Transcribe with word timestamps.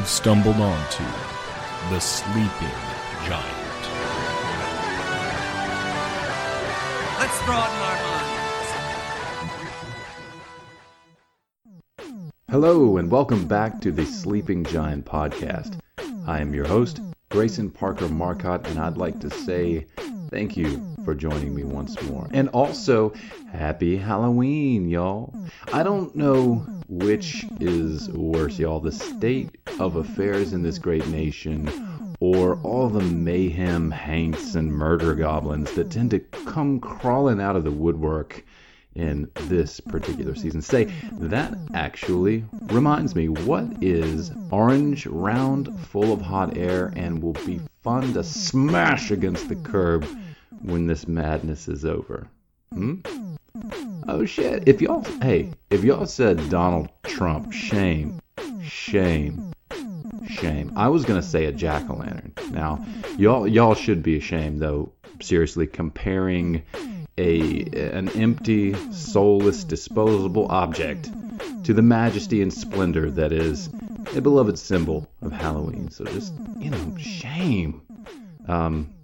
You've 0.00 0.08
stumbled 0.08 0.56
onto 0.56 1.04
the 1.90 2.00
Sleeping 2.00 2.74
Giant. 3.26 3.82
Let's 7.18 7.44
broaden 7.44 7.76
our 7.82 7.98
minds. 8.06 8.70
Hello, 12.48 12.96
and 12.96 13.10
welcome 13.10 13.46
back 13.46 13.82
to 13.82 13.92
the 13.92 14.06
Sleeping 14.06 14.64
Giant 14.64 15.04
podcast. 15.04 15.78
I 16.26 16.40
am 16.40 16.54
your 16.54 16.66
host, 16.66 17.02
Grayson 17.28 17.68
Parker 17.68 18.08
Marcotte, 18.08 18.66
and 18.68 18.78
I'd 18.78 18.96
like 18.96 19.20
to 19.20 19.28
say 19.28 19.86
thank 20.30 20.56
you 20.56 20.89
for 21.04 21.14
joining 21.14 21.54
me 21.54 21.64
once 21.64 22.00
more. 22.02 22.28
And 22.32 22.48
mm. 22.48 22.54
also, 22.54 23.12
happy 23.52 23.96
Halloween, 23.96 24.88
y'all. 24.88 25.34
I 25.68 25.80
mm. 25.80 25.84
don't 25.84 26.16
know 26.16 26.66
which 26.88 27.46
is 27.60 28.08
worse, 28.10 28.58
y'all 28.58 28.80
the 28.80 28.92
state 28.92 29.56
of 29.78 29.96
affairs 29.96 30.52
in 30.52 30.62
this 30.62 30.78
great 30.78 31.06
nation 31.08 31.70
or 32.20 32.60
all 32.62 32.88
the 32.88 33.00
mayhem, 33.00 33.90
hanks, 33.90 34.54
and 34.54 34.70
murder 34.70 35.14
goblins 35.14 35.72
that 35.72 35.90
tend 35.90 36.10
to 36.10 36.18
come 36.18 36.78
crawling 36.78 37.40
out 37.40 37.56
of 37.56 37.64
the 37.64 37.70
woodwork 37.70 38.44
in 38.94 39.30
this 39.34 39.80
particular 39.80 40.34
season. 40.34 40.60
Say, 40.60 40.92
that 41.12 41.56
actually 41.72 42.44
reminds 42.64 43.14
me, 43.14 43.28
what 43.28 43.82
is 43.82 44.32
orange, 44.50 45.06
round, 45.06 45.78
full 45.86 46.12
of 46.12 46.20
hot 46.20 46.58
air, 46.58 46.92
and 46.94 47.22
will 47.22 47.32
be 47.32 47.60
fun 47.82 48.12
to 48.12 48.22
smash 48.22 49.10
against 49.10 49.48
the 49.48 49.56
curb 49.56 50.06
when 50.62 50.86
this 50.86 51.06
madness 51.08 51.68
is 51.68 51.84
over? 51.84 52.28
Hmm? 52.72 52.96
Oh 54.08 54.24
shit. 54.24 54.68
If 54.68 54.80
y'all, 54.80 55.04
hey, 55.22 55.50
if 55.70 55.84
y'all 55.84 56.06
said 56.06 56.50
Donald 56.50 56.88
Trump, 57.02 57.52
shame, 57.52 58.20
shame, 58.62 59.52
shame. 60.28 60.72
I 60.76 60.88
was 60.88 61.04
gonna 61.04 61.22
say 61.22 61.46
a 61.46 61.52
jack 61.52 61.88
o' 61.90 61.94
lantern. 61.94 62.32
Now, 62.50 62.84
y'all, 63.18 63.46
y'all 63.46 63.74
should 63.74 64.02
be 64.02 64.16
ashamed 64.16 64.60
though. 64.60 64.92
Seriously, 65.20 65.66
comparing 65.66 66.62
a 67.18 67.62
an 67.92 68.08
empty, 68.10 68.74
soulless, 68.92 69.64
disposable 69.64 70.46
object 70.50 71.10
to 71.64 71.74
the 71.74 71.82
majesty 71.82 72.40
and 72.40 72.52
splendor 72.52 73.10
that 73.10 73.32
is 73.32 73.68
a 74.16 74.20
beloved 74.20 74.58
symbol 74.58 75.08
of 75.22 75.32
Halloween. 75.32 75.90
So 75.90 76.04
just 76.04 76.32
you 76.58 76.70
know, 76.70 76.96
shame. 76.98 77.82
Um, 78.48 78.94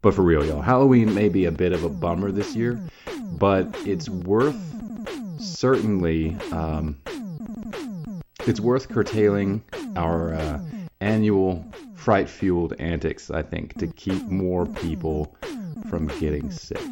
but 0.00 0.14
for 0.14 0.22
real, 0.22 0.44
y'all, 0.44 0.62
Halloween 0.62 1.14
may 1.14 1.28
be 1.28 1.46
a 1.46 1.50
bit 1.50 1.72
of 1.72 1.84
a 1.84 1.88
bummer 1.88 2.30
this 2.30 2.54
year, 2.54 2.80
but 3.38 3.66
it's 3.86 4.08
worth 4.08 4.56
certainly 5.40 6.36
um, 6.52 6.96
it's 8.46 8.60
worth 8.60 8.88
curtailing 8.88 9.62
our 9.96 10.34
uh, 10.34 10.60
annual 11.00 11.64
fright-fueled 11.94 12.74
antics. 12.78 13.30
I 13.30 13.42
think 13.42 13.78
to 13.78 13.86
keep 13.86 14.24
more 14.26 14.66
people 14.66 15.36
from 15.88 16.06
getting 16.18 16.50
sick. 16.50 16.82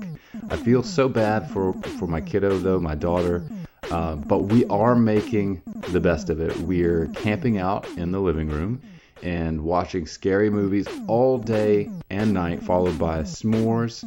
I 0.51 0.57
feel 0.57 0.83
so 0.83 1.09
bad 1.09 1.51
for 1.51 1.73
for 1.99 2.07
my 2.07 2.21
kiddo 2.21 2.59
though, 2.59 2.81
my 2.81 2.95
daughter. 2.95 3.45
Uh, 3.91 4.17
but 4.17 4.45
we 4.45 4.65
are 4.67 4.97
making 4.97 5.63
the 5.91 6.01
best 6.01 6.29
of 6.29 6.41
it. 6.41 6.57
We're 6.59 7.07
camping 7.15 7.59
out 7.59 7.87
in 7.97 8.11
the 8.11 8.21
living 8.21 8.49
room 8.49 8.83
and 9.23 9.63
watching 9.63 10.07
scary 10.07 10.51
movies 10.51 10.87
all 11.07 11.39
day 11.39 11.91
and 12.11 12.33
night, 12.33 12.63
followed 12.63 12.99
by 12.99 13.21
s'mores 13.21 14.05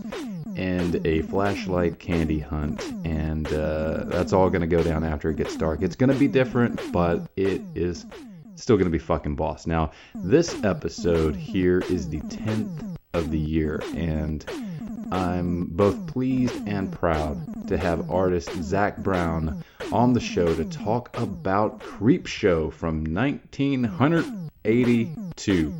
and 0.58 1.06
a 1.06 1.22
flashlight 1.24 2.00
candy 2.00 2.40
hunt. 2.40 2.84
And 3.06 3.52
uh, 3.52 4.06
that's 4.06 4.34
all 4.34 4.50
going 4.50 4.62
to 4.62 4.68
go 4.68 4.84
down 4.84 5.04
after 5.04 5.30
it 5.30 5.38
gets 5.38 5.56
dark. 5.56 5.82
It's 5.82 5.96
going 5.96 6.12
to 6.12 6.20
be 6.20 6.28
different, 6.28 6.92
but 6.92 7.30
it 7.36 7.62
is 7.76 8.06
still 8.56 8.76
going 8.76 8.86
to 8.86 8.92
be 8.92 9.00
fucking 9.00 9.36
boss. 9.36 9.66
Now, 9.66 9.92
this 10.16 10.64
episode 10.64 11.36
here 11.36 11.80
is 11.90 12.10
the 12.10 12.20
10th 12.22 12.98
of 13.14 13.32
the 13.32 13.40
year, 13.40 13.82
and 13.96 14.46
I'm 15.12 15.66
both 15.66 16.08
pleased 16.08 16.68
and 16.68 16.92
proud 16.92 17.68
to 17.68 17.78
have 17.78 18.12
artist 18.12 18.52
Zach 18.62 18.98
Brown 18.98 19.64
on 19.92 20.14
the 20.14 20.20
show 20.20 20.54
to 20.54 20.66
talk 20.66 21.18
about 21.18 21.80
Creepshow 21.80 22.72
from 22.72 23.06
1982. 24.64 25.74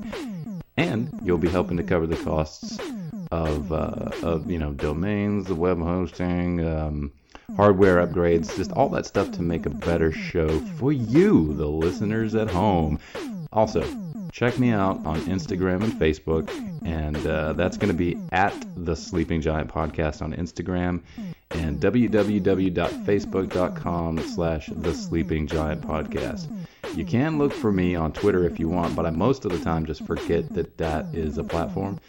And 0.76 1.20
you'll 1.24 1.38
be 1.38 1.50
helping 1.50 1.78
to 1.78 1.84
cover 1.84 2.08
the 2.08 2.18
costs 2.18 2.80
of, 3.32 3.72
uh, 3.72 4.10
of 4.24 4.50
you 4.50 4.58
know, 4.58 4.74
domains, 4.74 5.46
the 5.46 5.54
web 5.54 5.78
hosting, 5.78 6.66
um, 6.66 7.12
hardware 7.56 8.06
upgrades, 8.06 8.56
just 8.56 8.72
all 8.74 8.90
that 8.90 9.06
stuff 9.06 9.32
to 9.32 9.42
make 9.42 9.66
a 9.66 9.70
better 9.70 10.12
show 10.12 10.60
for 10.78 10.92
you, 10.92 11.54
the 11.54 11.68
listeners 11.68 12.36
at 12.36 12.50
home. 12.50 13.00
Also, 13.52 13.84
check 14.32 14.60
me 14.60 14.72
out 14.72 15.04
on 15.06 15.20
Instagram 15.22 15.84
and 15.84 15.94
Facebook, 15.94 16.50
and 16.86 17.18
uh, 17.26 17.54
that's 17.54 17.78
going 17.78 17.92
to 17.92 17.98
be 17.98 18.18
at 18.32 18.54
the 18.76 18.96
Sleeping 18.96 19.42
Giant 19.42 19.72
Podcast 19.72 20.22
on 20.22 20.34
Instagram 20.34 21.02
and 21.52 21.80
www.facebook.com 21.80 24.20
slash 24.20 24.70
the 24.76 24.94
Sleeping 24.94 25.48
Giant 25.48 25.82
Podcast. 25.82 26.48
You 26.96 27.06
can 27.06 27.38
look 27.38 27.54
for 27.54 27.72
me 27.72 27.96
on 27.96 28.14
Twitter 28.14 28.46
if 28.46 28.60
you 28.60 28.70
want, 28.70 28.96
but 28.96 29.06
I 29.06 29.10
most 29.10 29.46
of 29.46 29.52
the 29.52 29.60
time 29.60 29.86
just 29.86 30.06
forget 30.06 30.52
that 30.54 30.78
that 30.78 31.06
is 31.14 31.38
a 31.38 31.44
platform. 31.44 32.00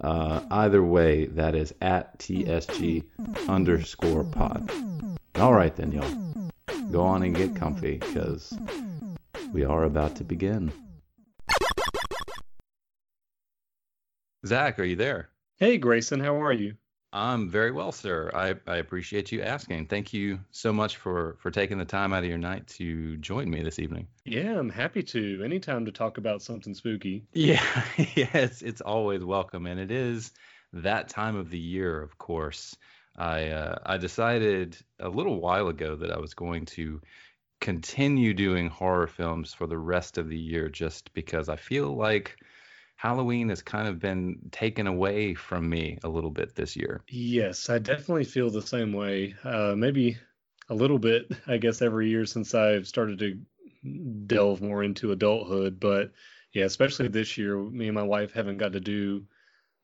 Uh, 0.00 0.40
either 0.50 0.82
way, 0.82 1.26
that 1.26 1.54
is 1.54 1.74
at 1.80 2.18
TSG 2.18 3.04
underscore 3.48 4.24
pod. 4.24 4.70
All 5.36 5.52
right, 5.52 5.74
then, 5.74 5.92
y'all. 5.92 6.44
Go 6.90 7.02
on 7.02 7.22
and 7.22 7.34
get 7.34 7.56
comfy 7.56 7.98
because 7.98 8.56
we 9.52 9.64
are 9.64 9.84
about 9.84 10.16
to 10.16 10.24
begin. 10.24 10.72
Zach, 14.46 14.78
are 14.78 14.84
you 14.84 14.96
there? 14.96 15.28
Hey, 15.56 15.78
Grayson, 15.78 16.20
how 16.20 16.40
are 16.42 16.52
you? 16.52 16.76
I'm 17.12 17.48
very 17.48 17.70
well, 17.70 17.90
sir. 17.90 18.30
I, 18.34 18.54
I 18.70 18.76
appreciate 18.76 19.32
you 19.32 19.42
asking. 19.42 19.86
Thank 19.86 20.12
you 20.12 20.40
so 20.50 20.72
much 20.72 20.98
for 20.98 21.36
for 21.40 21.50
taking 21.50 21.78
the 21.78 21.86
time 21.86 22.12
out 22.12 22.22
of 22.22 22.28
your 22.28 22.38
night 22.38 22.66
to 22.78 23.16
join 23.16 23.48
me 23.48 23.62
this 23.62 23.78
evening. 23.78 24.08
Yeah, 24.24 24.58
I'm 24.58 24.68
happy 24.68 25.02
to. 25.04 25.42
Anytime 25.42 25.86
to 25.86 25.92
talk 25.92 26.18
about 26.18 26.42
something 26.42 26.74
spooky. 26.74 27.24
Yeah, 27.32 27.62
yeah, 27.96 28.36
it's 28.36 28.60
it's 28.60 28.82
always 28.82 29.24
welcome, 29.24 29.66
and 29.66 29.80
it 29.80 29.90
is 29.90 30.32
that 30.74 31.08
time 31.08 31.36
of 31.36 31.48
the 31.48 31.58
year, 31.58 32.02
of 32.02 32.18
course. 32.18 32.76
I 33.16 33.48
uh, 33.48 33.78
I 33.86 33.96
decided 33.96 34.76
a 35.00 35.08
little 35.08 35.40
while 35.40 35.68
ago 35.68 35.96
that 35.96 36.10
I 36.10 36.18
was 36.18 36.34
going 36.34 36.66
to 36.66 37.00
continue 37.60 38.34
doing 38.34 38.68
horror 38.68 39.06
films 39.06 39.54
for 39.54 39.66
the 39.66 39.78
rest 39.78 40.18
of 40.18 40.28
the 40.28 40.38
year, 40.38 40.68
just 40.68 41.14
because 41.14 41.48
I 41.48 41.56
feel 41.56 41.96
like 41.96 42.36
Halloween 42.98 43.48
has 43.48 43.62
kind 43.62 43.88
of 43.88 43.98
been 43.98 44.50
taken 44.52 44.86
away 44.86 45.34
from 45.34 45.70
me 45.70 45.98
a 46.04 46.08
little 46.10 46.30
bit 46.30 46.54
this 46.54 46.76
year. 46.76 47.02
Yes, 47.10 47.70
I 47.70 47.78
definitely 47.78 48.24
feel 48.24 48.50
the 48.50 48.62
same 48.62 48.92
way. 48.92 49.34
Uh, 49.42 49.74
maybe 49.76 50.18
a 50.68 50.74
little 50.74 50.98
bit, 50.98 51.30
I 51.46 51.56
guess, 51.58 51.80
every 51.82 52.08
year 52.08 52.26
since 52.26 52.54
I've 52.54 52.86
started 52.86 53.18
to 53.20 53.40
delve 54.26 54.60
more 54.60 54.82
into 54.84 55.12
adulthood. 55.12 55.80
But 55.80 56.12
yeah, 56.52 56.64
especially 56.64 57.08
this 57.08 57.38
year, 57.38 57.56
me 57.58 57.86
and 57.88 57.94
my 57.94 58.02
wife 58.02 58.32
haven't 58.32 58.58
got 58.58 58.72
to 58.72 58.80
do 58.80 59.26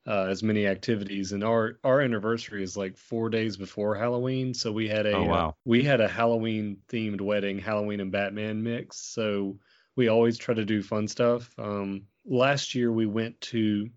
uh, 0.07 0.27
as 0.29 0.43
many 0.43 0.67
activities, 0.67 1.33
and 1.33 1.45
our 1.45 1.81
our 1.85 2.01
anniversary 2.03 2.63
is 2.63 2.77
like 2.77 2.97
four 2.99 3.31
days 3.31 3.57
before 3.57 3.97
Halloween. 3.97 4.55
So 4.55 4.73
we 4.73 4.89
had 4.89 5.07
a 5.07 5.13
Oh, 5.13 5.25
wow. 5.25 5.49
uh, 5.49 5.53
we 5.65 5.83
had 5.85 6.01
a 6.03 6.09
Halloween 6.09 6.83
themed 6.89 7.21
wedding, 7.23 7.59
Halloween 7.59 8.01
and 8.01 8.13
Batman 8.13 8.63
mix. 8.63 8.99
So 8.99 9.61
we 9.97 10.09
always 10.09 10.39
try 10.39 10.55
to 10.55 10.65
do 10.67 10.83
fun 10.83 11.09
stuff. 11.09 11.55
Um, 11.59 12.09
last 12.25 12.75
year 12.75 12.91
we 12.91 13.07
went 13.07 13.41
to 13.41 13.91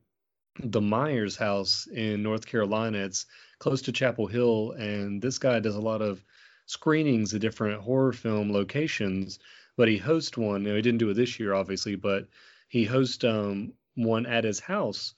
the 0.59 0.81
Myers 0.81 1.35
house 1.35 1.87
in 1.87 2.23
North 2.23 2.45
Carolina. 2.45 2.99
It's 2.99 3.25
close 3.59 3.81
to 3.83 3.91
Chapel 3.91 4.27
Hill, 4.27 4.71
and 4.77 5.21
this 5.21 5.37
guy 5.37 5.59
does 5.59 5.75
a 5.75 5.81
lot 5.81 6.01
of 6.01 6.23
screenings 6.65 7.33
of 7.33 7.41
different 7.41 7.81
horror 7.81 8.13
film 8.13 8.51
locations. 8.51 9.39
but 9.75 9.87
he 9.87 9.97
hosts 9.97 10.35
one. 10.35 10.63
Know, 10.63 10.75
he 10.75 10.81
didn't 10.81 10.97
do 10.97 11.09
it 11.11 11.13
this 11.13 11.39
year, 11.39 11.53
obviously, 11.53 11.95
but 11.95 12.27
he 12.67 12.83
hosts 12.83 13.23
um, 13.23 13.73
one 13.95 14.25
at 14.25 14.43
his 14.43 14.59
house 14.59 15.13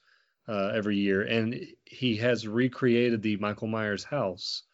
uh, 0.48 0.72
every 0.74 0.96
year, 0.96 1.22
and 1.22 1.66
he 1.86 2.16
has 2.16 2.46
recreated 2.46 3.22
the 3.22 3.36
Michael 3.38 3.68
Myers 3.68 4.04
house, 4.04 4.64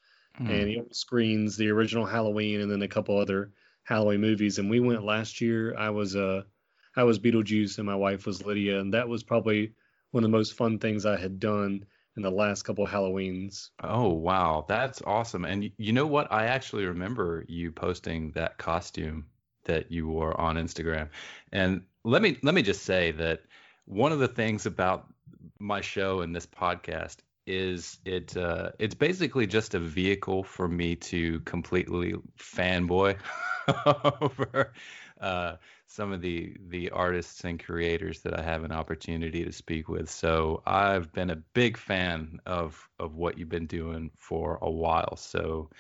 mm. 0.41 0.51
and 0.51 0.69
he 0.69 0.83
screens 0.91 1.57
the 1.57 1.71
original 1.71 2.05
Halloween 2.05 2.61
and 2.61 2.71
then 2.71 2.83
a 2.83 2.89
couple 2.89 3.17
other 3.17 3.53
Halloween 3.85 4.21
movies. 4.21 4.59
And 4.59 4.69
we 4.69 4.81
went 4.81 5.05
last 5.05 5.41
year. 5.41 5.77
I 5.77 5.91
was 5.91 6.17
uh, 6.17 6.43
I 6.97 7.05
was 7.05 7.19
Beetlejuice, 7.19 7.79
and 7.79 7.87
my 7.87 7.95
wife 7.95 8.27
was 8.27 8.45
Lydia, 8.45 8.81
and 8.81 8.95
that 8.95 9.09
was 9.09 9.23
probably 9.23 9.73
one 10.11 10.25
of 10.25 10.31
the 10.31 10.37
most 10.37 10.55
fun 10.55 10.79
things 10.79 11.05
I 11.05 11.17
had 11.17 11.39
done 11.39 11.85
in 12.17 12.23
the 12.23 12.31
last 12.31 12.63
couple 12.63 12.85
of 12.85 12.91
Halloweens. 12.91 13.71
Oh 13.83 14.09
wow, 14.09 14.65
that's 14.69 15.03
awesome! 15.03 15.45
And 15.45 15.71
you 15.77 15.93
know 15.93 16.07
what? 16.07 16.33
I 16.33 16.47
actually 16.47 16.87
remember 16.87 17.45
you 17.49 17.71
posting 17.71 18.33
that 18.33 18.57
costume 18.59 19.27
that 19.65 19.93
you 19.93 20.09
wore 20.09 20.39
on 20.41 20.57
Instagram. 20.57 21.11
And 21.53 21.83
let 22.05 22.23
me 22.23 22.39
let 22.43 22.55
me 22.55 22.63
just 22.63 22.85
say 22.85 23.13
that 23.13 23.43
one 23.85 24.13
of 24.13 24.19
the 24.19 24.29
things 24.29 24.67
about 24.67 25.07
my 25.59 25.81
show 25.81 26.23
and 26.23 26.35
this 26.35 26.47
podcast 26.47 27.17
is 27.47 27.99
it 28.05 28.37
uh, 28.37 28.71
it's 28.79 28.95
basically 28.95 29.47
just 29.47 29.75
a 29.75 29.79
vehicle 29.79 30.43
for 30.43 30.67
me 30.67 30.97
to 30.97 31.41
completely 31.41 32.15
fanboy 32.39 33.17
over 34.21 34.73
uh, 35.21 35.57
some 35.87 36.13
of 36.13 36.21
the 36.21 36.57
the 36.69 36.91
artists 36.91 37.45
and 37.45 37.63
creators 37.63 38.23
that 38.23 38.39
I 38.39 38.43
have 38.43 38.65
an 38.65 38.73
opportunity 38.73 39.45
to 39.45 39.53
speak 39.53 39.89
with. 39.89 40.11
So 40.11 40.63
I've 40.67 41.13
been 41.13 41.31
a 41.31 41.37
big 41.37 41.77
fan 41.77 42.41
of 42.47 42.89
of 42.99 43.17
what 43.17 43.39
you've 43.39 43.49
been 43.49 43.67
doing 43.67 44.11
for 44.17 44.59
a 44.63 44.71
while. 44.71 45.17
So 45.17 45.71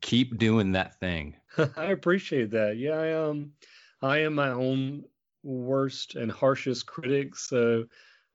keep 0.00 0.38
doing 0.38 0.72
that 0.72 0.98
thing. 1.00 1.36
I 1.76 1.86
appreciate 1.86 2.50
that. 2.50 2.76
Yeah, 2.76 2.98
I 2.98 3.12
um 3.12 3.52
I 4.02 4.18
am 4.18 4.34
my 4.34 4.50
own 4.50 5.04
worst 5.42 6.14
and 6.16 6.30
harshest 6.30 6.86
critic. 6.86 7.36
So 7.36 7.86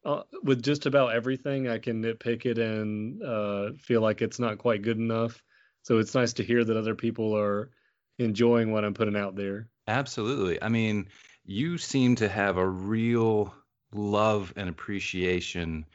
uh, 0.04 0.24
with 0.44 0.64
just 0.64 0.86
about 0.86 1.14
everything, 1.14 1.68
I 1.68 1.80
can 1.80 2.04
nitpick 2.04 2.46
it 2.46 2.60
and 2.60 3.22
uh, 3.24 3.72
feel 3.80 4.02
like 4.02 4.22
it's 4.22 4.40
not 4.40 4.60
quite 4.60 4.84
good 4.84 4.98
enough. 4.98 5.42
So 5.82 5.98
it's 5.98 6.14
nice 6.16 6.34
to 6.34 6.44
hear 6.44 6.64
that 6.64 6.78
other 6.78 6.96
people 6.96 7.36
are 7.36 7.72
enjoying 8.20 8.72
what 8.72 8.86
I'm 8.86 8.94
putting 8.94 9.16
out 9.16 9.36
there. 9.36 9.70
Absolutely. 9.88 10.62
I 10.62 10.70
mean, 10.70 11.08
you 11.46 11.78
seem 11.78 12.16
to 12.16 12.28
have 12.30 12.58
a 12.58 12.68
real 12.68 13.54
love 13.94 14.54
and 14.56 14.70
appreciation 14.70 15.86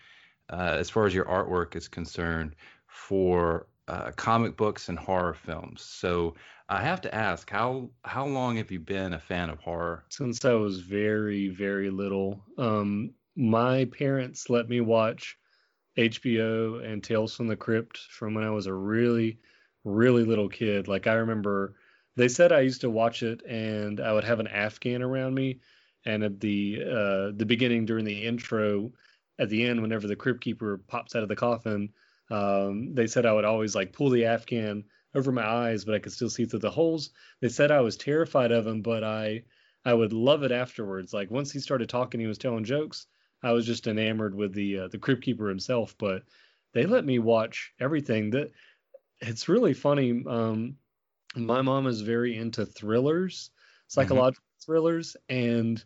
uh, 0.50 0.76
as 0.78 0.90
far 0.90 1.06
as 1.06 1.14
your 1.14 1.24
artwork 1.26 1.76
is 1.76 1.88
concerned 1.88 2.56
for 2.86 3.66
uh, 3.88 4.12
comic 4.12 4.56
books 4.56 4.88
and 4.88 4.98
horror 4.98 5.34
films. 5.34 5.82
So 5.82 6.34
I 6.68 6.80
have 6.82 7.00
to 7.02 7.14
ask, 7.14 7.50
how 7.50 7.90
how 8.04 8.26
long 8.26 8.56
have 8.56 8.70
you 8.70 8.78
been 8.78 9.12
a 9.14 9.18
fan 9.18 9.50
of 9.50 9.58
horror? 9.60 10.04
Since 10.08 10.44
I 10.44 10.54
was 10.54 10.80
very 10.80 11.48
very 11.48 11.90
little. 11.90 12.44
Um, 12.58 13.14
my 13.36 13.86
parents 13.86 14.50
let 14.50 14.68
me 14.68 14.80
watch 14.80 15.36
HBO 15.96 16.78
and 16.78 17.02
Tales 17.02 17.34
from 17.34 17.48
the 17.48 17.56
Crypt 17.56 17.98
from 17.98 18.34
when 18.34 18.44
I 18.44 18.50
was 18.50 18.66
a 18.66 18.74
really 18.74 19.38
really 19.84 20.24
little 20.24 20.48
kid. 20.48 20.86
Like 20.88 21.06
I 21.06 21.14
remember 21.14 21.74
they 22.20 22.28
said 22.28 22.52
I 22.52 22.60
used 22.60 22.82
to 22.82 22.90
watch 22.90 23.22
it 23.22 23.42
and 23.46 24.00
I 24.00 24.12
would 24.12 24.24
have 24.24 24.40
an 24.40 24.48
Afghan 24.48 25.02
around 25.02 25.34
me 25.34 25.60
and 26.04 26.22
at 26.22 26.40
the 26.40 26.82
uh, 26.82 27.36
the 27.36 27.46
beginning 27.46 27.86
during 27.86 28.04
the 28.04 28.24
intro 28.24 28.92
at 29.38 29.48
the 29.48 29.64
end 29.64 29.80
whenever 29.80 30.06
the 30.06 30.16
crypt 30.16 30.40
keeper 30.40 30.78
pops 30.86 31.14
out 31.14 31.22
of 31.22 31.28
the 31.28 31.36
coffin 31.36 31.90
um, 32.30 32.94
they 32.94 33.06
said 33.06 33.26
I 33.26 33.32
would 33.32 33.44
always 33.44 33.74
like 33.74 33.92
pull 33.92 34.10
the 34.10 34.26
Afghan 34.26 34.84
over 35.14 35.32
my 35.32 35.44
eyes, 35.44 35.84
but 35.84 35.94
I 35.94 35.98
could 35.98 36.12
still 36.12 36.30
see 36.30 36.44
through 36.44 36.60
the 36.60 36.70
holes. 36.70 37.10
They 37.40 37.48
said 37.48 37.70
I 37.70 37.80
was 37.80 37.96
terrified 37.96 38.52
of 38.52 38.66
him, 38.66 38.82
but 38.82 39.02
I 39.02 39.42
I 39.84 39.94
would 39.94 40.12
love 40.12 40.42
it 40.42 40.52
afterwards. 40.52 41.12
Like 41.12 41.30
once 41.30 41.50
he 41.50 41.58
started 41.58 41.88
talking, 41.88 42.20
he 42.20 42.26
was 42.26 42.38
telling 42.38 42.64
jokes. 42.64 43.06
I 43.42 43.52
was 43.52 43.66
just 43.66 43.86
enamored 43.86 44.34
with 44.34 44.52
the 44.52 44.80
uh, 44.80 44.88
the 44.88 44.98
crypt 44.98 45.22
keeper 45.22 45.48
himself. 45.48 45.96
But 45.98 46.22
they 46.72 46.86
let 46.86 47.04
me 47.04 47.18
watch 47.18 47.72
everything. 47.80 48.30
That 48.30 48.52
it's 49.20 49.48
really 49.48 49.74
funny. 49.74 50.22
Um, 50.26 50.76
my 51.36 51.62
mom 51.62 51.86
is 51.86 52.00
very 52.00 52.36
into 52.36 52.66
thrillers, 52.66 53.50
psychological 53.88 54.42
mm-hmm. 54.42 54.64
thrillers, 54.64 55.16
and 55.28 55.82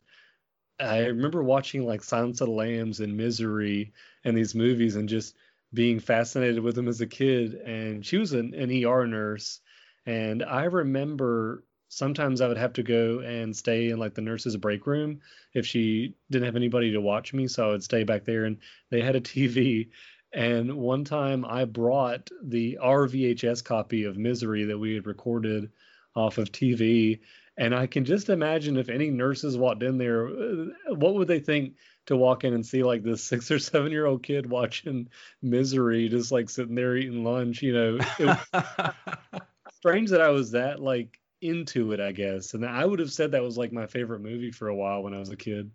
I 0.81 1.07
remember 1.07 1.43
watching 1.43 1.87
like 1.87 2.03
Silence 2.03 2.41
of 2.41 2.49
the 2.49 2.55
Lambs 2.55 3.01
and 3.01 3.17
Misery 3.17 3.93
and 4.25 4.37
these 4.37 4.55
movies, 4.55 4.97
and 4.97 5.09
just 5.09 5.37
being 5.75 6.01
fascinated 6.01 6.63
with 6.63 6.75
them 6.77 6.89
as 6.89 7.01
a 7.01 7.07
kid. 7.07 7.55
And 7.55 8.05
she 8.07 8.17
was 8.17 8.33
an, 8.33 8.55
an 8.55 8.85
ER 8.85 9.07
nurse. 9.07 9.61
And 10.07 10.43
I 10.43 10.65
remember 10.65 11.65
sometimes 11.89 12.41
I 12.41 12.49
would 12.49 12.57
have 12.57 12.73
to 12.75 12.83
go 12.83 13.21
and 13.21 13.55
stay 13.55 13.91
in 13.91 13.99
like 13.99 14.15
the 14.15 14.21
nurse's 14.21 14.57
break 14.57 14.87
room 14.87 15.21
if 15.53 15.67
she 15.67 16.15
didn't 16.31 16.47
have 16.47 16.57
anybody 16.57 16.93
to 16.93 17.01
watch 17.01 17.33
me. 17.33 17.49
So 17.49 17.69
I 17.69 17.71
would 17.73 17.85
stay 17.85 18.05
back 18.05 18.25
there 18.25 18.45
and 18.45 18.59
they 18.91 19.01
had 19.01 19.17
a 19.17 19.21
TV. 19.21 19.91
And 20.35 20.75
one 20.75 21.05
time 21.05 21.45
I 21.45 21.65
brought 21.65 22.29
the 22.43 22.79
RVHS 22.83 23.63
copy 23.63 24.05
of 24.05 24.19
Misery 24.19 24.65
that 24.65 24.79
we 24.79 24.95
had 24.95 25.07
recorded 25.07 25.71
off 26.17 26.39
of 26.39 26.51
TV. 26.51 27.21
And 27.57 27.73
I 27.73 27.87
can 27.87 28.05
just 28.05 28.29
imagine 28.29 28.77
if 28.77 28.89
any 28.89 29.11
nurses 29.11 29.57
walked 29.57 29.85
in 29.85 29.97
there, 29.97 30.27
uh, 30.27 30.67
what 30.97 31.15
would 31.15 31.29
they 31.29 31.39
think 31.39 31.75
to 32.07 32.17
walk 32.17 32.43
in 32.43 32.53
and 32.53 32.67
see 32.67 32.83
like 32.83 33.05
this 33.05 33.23
six 33.29 33.51
or 33.51 33.61
seven 33.61 33.93
year 33.93 34.07
old 34.07 34.25
kid 34.25 34.51
watching 34.51 35.09
Misery, 35.41 36.09
just 36.09 36.33
like 36.33 36.51
sitting 36.51 36.75
there 36.75 36.97
eating 36.97 37.23
lunch. 37.23 37.63
You 37.63 37.73
know, 37.73 37.99
it 38.19 38.39
strange 39.77 40.11
that 40.11 40.21
I 40.21 40.31
was 40.31 40.51
that 40.51 40.81
like 40.81 41.21
into 41.41 41.93
it, 41.93 42.01
I 42.01 42.11
guess. 42.11 42.55
And 42.55 42.67
I 42.67 42.85
would 42.85 42.99
have 42.99 43.13
said 43.13 43.33
that 43.33 43.43
was 43.43 43.57
like 43.57 43.73
my 43.73 43.87
favorite 43.87 44.21
movie 44.21 44.51
for 44.51 44.67
a 44.67 44.75
while 44.75 45.05
when 45.05 45.15
I 45.15 45.19
was 45.21 45.31
a 45.31 45.37
kid. 45.37 45.71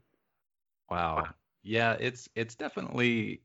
Wow. 0.90 1.28
Yeah, 1.64 1.96
it's 2.00 2.28
it's 2.36 2.56
definitely 2.56 3.42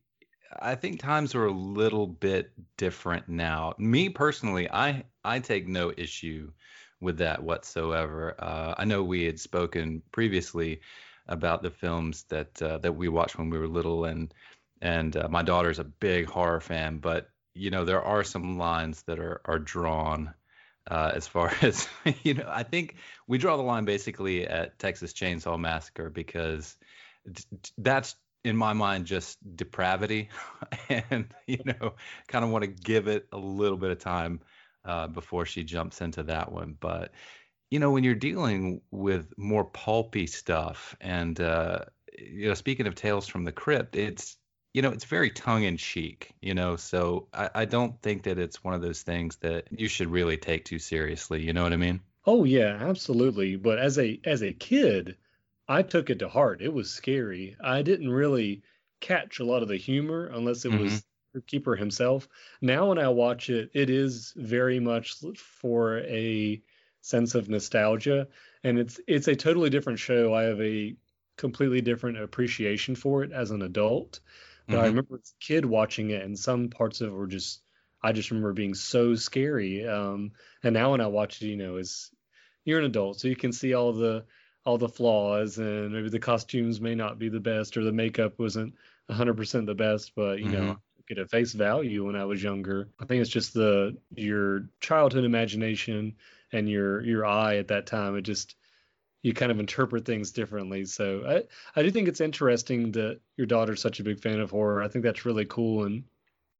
I 0.60 0.74
think 0.74 1.00
times 1.00 1.34
are 1.34 1.46
a 1.46 1.52
little 1.52 2.06
bit 2.06 2.52
different 2.76 3.28
now. 3.28 3.74
Me 3.78 4.08
personally, 4.08 4.70
I 4.70 5.04
I 5.24 5.40
take 5.40 5.66
no 5.68 5.92
issue 5.96 6.52
with 7.00 7.18
that 7.18 7.42
whatsoever. 7.42 8.34
Uh, 8.38 8.74
I 8.78 8.84
know 8.84 9.02
we 9.02 9.24
had 9.24 9.38
spoken 9.40 10.02
previously 10.12 10.80
about 11.28 11.62
the 11.62 11.70
films 11.70 12.24
that 12.24 12.60
uh, 12.62 12.78
that 12.78 12.92
we 12.94 13.08
watched 13.08 13.38
when 13.38 13.50
we 13.50 13.58
were 13.58 13.68
little, 13.68 14.04
and 14.04 14.32
and 14.80 15.16
uh, 15.16 15.28
my 15.28 15.42
daughter's 15.42 15.78
a 15.78 15.84
big 15.84 16.26
horror 16.26 16.60
fan, 16.60 16.98
but 16.98 17.30
you 17.54 17.70
know 17.70 17.84
there 17.84 18.02
are 18.02 18.24
some 18.24 18.58
lines 18.58 19.02
that 19.04 19.18
are 19.18 19.40
are 19.44 19.58
drawn 19.58 20.34
uh, 20.90 21.12
as 21.14 21.26
far 21.26 21.52
as 21.62 21.88
you 22.22 22.34
know. 22.34 22.48
I 22.48 22.62
think 22.62 22.96
we 23.26 23.38
draw 23.38 23.56
the 23.56 23.62
line 23.62 23.84
basically 23.84 24.46
at 24.46 24.78
Texas 24.78 25.12
Chainsaw 25.12 25.58
Massacre 25.58 26.10
because 26.10 26.76
that's 27.78 28.16
in 28.44 28.56
my 28.56 28.72
mind 28.72 29.06
just 29.06 29.38
depravity, 29.56 30.28
and 31.10 31.26
you 31.46 31.60
know 31.64 31.94
kind 32.28 32.44
of 32.44 32.50
want 32.50 32.62
to 32.62 32.68
give 32.68 33.08
it 33.08 33.26
a 33.32 33.38
little 33.38 33.78
bit 33.78 33.90
of 33.90 33.98
time 33.98 34.40
uh, 34.84 35.08
before 35.08 35.46
she 35.46 35.64
jumps 35.64 36.00
into 36.00 36.22
that 36.24 36.52
one, 36.52 36.76
but 36.78 37.12
you 37.74 37.80
know, 37.80 37.90
when 37.90 38.04
you're 38.04 38.14
dealing 38.14 38.80
with 38.92 39.36
more 39.36 39.64
pulpy 39.64 40.28
stuff, 40.28 40.94
and 41.00 41.40
uh, 41.40 41.80
you 42.16 42.46
know, 42.46 42.54
speaking 42.54 42.86
of 42.86 42.94
Tales 42.94 43.26
from 43.26 43.42
the 43.42 43.50
Crypt, 43.50 43.96
it's 43.96 44.36
you 44.72 44.80
know, 44.80 44.90
it's 44.90 45.04
very 45.04 45.30
tongue 45.30 45.64
in 45.64 45.76
cheek, 45.76 46.34
you 46.40 46.54
know, 46.54 46.76
so 46.76 47.28
I, 47.32 47.50
I 47.54 47.64
don't 47.64 48.00
think 48.00 48.24
that 48.24 48.38
it's 48.38 48.62
one 48.62 48.74
of 48.74 48.82
those 48.82 49.02
things 49.02 49.36
that 49.36 49.66
you 49.70 49.88
should 49.88 50.08
really 50.08 50.36
take 50.36 50.64
too 50.64 50.78
seriously. 50.78 51.42
You 51.42 51.52
know 51.52 51.64
what 51.64 51.72
I 51.72 51.76
mean? 51.76 52.00
Oh 52.26 52.44
yeah, 52.44 52.78
absolutely. 52.80 53.56
But 53.56 53.78
as 53.78 53.98
a 53.98 54.20
as 54.24 54.42
a 54.42 54.52
kid, 54.52 55.16
I 55.68 55.82
took 55.82 56.10
it 56.10 56.18
to 56.20 56.28
heart. 56.28 56.60
It 56.60 56.72
was 56.72 56.90
scary. 56.90 57.56
I 57.62 57.82
didn't 57.82 58.10
really 58.10 58.62
catch 59.00 59.38
a 59.38 59.44
lot 59.44 59.62
of 59.62 59.68
the 59.68 59.76
humor 59.76 60.26
unless 60.26 60.64
it 60.64 60.72
mm-hmm. 60.72 60.84
was 60.84 61.04
Keeper 61.46 61.74
himself. 61.74 62.28
Now 62.60 62.88
when 62.90 62.98
I 62.98 63.08
watch 63.08 63.50
it, 63.50 63.70
it 63.74 63.90
is 63.90 64.32
very 64.36 64.78
much 64.78 65.14
for 65.36 65.98
a 65.98 66.62
sense 67.04 67.34
of 67.34 67.50
nostalgia 67.50 68.26
and 68.62 68.78
it's 68.78 68.98
it's 69.06 69.28
a 69.28 69.36
totally 69.36 69.68
different 69.68 69.98
show 69.98 70.32
i 70.32 70.44
have 70.44 70.58
a 70.62 70.96
completely 71.36 71.82
different 71.82 72.16
appreciation 72.16 72.94
for 72.94 73.22
it 73.22 73.30
as 73.30 73.50
an 73.50 73.60
adult 73.60 74.20
but 74.66 74.76
mm-hmm. 74.76 74.84
i 74.84 74.86
remember 74.86 75.16
as 75.16 75.34
a 75.38 75.44
kid 75.44 75.66
watching 75.66 76.08
it 76.08 76.24
and 76.24 76.38
some 76.38 76.70
parts 76.70 77.02
of 77.02 77.08
it 77.08 77.12
were 77.12 77.26
just 77.26 77.60
i 78.02 78.10
just 78.10 78.30
remember 78.30 78.54
being 78.54 78.72
so 78.72 79.14
scary 79.14 79.86
um, 79.86 80.32
and 80.62 80.72
now 80.72 80.92
when 80.92 81.02
i 81.02 81.06
watch 81.06 81.42
it 81.42 81.46
you 81.46 81.56
know 81.56 81.76
is 81.76 82.10
you're 82.64 82.78
an 82.78 82.86
adult 82.86 83.20
so 83.20 83.28
you 83.28 83.36
can 83.36 83.52
see 83.52 83.74
all 83.74 83.92
the 83.92 84.24
all 84.64 84.78
the 84.78 84.88
flaws 84.88 85.58
and 85.58 85.92
maybe 85.92 86.08
the 86.08 86.18
costumes 86.18 86.80
may 86.80 86.94
not 86.94 87.18
be 87.18 87.28
the 87.28 87.40
best 87.40 87.76
or 87.76 87.84
the 87.84 87.92
makeup 87.92 88.38
wasn't 88.38 88.74
100% 89.10 89.66
the 89.66 89.74
best 89.74 90.12
but 90.14 90.38
you 90.38 90.46
mm-hmm. 90.46 90.66
know 90.66 90.78
at 91.10 91.18
a 91.18 91.26
face 91.26 91.52
value 91.52 92.06
when 92.06 92.16
I 92.16 92.24
was 92.24 92.42
younger. 92.42 92.88
I 92.98 93.04
think 93.04 93.20
it's 93.20 93.30
just 93.30 93.54
the 93.54 93.96
your 94.14 94.68
childhood 94.80 95.24
imagination 95.24 96.14
and 96.52 96.68
your 96.68 97.02
your 97.02 97.26
eye 97.26 97.56
at 97.56 97.68
that 97.68 97.86
time. 97.86 98.16
It 98.16 98.22
just 98.22 98.56
you 99.22 99.32
kind 99.32 99.52
of 99.52 99.60
interpret 99.60 100.04
things 100.04 100.32
differently. 100.32 100.84
So 100.84 101.24
I 101.26 101.78
I 101.78 101.82
do 101.82 101.90
think 101.90 102.08
it's 102.08 102.20
interesting 102.20 102.92
that 102.92 103.20
your 103.36 103.46
daughter's 103.46 103.82
such 103.82 104.00
a 104.00 104.04
big 104.04 104.20
fan 104.20 104.40
of 104.40 104.50
horror. 104.50 104.82
I 104.82 104.88
think 104.88 105.04
that's 105.04 105.26
really 105.26 105.44
cool, 105.44 105.84
and 105.84 106.04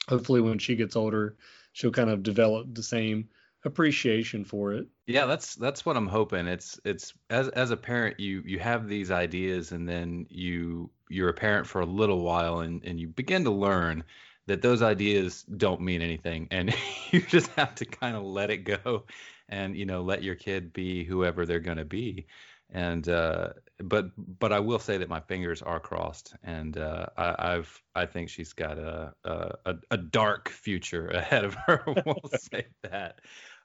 hopefully 0.09 0.41
when 0.41 0.59
she 0.59 0.77
gets 0.77 0.97
older, 0.97 1.37
she'll 1.73 1.91
kind 1.91 2.11
of 2.11 2.23
develop 2.23 2.75
the 2.75 2.83
same 2.83 3.29
appreciation 3.65 4.45
for 4.45 4.73
it. 4.73 4.87
Yeah, 5.07 5.27
that's 5.27 5.55
that's 5.55 5.85
what 5.85 5.97
I'm 5.97 6.07
hoping. 6.07 6.47
It's 6.47 6.79
it's 6.85 7.15
as 7.31 7.49
as 7.51 7.71
a 7.71 7.77
parent, 7.77 8.21
you 8.21 8.43
you 8.45 8.59
have 8.59 8.89
these 8.89 9.11
ideas, 9.11 9.73
and 9.73 9.89
then 9.89 10.27
you 10.31 10.91
you're 11.09 11.29
a 11.29 11.35
parent 11.35 11.67
for 11.67 11.81
a 11.81 11.87
little 11.87 12.23
while, 12.23 12.61
and 12.61 12.83
and 12.85 12.99
you 13.01 13.09
begin 13.09 13.45
to 13.45 13.51
learn 13.51 14.05
that 14.47 14.63
those 14.63 14.83
ideas 14.83 15.43
don't 15.57 15.81
mean 15.81 16.03
anything, 16.03 16.49
and 16.51 16.75
you 17.11 17.21
just 17.23 17.51
have 17.53 17.75
to 17.77 17.85
kind 17.85 18.17
of 18.17 18.23
let 18.23 18.51
it 18.51 18.59
go, 18.59 19.05
and 19.49 19.77
you 19.77 19.87
know 19.87 20.03
let 20.03 20.23
your 20.23 20.35
kid 20.35 20.73
be 20.73 21.05
whoever 21.05 21.47
they're 21.47 21.61
going 21.61 21.79
to 21.79 21.85
be, 21.85 22.27
and 22.71 23.09
uh, 23.09 23.51
but 23.83 24.11
but 24.17 24.53
I 24.53 24.61
will 24.61 24.79
say 24.79 24.99
that 24.99 25.09
my 25.09 25.21
fingers 25.21 25.63
are 25.63 25.81
crossed, 25.81 26.35
and 26.43 26.77
uh, 26.77 27.07
I, 27.17 27.53
have 27.53 27.83
I 27.95 28.07
think 28.07 28.29
she's 28.29 28.53
got 28.53 28.79
a, 28.79 29.13
a 29.25 29.75
a 29.91 29.97
dark 29.97 30.49
future 30.49 31.09
ahead 31.15 31.45
of 31.45 31.55
her. 31.67 31.83
we'll 31.87 32.31
say 32.53 32.67
that. 32.83 33.21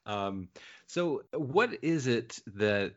Um, 0.10 0.50
so, 0.88 1.24
what 1.34 1.84
is 1.84 2.08
it 2.08 2.40
that 2.56 2.94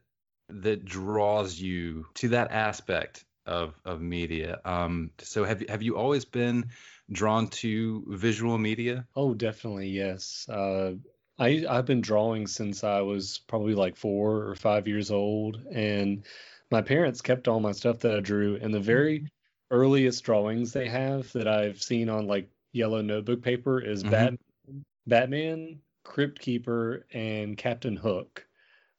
that 0.49 0.85
draws 0.85 1.59
you 1.59 2.07
to 2.15 2.29
that 2.29 2.51
aspect 2.51 3.25
of 3.47 3.75
of 3.85 4.01
media? 4.01 4.61
Um, 4.65 5.11
so, 5.19 5.45
have 5.45 5.69
have 5.69 5.83
you 5.83 5.97
always 5.97 6.25
been 6.25 6.71
drawn 7.11 7.49
to 7.49 8.05
visual 8.09 8.57
media? 8.57 9.07
Oh, 9.15 9.35
definitely, 9.35 9.89
yes. 9.89 10.49
Uh, 10.49 10.95
I 11.39 11.65
I've 11.69 11.87
been 11.87 12.01
drawing 12.01 12.47
since 12.47 12.83
I 12.83 13.03
was 13.03 13.41
probably 13.47 13.75
like 13.75 13.97
four 13.97 14.47
or 14.49 14.55
five 14.55 14.89
years 14.89 15.11
old, 15.11 15.61
and 15.71 16.25
my 16.71 16.81
parents 16.81 17.21
kept 17.21 17.49
all 17.49 17.61
my 17.61 17.73
stuff 17.73 17.99
that 18.01 18.17
I 18.17 18.21
drew. 18.21 18.57
And 18.57 18.73
the 18.73 18.81
very 18.81 19.19
mm-hmm. 19.19 19.27
earliest 19.71 20.25
drawings 20.25 20.73
they 20.73 20.89
have 20.89 21.31
that 21.33 21.47
I've 21.47 21.83
seen 21.83 22.09
on 22.09 22.27
like 22.27 22.49
yellow 22.73 23.03
notebook 23.03 23.43
paper 23.43 23.81
is 23.81 24.03
mm-hmm. 24.03 24.11
Bat, 24.11 24.35
Batman, 25.07 25.81
Crypt 26.05 26.41
Keeper, 26.41 27.07
and 27.13 27.57
Captain 27.57 27.97
Hook. 27.97 28.47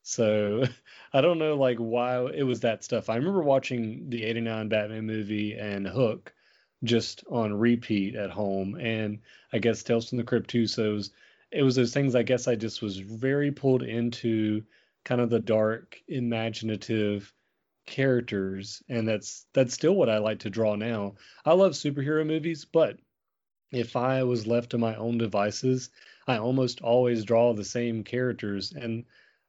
So 0.04 0.64
I 1.14 1.22
don't 1.22 1.40
know 1.40 1.56
like 1.56 1.78
why 1.78 2.26
it 2.28 2.44
was 2.44 2.62
that 2.62 2.84
stuff. 2.84 3.10
I 3.10 3.16
remember 3.16 3.42
watching 3.42 4.10
the 4.10 4.24
89 4.24 4.70
Batman 4.70 5.06
movie 5.06 5.54
and 5.54 5.88
Hook 5.88 6.34
just 6.84 7.24
on 7.30 7.54
repeat 7.54 8.16
at 8.16 8.30
home 8.30 8.76
and 8.76 9.20
I 9.54 9.60
guess 9.60 9.84
Tales 9.84 10.10
from 10.10 10.18
the 10.18 10.24
Crypt 10.24 10.50
too. 10.50 10.68
So 10.68 10.84
it 10.84 10.94
was, 10.94 11.12
it 11.52 11.64
was 11.64 11.76
those 11.76 11.94
things 11.94 12.16
I 12.16 12.24
guess 12.24 12.48
I 12.48 12.56
just 12.56 12.82
was 12.82 12.98
very 12.98 13.52
pulled 13.52 13.84
into 13.84 14.64
kind 15.06 15.22
of 15.22 15.30
the 15.30 15.40
dark, 15.40 16.02
imaginative 16.08 17.34
characters 17.86 18.82
and 18.88 19.08
that's 19.08 19.46
that's 19.54 19.74
still 19.74 19.94
what 19.94 20.10
I 20.10 20.18
like 20.18 20.40
to 20.40 20.50
draw 20.50 20.76
now. 20.76 21.16
I 21.46 21.54
love 21.54 21.74
superhero 21.74 22.26
movies, 22.26 22.66
but 22.66 22.98
if 23.72 23.96
I 23.96 24.24
was 24.24 24.46
left 24.46 24.72
to 24.72 24.78
my 24.78 24.96
own 24.96 25.18
devices, 25.18 25.90
I 26.28 26.38
almost 26.38 26.82
always 26.82 27.24
draw 27.24 27.54
the 27.54 27.64
same 27.64 28.04
characters, 28.04 28.72
and 28.72 29.06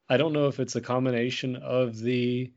I 0.08 0.16
don't 0.16 0.32
know 0.32 0.48
if 0.48 0.60
it's 0.60 0.76
a 0.76 0.80
combination 0.80 1.56
of 1.56 1.98
the 1.98 2.52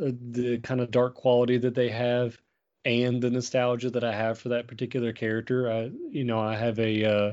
uh, 0.00 0.12
the 0.30 0.58
kind 0.58 0.80
of 0.80 0.90
dark 0.90 1.14
quality 1.14 1.58
that 1.58 1.74
they 1.74 1.88
have 1.90 2.38
and 2.84 3.22
the 3.22 3.30
nostalgia 3.30 3.90
that 3.90 4.04
I 4.04 4.12
have 4.12 4.38
for 4.38 4.50
that 4.50 4.68
particular 4.68 5.12
character. 5.12 5.70
I, 5.70 5.90
you 6.10 6.24
know, 6.24 6.40
I 6.40 6.56
have 6.56 6.78
a 6.78 7.04
uh, 7.04 7.32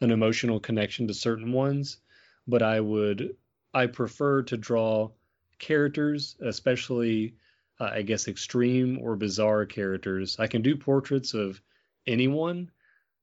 an 0.00 0.10
emotional 0.10 0.60
connection 0.60 1.08
to 1.08 1.14
certain 1.14 1.52
ones, 1.52 1.98
but 2.46 2.62
I 2.62 2.80
would 2.80 3.36
I 3.72 3.86
prefer 3.86 4.42
to 4.44 4.56
draw 4.56 5.10
characters, 5.58 6.36
especially 6.40 7.36
uh, 7.78 7.90
I 7.92 8.02
guess 8.02 8.28
extreme 8.28 8.98
or 9.00 9.16
bizarre 9.16 9.66
characters. 9.66 10.38
I 10.38 10.46
can 10.46 10.62
do 10.62 10.76
portraits 10.76 11.34
of 11.34 11.60
anyone, 12.06 12.70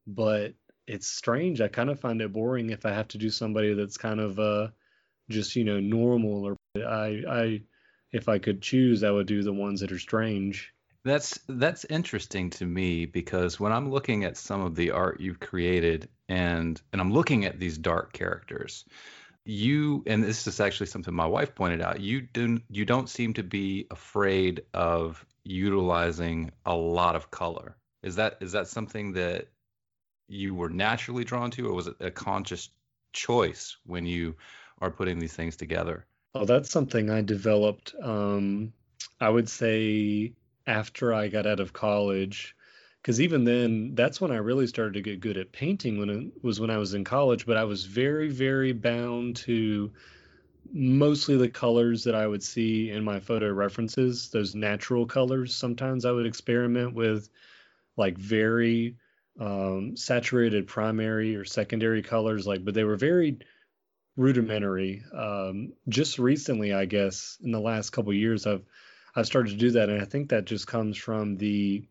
but 0.05 0.53
it's 0.88 1.08
strange. 1.08 1.62
I 1.62 1.67
kind 1.67 1.89
of 1.89 2.00
find 2.00 2.22
it 2.22 2.32
boring 2.32 2.70
if 2.70 2.86
I 2.86 2.91
have 2.91 3.10
to 3.10 3.17
do 3.17 3.29
somebody 3.29 3.74
that's 3.74 3.98
kind 3.98 4.20
of 4.20 4.39
uh 4.39 4.70
just 5.29 5.56
you 5.56 5.65
know 5.65 5.79
normal 5.79 6.46
or 6.46 6.58
I 6.77 7.24
I 7.29 7.62
if 8.12 8.29
I 8.29 8.39
could 8.39 8.62
choose 8.62 9.03
I 9.03 9.12
would 9.12 9.27
do 9.27 9.44
the 9.44 9.53
ones 9.53 9.82
that 9.82 9.91
are 9.91 10.00
strange. 10.00 10.74
That's 11.03 11.39
that's 11.48 11.86
interesting 11.86 12.50
to 12.51 12.65
me 12.65 13.06
because 13.06 13.60
when 13.60 13.72
I'm 13.72 13.91
looking 13.91 14.24
at 14.24 14.38
some 14.38 14.62
of 14.62 14.75
the 14.75 14.91
art 14.91 15.20
you've 15.20 15.39
created 15.39 16.10
and 16.27 16.82
and 16.91 17.01
I'm 17.01 17.13
looking 17.13 17.46
at 17.46 17.60
these 17.60 17.77
dark 17.77 18.13
characters, 18.13 18.86
you 19.46 20.03
and 20.08 20.24
this 20.24 20.48
is 20.48 20.60
actually 20.60 20.88
something 20.88 21.13
my 21.13 21.25
wife 21.25 21.53
pointed 21.53 21.82
out, 21.82 22.00
you 22.00 22.22
don't 22.22 22.63
you 22.70 22.86
don't 22.86 23.10
seem 23.10 23.34
to 23.36 23.44
be 23.44 23.88
afraid 23.91 24.63
of 24.74 25.25
utilizing 25.44 26.51
a 26.65 26.75
lot 26.75 27.15
of 27.15 27.32
color. 27.32 27.75
Is 28.03 28.15
that 28.15 28.38
is 28.41 28.53
that 28.53 28.67
something 28.67 29.13
that 29.13 29.48
you 30.27 30.53
were 30.53 30.69
naturally 30.69 31.24
drawn 31.24 31.51
to, 31.51 31.67
or 31.67 31.74
was 31.74 31.88
it 31.88 31.96
a 32.00 32.12
conscious 32.12 32.69
choice 33.13 33.77
when 33.86 34.05
you 34.05 34.36
are 34.79 34.91
putting 34.91 35.19
these 35.19 35.34
things 35.34 35.55
together? 35.55 36.05
Oh, 36.36 36.46
that's 36.46 36.69
something 36.69 37.10
I 37.10 37.22
developed. 37.22 37.96
Um, 38.01 38.74
I 39.19 39.29
would 39.29 39.50
say 39.50 40.34
after 40.67 41.13
I 41.13 41.27
got 41.29 41.48
out 41.48 41.60
of 41.60 41.74
college, 41.74 42.55
because 43.01 43.22
even 43.22 43.46
then, 43.46 43.96
that's 43.96 44.19
when 44.19 44.31
I 44.31 44.38
really 44.38 44.67
started 44.67 44.93
to 44.96 45.01
get 45.01 45.22
good 45.22 45.38
at 45.38 45.51
painting. 45.51 45.98
When 45.98 46.10
it 46.10 46.43
was 46.43 46.60
when 46.60 46.69
I 46.69 46.77
was 46.77 46.93
in 46.93 47.03
college, 47.03 47.46
but 47.46 47.57
I 47.57 47.63
was 47.63 47.86
very, 47.86 48.29
very 48.29 48.74
bound 48.74 49.38
to 49.38 49.91
mostly 50.74 51.38
the 51.38 51.50
colors 51.50 52.03
that 52.03 52.15
I 52.15 52.27
would 52.27 52.43
see 52.43 52.91
in 52.91 53.03
my 53.03 53.19
photo 53.19 53.51
references, 53.51 54.29
those 54.29 54.53
natural 54.53 55.05
colors. 55.05 55.55
Sometimes 55.55 56.03
I 56.05 56.12
would 56.12 56.25
experiment 56.25 56.93
with 56.93 57.29
like 57.96 58.17
very 58.17 58.98
um, 59.39 59.96
saturated 59.96 60.67
primary 60.67 61.36
or 61.36 61.46
secondary 61.46 62.01
colors, 62.01 62.48
like, 62.48 62.65
but 62.65 62.74
they 62.74 62.84
were 62.84 62.96
very 62.96 63.38
rudimentary. 64.15 65.03
Um, 65.13 65.74
just 65.88 66.20
recently, 66.20 66.74
I 66.74 66.86
guess, 66.86 67.38
in 67.41 67.51
the 67.51 67.60
last 67.60 67.91
couple 67.91 68.13
years, 68.13 68.46
I've 68.46 68.65
I've 69.15 69.25
started 69.25 69.51
to 69.51 69.58
do 69.58 69.72
that, 69.72 69.89
and 69.89 70.01
I 70.01 70.06
think 70.06 70.29
that 70.29 70.46
just 70.46 70.67
comes 70.67 70.98
from 70.98 71.38
the 71.38 71.88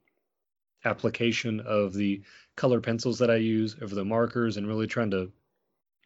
application 0.85 1.61
of 1.61 1.93
the 1.93 2.23
color 2.55 2.81
pencils 2.81 3.19
that 3.19 3.31
I 3.31 3.37
use 3.37 3.77
over 3.81 3.95
the 3.95 4.05
markers, 4.05 4.57
and 4.57 4.67
really 4.67 4.87
trying 4.87 5.11
to 5.13 5.33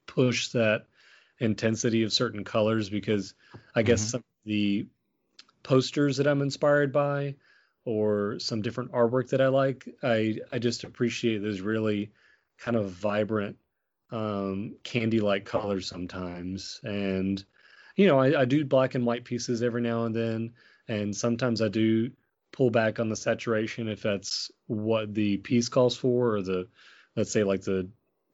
push 0.06 0.48
that 0.48 0.86
intensity 1.38 2.02
of 2.02 2.12
certain 2.12 2.44
colors 2.44 2.90
because 2.90 3.34
I 3.74 3.82
guess 3.82 4.00
mm-hmm. 4.00 4.10
some 4.10 4.20
of 4.20 4.44
the 4.44 4.86
posters 5.62 6.18
that 6.18 6.26
I'm 6.26 6.42
inspired 6.42 6.92
by 6.92 7.36
or 7.84 8.38
some 8.38 8.62
different 8.62 8.92
artwork 8.92 9.30
that 9.30 9.40
I 9.40 9.48
like, 9.48 9.88
I 10.02 10.38
I 10.52 10.58
just 10.58 10.84
appreciate 10.84 11.38
those 11.38 11.60
really 11.60 12.12
kind 12.58 12.76
of 12.76 12.90
vibrant 12.90 13.56
um, 14.10 14.76
candy-like 14.84 15.44
colors 15.44 15.86
sometimes. 15.86 16.80
And 16.84 17.42
you 17.96 18.06
know, 18.06 18.18
I, 18.18 18.42
I 18.42 18.44
do 18.44 18.64
black 18.64 18.94
and 18.94 19.06
white 19.06 19.24
pieces 19.24 19.62
every 19.62 19.82
now 19.82 20.04
and 20.04 20.14
then, 20.14 20.52
and 20.88 21.14
sometimes 21.14 21.62
I 21.62 21.68
do 21.68 22.10
pull 22.52 22.70
back 22.70 22.98
on 22.98 23.08
the 23.08 23.16
saturation 23.16 23.88
if 23.88 24.02
that's 24.02 24.50
what 24.66 25.14
the 25.14 25.38
piece 25.38 25.68
calls 25.68 25.96
for, 25.96 26.36
or 26.36 26.42
the 26.42 26.68
let's 27.16 27.30
say 27.32 27.44
like 27.44 27.62
the 27.62 27.88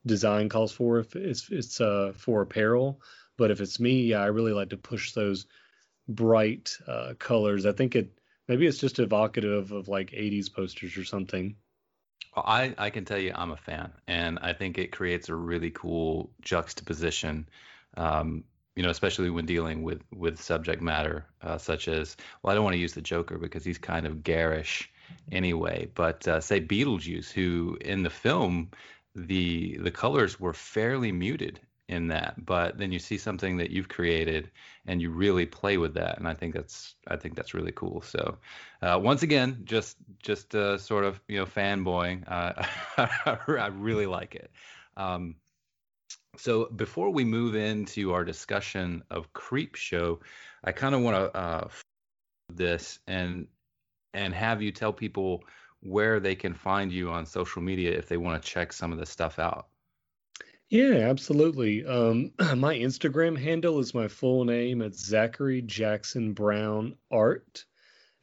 design 0.05 0.49
calls 0.49 0.71
for 0.71 0.99
if 0.99 1.15
it's 1.15 1.49
it's 1.49 1.81
uh, 1.81 2.13
for 2.15 2.41
apparel. 2.41 3.01
But 3.37 3.51
if 3.51 3.61
it's 3.61 3.79
me, 3.79 4.03
yeah, 4.03 4.21
I 4.21 4.27
really 4.27 4.53
like 4.53 4.69
to 4.69 4.77
push 4.77 5.11
those 5.11 5.45
bright 6.07 6.75
uh, 6.87 7.13
colors. 7.19 7.65
I 7.65 7.71
think 7.71 7.95
it 7.95 8.16
Maybe 8.47 8.65
it's 8.65 8.77
just 8.77 8.99
evocative 8.99 9.71
of 9.71 9.87
like 9.87 10.11
80s 10.11 10.51
posters 10.51 10.97
or 10.97 11.03
something. 11.03 11.55
Well, 12.35 12.45
I, 12.47 12.73
I 12.77 12.89
can 12.89 13.05
tell 13.05 13.17
you 13.17 13.33
I'm 13.35 13.51
a 13.51 13.57
fan, 13.57 13.91
and 14.07 14.39
I 14.41 14.53
think 14.53 14.77
it 14.77 14.91
creates 14.91 15.29
a 15.29 15.35
really 15.35 15.71
cool 15.71 16.31
juxtaposition, 16.41 17.49
um, 17.95 18.43
you 18.75 18.83
know, 18.83 18.89
especially 18.89 19.29
when 19.29 19.45
dealing 19.45 19.83
with, 19.83 20.01
with 20.13 20.39
subject 20.39 20.81
matter 20.81 21.25
uh, 21.41 21.57
such 21.57 21.87
as, 21.87 22.15
well, 22.41 22.51
I 22.51 22.55
don't 22.55 22.63
want 22.63 22.75
to 22.75 22.79
use 22.79 22.93
the 22.93 23.01
Joker 23.01 23.37
because 23.37 23.65
he's 23.65 23.79
kind 23.79 24.05
of 24.05 24.23
garish 24.23 24.89
anyway, 25.31 25.89
but 25.95 26.27
uh, 26.27 26.39
say 26.39 26.61
Beetlejuice, 26.61 27.31
who 27.31 27.77
in 27.81 28.03
the 28.03 28.09
film, 28.09 28.69
the 29.15 29.77
the 29.77 29.89
colors 29.89 30.39
were 30.39 30.53
fairly 30.53 31.11
muted 31.11 31.59
in 31.89 32.07
that 32.07 32.33
but 32.45 32.77
then 32.77 32.91
you 32.91 32.99
see 32.99 33.17
something 33.17 33.57
that 33.57 33.69
you've 33.69 33.87
created 33.87 34.51
and 34.87 35.01
you 35.01 35.09
really 35.09 35.45
play 35.45 35.77
with 35.77 35.93
that 35.93 36.17
and 36.17 36.27
i 36.27 36.33
think 36.33 36.53
that's 36.53 36.95
i 37.07 37.15
think 37.15 37.35
that's 37.35 37.53
really 37.53 37.71
cool. 37.71 38.01
So 38.01 38.37
uh, 38.81 38.99
once 39.01 39.23
again 39.23 39.61
just 39.63 39.97
just 40.21 40.53
uh, 40.55 40.77
sort 40.77 41.05
of 41.05 41.19
you 41.27 41.37
know 41.37 41.45
fanboying. 41.45 42.23
Uh, 42.27 42.63
i 43.47 43.67
really 43.67 44.05
like 44.05 44.35
it. 44.35 44.51
Um, 44.95 45.35
so 46.37 46.65
before 46.65 47.09
we 47.09 47.23
move 47.23 47.55
into 47.55 48.13
our 48.13 48.23
discussion 48.23 49.03
of 49.09 49.31
Creepshow 49.33 50.19
i 50.63 50.71
kind 50.71 50.93
of 50.93 51.01
want 51.01 51.15
to 51.15 51.37
uh, 51.37 51.67
this 52.53 52.99
and 53.07 53.47
and 54.13 54.33
have 54.33 54.61
you 54.61 54.71
tell 54.71 54.93
people 54.93 55.43
where 55.81 56.19
they 56.19 56.35
can 56.35 56.53
find 56.53 56.91
you 56.91 57.11
on 57.11 57.25
social 57.25 57.61
media 57.61 57.91
if 57.91 58.07
they 58.07 58.17
want 58.17 58.41
to 58.41 58.49
check 58.49 58.73
some 58.73 58.91
of 58.91 58.97
the 58.97 59.05
stuff 59.05 59.39
out 59.39 59.67
yeah, 60.69 61.09
absolutely. 61.09 61.85
Um, 61.85 62.31
my 62.55 62.75
Instagram 62.75 63.37
handle 63.37 63.79
is 63.79 63.93
my 63.93 64.07
full 64.07 64.45
name. 64.45 64.81
It's 64.81 65.05
Zachary 65.05 65.61
Jackson 65.61 66.33
Brown 66.33 66.95
Art. 67.11 67.65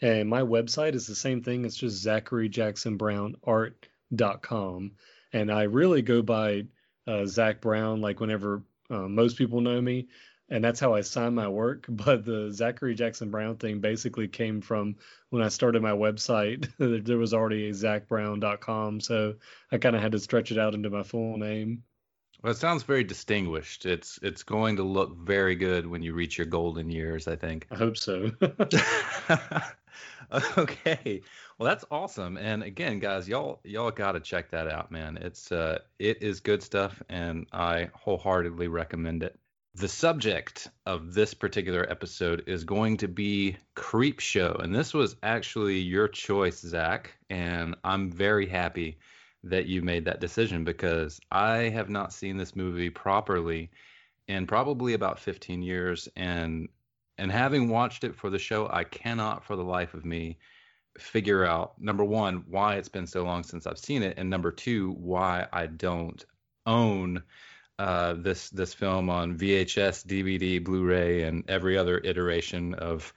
And 0.01 0.29
my 0.29 0.43
website 0.43 0.95
is 0.95 1.07
the 1.07 1.15
same 1.15 1.43
thing. 1.43 1.65
It's 1.65 1.77
just 1.77 2.05
zacharyjacksonbrownart.com. 2.05 4.93
And 5.33 5.51
I 5.51 5.63
really 5.63 6.03
go 6.03 6.21
by 6.23 6.67
uh, 7.07 7.27
Zach 7.27 7.61
Brown, 7.61 8.01
like 8.01 8.21
whenever 8.21 8.63
uh, 8.91 9.09
most 9.09 9.39
people 9.39 9.61
know 9.61 9.81
me, 9.81 10.09
and 10.49 10.63
that's 10.63 10.81
how 10.81 10.95
I 10.95 11.01
sign 11.01 11.35
my 11.35 11.49
work. 11.49 11.87
But 11.89 12.25
the 12.25 12.51
Zachary 12.53 12.95
Jackson 12.95 13.31
Brown 13.31 13.57
thing 13.57 13.81
basically 13.81 14.29
came 14.29 14.61
from 14.61 14.97
when 15.31 15.43
I 15.43 15.49
started 15.49 15.83
my 15.83 15.93
website. 15.93 16.71
there 17.05 17.19
was 17.19 17.35
already 17.35 17.69
a 17.69 17.73
zachbrown.com, 17.73 19.01
so 19.01 19.35
I 19.73 19.79
kind 19.79 19.97
of 19.97 20.03
had 20.03 20.13
to 20.13 20.19
stretch 20.19 20.53
it 20.53 20.59
out 20.59 20.75
into 20.75 20.91
my 20.91 21.03
full 21.03 21.39
name. 21.39 21.83
Well, 22.45 22.51
it 22.51 22.59
sounds 22.59 22.83
very 22.83 23.05
distinguished. 23.05 23.87
It's 23.87 24.19
it's 24.21 24.43
going 24.43 24.77
to 24.77 24.83
look 24.83 25.17
very 25.17 25.55
good 25.55 25.87
when 25.87 26.03
you 26.03 26.13
reach 26.13 26.37
your 26.37 26.47
golden 26.47 26.91
years. 26.91 27.27
I 27.27 27.37
think. 27.37 27.67
I 27.71 27.77
hope 27.77 27.97
so. 27.97 28.33
okay. 30.59 31.23
Well, 31.57 31.71
that's 31.71 31.87
awesome. 31.91 32.37
And 32.37 32.63
again, 32.63 32.99
guys, 32.99 33.27
y'all 33.27 33.61
y'all 33.65 33.91
got 33.91 34.13
to 34.13 34.21
check 34.21 34.51
that 34.51 34.71
out, 34.71 34.93
man. 34.93 35.17
It's 35.23 35.53
uh 35.53 35.79
it 35.99 36.23
is 36.23 36.41
good 36.41 36.63
stuff 36.63 37.03
and 37.09 37.47
I 37.51 37.89
wholeheartedly 37.95 38.69
recommend 38.69 39.23
it. 39.23 39.41
The 39.77 39.89
subject 39.89 40.69
of 40.85 41.15
this 41.15 41.33
particular 41.33 41.91
episode 41.91 42.45
is 42.47 42.65
going 42.65 42.99
to 42.99 43.09
be 43.09 43.57
Creepshow. 43.75 44.63
And 44.63 44.75
this 44.75 44.93
was 44.93 45.17
actually 45.23 45.79
your 45.79 46.09
choice, 46.09 46.61
Zach. 46.61 47.17
And 47.31 47.75
I'm 47.83 48.11
very 48.11 48.47
happy 48.47 48.99
that 49.45 49.67
you 49.67 49.83
made 49.83 50.05
that 50.07 50.21
decision 50.21 50.65
because 50.65 51.21
I 51.31 51.69
have 51.71 51.89
not 51.89 52.13
seen 52.13 52.37
this 52.37 52.57
movie 52.57 52.91
properly 52.91 53.71
in 54.29 54.47
probably 54.47 54.95
about 54.95 55.19
15 55.19 55.63
years. 55.63 56.09
And 56.17 56.69
and 57.17 57.31
having 57.31 57.69
watched 57.69 58.03
it 58.03 58.17
for 58.17 58.29
the 58.29 58.39
show, 58.39 58.69
I 58.69 58.83
cannot 58.85 59.45
for 59.45 59.55
the 59.55 59.63
life 59.63 59.95
of 59.95 60.05
me 60.05 60.39
figure 60.99 61.45
out 61.45 61.81
number 61.81 62.05
one, 62.05 62.45
why 62.49 62.77
it's 62.77 62.89
been 62.89 63.07
so 63.07 63.25
long 63.25 63.43
since 63.43 63.67
I've 63.67 63.79
seen 63.79 64.03
it, 64.03 64.19
and 64.19 64.31
number 64.31 64.51
two, 64.51 64.93
why 64.93 65.47
I 65.53 65.67
don't 65.67 66.25
own 66.67 67.23
uh, 67.79 68.15
this 68.15 68.51
this 68.51 68.75
film 68.75 69.11
on 69.11 69.37
VHS, 69.37 70.07
DVD, 70.07 70.63
Blu-ray, 70.63 71.23
and 71.23 71.45
every 71.49 71.77
other 71.77 71.99
iteration 71.99 72.75
of 72.75 73.13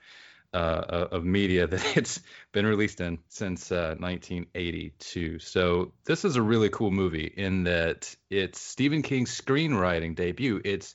uh, 0.54 1.08
of 1.12 1.24
media 1.24 1.66
that 1.68 1.96
it's 1.96 2.20
been 2.52 2.66
released 2.66 3.00
in 3.00 3.18
since 3.28 3.70
uh, 3.70 3.96
1982. 3.98 5.38
So 5.38 5.92
this 6.04 6.24
is 6.24 6.36
a 6.36 6.42
really 6.42 6.70
cool 6.70 6.90
movie 6.90 7.32
in 7.36 7.64
that 7.64 8.14
it's 8.30 8.60
Stephen 8.60 9.02
King's 9.02 9.38
screenwriting 9.38 10.14
debut. 10.14 10.60
It's 10.64 10.94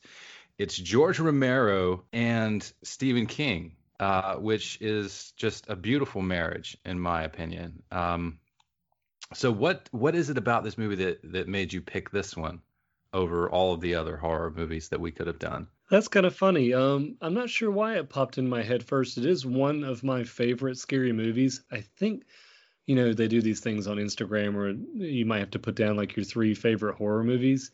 it's 0.57 0.77
George 0.77 1.19
Romero 1.19 2.03
and 2.13 2.71
Stephen 2.83 3.25
King, 3.25 3.75
uh, 3.99 4.35
which 4.35 4.77
is 4.81 5.33
just 5.35 5.67
a 5.67 5.75
beautiful 5.75 6.21
marriage, 6.21 6.77
in 6.85 6.99
my 6.99 7.23
opinion. 7.23 7.81
Um, 7.91 8.39
so 9.33 9.51
what 9.51 9.89
what 9.91 10.15
is 10.15 10.29
it 10.29 10.37
about 10.37 10.63
this 10.63 10.77
movie 10.77 11.03
that 11.03 11.19
that 11.31 11.47
made 11.47 11.73
you 11.73 11.81
pick 11.81 12.11
this 12.11 12.37
one 12.37 12.61
over 13.11 13.49
all 13.49 13.73
of 13.73 13.81
the 13.81 13.95
other 13.95 14.17
horror 14.17 14.51
movies 14.51 14.89
that 14.89 14.99
we 14.99 15.11
could 15.11 15.27
have 15.27 15.39
done? 15.39 15.67
That's 15.89 16.07
kind 16.07 16.25
of 16.25 16.35
funny. 16.35 16.73
Um, 16.73 17.17
I'm 17.21 17.33
not 17.33 17.49
sure 17.49 17.69
why 17.69 17.97
it 17.97 18.09
popped 18.09 18.37
in 18.37 18.49
my 18.49 18.63
head 18.63 18.83
first. 18.83 19.17
It 19.17 19.25
is 19.25 19.45
one 19.45 19.83
of 19.83 20.03
my 20.03 20.23
favorite 20.23 20.77
scary 20.77 21.11
movies. 21.11 21.61
I 21.71 21.81
think, 21.97 22.23
you 22.87 22.95
know, 22.95 23.13
they 23.13 23.27
do 23.27 23.41
these 23.41 23.59
things 23.59 23.87
on 23.87 23.97
Instagram 23.97 24.55
where 24.55 24.69
you 24.95 25.25
might 25.25 25.39
have 25.39 25.51
to 25.51 25.59
put 25.59 25.75
down 25.75 25.97
like 25.97 26.15
your 26.15 26.23
three 26.23 26.53
favorite 26.53 26.95
horror 26.95 27.23
movies 27.23 27.71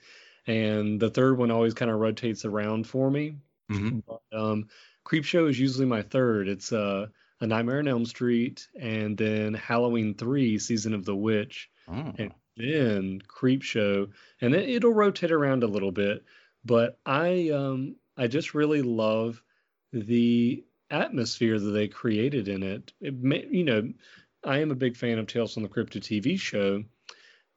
and 0.50 1.00
the 1.00 1.10
third 1.10 1.38
one 1.38 1.52
always 1.52 1.74
kind 1.74 1.92
of 1.92 2.00
rotates 2.00 2.44
around 2.44 2.88
for 2.88 3.10
me. 3.12 3.36
Mm-hmm. 3.72 4.00
But, 4.08 4.22
um, 4.38 4.68
Creepshow 5.06 5.50
is 5.50 5.60
usually 5.60 5.86
my 5.86 6.02
third. 6.02 6.48
It's 6.48 6.74
uh, 6.74 7.08
A 7.42 7.48
Nightmare 7.48 7.80
on 7.80 7.88
Elm 7.88 8.06
Street, 8.06 8.68
and 8.80 9.18
then 9.18 9.54
Halloween 9.54 10.16
Three: 10.16 10.58
Season 10.58 10.94
of 10.94 11.06
the 11.06 11.16
Witch, 11.16 11.70
oh. 11.88 12.14
and 12.18 12.34
then 12.58 13.22
Creepshow, 13.28 14.10
and 14.42 14.54
then 14.54 14.64
it'll 14.64 14.94
rotate 14.94 15.32
around 15.32 15.64
a 15.64 15.68
little 15.68 15.92
bit. 15.92 16.24
But 16.70 17.00
I 17.04 17.50
um, 17.50 17.96
I 18.16 18.28
just 18.28 18.54
really 18.54 18.84
love 18.84 19.42
the 19.92 20.64
atmosphere 20.92 21.58
that 21.58 21.72
they 21.72 21.88
created 21.88 22.48
in 22.48 22.62
it. 22.62 22.94
it 23.02 23.16
may, 23.16 23.48
you 23.50 23.64
know, 23.64 23.92
I 24.44 24.60
am 24.60 24.70
a 24.70 24.76
big 24.76 24.96
fan 24.96 25.18
of 25.18 25.26
Tales 25.26 25.56
from 25.56 25.64
the 25.64 25.70
Crypt 25.70 26.00
TV 26.00 26.40
show, 26.40 26.84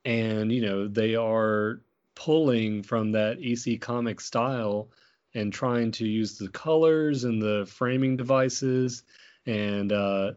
and 0.07 0.51
you 0.51 0.63
know 0.63 0.89
they 0.89 1.15
are 1.15 1.83
pulling 2.15 2.83
from 2.83 3.13
that 3.13 3.37
EC 3.43 3.79
comic 3.83 4.19
style 4.19 4.89
and 5.35 5.53
trying 5.53 5.91
to 5.93 6.09
use 6.09 6.39
the 6.39 6.49
colors 6.49 7.25
and 7.25 7.43
the 7.43 7.67
framing 7.67 8.17
devices 8.17 9.03
and 9.45 9.93
uh, 9.93 10.33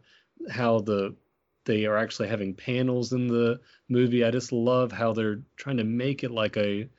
how 0.49 0.81
the 0.81 1.15
they 1.63 1.85
are 1.85 1.95
actually 1.95 2.27
having 2.27 2.53
panels 2.53 3.13
in 3.13 3.27
the 3.27 3.61
movie. 3.87 4.25
I 4.25 4.31
just 4.31 4.51
love 4.51 4.91
how 4.91 5.13
they're 5.13 5.39
trying 5.55 5.77
to 5.77 5.85
make 5.85 6.25
it 6.25 6.31
like 6.31 6.57
a 6.57 6.89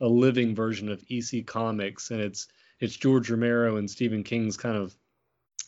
a 0.00 0.06
living 0.06 0.54
version 0.54 0.88
of 0.88 1.04
EC 1.08 1.46
Comics, 1.46 2.10
and 2.10 2.20
it's 2.20 2.48
it's 2.80 2.96
George 2.96 3.30
Romero 3.30 3.76
and 3.76 3.90
Stephen 3.90 4.22
King's 4.22 4.56
kind 4.56 4.76
of 4.76 4.94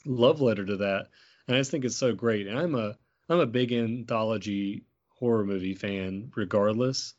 love 0.06 0.40
letter 0.40 0.64
to 0.64 0.76
that, 0.78 1.08
and 1.46 1.56
I 1.56 1.60
just 1.60 1.70
think 1.70 1.84
it's 1.84 1.96
so 1.96 2.14
great. 2.14 2.46
And 2.46 2.58
I'm 2.58 2.74
a 2.74 2.96
I'm 3.28 3.40
a 3.40 3.46
big 3.46 3.72
anthology 3.72 4.84
horror 5.18 5.44
movie 5.44 5.74
fan, 5.74 6.32
regardless. 6.34 7.14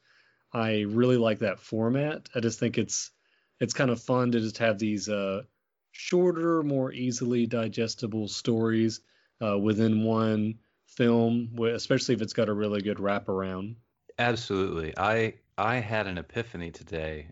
I 0.53 0.81
really 0.81 1.17
like 1.17 1.39
that 1.39 1.59
format. 1.59 2.29
I 2.35 2.39
just 2.39 2.59
think 2.59 2.77
it's 2.77 3.11
it's 3.59 3.73
kind 3.73 3.91
of 3.91 4.01
fun 4.01 4.31
to 4.31 4.39
just 4.39 4.57
have 4.57 4.79
these 4.79 5.07
uh, 5.07 5.43
shorter, 5.91 6.63
more 6.63 6.91
easily 6.91 7.45
digestible 7.45 8.27
stories 8.27 9.01
uh, 9.45 9.57
within 9.57 10.03
one 10.03 10.55
film, 10.87 11.57
especially 11.73 12.15
if 12.15 12.21
it's 12.21 12.33
got 12.33 12.49
a 12.49 12.53
really 12.53 12.81
good 12.81 12.97
wraparound. 12.97 13.75
Absolutely. 14.19 14.93
I 14.97 15.35
I 15.61 15.75
had 15.75 16.07
an 16.07 16.17
epiphany 16.17 16.71
today 16.71 17.29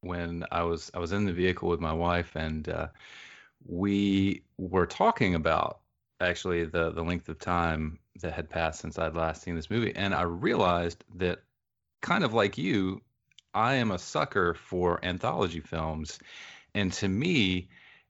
when 0.00 0.44
I 0.50 0.64
was 0.64 0.90
I 0.92 0.98
was 0.98 1.12
in 1.12 1.24
the 1.24 1.32
vehicle 1.32 1.68
with 1.68 1.80
my 1.80 1.92
wife 1.92 2.34
and 2.34 2.68
uh, 2.68 2.88
we 3.64 4.42
were 4.58 4.86
talking 4.86 5.36
about 5.36 5.80
actually 6.20 6.64
the 6.64 6.90
the 6.90 7.04
length 7.04 7.28
of 7.28 7.38
time 7.38 8.00
that 8.22 8.32
had 8.32 8.50
passed 8.50 8.80
since 8.80 8.98
I'd 8.98 9.14
last 9.14 9.42
seen 9.42 9.54
this 9.54 9.70
movie, 9.70 9.94
and 9.94 10.14
I 10.14 10.22
realized 10.22 11.04
that 11.16 11.42
kind 12.02 12.24
of 12.24 12.34
like 12.34 12.58
you, 12.58 13.00
I 13.54 13.74
am 13.74 13.92
a 13.92 13.98
sucker 13.98 14.54
for 14.54 15.04
anthology 15.04 15.60
films, 15.60 16.18
and 16.74 16.92
to 16.94 17.08
me, 17.08 17.68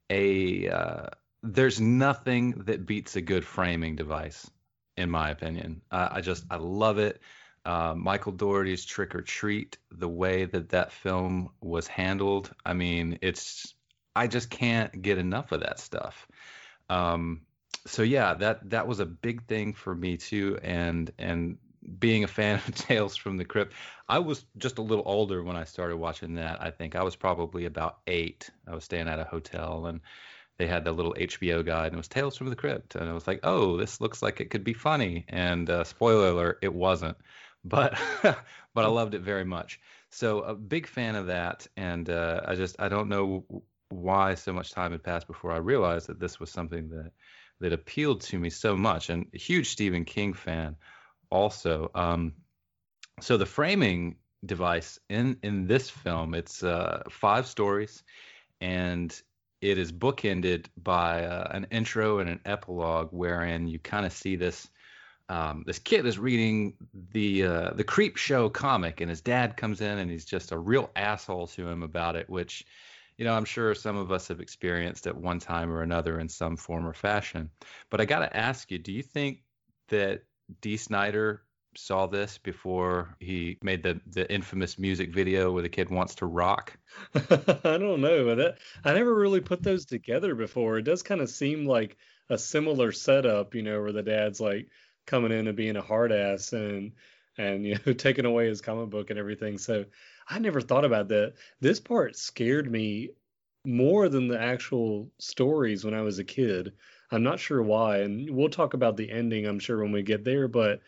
a 0.08 0.68
uh, 0.70 1.06
there's 1.42 1.80
nothing 1.80 2.52
that 2.64 2.86
beats 2.86 3.16
a 3.16 3.20
good 3.20 3.44
framing 3.44 3.94
device, 3.96 4.50
in 4.96 5.10
my 5.10 5.30
opinion. 5.30 5.82
Uh, 5.90 6.08
I 6.12 6.20
just 6.22 6.44
I 6.50 6.56
love 6.56 6.98
it. 6.98 7.20
Uh, 7.64 7.94
Michael 7.96 8.32
Dougherty's 8.32 8.84
Trick 8.84 9.14
'r 9.14 9.20
Treat, 9.20 9.78
the 9.90 10.08
way 10.08 10.46
that 10.46 10.70
that 10.70 10.92
film 10.92 11.50
was 11.60 11.86
handled. 11.86 12.50
I 12.64 12.72
mean, 12.72 13.18
it's 13.22 13.74
I 14.16 14.26
just 14.26 14.50
can't 14.50 15.02
get 15.02 15.18
enough 15.18 15.52
of 15.52 15.60
that 15.60 15.78
stuff. 15.78 16.26
Um, 16.88 17.42
so 17.86 18.02
yeah, 18.02 18.34
that 18.34 18.70
that 18.70 18.86
was 18.86 19.00
a 19.00 19.06
big 19.06 19.46
thing 19.46 19.74
for 19.74 19.94
me 19.94 20.16
too, 20.16 20.58
and 20.62 21.10
and 21.18 21.58
being 21.98 22.24
a 22.24 22.28
fan 22.28 22.56
of 22.66 22.74
Tales 22.74 23.16
from 23.16 23.36
the 23.36 23.44
Crypt, 23.44 23.74
I 24.08 24.18
was 24.18 24.44
just 24.58 24.78
a 24.78 24.82
little 24.82 25.04
older 25.06 25.42
when 25.42 25.56
I 25.56 25.64
started 25.64 25.96
watching 25.96 26.34
that. 26.34 26.62
I 26.62 26.70
think 26.70 26.94
I 26.94 27.02
was 27.02 27.16
probably 27.16 27.64
about 27.66 27.98
eight. 28.06 28.50
I 28.66 28.74
was 28.74 28.84
staying 28.84 29.08
at 29.08 29.18
a 29.18 29.24
hotel 29.24 29.86
and 29.86 30.00
they 30.58 30.66
had 30.66 30.84
the 30.84 30.92
little 30.92 31.14
HBO 31.14 31.64
guide 31.64 31.86
and 31.86 31.94
it 31.94 31.96
was 31.96 32.08
Tales 32.08 32.36
from 32.36 32.48
the 32.48 32.56
Crypt. 32.56 32.94
And 32.94 33.08
I 33.08 33.14
was 33.14 33.26
like, 33.26 33.40
oh, 33.44 33.76
this 33.78 34.00
looks 34.00 34.22
like 34.22 34.40
it 34.40 34.50
could 34.50 34.64
be 34.64 34.74
funny. 34.74 35.24
And 35.28 35.70
uh, 35.70 35.84
spoiler 35.84 36.28
alert, 36.28 36.58
it 36.60 36.74
wasn't. 36.74 37.16
But 37.64 37.98
but 38.22 38.84
I 38.84 38.88
loved 38.88 39.14
it 39.14 39.22
very 39.22 39.44
much. 39.44 39.80
So 40.10 40.40
a 40.40 40.54
big 40.54 40.86
fan 40.86 41.14
of 41.14 41.26
that. 41.26 41.66
And 41.76 42.08
uh, 42.08 42.42
I 42.44 42.54
just 42.54 42.76
I 42.78 42.88
don't 42.88 43.08
know 43.08 43.44
why 43.90 44.34
so 44.34 44.52
much 44.52 44.72
time 44.72 44.92
had 44.92 45.02
passed 45.02 45.26
before 45.26 45.52
I 45.52 45.58
realized 45.58 46.06
that 46.06 46.20
this 46.20 46.38
was 46.38 46.50
something 46.50 46.88
that 46.90 47.12
that 47.60 47.72
appealed 47.72 48.22
to 48.22 48.38
me 48.38 48.50
so 48.50 48.76
much. 48.76 49.10
And 49.10 49.26
a 49.34 49.38
huge 49.38 49.68
Stephen 49.68 50.04
King 50.04 50.32
fan 50.32 50.76
also. 51.30 51.90
Um, 51.94 52.34
so 53.20 53.36
the 53.36 53.46
framing 53.46 54.16
device 54.44 54.98
in 55.08 55.38
in 55.42 55.66
this 55.66 55.90
film, 55.90 56.34
it's 56.34 56.62
uh, 56.62 57.02
five 57.10 57.46
stories, 57.46 58.02
and 58.60 59.20
it 59.60 59.76
is 59.78 59.92
bookended 59.92 60.66
by 60.76 61.24
uh, 61.24 61.50
an 61.52 61.66
intro 61.70 62.18
and 62.18 62.30
an 62.30 62.40
epilogue, 62.44 63.08
wherein 63.10 63.66
you 63.66 63.78
kind 63.78 64.06
of 64.06 64.12
see 64.12 64.36
this. 64.36 64.68
Um, 65.30 65.62
this 65.64 65.78
kid 65.78 66.06
is 66.06 66.18
reading 66.18 66.74
the 67.12 67.44
uh, 67.44 67.70
the 67.70 67.84
Creepshow 67.84 68.52
comic, 68.52 69.00
and 69.00 69.08
his 69.08 69.20
dad 69.20 69.56
comes 69.56 69.80
in, 69.80 69.98
and 69.98 70.10
he's 70.10 70.24
just 70.24 70.50
a 70.50 70.58
real 70.58 70.90
asshole 70.96 71.46
to 71.48 71.68
him 71.68 71.84
about 71.84 72.16
it, 72.16 72.28
which, 72.28 72.66
you 73.16 73.24
know, 73.24 73.34
I'm 73.34 73.44
sure 73.44 73.72
some 73.76 73.96
of 73.96 74.10
us 74.10 74.26
have 74.26 74.40
experienced 74.40 75.06
at 75.06 75.16
one 75.16 75.38
time 75.38 75.70
or 75.70 75.82
another 75.82 76.18
in 76.18 76.28
some 76.28 76.56
form 76.56 76.84
or 76.84 76.92
fashion. 76.92 77.48
But 77.90 78.00
I 78.00 78.06
got 78.06 78.18
to 78.18 78.36
ask 78.36 78.72
you, 78.72 78.78
do 78.78 78.90
you 78.90 79.04
think 79.04 79.42
that 79.88 80.24
Dee 80.60 80.76
Snider 80.76 81.42
saw 81.76 82.08
this 82.08 82.38
before 82.38 83.14
he 83.20 83.56
made 83.62 83.84
the 83.84 84.00
the 84.08 84.28
infamous 84.32 84.80
music 84.80 85.14
video 85.14 85.52
where 85.52 85.62
the 85.62 85.68
kid 85.68 85.90
wants 85.90 86.16
to 86.16 86.26
rock? 86.26 86.76
I 87.14 87.78
don't 87.78 88.00
know. 88.00 88.34
That 88.34 88.58
I 88.84 88.94
never 88.94 89.14
really 89.14 89.42
put 89.42 89.62
those 89.62 89.84
together 89.84 90.34
before. 90.34 90.78
It 90.78 90.86
does 90.86 91.04
kind 91.04 91.20
of 91.20 91.30
seem 91.30 91.66
like 91.66 91.96
a 92.28 92.36
similar 92.36 92.90
setup, 92.90 93.54
you 93.54 93.62
know, 93.62 93.80
where 93.80 93.92
the 93.92 94.02
dad's 94.02 94.40
like 94.40 94.66
coming 95.10 95.32
in 95.32 95.48
and 95.48 95.56
being 95.56 95.76
a 95.76 95.82
hard 95.82 96.12
ass 96.12 96.52
and 96.52 96.92
and 97.36 97.66
you 97.66 97.76
know 97.84 97.92
taking 97.98 98.24
away 98.24 98.46
his 98.46 98.60
comic 98.60 98.90
book 98.90 99.10
and 99.10 99.18
everything. 99.18 99.58
So 99.58 99.84
I 100.28 100.38
never 100.38 100.60
thought 100.60 100.84
about 100.84 101.08
that. 101.08 101.34
This 101.60 101.80
part 101.80 102.16
scared 102.16 102.70
me 102.70 103.10
more 103.66 104.08
than 104.08 104.28
the 104.28 104.40
actual 104.40 105.10
stories 105.18 105.84
when 105.84 105.94
I 105.94 106.02
was 106.02 106.18
a 106.18 106.24
kid. 106.24 106.72
I'm 107.10 107.24
not 107.24 107.40
sure 107.40 107.62
why, 107.62 107.98
and 107.98 108.30
we'll 108.30 108.48
talk 108.48 108.74
about 108.74 108.96
the 108.96 109.10
ending, 109.10 109.46
I'm 109.46 109.58
sure, 109.58 109.82
when 109.82 109.92
we 109.92 110.02
get 110.02 110.24
there. 110.24 110.46
But 110.46 110.80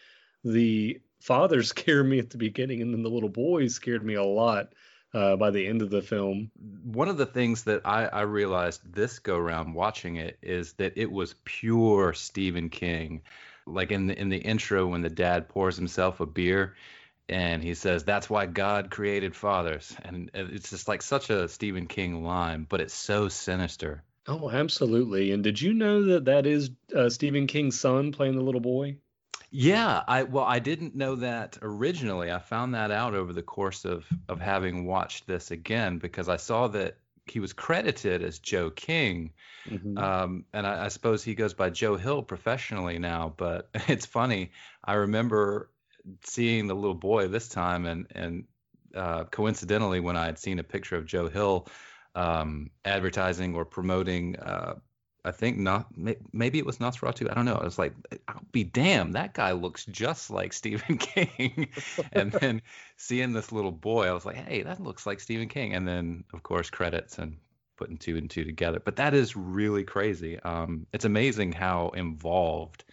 the 0.44 1.00
father 1.20 1.62
scared 1.64 2.06
me 2.06 2.20
at 2.20 2.30
the 2.30 2.38
beginning, 2.38 2.80
and 2.80 2.94
then 2.94 3.02
the 3.02 3.10
little 3.10 3.28
boy 3.28 3.66
scared 3.66 4.04
me 4.04 4.14
a 4.14 4.22
lot 4.22 4.72
uh, 5.14 5.36
by 5.36 5.50
the 5.50 5.66
end 5.66 5.82
of 5.82 5.90
the 5.90 6.00
film. 6.00 6.50
One 6.84 7.08
of 7.08 7.18
the 7.18 7.26
things 7.26 7.64
that 7.64 7.82
I, 7.84 8.06
I 8.06 8.20
realized 8.22 8.94
this 8.94 9.18
go 9.18 9.36
round 9.38 9.74
watching 9.74 10.16
it 10.16 10.38
is 10.42 10.74
that 10.74 10.92
it 10.96 11.10
was 11.10 11.34
pure 11.44 12.12
Stephen 12.12 12.68
King. 12.68 13.22
Like 13.66 13.90
in 13.92 14.06
the 14.06 14.18
in 14.18 14.28
the 14.28 14.38
intro 14.38 14.86
when 14.86 15.02
the 15.02 15.10
dad 15.10 15.48
pours 15.48 15.76
himself 15.76 16.20
a 16.20 16.26
beer 16.26 16.74
and 17.28 17.62
he 17.62 17.74
says 17.74 18.04
that's 18.04 18.28
why 18.28 18.46
God 18.46 18.90
created 18.90 19.34
fathers, 19.34 19.96
and 20.02 20.30
it's 20.34 20.70
just 20.70 20.88
like 20.88 21.02
such 21.02 21.30
a 21.30 21.48
Stephen 21.48 21.86
King 21.86 22.24
line, 22.24 22.66
but 22.68 22.80
it's 22.80 22.94
so 22.94 23.28
sinister. 23.28 24.02
Oh, 24.26 24.50
absolutely. 24.50 25.32
And 25.32 25.42
did 25.42 25.60
you 25.60 25.74
know 25.74 26.04
that 26.06 26.26
that 26.26 26.46
is 26.46 26.70
uh, 26.94 27.08
Stephen 27.08 27.46
King's 27.46 27.80
son 27.80 28.12
playing 28.12 28.36
the 28.36 28.42
little 28.42 28.60
boy? 28.60 28.96
Yeah, 29.50 30.02
I 30.06 30.22
well, 30.24 30.44
I 30.44 30.58
didn't 30.58 30.94
know 30.94 31.16
that 31.16 31.58
originally. 31.62 32.30
I 32.30 32.38
found 32.38 32.74
that 32.74 32.90
out 32.90 33.14
over 33.14 33.32
the 33.32 33.42
course 33.42 33.84
of 33.84 34.06
of 34.28 34.40
having 34.40 34.86
watched 34.86 35.26
this 35.26 35.50
again 35.50 35.98
because 35.98 36.28
I 36.28 36.36
saw 36.36 36.68
that 36.68 36.96
he 37.26 37.40
was 37.40 37.52
credited 37.52 38.22
as 38.22 38.38
Joe 38.38 38.70
King, 38.70 39.32
mm-hmm. 39.68 39.96
um, 39.96 40.44
and 40.52 40.66
I, 40.66 40.86
I, 40.86 40.88
suppose 40.88 41.22
he 41.22 41.34
goes 41.34 41.54
by 41.54 41.70
Joe 41.70 41.96
Hill 41.96 42.22
professionally 42.22 42.98
now. 42.98 43.32
But 43.36 43.68
it's 43.88 44.06
funny. 44.06 44.50
I 44.84 44.94
remember 44.94 45.70
seeing 46.24 46.66
the 46.66 46.74
little 46.74 46.94
boy 46.94 47.28
this 47.28 47.48
time, 47.48 47.86
and 47.86 48.06
and 48.14 48.44
uh, 48.94 49.24
coincidentally, 49.24 50.00
when 50.00 50.16
I 50.16 50.26
had 50.26 50.38
seen 50.38 50.58
a 50.58 50.64
picture 50.64 50.96
of 50.96 51.06
Joe 51.06 51.28
Hill 51.28 51.68
um, 52.14 52.70
advertising 52.84 53.54
or 53.54 53.64
promoting 53.64 54.36
uh, 54.36 54.74
I 55.24 55.30
think 55.30 55.56
not 55.56 55.86
maybe 56.32 56.58
it 56.58 56.66
was 56.66 56.78
Nosferatu. 56.78 57.30
I 57.30 57.34
don't 57.34 57.44
know. 57.44 57.54
I 57.54 57.64
was 57.64 57.78
like, 57.78 57.94
I'll 58.26 58.42
be 58.50 58.64
damned, 58.64 59.14
that 59.14 59.34
guy 59.34 59.52
looks 59.52 59.84
just 59.84 60.30
like 60.30 60.52
Stephen 60.52 60.98
King. 60.98 61.68
and 62.12 62.32
then 62.32 62.62
seeing 62.96 63.32
this 63.32 63.52
little 63.52 63.70
boy, 63.70 64.08
I 64.08 64.12
was 64.12 64.26
like, 64.26 64.36
hey, 64.36 64.62
that 64.62 64.82
looks 64.82 65.06
like 65.06 65.20
Stephen 65.20 65.48
King. 65.48 65.74
And 65.74 65.86
then 65.86 66.24
of 66.32 66.42
course 66.42 66.70
credits 66.70 67.18
and 67.18 67.36
putting 67.76 67.98
two 67.98 68.16
and 68.16 68.28
two 68.28 68.44
together. 68.44 68.80
But 68.84 68.96
that 68.96 69.14
is 69.14 69.36
really 69.36 69.84
crazy. 69.84 70.40
Um, 70.40 70.86
it's 70.92 71.04
amazing 71.04 71.52
how 71.52 71.90
involved 71.90 72.84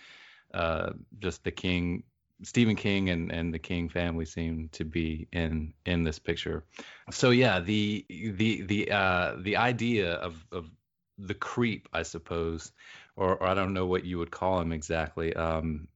uh, 0.53 0.91
just 1.19 1.43
the 1.43 1.51
King, 1.51 2.03
Stephen 2.43 2.75
King, 2.75 3.09
and 3.09 3.31
and 3.31 3.53
the 3.53 3.59
King 3.59 3.89
family 3.89 4.25
seem 4.25 4.69
to 4.73 4.85
be 4.85 5.27
in 5.31 5.73
in 5.85 6.03
this 6.03 6.19
picture. 6.19 6.63
So 7.11 7.29
yeah, 7.31 7.59
the 7.59 8.05
the 8.09 8.61
the 8.63 8.91
uh, 8.91 9.35
the 9.39 9.57
idea 9.57 10.13
of 10.13 10.43
of 10.51 10.69
the 11.19 11.33
creep, 11.33 11.87
I 11.93 12.03
suppose, 12.03 12.71
or, 13.15 13.35
or, 13.35 13.47
I 13.47 13.53
don't 13.53 13.73
know 13.73 13.85
what 13.85 14.05
you 14.05 14.17
would 14.19 14.31
call 14.31 14.59
him 14.61 14.71
exactly, 14.71 15.33
um, 15.35 15.87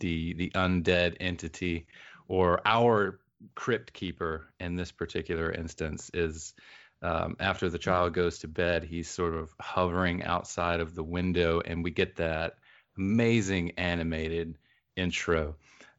the 0.00 0.34
the 0.34 0.50
undead 0.50 1.16
entity, 1.20 1.86
or 2.28 2.60
our 2.64 3.20
crypt 3.54 3.92
keeper 3.92 4.52
in 4.60 4.76
this 4.76 4.92
particular 4.92 5.50
instance 5.52 6.10
is 6.12 6.54
um, 7.02 7.36
after 7.40 7.70
the 7.70 7.78
child 7.78 8.12
goes 8.12 8.38
to 8.40 8.48
bed, 8.48 8.84
he's 8.84 9.08
sort 9.08 9.34
of 9.34 9.54
hovering 9.60 10.24
outside 10.24 10.80
of 10.80 10.94
the 10.94 11.04
window, 11.04 11.60
and 11.64 11.82
we 11.82 11.90
get 11.90 12.16
that 12.16 12.56
amazing 12.96 13.72
animated 13.78 14.58
intro. 14.96 15.54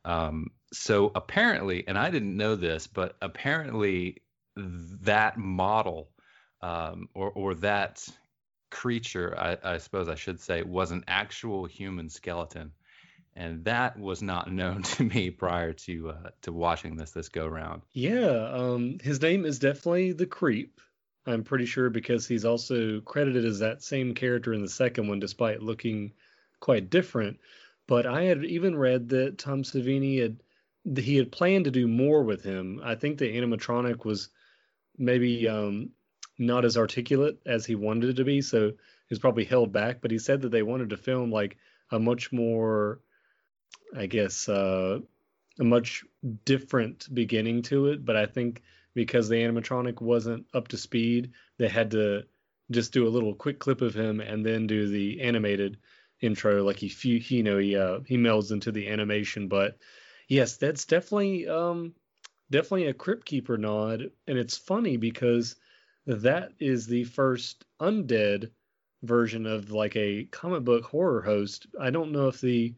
Um, 0.05 0.51
so 0.71 1.11
apparently, 1.15 1.87
and 1.87 1.97
I 1.97 2.09
didn't 2.11 2.37
know 2.37 2.55
this, 2.55 2.87
but 2.87 3.15
apparently 3.21 4.21
that 4.55 5.37
model 5.37 6.09
um, 6.61 7.07
or 7.13 7.31
or 7.31 7.55
that 7.55 8.05
creature, 8.69 9.35
I, 9.37 9.57
I, 9.63 9.77
suppose 9.77 10.09
I 10.09 10.15
should 10.15 10.39
say, 10.39 10.63
was 10.63 10.91
an 10.91 11.03
actual 11.07 11.65
human 11.65 12.09
skeleton, 12.09 12.71
and 13.35 13.63
that 13.65 13.99
was 13.99 14.21
not 14.21 14.51
known 14.51 14.83
to 14.83 15.03
me 15.03 15.29
prior 15.29 15.73
to 15.73 16.09
uh, 16.11 16.29
to 16.41 16.51
watching 16.51 16.95
this 16.95 17.11
this 17.11 17.29
go 17.29 17.47
round. 17.47 17.81
Yeah, 17.93 18.49
um, 18.51 18.99
his 19.01 19.21
name 19.21 19.45
is 19.45 19.59
definitely 19.59 20.13
the 20.13 20.25
Creep. 20.25 20.79
I'm 21.25 21.43
pretty 21.43 21.65
sure 21.65 21.89
because 21.89 22.27
he's 22.27 22.45
also 22.45 23.01
credited 23.01 23.45
as 23.45 23.59
that 23.59 23.83
same 23.83 24.15
character 24.15 24.53
in 24.53 24.61
the 24.61 24.69
second 24.69 25.07
one, 25.07 25.19
despite 25.19 25.61
looking 25.61 26.13
quite 26.59 26.89
different. 26.89 27.39
But 27.87 28.05
I 28.05 28.23
had 28.23 28.43
even 28.45 28.77
read 28.77 29.09
that 29.09 29.37
Tom 29.37 29.63
Savini 29.63 30.21
had 30.21 30.37
he 30.97 31.17
had 31.17 31.31
planned 31.31 31.65
to 31.65 31.71
do 31.71 31.87
more 31.87 32.23
with 32.23 32.43
him. 32.43 32.81
I 32.83 32.95
think 32.95 33.17
the 33.17 33.35
animatronic 33.35 34.05
was 34.05 34.29
maybe 34.97 35.47
um, 35.47 35.91
not 36.39 36.65
as 36.65 36.77
articulate 36.77 37.39
as 37.45 37.65
he 37.65 37.75
wanted 37.75 38.09
it 38.11 38.15
to 38.15 38.23
be, 38.23 38.41
so 38.41 38.69
he 38.69 38.75
was 39.11 39.19
probably 39.19 39.45
held 39.45 39.71
back. 39.71 40.01
But 40.01 40.11
he 40.11 40.17
said 40.17 40.41
that 40.41 40.49
they 40.49 40.63
wanted 40.63 40.89
to 40.89 40.97
film 40.97 41.31
like 41.31 41.57
a 41.91 41.99
much 41.99 42.31
more, 42.31 43.01
I 43.95 44.05
guess, 44.05 44.47
uh, 44.47 44.99
a 45.59 45.63
much 45.63 46.05
different 46.45 47.13
beginning 47.13 47.63
to 47.63 47.87
it. 47.87 48.05
But 48.05 48.15
I 48.15 48.25
think 48.25 48.63
because 48.93 49.29
the 49.29 49.35
animatronic 49.35 50.01
wasn't 50.01 50.45
up 50.53 50.69
to 50.69 50.77
speed, 50.77 51.31
they 51.57 51.67
had 51.67 51.91
to 51.91 52.23
just 52.71 52.93
do 52.93 53.07
a 53.07 53.09
little 53.09 53.33
quick 53.33 53.59
clip 53.59 53.81
of 53.81 53.95
him 53.95 54.19
and 54.19 54.45
then 54.45 54.67
do 54.67 54.87
the 54.87 55.21
animated 55.21 55.77
intro. 56.21 56.63
Like 56.63 56.77
he, 56.77 56.87
he 56.87 57.19
you 57.37 57.43
know, 57.43 57.57
he 57.57 57.75
uh, 57.75 57.99
he 58.05 58.17
melds 58.17 58.51
into 58.51 58.71
the 58.71 58.87
animation. 58.87 59.47
But 59.47 59.77
yes, 60.27 60.57
that's 60.57 60.85
definitely 60.85 61.47
um, 61.47 61.93
definitely 62.49 62.87
a 62.87 62.93
Crypt 62.93 63.25
Keeper 63.25 63.57
nod, 63.57 64.11
and 64.27 64.37
it's 64.37 64.57
funny 64.57 64.97
because 64.97 65.55
that 66.05 66.51
is 66.59 66.87
the 66.87 67.03
first 67.03 67.65
undead 67.81 68.51
version 69.03 69.45
of 69.45 69.71
like 69.71 69.95
a 69.95 70.25
comic 70.25 70.63
book 70.63 70.83
horror 70.83 71.21
host. 71.21 71.67
I 71.79 71.89
don't 71.89 72.11
know 72.11 72.27
if 72.27 72.41
the 72.41 72.73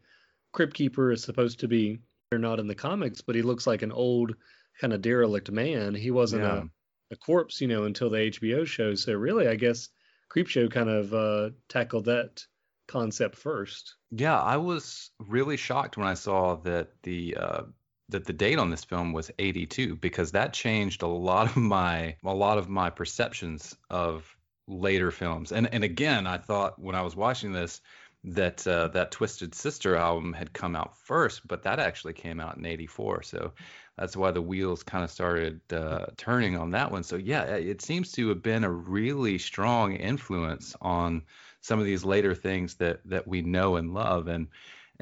Crypt 0.52 0.74
Keeper 0.74 1.10
is 1.12 1.22
supposed 1.22 1.60
to 1.60 1.68
be 1.68 1.98
or 2.32 2.38
not 2.38 2.60
in 2.60 2.66
the 2.66 2.74
comics, 2.74 3.20
but 3.20 3.34
he 3.34 3.42
looks 3.42 3.66
like 3.66 3.82
an 3.82 3.92
old 3.92 4.34
kind 4.80 4.92
of 4.92 5.02
derelict 5.02 5.50
man. 5.50 5.94
He 5.94 6.10
wasn't 6.10 6.42
yeah. 6.42 6.62
a, 6.62 7.14
a 7.14 7.16
corpse, 7.16 7.60
you 7.60 7.68
know, 7.68 7.84
until 7.84 8.10
the 8.10 8.18
HBO 8.18 8.66
show. 8.66 8.94
So 8.94 9.14
really, 9.14 9.48
I 9.48 9.56
guess 9.56 9.88
Creepshow 10.34 10.70
kind 10.70 10.88
of 10.88 11.12
uh, 11.12 11.50
tackled 11.68 12.06
that 12.06 12.44
concept 12.88 13.36
first. 13.36 13.94
Yeah, 14.10 14.40
I 14.40 14.56
was 14.56 15.10
really 15.18 15.56
shocked 15.56 15.96
when 15.96 16.06
I 16.06 16.14
saw 16.14 16.56
that 16.56 16.90
the 17.02 17.36
uh, 17.36 17.62
that 18.08 18.24
the 18.24 18.32
date 18.32 18.58
on 18.58 18.70
this 18.70 18.84
film 18.84 19.12
was 19.12 19.30
82 19.38 19.96
because 19.96 20.32
that 20.32 20.52
changed 20.52 21.02
a 21.02 21.06
lot 21.06 21.48
of 21.48 21.56
my 21.56 22.16
a 22.24 22.34
lot 22.34 22.58
of 22.58 22.68
my 22.68 22.90
perceptions 22.90 23.76
of 23.90 24.36
later 24.66 25.10
films. 25.10 25.52
And 25.52 25.72
and 25.72 25.84
again, 25.84 26.26
I 26.26 26.38
thought 26.38 26.78
when 26.78 26.94
I 26.94 27.02
was 27.02 27.16
watching 27.16 27.52
this 27.52 27.80
that 28.24 28.66
uh, 28.66 28.88
that 28.88 29.10
Twisted 29.10 29.54
Sister 29.54 29.96
album 29.96 30.32
had 30.32 30.52
come 30.52 30.76
out 30.76 30.96
first, 30.96 31.46
but 31.46 31.62
that 31.64 31.80
actually 31.80 32.12
came 32.12 32.38
out 32.38 32.56
in 32.56 32.64
'84. 32.64 33.22
So 33.22 33.52
that's 33.96 34.16
why 34.16 34.30
the 34.30 34.42
wheels 34.42 34.82
kind 34.82 35.04
of 35.04 35.10
started 35.10 35.60
uh, 35.72 36.06
turning 36.16 36.56
on 36.56 36.70
that 36.70 36.90
one. 36.90 37.02
So 37.02 37.16
yeah, 37.16 37.42
it 37.44 37.82
seems 37.82 38.12
to 38.12 38.28
have 38.28 38.42
been 38.42 38.64
a 38.64 38.70
really 38.70 39.38
strong 39.38 39.94
influence 39.96 40.76
on 40.80 41.22
some 41.60 41.78
of 41.78 41.84
these 41.84 42.04
later 42.04 42.34
things 42.34 42.74
that 42.76 43.00
that 43.06 43.26
we 43.26 43.42
know 43.42 43.76
and 43.76 43.92
love. 43.92 44.28
And 44.28 44.48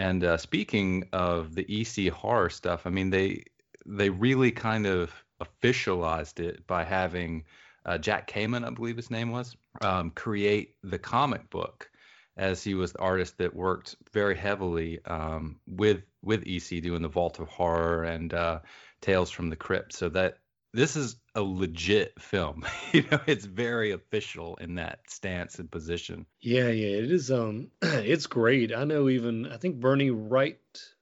and 0.00 0.24
uh, 0.24 0.38
speaking 0.38 1.04
of 1.12 1.54
the 1.54 1.66
EC 1.68 2.10
horror 2.10 2.48
stuff, 2.48 2.86
I 2.86 2.90
mean 2.90 3.10
they 3.10 3.44
they 3.84 4.08
really 4.08 4.50
kind 4.50 4.86
of 4.86 5.12
officialized 5.42 6.40
it 6.40 6.66
by 6.66 6.84
having 6.84 7.44
uh, 7.84 7.98
Jack 7.98 8.26
Kamen, 8.30 8.66
I 8.66 8.70
believe 8.70 8.96
his 8.96 9.10
name 9.10 9.30
was, 9.30 9.56
um, 9.82 10.10
create 10.10 10.74
the 10.82 10.98
comic 10.98 11.50
book, 11.50 11.90
as 12.38 12.64
he 12.64 12.72
was 12.72 12.92
the 12.92 13.00
artist 13.00 13.36
that 13.38 13.54
worked 13.54 13.96
very 14.10 14.36
heavily 14.36 15.04
um, 15.04 15.60
with 15.66 16.02
with 16.22 16.46
EC 16.46 16.82
doing 16.82 17.02
the 17.02 17.08
Vault 17.08 17.38
of 17.38 17.48
Horror 17.48 18.04
and 18.04 18.32
uh, 18.32 18.60
Tales 19.02 19.30
from 19.30 19.50
the 19.50 19.56
Crypt. 19.56 19.92
So 19.92 20.08
that 20.08 20.38
this 20.72 20.96
is 20.96 21.16
a 21.34 21.42
legit 21.42 22.20
film. 22.20 22.64
you 22.92 23.04
know, 23.10 23.20
it's 23.26 23.44
very 23.44 23.92
official 23.92 24.56
in 24.56 24.76
that 24.76 25.00
stance 25.08 25.58
and 25.58 25.70
position. 25.70 26.26
Yeah, 26.40 26.68
yeah, 26.68 26.98
it 26.98 27.10
is. 27.10 27.30
Um, 27.30 27.68
it's 27.82 28.26
great. 28.26 28.74
I 28.74 28.84
know 28.84 29.08
even 29.08 29.46
I 29.46 29.56
think 29.56 29.80
Bernie 29.80 30.10
Wright 30.10 30.58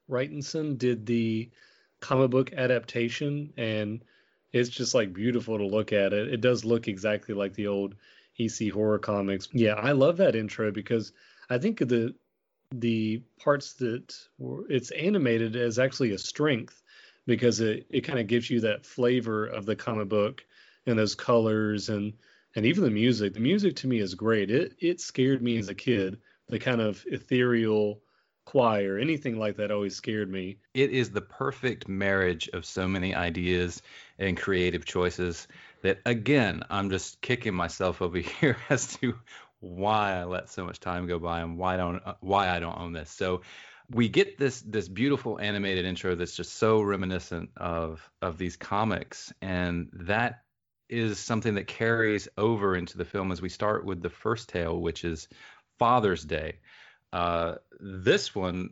Wrightson 0.09 0.77
did 0.77 1.05
the 1.05 1.49
comic 1.99 2.31
book 2.31 2.53
adaptation, 2.53 3.53
and 3.57 4.03
it's 4.51 4.69
just 4.69 4.95
like 4.95 5.13
beautiful 5.13 5.57
to 5.57 5.65
look 5.65 5.93
at. 5.93 6.13
It 6.13 6.33
it 6.33 6.41
does 6.41 6.65
look 6.65 6.87
exactly 6.87 7.35
like 7.35 7.53
the 7.53 7.67
old 7.67 7.95
EC 8.39 8.71
horror 8.71 8.99
comics. 8.99 9.49
Yeah, 9.51 9.73
I 9.73 9.91
love 9.91 10.17
that 10.17 10.35
intro 10.35 10.71
because 10.71 11.11
I 11.49 11.57
think 11.57 11.79
the 11.79 12.15
the 12.71 13.23
parts 13.39 13.73
that 13.73 14.15
were, 14.37 14.69
it's 14.69 14.91
animated 14.91 15.55
as 15.55 15.79
actually 15.79 16.11
a 16.11 16.17
strength 16.17 16.81
because 17.25 17.59
it, 17.59 17.85
it 17.89 18.01
kind 18.01 18.19
of 18.19 18.27
gives 18.27 18.49
you 18.49 18.61
that 18.61 18.85
flavor 18.85 19.45
of 19.45 19.65
the 19.65 19.75
comic 19.75 20.09
book 20.09 20.43
and 20.85 20.97
those 20.97 21.15
colors 21.15 21.89
and 21.89 22.13
and 22.55 22.65
even 22.65 22.83
the 22.83 22.89
music. 22.89 23.33
The 23.33 23.39
music 23.39 23.75
to 23.77 23.87
me 23.87 23.99
is 23.99 24.15
great. 24.15 24.49
It 24.49 24.75
it 24.79 24.99
scared 24.99 25.41
me 25.41 25.57
as 25.57 25.69
a 25.69 25.75
kid. 25.75 26.19
The 26.47 26.59
kind 26.59 26.81
of 26.81 27.03
ethereal 27.07 28.01
choir, 28.45 28.97
anything 28.97 29.37
like 29.37 29.57
that 29.57 29.69
always 29.69 29.95
scared 29.95 30.31
me. 30.31 30.57
It 30.73 30.89
is 30.89 31.11
the 31.11 31.21
perfect 31.21 31.87
marriage 31.87 32.49
of 32.53 32.65
so 32.65 32.87
many 32.87 33.13
ideas 33.13 33.83
and 34.17 34.35
creative 34.35 34.85
choices 34.85 35.47
that 35.83 35.99
again, 36.05 36.63
I'm 36.69 36.89
just 36.89 37.21
kicking 37.21 37.53
myself 37.53 38.01
over 38.01 38.17
here 38.39 38.57
as 38.69 38.95
to 38.97 39.13
why 39.59 40.13
I 40.13 40.23
let 40.23 40.49
so 40.49 40.65
much 40.65 40.79
time 40.79 41.05
go 41.05 41.19
by 41.19 41.41
and 41.41 41.57
why 41.57 41.77
don't 41.77 42.01
why 42.21 42.49
I 42.49 42.59
don't 42.59 42.77
own 42.77 42.93
this. 42.93 43.11
So 43.11 43.41
we 43.91 44.07
get 44.09 44.37
this 44.37 44.61
this 44.61 44.87
beautiful 44.87 45.39
animated 45.39 45.85
intro 45.85 46.15
that's 46.15 46.35
just 46.35 46.53
so 46.53 46.81
reminiscent 46.81 47.49
of 47.57 48.07
of 48.21 48.37
these 48.37 48.55
comics 48.55 49.33
and 49.41 49.89
that 49.93 50.43
is 50.89 51.19
something 51.19 51.55
that 51.55 51.67
carries 51.67 52.27
over 52.37 52.75
into 52.75 52.97
the 52.97 53.05
film 53.05 53.31
as 53.31 53.41
we 53.41 53.49
start 53.49 53.85
with 53.85 54.01
the 54.01 54.09
first 54.09 54.49
tale 54.49 54.79
which 54.79 55.03
is 55.03 55.27
father's 55.77 56.23
day. 56.23 56.59
Uh, 57.13 57.55
this 57.79 58.35
one 58.35 58.71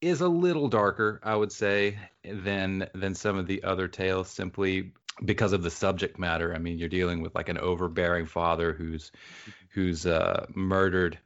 is 0.00 0.20
a 0.20 0.28
little 0.28 0.68
darker 0.68 1.20
i 1.22 1.34
would 1.34 1.50
say 1.50 1.98
than 2.22 2.86
than 2.94 3.14
some 3.14 3.38
of 3.38 3.46
the 3.46 3.64
other 3.64 3.88
tales 3.88 4.28
simply 4.28 4.92
because 5.24 5.52
of 5.52 5.62
the 5.62 5.70
subject 5.70 6.18
matter. 6.18 6.54
I 6.54 6.58
mean 6.58 6.78
you're 6.78 6.88
dealing 6.88 7.22
with 7.22 7.34
like 7.34 7.48
an 7.48 7.58
overbearing 7.58 8.26
father 8.26 8.72
who's 8.72 9.12
who's 9.70 10.06
uh, 10.06 10.46
murdered 10.54 11.18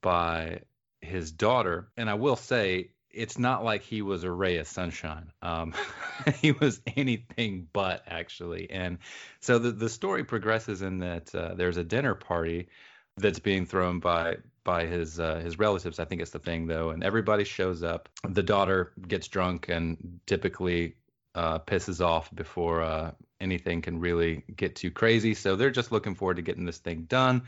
by 0.00 0.60
his 1.00 1.32
daughter. 1.32 1.88
And 1.96 2.08
I 2.10 2.14
will 2.14 2.36
say, 2.36 2.90
it's 3.10 3.38
not 3.38 3.64
like 3.64 3.82
he 3.82 4.02
was 4.02 4.24
a 4.24 4.30
ray 4.30 4.58
of 4.58 4.66
sunshine. 4.66 5.32
Um, 5.40 5.72
he 6.40 6.52
was 6.52 6.80
anything 6.96 7.66
but, 7.72 8.02
actually. 8.06 8.70
And 8.70 8.98
so 9.40 9.58
the, 9.58 9.72
the 9.72 9.88
story 9.88 10.24
progresses 10.24 10.82
in 10.82 10.98
that 10.98 11.34
uh, 11.34 11.54
there's 11.54 11.78
a 11.78 11.84
dinner 11.84 12.14
party 12.14 12.68
that's 13.16 13.38
being 13.38 13.64
thrown 13.64 14.00
by 14.00 14.36
by 14.62 14.84
his 14.84 15.18
uh, 15.18 15.36
his 15.36 15.58
relatives. 15.58 15.98
I 15.98 16.04
think 16.04 16.20
it's 16.20 16.32
the 16.32 16.38
thing 16.38 16.66
though, 16.66 16.90
and 16.90 17.02
everybody 17.02 17.44
shows 17.44 17.82
up. 17.82 18.08
The 18.28 18.42
daughter 18.42 18.92
gets 19.08 19.28
drunk 19.28 19.68
and 19.70 20.20
typically 20.26 20.96
uh, 21.34 21.60
pisses 21.60 22.04
off 22.04 22.34
before 22.34 22.82
uh, 22.82 23.12
anything 23.40 23.80
can 23.80 24.00
really 24.00 24.42
get 24.54 24.76
too 24.76 24.90
crazy. 24.90 25.34
So 25.34 25.56
they're 25.56 25.70
just 25.70 25.92
looking 25.92 26.14
forward 26.14 26.36
to 26.36 26.42
getting 26.42 26.64
this 26.64 26.78
thing 26.78 27.02
done. 27.08 27.42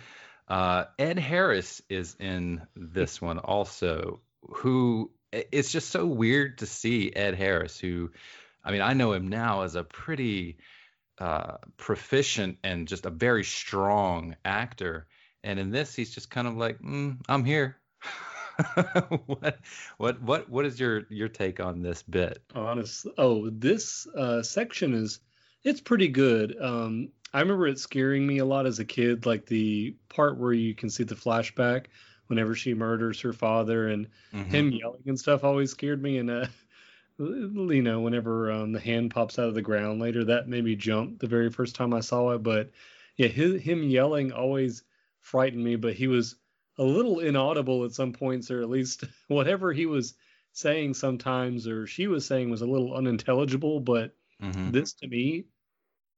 Uh, 0.48 0.84
Ed 0.98 1.18
Harris 1.18 1.82
is 1.88 2.16
in 2.18 2.62
this 2.74 3.20
one 3.20 3.38
also, 3.38 4.20
who 4.42 5.11
it's 5.30 5.70
just 5.70 5.90
so 5.90 6.06
weird 6.06 6.58
to 6.58 6.66
see 6.66 7.12
Ed 7.14 7.34
Harris, 7.34 7.78
who, 7.78 8.11
I 8.64 8.72
mean, 8.72 8.80
I 8.80 8.94
know 8.94 9.12
him 9.12 9.28
now 9.28 9.62
as 9.62 9.74
a 9.74 9.84
pretty 9.84 10.56
uh, 11.18 11.58
proficient 11.76 12.58
and 12.64 12.88
just 12.88 13.04
a 13.04 13.11
very 13.11 13.44
strong 13.44 14.37
actor. 14.44 15.06
And 15.44 15.58
in 15.58 15.70
this, 15.70 15.94
he's 15.94 16.14
just 16.14 16.30
kind 16.30 16.48
of 16.48 16.56
like, 16.56 16.78
mm, 16.80 17.18
I'm 17.28 17.44
here. 17.44 17.76
what 19.26 19.58
what 19.98 20.20
what 20.20 20.48
what 20.50 20.66
is 20.66 20.80
your 20.80 21.04
your 21.11 21.28
take 21.28 21.61
on 21.61 21.80
this 21.80 22.02
bit 22.02 22.42
honest 22.56 23.06
oh 23.16 23.48
this 23.50 24.04
uh 24.16 24.42
section 24.42 24.94
is 24.94 25.20
it's 25.62 25.80
pretty 25.80 26.08
good 26.08 26.56
um 26.61 27.08
I 27.32 27.40
remember 27.40 27.66
it 27.66 27.78
scaring 27.78 28.26
me 28.26 28.38
a 28.38 28.44
lot 28.44 28.66
as 28.66 28.78
a 28.78 28.84
kid, 28.84 29.26
like 29.26 29.46
the 29.46 29.94
part 30.08 30.38
where 30.38 30.52
you 30.52 30.74
can 30.74 30.88
see 30.88 31.04
the 31.04 31.14
flashback 31.14 31.86
whenever 32.28 32.54
she 32.54 32.74
murders 32.74 33.20
her 33.20 33.32
father 33.32 33.88
and 33.88 34.06
mm-hmm. 34.32 34.50
him 34.50 34.70
yelling 34.70 35.02
and 35.06 35.18
stuff 35.18 35.44
always 35.44 35.70
scared 35.70 36.02
me. 36.02 36.18
And, 36.18 36.30
uh, 36.30 36.46
you 37.18 37.82
know, 37.82 38.00
whenever 38.00 38.50
um, 38.50 38.72
the 38.72 38.80
hand 38.80 39.10
pops 39.10 39.38
out 39.38 39.48
of 39.48 39.54
the 39.54 39.62
ground 39.62 40.00
later, 40.00 40.24
that 40.24 40.48
made 40.48 40.64
me 40.64 40.74
jump 40.74 41.18
the 41.18 41.26
very 41.26 41.50
first 41.50 41.74
time 41.74 41.92
I 41.92 42.00
saw 42.00 42.30
it. 42.30 42.42
But 42.42 42.70
yeah, 43.16 43.28
his, 43.28 43.60
him 43.62 43.82
yelling 43.82 44.32
always 44.32 44.84
frightened 45.20 45.64
me, 45.64 45.76
but 45.76 45.94
he 45.94 46.06
was 46.06 46.36
a 46.78 46.84
little 46.84 47.20
inaudible 47.20 47.84
at 47.84 47.92
some 47.92 48.12
points, 48.12 48.50
or 48.50 48.62
at 48.62 48.70
least 48.70 49.04
whatever 49.28 49.72
he 49.72 49.84
was 49.84 50.14
saying 50.52 50.94
sometimes 50.94 51.68
or 51.68 51.86
she 51.86 52.06
was 52.06 52.24
saying 52.26 52.50
was 52.50 52.62
a 52.62 52.66
little 52.66 52.94
unintelligible. 52.94 53.80
But 53.80 54.14
mm-hmm. 54.42 54.70
this 54.70 54.94
to 54.94 55.08
me 55.08 55.44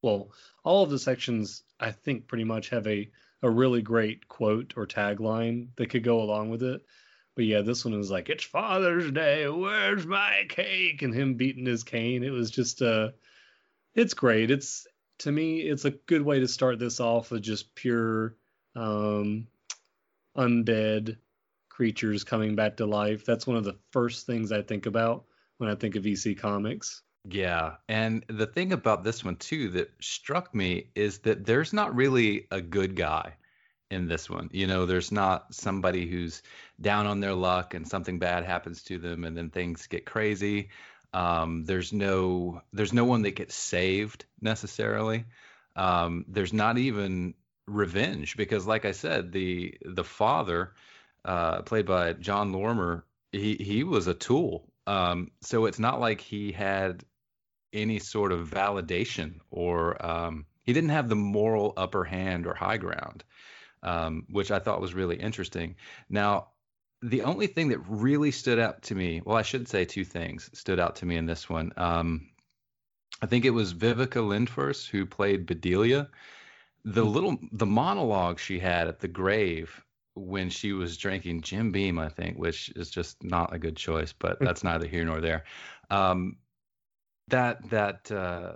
well, 0.03 0.31
all 0.65 0.83
of 0.83 0.91
the 0.91 0.99
sections 0.99 1.63
I 1.79 1.91
think 1.93 2.27
pretty 2.27 2.45
much 2.45 2.71
have 2.71 2.87
a 2.87 3.11
a 3.43 3.51
really 3.51 3.83
great 3.83 4.29
quote 4.29 4.75
or 4.77 4.87
tagline 4.87 5.69
that 5.77 5.89
could 5.89 6.05
go 6.05 6.21
along 6.21 6.51
with 6.51 6.63
it. 6.63 6.83
But 7.35 7.47
yeah, 7.47 7.63
this 7.63 7.85
one 7.85 7.97
was 7.97 8.11
like, 8.11 8.29
"It's 8.29 8.45
Father's 8.45 9.11
Day. 9.13 9.49
Where's 9.49 10.07
my 10.07 10.45
cake?" 10.49 11.03
and 11.03 11.15
him 11.15 11.35
beating 11.35 11.67
his 11.67 11.85
cane. 11.85 12.23
It 12.23 12.31
was 12.31 12.51
just 12.51 12.83
uh 12.83 13.11
it's 13.95 14.15
great. 14.15 14.51
It's 14.51 14.87
to 15.21 15.33
me, 15.33 15.61
it's 15.61 15.85
a 15.85 15.91
good 15.91 16.23
way 16.23 16.41
to 16.41 16.49
start 16.49 16.79
this 16.79 17.01
off 17.01 17.31
with 17.31 17.43
just 17.43 17.75
pure 17.75 18.37
um 18.77 19.47
undead 20.37 21.17
creatures 21.69 22.25
coming 22.25 22.57
back 22.57 22.77
to 22.77 22.87
life. 22.87 23.25
That's 23.25 23.47
one 23.47 23.57
of 23.57 23.65
the 23.65 23.79
first 23.91 24.27
things 24.27 24.53
I 24.53 24.63
think 24.63 24.87
about 24.87 25.25
when 25.59 25.71
I 25.71 25.75
think 25.75 25.97
of 25.97 26.07
EC 26.07 26.37
Comics. 26.39 27.03
Yeah. 27.29 27.77
And 27.89 28.25
the 28.29 28.47
thing 28.47 28.73
about 28.73 29.05
this 29.05 29.25
one, 29.25 29.37
too, 29.37 29.69
that 29.71 29.91
struck 30.01 30.55
me 30.55 30.91
is 30.95 31.19
that 31.21 31.45
there's 31.45 31.73
not 31.73 31.95
really 31.95 32.47
a 32.51 32.61
good 32.61 32.97
guy 32.97 33.35
in 33.91 34.09
this 34.09 34.31
one. 34.31 34.49
You 34.53 34.67
know, 34.67 34.87
there's 34.87 35.13
not 35.13 35.55
somebody 35.55 36.07
who's 36.07 36.43
down 36.81 37.07
on 37.07 37.21
their 37.21 37.35
luck 37.35 37.75
and 37.75 37.87
something 37.87 38.19
bad 38.19 38.45
happens 38.45 38.83
to 38.85 38.99
them 38.99 39.25
and 39.25 39.37
then 39.37 39.51
things 39.51 39.87
get 39.87 40.07
crazy. 40.07 40.71
Um, 41.13 41.65
there's 41.65 41.93
no 41.93 42.63
there's 42.73 42.93
no 42.93 43.05
one 43.05 43.23
that 43.23 43.35
gets 43.35 43.55
saved 43.55 44.25
necessarily. 44.41 45.25
Um, 45.77 46.25
there's 46.29 46.53
not 46.53 46.79
even 46.79 47.35
revenge 47.67 48.37
because 48.37 48.67
like 48.67 48.85
I 48.85 48.93
said, 48.93 49.33
the 49.33 49.77
the 49.85 50.05
father, 50.05 50.73
uh, 51.25 51.63
played 51.63 51.87
by 51.87 52.13
Jon 52.13 52.53
Lormer, 52.53 53.05
he 53.33 53.57
he 53.57 53.83
was 53.83 54.07
a 54.07 54.15
tool 54.15 54.71
um, 54.87 55.31
so 55.41 55.67
it's 55.67 55.79
not 55.79 56.01
like 56.01 56.21
he 56.21 56.53
had 56.53 57.05
any 57.73 57.99
sort 57.99 58.33
of 58.33 58.49
validation 58.49 59.35
or 59.51 60.05
um, 60.05 60.47
he 60.65 60.73
didn't 60.73 60.91
have 60.91 61.09
the 61.09 61.17
moral 61.17 61.73
upper 61.77 62.05
hand 62.05 62.47
or 62.47 62.55
high 62.55 62.77
ground, 62.77 63.25
um, 63.83 64.27
which 64.31 64.51
I 64.51 64.59
thought 64.59 64.81
was 64.81 64.95
really 64.95 65.17
interesting. 65.17 65.77
Now, 66.09 66.49
the 67.03 67.23
only 67.23 67.47
thing 67.47 67.69
that 67.69 67.79
really 67.89 68.31
stood 68.31 68.59
out 68.59 68.83
to 68.83 68.95
me, 68.95 69.23
well, 69.25 69.37
I 69.37 69.43
should 69.43 69.69
say 69.69 69.85
two 69.85 70.05
things 70.05 70.51
stood 70.53 70.79
out 70.79 70.97
to 70.97 71.07
me 71.07 71.17
in 71.17 71.27
this 71.27 71.49
one. 71.49 71.73
Um, 71.77 72.29
I 73.23 73.27
think 73.27 73.45
it 73.45 73.51
was 73.51 73.75
Viveca 73.75 74.23
Lindfors 74.23 74.89
who 74.89 75.07
played 75.07 75.47
Bedelia. 75.47 76.09
The 76.85 77.05
little 77.05 77.39
the 77.53 77.67
monologue 77.67 78.39
she 78.39 78.59
had 78.59 78.89
at 78.89 79.01
the 79.01 79.09
grave 79.09 79.83
when 80.15 80.51
she 80.51 80.73
was 80.73 80.97
drinking 80.97 81.43
Jim 81.43 81.73
Beam, 81.73 81.99
I 81.99 82.09
think, 82.09 82.39
which 82.39 82.71
is 82.77 82.91
just 82.91 83.23
not 83.23 83.55
a 83.55 83.59
good 83.59 83.77
choice, 83.77 84.13
but 84.13 84.39
that's 84.41 84.65
neither 84.65 84.87
here 84.87 85.05
nor 85.05 85.21
there. 85.21 85.45
Um, 85.91 86.37
that 87.31 87.69
that 87.71 88.11
uh, 88.11 88.55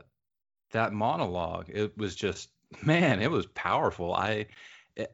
that 0.72 0.92
monologue 0.92 1.68
it 1.68 1.96
was 1.96 2.14
just 2.14 2.50
man 2.82 3.20
it 3.20 3.30
was 3.30 3.46
powerful. 3.46 4.14
I 4.14 4.46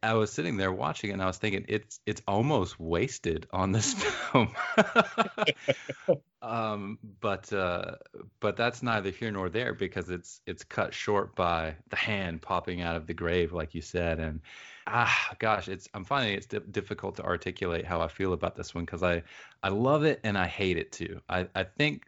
i 0.02 0.12
was 0.14 0.30
sitting 0.30 0.58
there 0.58 0.72
watching 0.72 1.08
it 1.08 1.14
and 1.14 1.22
i 1.22 1.26
was 1.26 1.38
thinking 1.38 1.64
it's 1.68 2.00
it's 2.04 2.20
almost 2.28 2.78
wasted 2.78 3.46
on 3.52 3.72
this 3.72 3.94
film. 4.32 4.54
Um 6.42 6.98
but 7.20 7.52
uh 7.52 7.96
but 8.40 8.56
that's 8.56 8.82
neither 8.82 9.10
here 9.10 9.30
nor 9.30 9.50
there 9.50 9.74
because 9.74 10.08
it's 10.08 10.40
it's 10.46 10.64
cut 10.64 10.94
short 10.94 11.36
by 11.36 11.76
the 11.90 11.96
hand 11.96 12.40
popping 12.40 12.80
out 12.80 12.96
of 12.96 13.06
the 13.06 13.12
grave 13.12 13.52
like 13.52 13.74
you 13.74 13.82
said 13.82 14.18
and 14.18 14.40
ah 14.86 15.34
gosh 15.38 15.68
it's 15.68 15.86
i'm 15.92 16.04
finding 16.04 16.34
it's 16.34 16.46
di- 16.46 16.60
difficult 16.70 17.16
to 17.16 17.22
articulate 17.24 17.84
how 17.84 18.00
i 18.00 18.08
feel 18.08 18.32
about 18.32 18.56
this 18.56 18.74
one 18.74 18.86
because 18.86 19.02
i 19.02 19.22
i 19.62 19.68
love 19.68 20.04
it 20.04 20.18
and 20.24 20.38
i 20.38 20.46
hate 20.46 20.78
it 20.78 20.92
too. 20.92 21.20
I 21.28 21.46
i 21.54 21.62
think 21.64 22.06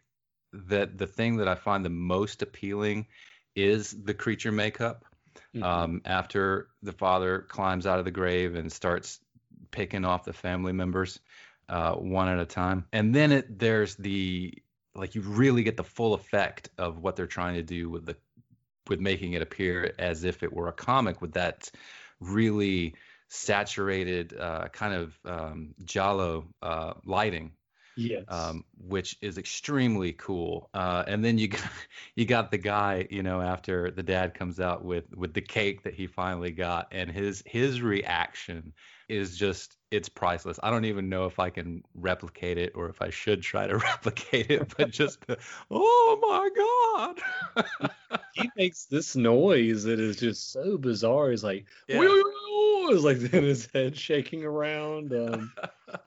that 0.53 0.97
the 0.97 1.07
thing 1.07 1.37
that 1.37 1.47
I 1.47 1.55
find 1.55 1.83
the 1.83 1.89
most 1.89 2.41
appealing 2.41 3.07
is 3.55 3.91
the 3.91 4.13
creature 4.13 4.51
makeup. 4.51 5.05
Mm-hmm. 5.55 5.63
Um, 5.63 6.01
after 6.05 6.69
the 6.81 6.91
father 6.91 7.45
climbs 7.47 7.85
out 7.85 7.99
of 7.99 8.05
the 8.05 8.11
grave 8.11 8.55
and 8.55 8.71
starts 8.71 9.19
picking 9.71 10.05
off 10.05 10.25
the 10.25 10.33
family 10.33 10.73
members 10.73 11.19
uh, 11.69 11.93
one 11.93 12.27
at 12.27 12.39
a 12.39 12.45
time, 12.45 12.85
and 12.91 13.13
then 13.13 13.31
it 13.31 13.59
there's 13.59 13.95
the 13.95 14.53
like 14.95 15.15
you 15.15 15.21
really 15.21 15.63
get 15.63 15.77
the 15.77 15.83
full 15.83 16.13
effect 16.13 16.69
of 16.77 16.99
what 16.99 17.15
they're 17.15 17.27
trying 17.27 17.55
to 17.55 17.63
do 17.63 17.89
with 17.89 18.05
the 18.05 18.15
with 18.89 18.99
making 18.99 19.33
it 19.33 19.41
appear 19.41 19.93
as 19.97 20.23
if 20.23 20.43
it 20.43 20.51
were 20.51 20.67
a 20.67 20.73
comic 20.73 21.21
with 21.21 21.33
that 21.33 21.69
really 22.19 22.95
saturated 23.29 24.35
uh, 24.37 24.67
kind 24.69 24.93
of 24.93 25.19
um, 25.25 25.73
giallo 25.83 26.45
uh, 26.61 26.93
lighting 27.05 27.51
Yes. 27.95 28.23
Um, 28.27 28.65
which 28.77 29.17
is 29.21 29.37
extremely 29.37 30.13
cool. 30.13 30.69
Uh, 30.73 31.03
and 31.07 31.23
then 31.23 31.37
you 31.37 31.49
got, 31.49 31.61
you 32.15 32.25
got 32.25 32.51
the 32.51 32.57
guy, 32.57 33.07
you 33.09 33.23
know, 33.23 33.41
after 33.41 33.91
the 33.91 34.03
dad 34.03 34.33
comes 34.33 34.59
out 34.59 34.83
with 34.83 35.05
with 35.15 35.33
the 35.33 35.41
cake 35.41 35.83
that 35.83 35.93
he 35.93 36.07
finally 36.07 36.51
got, 36.51 36.87
and 36.91 37.11
his 37.11 37.43
his 37.45 37.81
reaction 37.81 38.73
is 39.09 39.37
just 39.37 39.77
it's 39.91 40.09
priceless. 40.09 40.59
I 40.63 40.71
don't 40.71 40.85
even 40.85 41.07
know 41.07 41.25
if 41.25 41.37
I 41.37 41.49
can 41.49 41.83
replicate 41.93 42.57
it 42.57 42.73
or 42.75 42.89
if 42.89 43.01
I 43.01 43.09
should 43.11 43.41
try 43.43 43.67
to 43.67 43.77
replicate 43.91 44.49
it, 44.49 44.73
but 44.75 44.89
just 44.89 45.25
the, 45.27 45.37
oh 45.69 46.19
my 46.21 46.49
god. 47.55 47.67
he 48.33 48.49
makes 48.57 48.85
this 48.85 49.15
noise 49.15 49.83
that 49.83 49.99
is 49.99 50.17
just 50.17 50.51
so 50.51 50.77
bizarre. 50.77 51.29
He's 51.29 51.43
like, 51.43 51.65
yeah. 51.87 51.99
it's 52.01 53.03
like 53.03 53.19
then 53.19 53.43
his 53.43 53.69
head 53.73 53.95
shaking 53.95 54.43
around. 54.43 55.13
Um, 55.13 55.53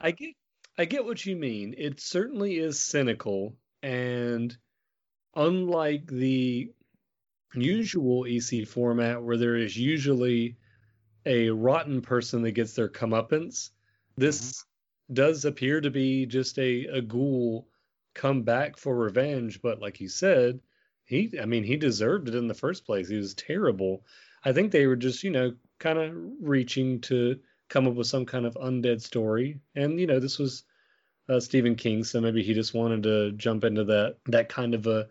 I 0.01 0.11
get 0.11 0.35
I 0.77 0.85
get 0.85 1.05
what 1.05 1.25
you 1.25 1.35
mean. 1.35 1.73
It 1.77 1.99
certainly 1.99 2.57
is 2.57 2.79
cynical, 2.79 3.55
and 3.81 4.55
unlike 5.35 6.07
the 6.07 6.71
usual 7.53 8.25
EC 8.25 8.67
format 8.67 9.23
where 9.23 9.37
there 9.37 9.55
is 9.55 9.75
usually 9.75 10.57
a 11.25 11.49
rotten 11.49 12.01
person 12.01 12.43
that 12.43 12.51
gets 12.51 12.73
their 12.73 12.89
comeuppance, 12.89 13.71
this 14.17 14.39
mm-hmm. 14.51 15.13
does 15.15 15.45
appear 15.45 15.81
to 15.81 15.89
be 15.89 16.25
just 16.25 16.57
a, 16.59 16.85
a 16.85 17.01
ghoul 17.01 17.67
come 18.13 18.43
back 18.43 18.77
for 18.77 18.95
revenge. 18.95 19.61
But 19.61 19.79
like 19.79 19.99
you 19.99 20.09
said, 20.09 20.59
he, 21.05 21.37
I 21.41 21.45
mean, 21.45 21.63
he 21.63 21.77
deserved 21.77 22.27
it 22.27 22.35
in 22.35 22.47
the 22.47 22.53
first 22.53 22.85
place. 22.85 23.07
He 23.07 23.17
was 23.17 23.33
terrible. 23.33 24.05
I 24.43 24.53
think 24.53 24.71
they 24.71 24.87
were 24.87 24.95
just, 24.95 25.23
you 25.23 25.31
know, 25.31 25.53
kind 25.79 25.99
of 25.99 26.13
reaching 26.41 27.01
to 27.01 27.39
come 27.69 27.87
up 27.87 27.95
with 27.95 28.07
some 28.07 28.25
kind 28.25 28.45
of 28.45 28.55
undead 28.55 29.01
story. 29.01 29.59
And, 29.75 29.99
you 29.99 30.07
know, 30.07 30.19
this 30.19 30.39
was 30.39 30.63
uh, 31.29 31.39
Stephen 31.39 31.75
King, 31.75 32.03
so 32.03 32.21
maybe 32.21 32.43
he 32.43 32.53
just 32.53 32.73
wanted 32.73 33.03
to 33.03 33.31
jump 33.33 33.63
into 33.63 33.83
that 33.85 34.17
that 34.27 34.49
kind 34.49 34.73
of 34.73 34.87
a 34.87 35.07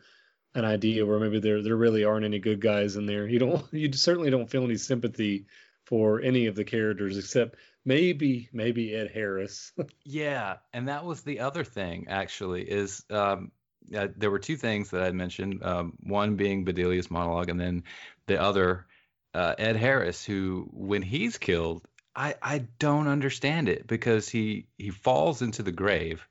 an 0.54 0.64
idea 0.64 1.04
where 1.04 1.20
maybe 1.20 1.38
there 1.38 1.62
there 1.62 1.76
really 1.76 2.04
aren't 2.04 2.24
any 2.24 2.38
good 2.38 2.60
guys 2.60 2.96
in 2.96 3.06
there. 3.06 3.26
You 3.26 3.38
don't 3.38 3.64
you 3.72 3.92
certainly 3.92 4.30
don't 4.30 4.50
feel 4.50 4.64
any 4.64 4.76
sympathy 4.76 5.46
for 5.84 6.20
any 6.20 6.46
of 6.46 6.56
the 6.56 6.64
characters 6.64 7.18
except 7.18 7.56
maybe 7.84 8.48
maybe 8.52 8.94
Ed 8.94 9.10
Harris. 9.12 9.72
yeah, 10.04 10.56
and 10.72 10.88
that 10.88 11.04
was 11.04 11.22
the 11.22 11.40
other 11.40 11.64
thing 11.64 12.06
actually 12.08 12.62
is 12.62 13.04
um, 13.10 13.52
uh, 13.94 14.08
there 14.16 14.30
were 14.30 14.38
two 14.38 14.56
things 14.56 14.90
that 14.90 15.02
I 15.02 15.12
mentioned. 15.12 15.62
Um, 15.62 15.94
one 16.00 16.36
being 16.36 16.64
Bedelia's 16.64 17.10
monologue, 17.10 17.50
and 17.50 17.60
then 17.60 17.84
the 18.26 18.40
other 18.40 18.86
uh, 19.34 19.54
Ed 19.58 19.76
Harris, 19.76 20.24
who 20.24 20.68
when 20.72 21.02
he's 21.02 21.36
killed, 21.36 21.86
I 22.16 22.34
I 22.42 22.58
don't 22.78 23.06
understand 23.06 23.68
it 23.68 23.86
because 23.86 24.28
he 24.28 24.66
he 24.78 24.90
falls 24.90 25.42
into 25.42 25.62
the 25.62 25.72
grave, 25.72 26.26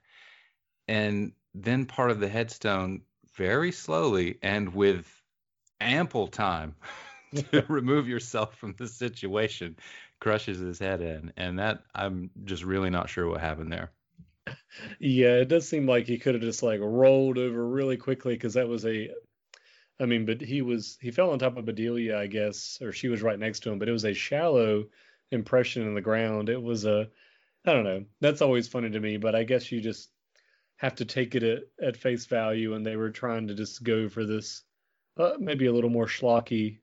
and 0.87 1.31
then 1.53 1.85
part 1.85 2.11
of 2.11 2.19
the 2.19 2.27
headstone 2.27 3.01
very 3.35 3.71
slowly 3.71 4.37
and 4.41 4.73
with 4.73 5.21
ample 5.81 6.27
time 6.27 6.75
to 7.35 7.63
remove 7.67 8.07
yourself 8.07 8.57
from 8.57 8.73
the 8.77 8.87
situation 8.87 9.75
crushes 10.19 10.59
his 10.59 10.79
head 10.79 11.01
in 11.01 11.31
and 11.35 11.59
that 11.59 11.83
i'm 11.93 12.29
just 12.45 12.63
really 12.63 12.89
not 12.89 13.09
sure 13.09 13.27
what 13.27 13.41
happened 13.41 13.71
there. 13.71 13.91
Yeah 14.99 15.35
it 15.37 15.49
does 15.49 15.67
seem 15.67 15.85
like 15.85 16.07
he 16.07 16.17
could 16.17 16.35
have 16.35 16.43
just 16.43 16.63
like 16.63 16.79
rolled 16.81 17.37
over 17.37 17.67
really 17.67 17.97
quickly 17.97 18.35
because 18.35 18.53
that 18.53 18.67
was 18.67 18.85
a 18.85 19.09
i 19.99 20.05
mean 20.05 20.25
but 20.25 20.39
he 20.39 20.61
was 20.61 20.97
he 21.01 21.11
fell 21.11 21.31
on 21.31 21.39
top 21.39 21.57
of 21.57 21.65
bedelia 21.65 22.17
i 22.17 22.27
guess 22.27 22.79
or 22.81 22.91
she 22.91 23.09
was 23.09 23.21
right 23.21 23.39
next 23.39 23.61
to 23.61 23.71
him 23.71 23.79
but 23.79 23.89
it 23.89 23.93
was 23.93 24.05
a 24.05 24.13
shallow 24.13 24.85
impression 25.31 25.87
in 25.87 25.95
the 25.95 26.01
ground 26.01 26.49
it 26.49 26.61
was 26.61 26.85
a 26.85 27.07
i 27.65 27.73
don't 27.73 27.83
know 27.83 28.03
that's 28.21 28.41
always 28.41 28.67
funny 28.67 28.89
to 28.89 28.99
me 28.99 29.17
but 29.17 29.35
i 29.35 29.43
guess 29.43 29.71
you 29.71 29.81
just 29.81 30.09
have 30.77 30.95
to 30.95 31.05
take 31.05 31.35
it 31.35 31.43
at, 31.43 31.63
at 31.81 31.97
face 31.97 32.25
value, 32.25 32.73
and 32.73 32.85
they 32.85 32.95
were 32.95 33.09
trying 33.09 33.47
to 33.47 33.53
just 33.53 33.83
go 33.83 34.09
for 34.09 34.25
this 34.25 34.63
uh, 35.17 35.33
maybe 35.39 35.67
a 35.67 35.73
little 35.73 35.89
more 35.89 36.07
schlocky. 36.07 36.79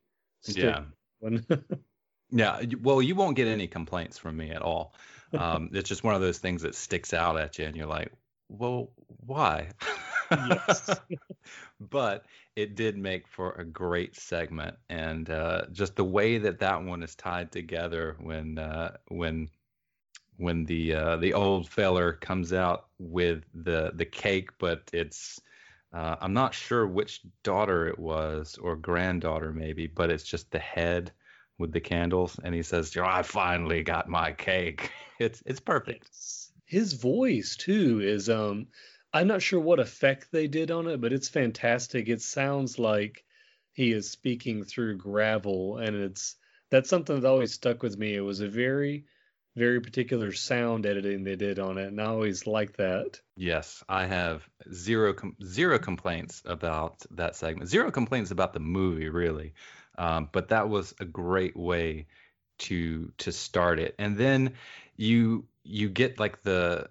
Yeah. 0.47 0.85
One. 1.21 1.47
yeah. 2.31 2.63
Well, 2.81 3.03
you 3.03 3.15
won't 3.15 3.37
get 3.37 3.49
any 3.49 3.67
complaints 3.67 4.19
from 4.19 4.37
me 4.37 4.51
at 4.51 4.63
all. 4.63 4.95
Um, 5.39 5.71
it's 5.73 5.89
just 5.89 6.05
one 6.05 6.15
of 6.15 6.21
those 6.21 6.39
things 6.39 6.63
that 6.63 6.75
sticks 6.75 7.15
out 7.15 7.39
at 7.39 7.59
you, 7.59 7.65
and 7.67 7.77
you're 7.77 7.87
like, 7.87 8.13
well, 8.59 8.91
why? 9.27 9.69
yes. 10.47 11.01
but 11.81 12.27
it 12.57 12.75
did 12.75 12.97
make 12.97 13.27
for 13.27 13.53
a 13.53 13.65
great 13.65 14.17
segment, 14.17 14.77
and 14.89 15.31
uh, 15.31 15.63
just 15.73 15.97
the 15.97 16.05
way 16.05 16.39
that 16.39 16.59
that 16.61 16.83
one 16.83 17.03
is 17.03 17.15
tied 17.15 17.51
together 17.53 18.17
when 18.21 18.59
uh, 18.59 18.97
when 19.09 19.49
when 20.37 20.65
the 20.65 20.95
uh, 20.95 21.17
the 21.17 21.33
old 21.33 21.69
feller 21.69 22.13
comes 22.15 22.53
out 22.53 22.87
with 22.99 23.45
the 23.55 23.93
the 23.95 24.05
cake, 24.05 24.51
but 24.59 24.89
it's 24.93 25.41
uh, 25.93 26.17
I'm 26.21 26.33
not 26.33 26.55
sure 26.55 26.87
which 26.87 27.23
daughter 27.43 27.87
it 27.89 27.99
was 27.99 28.59
or 28.59 28.77
granddaughter 28.77 29.53
maybe, 29.53 29.87
but 29.87 30.11
it's 30.11 30.25
just 30.25 30.51
the 30.51 30.59
head 30.59 31.13
with 31.59 31.73
the 31.73 31.81
candles, 31.81 32.39
and 32.45 32.55
he 32.55 32.63
says, 32.63 32.97
"I 32.97 33.23
finally 33.23 33.83
got 33.83 34.09
my 34.09 34.33
cake." 34.33 34.91
It's 35.19 35.41
it's 35.47 35.61
perfect. 35.61 36.09
His 36.73 36.95
voice 36.95 37.55
too 37.55 38.01
is 38.01 38.31
um 38.31 38.69
I'm 39.13 39.27
not 39.27 39.43
sure 39.43 39.61
what 39.61 39.79
effect 39.79 40.33
they 40.33 40.49
did 40.49 40.71
on 40.71 40.87
it, 40.87 41.03
but 41.03 41.13
it's 41.13 41.29
fantastic. 41.29 42.09
It 42.09 42.23
sounds 42.23 42.79
like 42.79 43.27
he 43.73 43.93
is 43.93 44.11
speaking 44.11 44.65
through 44.65 44.97
gravel, 44.97 45.77
and 45.77 45.95
it's 45.95 46.37
that's 46.71 46.89
something 46.89 47.21
that 47.21 47.29
always 47.29 47.53
stuck 47.53 47.83
with 47.83 47.99
me. 47.99 48.15
It 48.15 48.23
was 48.23 48.41
a 48.41 48.49
very 48.49 49.05
very 49.55 49.83
particular 49.83 50.33
sound 50.33 50.87
editing 50.87 51.25
they 51.25 51.37
did 51.37 51.59
on 51.59 51.77
it, 51.77 51.89
and 51.89 52.01
I 52.01 52.07
always 52.07 52.47
like 52.47 52.79
that. 52.79 53.21
Yes, 53.37 53.85
I 53.87 54.07
have 54.07 54.49
zero 54.73 55.13
com- 55.13 55.37
zero 55.45 55.79
complaints 55.79 56.41
about 56.47 57.05
that 57.11 57.37
segment. 57.37 57.69
Zero 57.69 57.91
complaints 57.91 58.31
about 58.31 58.55
the 58.55 58.61
movie, 58.61 59.11
really. 59.11 59.53
Um, 59.99 60.31
but 60.33 60.49
that 60.49 60.71
was 60.71 60.95
a 61.01 61.05
great 61.05 61.55
way 61.55 62.07
to 62.61 63.13
to 63.19 63.31
start 63.31 63.79
it, 63.79 63.95
and 63.99 64.17
then 64.17 64.55
you 64.97 65.47
you 65.65 65.89
get 65.89 66.19
like 66.19 66.43
the 66.43 66.89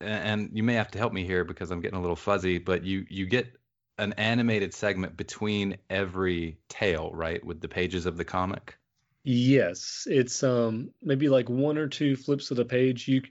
and 0.00 0.50
you 0.52 0.62
may 0.62 0.74
have 0.74 0.90
to 0.90 0.98
help 0.98 1.12
me 1.12 1.24
here 1.24 1.44
because 1.44 1.70
I'm 1.70 1.80
getting 1.80 1.98
a 1.98 2.00
little 2.00 2.16
fuzzy, 2.16 2.58
but 2.58 2.84
you 2.84 3.06
you 3.08 3.26
get 3.26 3.56
an 3.98 4.12
animated 4.14 4.74
segment 4.74 5.16
between 5.16 5.78
every 5.88 6.58
tale, 6.68 7.10
right, 7.12 7.42
with 7.44 7.60
the 7.60 7.68
pages 7.68 8.06
of 8.06 8.16
the 8.16 8.24
comic. 8.24 8.76
Yes, 9.24 10.06
it's 10.08 10.42
um 10.42 10.90
maybe 11.02 11.28
like 11.28 11.48
one 11.48 11.78
or 11.78 11.88
two 11.88 12.16
flips 12.16 12.50
of 12.50 12.56
the 12.56 12.64
page. 12.64 13.08
You 13.08 13.22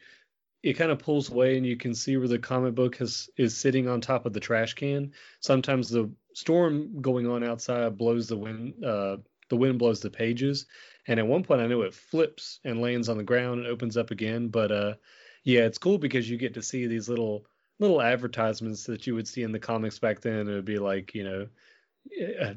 it 0.64 0.74
kind 0.74 0.92
of 0.92 1.00
pulls 1.00 1.32
away 1.32 1.58
and 1.58 1.66
you 1.66 1.78
can 1.78 1.94
see 1.94 2.18
where 2.18 2.28
the 2.28 2.40
comic 2.40 2.74
book 2.74 2.98
has 2.98 3.30
is 3.38 3.56
sitting 3.56 3.88
on 3.88 4.02
top 4.02 4.26
of 4.26 4.34
the 4.34 4.40
trash 4.40 4.74
can. 4.74 5.14
Sometimes 5.40 5.90
the 5.90 6.10
storm 6.34 7.02
going 7.02 7.28
on 7.28 7.44
outside 7.44 7.98
blows 7.98 8.28
the 8.28 8.38
wind 8.38 8.84
uh 8.84 9.18
the 9.50 9.58
wind 9.58 9.80
blows 9.80 10.00
the 10.00 10.10
pages. 10.10 10.66
And 11.08 11.20
at 11.20 11.28
one 11.28 11.44
point 11.44 11.62
I 11.62 11.68
know 11.68 11.82
it 11.82 11.94
flips 11.94 12.60
and 12.64 12.82
lands 12.82 13.10
on 13.10 13.18
the 13.18 13.24
ground 13.24 13.60
and 13.60 13.68
opens 13.68 13.98
up 13.98 14.12
again. 14.12 14.48
But 14.50 14.72
uh 14.72 14.94
yeah, 15.44 15.62
it's 15.62 15.78
cool 15.78 15.98
because 15.98 16.30
you 16.30 16.38
get 16.38 16.56
to 16.56 16.62
see 16.62 16.88
these 16.88 17.08
little 17.08 17.46
little 17.80 18.02
advertisements 18.02 18.86
that 18.86 19.06
you 19.06 19.16
would 19.16 19.28
see 19.28 19.44
in 19.44 19.52
the 19.52 19.60
comics 19.60 20.00
back 20.00 20.22
then. 20.22 20.48
It 20.48 20.54
would 20.54 20.66
be 20.66 20.80
like, 20.80 21.14
you 21.14 21.24
know, 21.24 21.48
eh, 22.20 22.54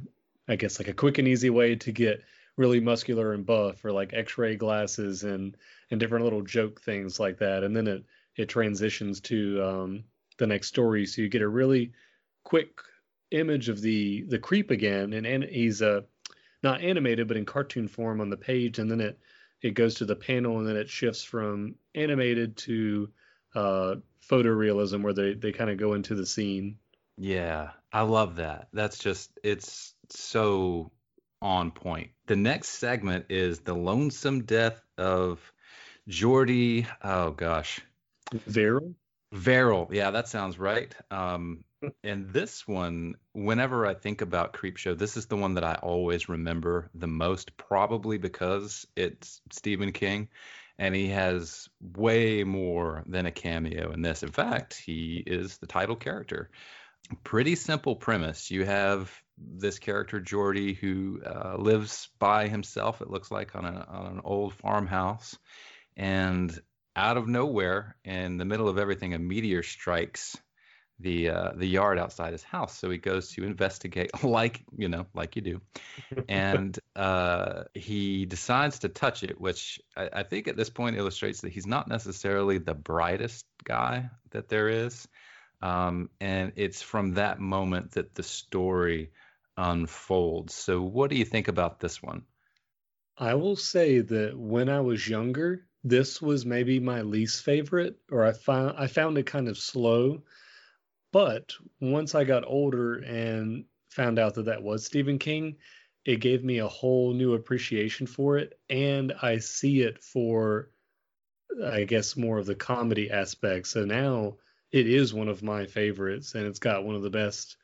I 0.49 0.57
guess 0.57 0.79
like 0.79 0.89
a 0.89 0.95
quick 0.95 1.19
and 1.19 1.29
easy 1.29 1.51
way 1.51 1.77
to 1.77 1.93
get 1.93 2.23
really 2.59 2.81
muscular 2.81 3.33
and 3.33 3.47
buff 3.47 3.85
or 3.85 3.93
like 3.93 4.13
x-ray 4.13 4.57
glasses 4.57 5.23
and 5.23 5.57
and 5.91 6.01
different 6.01 6.25
little 6.25 6.43
joke 6.43 6.83
things 6.83 7.21
like 7.21 7.39
that 7.39 7.63
and 7.63 7.75
then 7.75 7.87
it 7.87 8.05
it 8.37 8.49
transitions 8.49 9.21
to 9.21 9.63
um, 9.63 10.05
the 10.39 10.47
next 10.47 10.69
story 10.69 11.07
so 11.07 11.23
you 11.23 11.29
get 11.29 11.41
a 11.41 11.49
really 11.49 11.93
quick 12.45 12.81
image 13.31 13.69
of 13.69 13.81
the 13.81 14.25
the 14.29 14.39
creep 14.39 14.71
again 14.71 15.13
and, 15.13 15.27
and 15.27 15.45
he's 15.45 15.81
uh 15.81 16.01
not 16.63 16.81
animated 16.81 17.29
but 17.29 17.37
in 17.37 17.45
cartoon 17.45 17.89
form 17.89 18.21
on 18.21 18.31
the 18.31 18.37
page 18.37 18.79
and 18.79 18.91
then 18.91 19.01
it 19.01 19.19
it 19.61 19.75
goes 19.75 19.95
to 19.95 20.05
the 20.05 20.17
panel 20.17 20.59
and 20.59 20.69
then 20.69 20.77
it 20.77 20.89
shifts 20.89 21.23
from 21.23 21.75
animated 21.95 22.57
to 22.57 23.09
uh 23.55 23.95
photorealism 24.29 25.03
where 25.03 25.13
they 25.13 25.35
they 25.35 25.53
kind 25.53 25.71
of 25.71 25.79
go 25.79 25.95
into 25.95 26.15
the 26.15 26.27
scene 26.27 26.77
yeah 27.17 27.71
i 27.93 28.03
love 28.03 28.37
that 28.37 28.69
that's 28.73 28.99
just 28.99 29.31
it's 29.43 29.95
so 30.11 30.91
on 31.41 31.71
point. 31.71 32.11
The 32.27 32.37
next 32.37 32.69
segment 32.71 33.27
is 33.29 33.61
the 33.61 33.75
lonesome 33.75 34.45
death 34.45 34.81
of 34.97 35.41
Jordy. 36.09 36.87
Oh 37.03 37.31
gosh, 37.31 37.81
Verrill. 38.33 38.95
Verrill, 39.33 39.89
yeah, 39.93 40.11
that 40.11 40.29
sounds 40.29 40.59
right. 40.59 40.95
Um, 41.11 41.65
and 42.03 42.33
this 42.33 42.67
one, 42.67 43.15
whenever 43.33 43.87
I 43.87 43.95
think 43.95 44.21
about 44.21 44.53
Creepshow, 44.53 44.99
this 44.99 45.17
is 45.17 45.27
the 45.27 45.37
one 45.37 45.55
that 45.55 45.65
I 45.65 45.75
always 45.75 46.29
remember 46.29 46.91
the 46.95 47.07
most, 47.07 47.57
probably 47.57 48.19
because 48.19 48.87
it's 48.97 49.41
Stephen 49.51 49.93
King, 49.93 50.29
and 50.79 50.95
he 50.95 51.09
has 51.09 51.69
way 51.81 52.45
more 52.45 53.05
than 53.07 53.27
a 53.27 53.33
cameo 53.33 53.93
in 53.93 54.03
this. 54.03 54.23
In 54.23 54.31
fact, 54.31 54.75
he 54.75 55.23
is 55.25 55.59
the 55.59 55.67
title 55.67 55.97
character. 55.97 56.51
Pretty 57.25 57.55
simple 57.55 57.97
premise. 57.97 58.51
You 58.51 58.65
have 58.65 59.13
this 59.39 59.79
character 59.79 60.21
Jordy 60.21 60.75
who 60.75 61.21
uh, 61.25 61.57
lives 61.57 62.09
by 62.19 62.49
himself. 62.49 63.01
It 63.01 63.11
looks 63.11 63.31
like 63.31 63.55
on, 63.55 63.65
a, 63.65 63.87
on 63.89 64.07
an 64.13 64.21
old 64.25 64.55
farmhouse, 64.55 65.39
and 65.97 66.57
out 66.97 67.17
of 67.17 67.29
nowhere, 67.29 67.97
in 68.05 68.39
the 68.39 68.45
middle 68.45 68.69
of 68.69 68.79
everything, 68.79 69.15
a 69.15 69.19
meteor 69.19 69.63
strikes 69.63 70.37
the 71.01 71.31
uh, 71.31 71.53
the 71.55 71.67
yard 71.67 71.99
outside 71.99 72.33
his 72.33 72.43
house. 72.43 72.77
So 72.77 72.91
he 72.91 72.99
goes 72.99 73.31
to 73.33 73.45
investigate, 73.45 74.11
like 74.23 74.63
you 74.77 74.89
know, 74.89 75.07
like 75.15 75.37
you 75.37 75.43
do, 75.43 75.61
and 76.29 76.79
uh, 76.97 77.65
he 77.75 78.27
decides 78.27 78.81
to 78.81 78.89
touch 78.89 79.23
it, 79.23 79.41
which 79.41 79.81
I, 79.97 80.09
I, 80.13 80.23
think 80.23 80.49
at 80.49 80.57
this 80.57 80.71
point 80.71 80.97
illustrates 80.97 81.43
that 81.43 81.53
he's 81.53 81.67
not 81.67 81.89
necessarily 81.89 82.59
the 82.59 82.75
brightest 82.75 83.47
guy 83.65 84.11
that 84.31 84.49
there 84.49 84.69
is. 84.69 85.07
Um, 85.61 86.11
and 86.21 86.53
it's 86.57 86.83
from 86.83 87.15
that 87.15 87.41
moment 87.41 87.93
that 87.93 88.15
the 88.15 88.23
story 88.23 89.11
unfolds. 89.57 90.55
So, 90.55 90.83
what 90.83 91.11
do 91.11 91.17
you 91.17 91.25
think 91.25 91.49
about 91.49 91.81
this 91.81 92.03
one? 92.03 92.23
I 93.17 93.35
will 93.35 93.57
say 93.57 93.99
that 93.99 94.39
when 94.39 94.69
I 94.69 94.81
was 94.81 95.09
younger, 95.09 95.67
this 95.83 96.23
was 96.23 96.47
maybe 96.47 96.79
my 96.79 97.03
least 97.03 97.43
favorite, 97.43 97.99
or 98.11 98.25
I 98.25 98.33
found 98.33 98.77
I 98.79 98.87
found 98.87 99.19
it 99.19 99.27
kind 99.27 99.49
of 99.49 99.59
slow. 99.59 100.23
But 101.13 101.55
once 101.81 102.15
I 102.15 102.25
got 102.25 102.45
older 102.47 102.97
and 102.97 103.65
found 103.91 104.19
out 104.19 104.35
that 104.35 104.47
that 104.47 104.63
was 104.63 104.85
Stephen 104.85 105.19
King, 105.19 105.57
it 106.05 106.21
gave 106.21 106.45
me 106.45 106.59
a 106.59 106.69
whole 106.69 107.13
new 107.13 107.35
appreciation 107.35 108.07
for 108.07 108.39
it, 108.39 108.59
and 108.71 109.13
I 109.23 109.39
see 109.39 109.83
it 109.83 110.03
for, 110.03 110.71
I 111.65 111.85
guess, 111.85 112.17
more 112.17 112.39
of 112.39 112.47
the 112.47 112.55
comedy 112.55 113.11
aspect. 113.11 113.67
So 113.67 113.85
now 113.85 114.37
it 114.71 114.87
is 114.87 115.15
one 115.15 115.29
of 115.29 115.43
my 115.43 115.67
favorites, 115.67 116.35
and 116.35 116.47
it's 116.47 116.59
got 116.59 116.85
one 116.85 116.95
of 116.95 117.03
the 117.03 117.11
best 117.11 117.57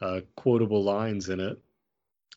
uh, 0.00 0.20
quotable 0.36 0.82
lines 0.82 1.28
in 1.28 1.40
it. 1.40 1.60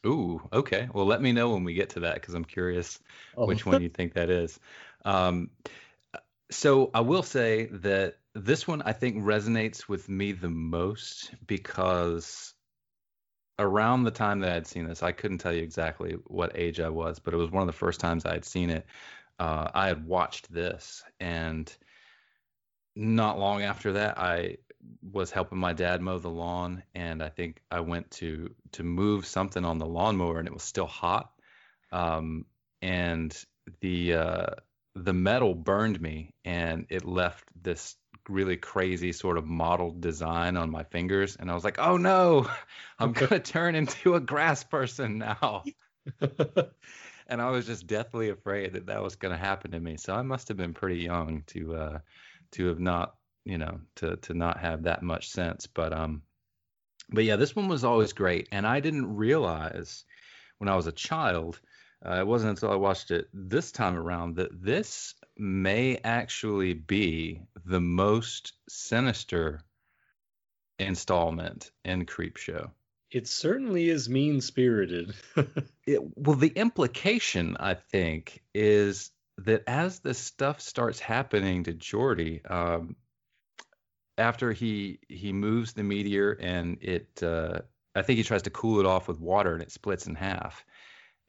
Ooh, 0.06 0.42
okay. 0.54 0.88
Well, 0.94 1.06
let 1.06 1.22
me 1.22 1.32
know 1.32 1.52
when 1.52 1.64
we 1.64 1.74
get 1.74 1.90
to 1.92 2.02
that 2.02 2.16
because 2.16 2.36
I'm 2.36 2.46
curious 2.46 3.00
oh. 3.36 3.48
which 3.48 3.66
one 3.66 3.82
you 3.82 3.90
think 3.90 4.14
that 4.14 4.30
is. 4.30 4.60
Um, 5.04 5.50
so 6.52 6.92
I 6.94 7.00
will 7.02 7.24
say 7.24 7.66
that 7.72 8.18
this 8.36 8.68
one 8.68 8.82
I 8.82 8.92
think 8.92 9.24
resonates 9.24 9.88
with 9.88 10.10
me 10.10 10.34
the 10.34 10.50
most 10.50 11.34
because 11.48 12.54
around 13.58 14.04
the 14.04 14.12
time 14.12 14.42
that 14.42 14.52
I'd 14.52 14.68
seen 14.68 14.86
this, 14.86 15.02
I 15.02 15.14
couldn't 15.14 15.38
tell 15.38 15.54
you 15.54 15.64
exactly 15.64 16.18
what 16.28 16.52
age 16.54 16.82
I 16.82 16.90
was, 16.90 17.18
but 17.18 17.34
it 17.34 17.38
was 17.38 17.50
one 17.50 17.62
of 17.62 17.68
the 17.68 17.74
first 17.74 18.02
times 18.02 18.26
I 18.26 18.34
had 18.34 18.44
seen 18.44 18.70
it. 18.70 18.86
Uh, 19.40 19.70
I 19.74 19.88
had 19.88 20.06
watched 20.06 20.52
this, 20.52 21.04
and 21.20 21.74
not 22.96 23.40
long 23.40 23.64
after 23.64 23.94
that, 23.94 24.18
I 24.18 24.58
was 25.12 25.32
helping 25.32 25.58
my 25.58 25.72
dad 25.72 26.02
mow 26.02 26.20
the 26.20 26.30
lawn, 26.30 26.84
and 26.94 27.24
I 27.24 27.30
think 27.30 27.62
I 27.72 27.80
went 27.80 28.12
to 28.12 28.54
to 28.74 28.84
move 28.84 29.26
something 29.26 29.64
on 29.64 29.78
the 29.78 29.86
lawnmower, 29.86 30.40
and 30.40 30.48
it 30.48 30.54
was 30.54 30.64
still 30.64 30.88
hot, 30.88 31.32
um, 31.92 32.46
and 32.82 33.36
the 33.82 34.14
uh, 34.14 34.48
the 34.96 35.14
metal 35.14 35.54
burned 35.54 36.00
me, 36.02 36.34
and 36.46 36.86
it 36.90 37.06
left 37.06 37.46
this 37.62 37.96
really 38.30 38.58
crazy 38.58 39.12
sort 39.12 39.38
of 39.38 39.46
mottled 39.46 40.02
design 40.02 40.58
on 40.58 40.70
my 40.70 40.84
fingers, 40.84 41.36
and 41.36 41.50
I 41.50 41.54
was 41.54 41.64
like, 41.64 41.80
oh 41.80 41.98
no, 41.98 42.50
I'm 43.00 43.14
gonna 43.14 43.40
turn 43.40 43.76
into 43.76 44.16
a 44.16 44.20
grass 44.20 44.64
person 44.64 45.18
now. 45.18 45.64
and 47.28 47.42
I 47.42 47.50
was 47.50 47.66
just 47.66 47.88
deathly 47.88 48.30
afraid 48.30 48.74
that 48.74 48.88
that 48.88 49.02
was 49.02 49.16
going 49.16 49.32
to 49.32 49.40
happen 49.40 49.72
to 49.72 49.80
me. 49.80 49.98
So 49.98 50.14
I 50.14 50.22
must 50.22 50.50
have 50.50 50.58
been 50.58 50.76
pretty 50.76 51.02
young 51.02 51.42
to 51.48 51.76
uh, 51.76 52.00
to 52.52 52.68
have 52.68 52.80
not 52.80 53.16
you 53.46 53.58
know 53.58 53.80
to 53.96 54.18
to 54.18 54.34
not 54.34 54.60
have 54.60 54.84
that 54.84 55.04
much 55.04 55.30
sense 55.30 55.68
but 55.68 55.94
um 55.94 56.22
but 57.10 57.24
yeah 57.24 57.36
this 57.36 57.56
one 57.56 57.68
was 57.68 57.84
always 57.84 58.14
great 58.14 58.50
and 58.52 58.68
i 58.68 58.80
didn't 58.80 59.16
realize 59.16 60.04
when 60.58 60.68
i 60.68 60.76
was 60.76 60.88
a 60.88 60.92
child 60.92 61.60
uh, 62.06 62.20
it 62.20 62.28
wasn't 62.28 62.50
until 62.50 62.72
i 62.72 62.76
watched 62.76 63.12
it 63.12 63.28
this 63.34 63.72
time 63.72 63.96
around 63.96 64.38
that 64.38 64.50
this 64.52 65.14
may 65.38 65.98
actually 66.04 66.74
be 66.74 67.42
the 67.66 67.82
most 67.82 68.54
sinister 68.70 69.62
installment 70.80 71.72
in 71.84 72.06
Creepshow. 72.06 72.70
it 73.12 73.28
certainly 73.28 73.90
is 73.90 74.10
mean 74.10 74.42
spirited 74.42 75.14
well 76.16 76.36
the 76.36 76.52
implication 76.56 77.56
i 77.60 77.74
think 77.74 78.42
is 78.54 79.12
that 79.38 79.64
as 79.68 80.00
this 80.00 80.18
stuff 80.18 80.62
starts 80.62 81.00
happening 81.00 81.64
to 81.64 81.74
Jordy, 81.74 82.44
um, 82.46 82.96
after 84.18 84.54
he 84.54 85.00
he 85.10 85.34
moves 85.34 85.74
the 85.74 85.84
meteor 85.84 86.32
and 86.40 86.78
it 86.82 87.22
uh, 87.22 87.60
I 87.94 88.02
think 88.02 88.18
he 88.18 88.24
tries 88.24 88.44
to 88.44 88.50
cool 88.50 88.80
it 88.80 88.86
off 88.86 89.08
with 89.08 89.20
water 89.20 89.54
and 89.54 89.62
it 89.62 89.72
splits 89.72 90.08
in 90.08 90.16
half, 90.16 90.66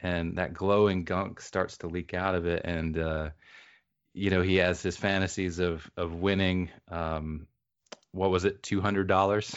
and 0.00 0.38
that 0.38 0.54
glowing 0.54 1.04
gunk 1.04 1.40
starts 1.40 1.78
to 1.78 1.88
leak 1.88 2.14
out 2.14 2.34
of 2.34 2.46
it, 2.46 2.62
and 2.64 2.98
uh, 2.98 3.30
you 4.16 4.30
know 4.30 4.40
he 4.40 4.56
has 4.56 4.82
his 4.82 4.96
fantasies 4.96 5.58
of 5.58 5.88
of 5.96 6.14
winning. 6.14 6.70
Um, 6.90 7.46
what 8.12 8.30
was 8.30 8.46
it, 8.46 8.62
two 8.62 8.80
hundred 8.80 9.08
dollars? 9.08 9.54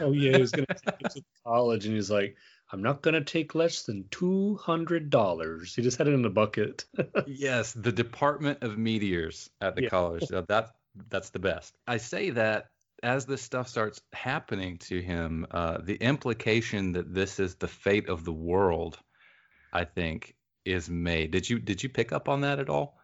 oh 0.00 0.12
yeah, 0.12 0.32
he 0.32 0.40
was 0.40 0.50
gonna 0.50 0.66
take 0.66 1.00
it 1.00 1.10
to 1.10 1.22
college, 1.46 1.84
and 1.84 1.94
he's 1.94 2.10
like, 2.10 2.36
I'm 2.72 2.82
not 2.82 3.02
gonna 3.02 3.22
take 3.22 3.54
less 3.54 3.82
than 3.82 4.06
two 4.10 4.56
hundred 4.56 5.10
dollars. 5.10 5.74
He 5.74 5.82
just 5.82 5.98
had 5.98 6.08
it 6.08 6.14
in 6.14 6.24
a 6.24 6.30
bucket. 6.30 6.86
yes, 7.26 7.74
the 7.74 7.92
Department 7.92 8.62
of 8.62 8.78
Meteors 8.78 9.50
at 9.60 9.76
the 9.76 9.82
yeah. 9.82 9.88
college. 9.90 10.24
So 10.28 10.40
that 10.48 10.70
that's 11.10 11.30
the 11.30 11.38
best. 11.38 11.76
I 11.86 11.98
say 11.98 12.30
that 12.30 12.70
as 13.02 13.26
this 13.26 13.42
stuff 13.42 13.68
starts 13.68 14.00
happening 14.14 14.78
to 14.78 15.02
him, 15.02 15.46
uh, 15.50 15.78
the 15.82 15.96
implication 15.96 16.92
that 16.92 17.12
this 17.12 17.38
is 17.38 17.56
the 17.56 17.68
fate 17.68 18.08
of 18.08 18.24
the 18.24 18.32
world, 18.32 18.98
I 19.72 19.84
think, 19.84 20.34
is 20.64 20.88
made. 20.88 21.30
Did 21.30 21.50
you 21.50 21.58
did 21.58 21.82
you 21.82 21.90
pick 21.90 22.12
up 22.12 22.30
on 22.30 22.40
that 22.40 22.58
at 22.58 22.70
all? 22.70 22.96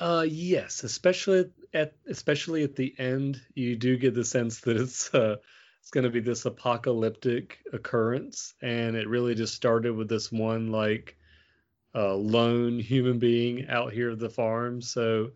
Uh, 0.00 0.26
yes, 0.28 0.84
especially 0.84 1.50
at 1.72 1.94
especially 2.06 2.64
at 2.64 2.76
the 2.76 2.94
end, 2.98 3.40
you 3.54 3.76
do 3.76 3.96
get 3.96 4.14
the 4.14 4.24
sense 4.24 4.60
that 4.60 4.76
it's 4.76 5.12
uh, 5.14 5.36
it's 5.80 5.90
going 5.90 6.04
to 6.04 6.10
be 6.10 6.20
this 6.20 6.44
apocalyptic 6.44 7.58
occurrence, 7.72 8.54
and 8.62 8.96
it 8.96 9.08
really 9.08 9.34
just 9.34 9.54
started 9.54 9.94
with 9.94 10.08
this 10.08 10.30
one 10.30 10.70
like 10.72 11.16
uh, 11.94 12.14
lone 12.14 12.78
human 12.78 13.18
being 13.18 13.68
out 13.68 13.92
here 13.92 14.10
at 14.10 14.18
the 14.18 14.30
farm. 14.30 14.80
So 14.80 15.32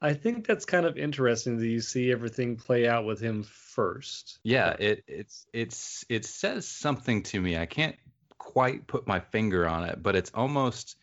I 0.00 0.12
think 0.12 0.46
that's 0.46 0.66
kind 0.66 0.84
of 0.84 0.98
interesting 0.98 1.56
that 1.58 1.66
you 1.66 1.80
see 1.80 2.12
everything 2.12 2.56
play 2.56 2.86
out 2.86 3.06
with 3.06 3.20
him 3.20 3.42
first. 3.42 4.38
Yeah, 4.42 4.76
it 4.78 5.02
it's 5.06 5.46
it's 5.52 6.04
it 6.08 6.24
says 6.26 6.68
something 6.68 7.22
to 7.24 7.40
me. 7.40 7.56
I 7.56 7.66
can't 7.66 7.96
quite 8.36 8.86
put 8.86 9.06
my 9.06 9.20
finger 9.20 9.66
on 9.66 9.84
it, 9.84 10.02
but 10.02 10.14
it's 10.14 10.30
almost 10.34 10.96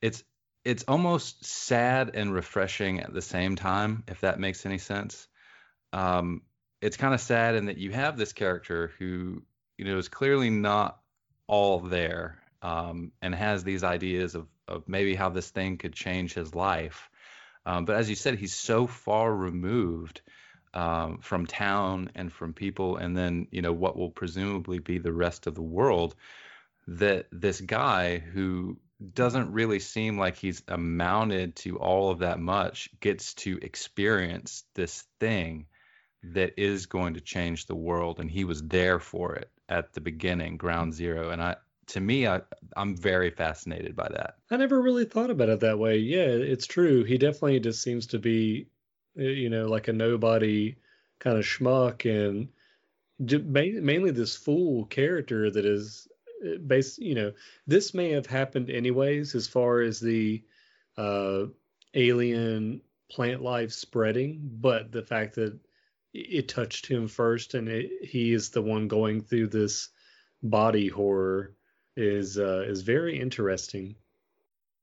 it's 0.00 0.24
it's 0.64 0.84
almost 0.86 1.44
sad 1.44 2.12
and 2.14 2.32
refreshing 2.32 3.00
at 3.00 3.12
the 3.12 3.22
same 3.22 3.56
time, 3.56 4.04
if 4.08 4.20
that 4.20 4.38
makes 4.38 4.66
any 4.66 4.78
sense. 4.78 5.26
Um, 5.92 6.42
it's 6.80 6.96
kind 6.96 7.14
of 7.14 7.20
sad 7.20 7.54
in 7.54 7.66
that 7.66 7.78
you 7.78 7.90
have 7.92 8.16
this 8.16 8.32
character 8.32 8.92
who 8.98 9.42
you 9.76 9.84
know 9.84 9.98
is 9.98 10.08
clearly 10.08 10.50
not 10.50 10.98
all 11.46 11.80
there 11.80 12.38
um, 12.62 13.12
and 13.20 13.34
has 13.34 13.64
these 13.64 13.84
ideas 13.84 14.34
of 14.34 14.46
of 14.68 14.88
maybe 14.88 15.14
how 15.14 15.28
this 15.30 15.50
thing 15.50 15.78
could 15.78 15.92
change 15.92 16.32
his 16.34 16.54
life 16.54 17.10
um, 17.66 17.84
but 17.84 17.96
as 17.96 18.08
you 18.08 18.16
said, 18.16 18.38
he's 18.38 18.54
so 18.54 18.86
far 18.86 19.32
removed 19.32 20.22
um, 20.72 21.18
from 21.18 21.46
town 21.46 22.10
and 22.14 22.32
from 22.32 22.52
people, 22.52 22.96
and 22.96 23.16
then 23.16 23.48
you 23.50 23.62
know 23.62 23.72
what 23.72 23.96
will 23.96 24.10
presumably 24.10 24.78
be 24.78 24.98
the 24.98 25.12
rest 25.12 25.46
of 25.46 25.54
the 25.54 25.62
world. 25.62 26.14
That 26.86 27.26
this 27.30 27.60
guy 27.60 28.18
who 28.18 28.78
doesn't 29.14 29.52
really 29.52 29.78
seem 29.78 30.18
like 30.18 30.36
he's 30.36 30.62
amounted 30.68 31.56
to 31.56 31.78
all 31.78 32.10
of 32.10 32.18
that 32.18 32.38
much 32.38 32.90
gets 33.00 33.34
to 33.34 33.58
experience 33.62 34.64
this 34.74 35.04
thing 35.18 35.66
that 36.22 36.52
is 36.58 36.86
going 36.86 37.14
to 37.14 37.20
change 37.20 37.66
the 37.66 37.74
world, 37.74 38.20
and 38.20 38.30
he 38.30 38.44
was 38.44 38.62
there 38.62 38.98
for 38.98 39.34
it 39.36 39.50
at 39.68 39.92
the 39.94 40.00
beginning, 40.00 40.56
ground 40.56 40.92
zero. 40.92 41.30
And 41.30 41.42
I 41.42 41.56
to 41.88 42.00
me, 42.00 42.26
I, 42.26 42.40
I'm 42.76 42.96
very 42.96 43.30
fascinated 43.30 43.96
by 43.96 44.08
that. 44.10 44.36
I 44.50 44.56
never 44.56 44.80
really 44.80 45.04
thought 45.04 45.30
about 45.30 45.48
it 45.48 45.60
that 45.60 45.78
way. 45.78 45.96
Yeah, 45.98 46.26
it's 46.26 46.66
true. 46.66 47.02
He 47.02 47.18
definitely 47.18 47.58
just 47.58 47.82
seems 47.82 48.06
to 48.08 48.18
be, 48.18 48.68
uh, 49.18 49.22
you 49.22 49.50
know, 49.50 49.66
like 49.66 49.88
a 49.88 49.92
nobody 49.92 50.76
kind 51.18 51.36
of 51.36 51.44
schmuck 51.44 52.08
and 52.08 52.48
mainly 53.18 54.10
this 54.12 54.36
fool 54.36 54.84
character 54.86 55.50
that 55.50 55.66
is 55.66 56.06
based, 56.66 56.98
you 56.98 57.14
know, 57.14 57.32
this 57.66 57.94
may 57.94 58.10
have 58.10 58.26
happened 58.26 58.70
anyways 58.70 59.34
as 59.34 59.46
far 59.46 59.80
as 59.80 60.00
the 60.00 60.42
uh, 60.96 61.44
alien 61.94 62.80
plant 63.10 63.42
life 63.42 63.72
spreading, 63.72 64.40
but 64.42 64.92
the 64.92 65.02
fact 65.02 65.34
that 65.34 65.58
it 66.12 66.48
touched 66.48 66.86
him 66.86 67.08
first 67.08 67.54
and 67.54 67.68
it, 67.68 67.90
he 68.02 68.32
is 68.32 68.50
the 68.50 68.62
one 68.62 68.88
going 68.88 69.20
through 69.20 69.48
this 69.48 69.90
body 70.42 70.88
horror 70.88 71.54
is 71.96 72.38
uh, 72.38 72.64
is 72.66 72.82
very 72.82 73.20
interesting. 73.20 73.94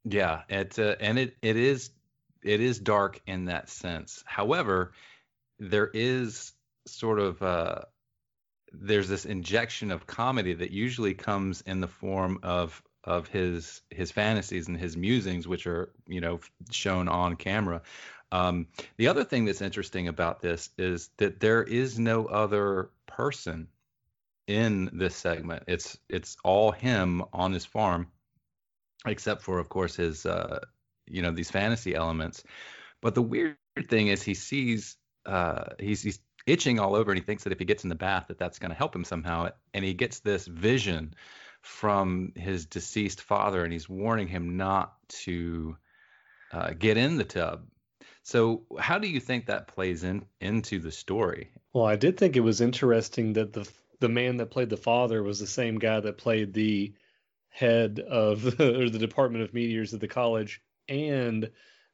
Yeah, 0.05 0.43
it 0.49 0.77
uh, 0.77 0.95
and 0.99 1.17
it 1.17 1.35
it 1.41 1.57
is 1.57 1.89
it 2.43 2.61
is 2.61 2.79
dark 2.79 3.19
in 3.25 3.45
that 3.45 3.69
sense. 3.69 4.23
However, 4.25 4.93
there 5.59 5.89
is 5.93 6.53
sort 6.85 7.19
of 7.19 7.41
uh, 7.41 7.81
there's 8.73 9.07
this 9.07 9.25
injection 9.25 9.91
of 9.91 10.07
comedy 10.07 10.53
that 10.53 10.71
usually 10.71 11.13
comes 11.13 11.61
in 11.61 11.81
the 11.81 11.87
form 11.87 12.39
of 12.43 12.81
of 13.03 13.27
his 13.27 13.81
his 13.89 14.11
fantasies 14.11 14.67
and 14.67 14.77
his 14.77 14.97
musings, 14.97 15.47
which 15.47 15.65
are 15.67 15.91
you 16.07 16.21
know 16.21 16.39
shown 16.71 17.07
on 17.07 17.35
camera. 17.35 17.81
Um, 18.31 18.67
the 18.97 19.07
other 19.07 19.23
thing 19.23 19.45
that's 19.45 19.61
interesting 19.61 20.09
about 20.09 20.41
this 20.41 20.69
is 20.77 21.09
that 21.17 21.39
there 21.39 21.63
is 21.63 21.97
no 21.97 22.25
other 22.25 22.89
person 23.05 23.69
in 24.47 24.89
this 24.93 25.15
segment. 25.15 25.63
It's 25.67 25.97
it's 26.09 26.37
all 26.43 26.71
him 26.71 27.23
on 27.33 27.53
his 27.53 27.65
farm, 27.65 28.11
except 29.05 29.41
for 29.41 29.59
of 29.59 29.69
course 29.69 29.95
his 29.95 30.25
uh, 30.25 30.59
you 31.05 31.21
know 31.21 31.31
these 31.31 31.51
fantasy 31.51 31.95
elements. 31.95 32.43
But 33.01 33.15
the 33.15 33.21
weird 33.21 33.57
thing 33.87 34.07
is 34.07 34.21
he 34.21 34.33
sees 34.33 34.97
uh, 35.25 35.65
he's 35.79 36.01
he's 36.01 36.19
itching 36.47 36.79
all 36.79 36.95
over 36.95 37.11
and 37.11 37.19
he 37.19 37.23
thinks 37.23 37.43
that 37.43 37.53
if 37.53 37.59
he 37.59 37.65
gets 37.65 37.83
in 37.83 37.89
the 37.89 37.95
bath 37.95 38.25
that 38.29 38.39
that's 38.39 38.57
going 38.57 38.71
to 38.71 38.77
help 38.77 38.95
him 38.95 39.03
somehow 39.03 39.49
and 39.73 39.85
he 39.85 39.93
gets 39.93 40.19
this 40.19 40.47
vision 40.47 41.13
from 41.61 42.31
his 42.35 42.65
deceased 42.65 43.21
father 43.21 43.63
and 43.63 43.73
he's 43.73 43.89
warning 43.89 44.27
him 44.27 44.57
not 44.57 44.95
to 45.09 45.75
uh, 46.51 46.71
get 46.71 46.97
in 46.97 47.17
the 47.17 47.23
tub. 47.23 47.65
So, 48.23 48.63
how 48.77 48.99
do 48.99 49.07
you 49.07 49.19
think 49.19 49.45
that 49.45 49.67
plays 49.67 50.03
in 50.03 50.25
into 50.41 50.79
the 50.79 50.91
story? 50.91 51.49
Well, 51.73 51.85
I 51.85 51.95
did 51.95 52.17
think 52.17 52.35
it 52.35 52.41
was 52.41 52.61
interesting 52.61 53.33
that 53.33 53.53
the 53.53 53.69
the 53.99 54.09
man 54.09 54.37
that 54.37 54.51
played 54.51 54.69
the 54.69 54.77
father 54.77 55.23
was 55.23 55.39
the 55.39 55.47
same 55.47 55.79
guy 55.79 55.99
that 55.99 56.17
played 56.17 56.53
the 56.53 56.93
head 57.49 57.99
of 57.99 58.45
or 58.59 58.89
the 58.89 58.99
Department 58.99 59.43
of 59.43 59.53
Meteors 59.53 59.93
at 59.93 59.99
the 59.99 60.07
college 60.07 60.61
and 60.87 61.49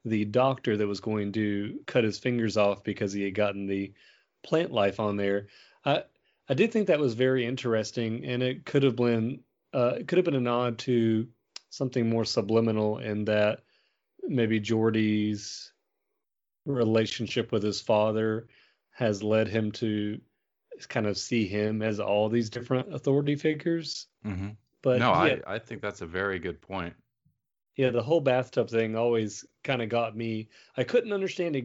the 0.06 0.26
doctor 0.26 0.76
that 0.76 0.88
was 0.88 1.00
going 1.00 1.32
to 1.34 1.80
cut 1.86 2.04
his 2.04 2.20
fingers 2.20 2.58
off 2.58 2.84
because 2.84 3.14
he 3.14 3.24
had 3.24 3.36
gotten 3.36 3.68
the 3.68 3.94
plant 4.44 4.72
life 4.72 5.00
on 5.00 5.18
there. 5.18 5.48
I 5.86 6.04
I 6.50 6.54
did 6.54 6.72
think 6.72 6.88
that 6.88 7.00
was 7.00 7.14
very 7.14 7.46
interesting, 7.46 8.26
and 8.26 8.44
it 8.44 8.66
could 8.66 8.84
have 8.84 8.96
been 8.96 9.40
uh, 9.74 9.96
it 10.00 10.08
could 10.08 10.18
have 10.18 10.26
been 10.26 10.36
a 10.36 10.42
nod 10.42 10.78
to 10.80 11.28
something 11.70 12.10
more 12.10 12.26
subliminal 12.26 13.00
in 13.00 13.26
that 13.26 13.62
maybe 14.22 14.60
Jordy's 14.60 15.72
relationship 16.66 17.52
with 17.52 17.64
his 17.64 17.82
father 17.82 18.48
has 18.92 19.24
led 19.24 19.48
him 19.48 19.72
to 19.72 20.22
kind 20.88 21.08
of 21.08 21.18
see 21.18 21.48
him 21.48 21.82
as 21.82 22.00
all 22.00 22.30
these 22.30 22.50
different 22.50 22.94
authority 22.94 23.36
figures. 23.36 24.08
Mm-hmm. 24.26 24.50
But 24.82 25.00
no, 25.00 25.26
yeah, 25.26 25.36
I, 25.48 25.56
I 25.56 25.60
think 25.60 25.82
that's 25.82 26.02
a 26.02 26.06
very 26.06 26.40
good 26.40 26.62
point. 26.62 26.94
yeah, 27.76 27.90
the 27.90 28.04
whole 28.04 28.22
bathtub 28.22 28.70
thing 28.70 28.96
always 28.96 29.46
kind 29.64 29.82
of 29.82 29.90
got 29.90 30.16
me. 30.16 30.50
I 30.78 30.84
couldn't 30.84 31.14
understand 31.14 31.56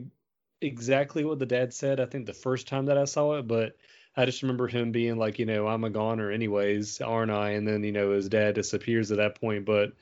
exactly 0.60 1.24
what 1.24 1.38
the 1.38 1.46
dad 1.46 1.72
said. 1.72 2.00
I 2.00 2.06
think 2.06 2.26
the 2.26 2.32
first 2.32 2.68
time 2.68 2.86
that 2.86 2.98
I 2.98 3.04
saw 3.04 3.34
it, 3.38 3.46
but 3.46 3.76
I 4.16 4.24
just 4.24 4.42
remember 4.42 4.66
him 4.66 4.92
being 4.92 5.16
like, 5.16 5.38
you 5.38 5.46
know, 5.46 5.66
I'm 5.66 5.84
a 5.84 5.90
goner 5.90 6.30
anyways, 6.30 7.00
aren't 7.00 7.30
I? 7.30 7.50
And 7.50 7.66
then 7.66 7.84
you 7.84 7.92
know 7.92 8.12
his 8.12 8.28
dad 8.28 8.54
disappears 8.54 9.10
at 9.10 9.18
that 9.18 9.40
point. 9.40 9.64
But 9.64 9.92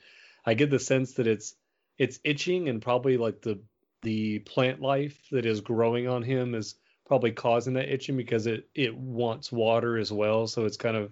I 0.45 0.53
get 0.53 0.69
the 0.69 0.79
sense 0.79 1.13
that 1.13 1.27
it's 1.27 1.55
it's 1.97 2.19
itching 2.23 2.69
and 2.69 2.81
probably 2.81 3.17
like 3.17 3.41
the 3.41 3.59
the 4.01 4.39
plant 4.39 4.81
life 4.81 5.17
that 5.31 5.45
is 5.45 5.61
growing 5.61 6.07
on 6.07 6.23
him 6.23 6.55
is 6.55 6.75
probably 7.05 7.31
causing 7.31 7.73
that 7.73 7.89
itching 7.89 8.17
because 8.17 8.47
it 8.47 8.69
it 8.73 8.95
wants 8.95 9.51
water 9.51 9.97
as 9.97 10.11
well. 10.11 10.47
So 10.47 10.65
it's 10.65 10.77
kind 10.77 10.97
of 10.97 11.11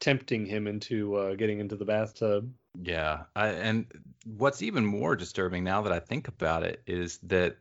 tempting 0.00 0.46
him 0.46 0.66
into 0.66 1.14
uh, 1.16 1.34
getting 1.34 1.60
into 1.60 1.76
the 1.76 1.84
bathtub. 1.84 2.52
Yeah, 2.82 3.24
I, 3.34 3.48
and 3.48 3.86
what's 4.24 4.62
even 4.62 4.84
more 4.84 5.16
disturbing 5.16 5.64
now 5.64 5.82
that 5.82 5.92
I 5.92 6.00
think 6.00 6.28
about 6.28 6.62
it 6.62 6.82
is 6.86 7.18
that 7.24 7.56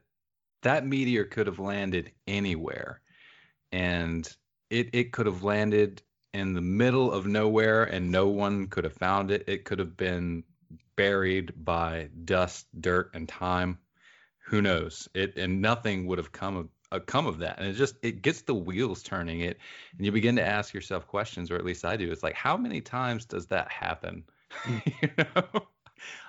that 0.65 0.85
meteor 0.85 1.23
could 1.25 1.45
have 1.45 1.59
landed 1.59 2.11
anywhere, 2.27 3.01
and 3.71 4.27
it 4.71 4.89
it 4.93 5.11
could 5.11 5.27
have 5.27 5.43
landed 5.43 6.01
in 6.33 6.53
the 6.53 6.61
middle 6.61 7.11
of 7.11 7.27
nowhere, 7.27 7.83
and 7.83 8.11
no 8.11 8.27
one 8.27 8.67
could 8.67 8.83
have 8.83 8.93
found 8.93 9.29
it. 9.29 9.43
It 9.47 9.63
could 9.63 9.77
have 9.77 9.95
been 9.95 10.43
buried 10.95 11.53
by 11.63 12.09
dust, 12.25 12.65
dirt, 12.81 13.11
and 13.13 13.29
time. 13.29 13.77
Who 14.47 14.61
knows? 14.61 15.07
It 15.13 15.37
and 15.37 15.61
nothing 15.61 16.07
would 16.07 16.17
have 16.17 16.31
come 16.31 16.57
of 16.57 16.69
uh, 16.91 16.99
come 16.99 17.27
of 17.27 17.37
that, 17.39 17.59
and 17.59 17.67
it 17.67 17.73
just 17.73 17.95
it 18.01 18.23
gets 18.23 18.41
the 18.41 18.55
wheels 18.55 19.03
turning. 19.03 19.41
It 19.41 19.59
and 19.95 20.05
you 20.05 20.11
begin 20.11 20.35
to 20.37 20.45
ask 20.45 20.73
yourself 20.73 21.05
questions, 21.05 21.51
or 21.51 21.57
at 21.57 21.65
least 21.65 21.85
I 21.85 21.95
do. 21.95 22.11
It's 22.11 22.23
like, 22.23 22.35
how 22.35 22.57
many 22.57 22.81
times 22.81 23.25
does 23.25 23.45
that 23.47 23.71
happen? 23.71 24.23
you 24.67 25.09
know, 25.17 25.67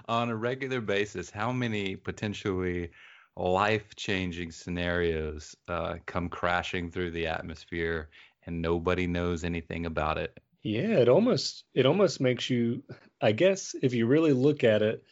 on 0.09 0.29
a 0.29 0.37
regular 0.37 0.83
basis, 0.83 1.31
how 1.31 1.53
many 1.53 1.97
potentially 1.97 2.91
life-changing 3.37 4.51
scenarios 4.53 5.57
uh, 5.69 5.97
come 6.07 6.29
crashing 6.29 6.91
through 6.91 7.11
the 7.13 7.27
atmosphere, 7.27 8.11
and 8.47 8.63
nobody 8.63 9.07
knows 9.07 9.45
anything 9.45 9.87
about 9.87 10.19
it? 10.19 10.39
Yeah, 10.63 10.99
it 10.99 11.09
almost 11.09 11.65
it 11.75 11.87
almost 11.87 12.21
makes 12.21 12.51
you 12.51 12.83
I 13.21 13.33
guess 13.33 13.75
if 13.83 13.95
you 13.95 14.07
really 14.07 14.33
look 14.33 14.65
at 14.65 14.83
it, 14.83 15.05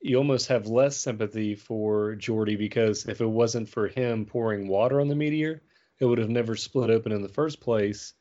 you 0.00 0.16
almost 0.18 0.48
have 0.48 0.66
less 0.66 0.96
sympathy 0.96 1.54
for 1.56 2.14
Jordy 2.16 2.56
because 2.56 3.06
if 3.06 3.20
it 3.20 3.26
wasn't 3.26 3.68
for 3.68 3.88
him 3.88 4.26
pouring 4.26 4.68
water 4.68 5.00
on 5.00 5.08
the 5.08 5.16
meteor, 5.16 5.62
it 6.00 6.06
would 6.06 6.18
have 6.18 6.30
never 6.30 6.56
split 6.56 6.90
open 6.90 7.12
in 7.12 7.22
the 7.22 7.28
first 7.28 7.60
place 7.60 8.14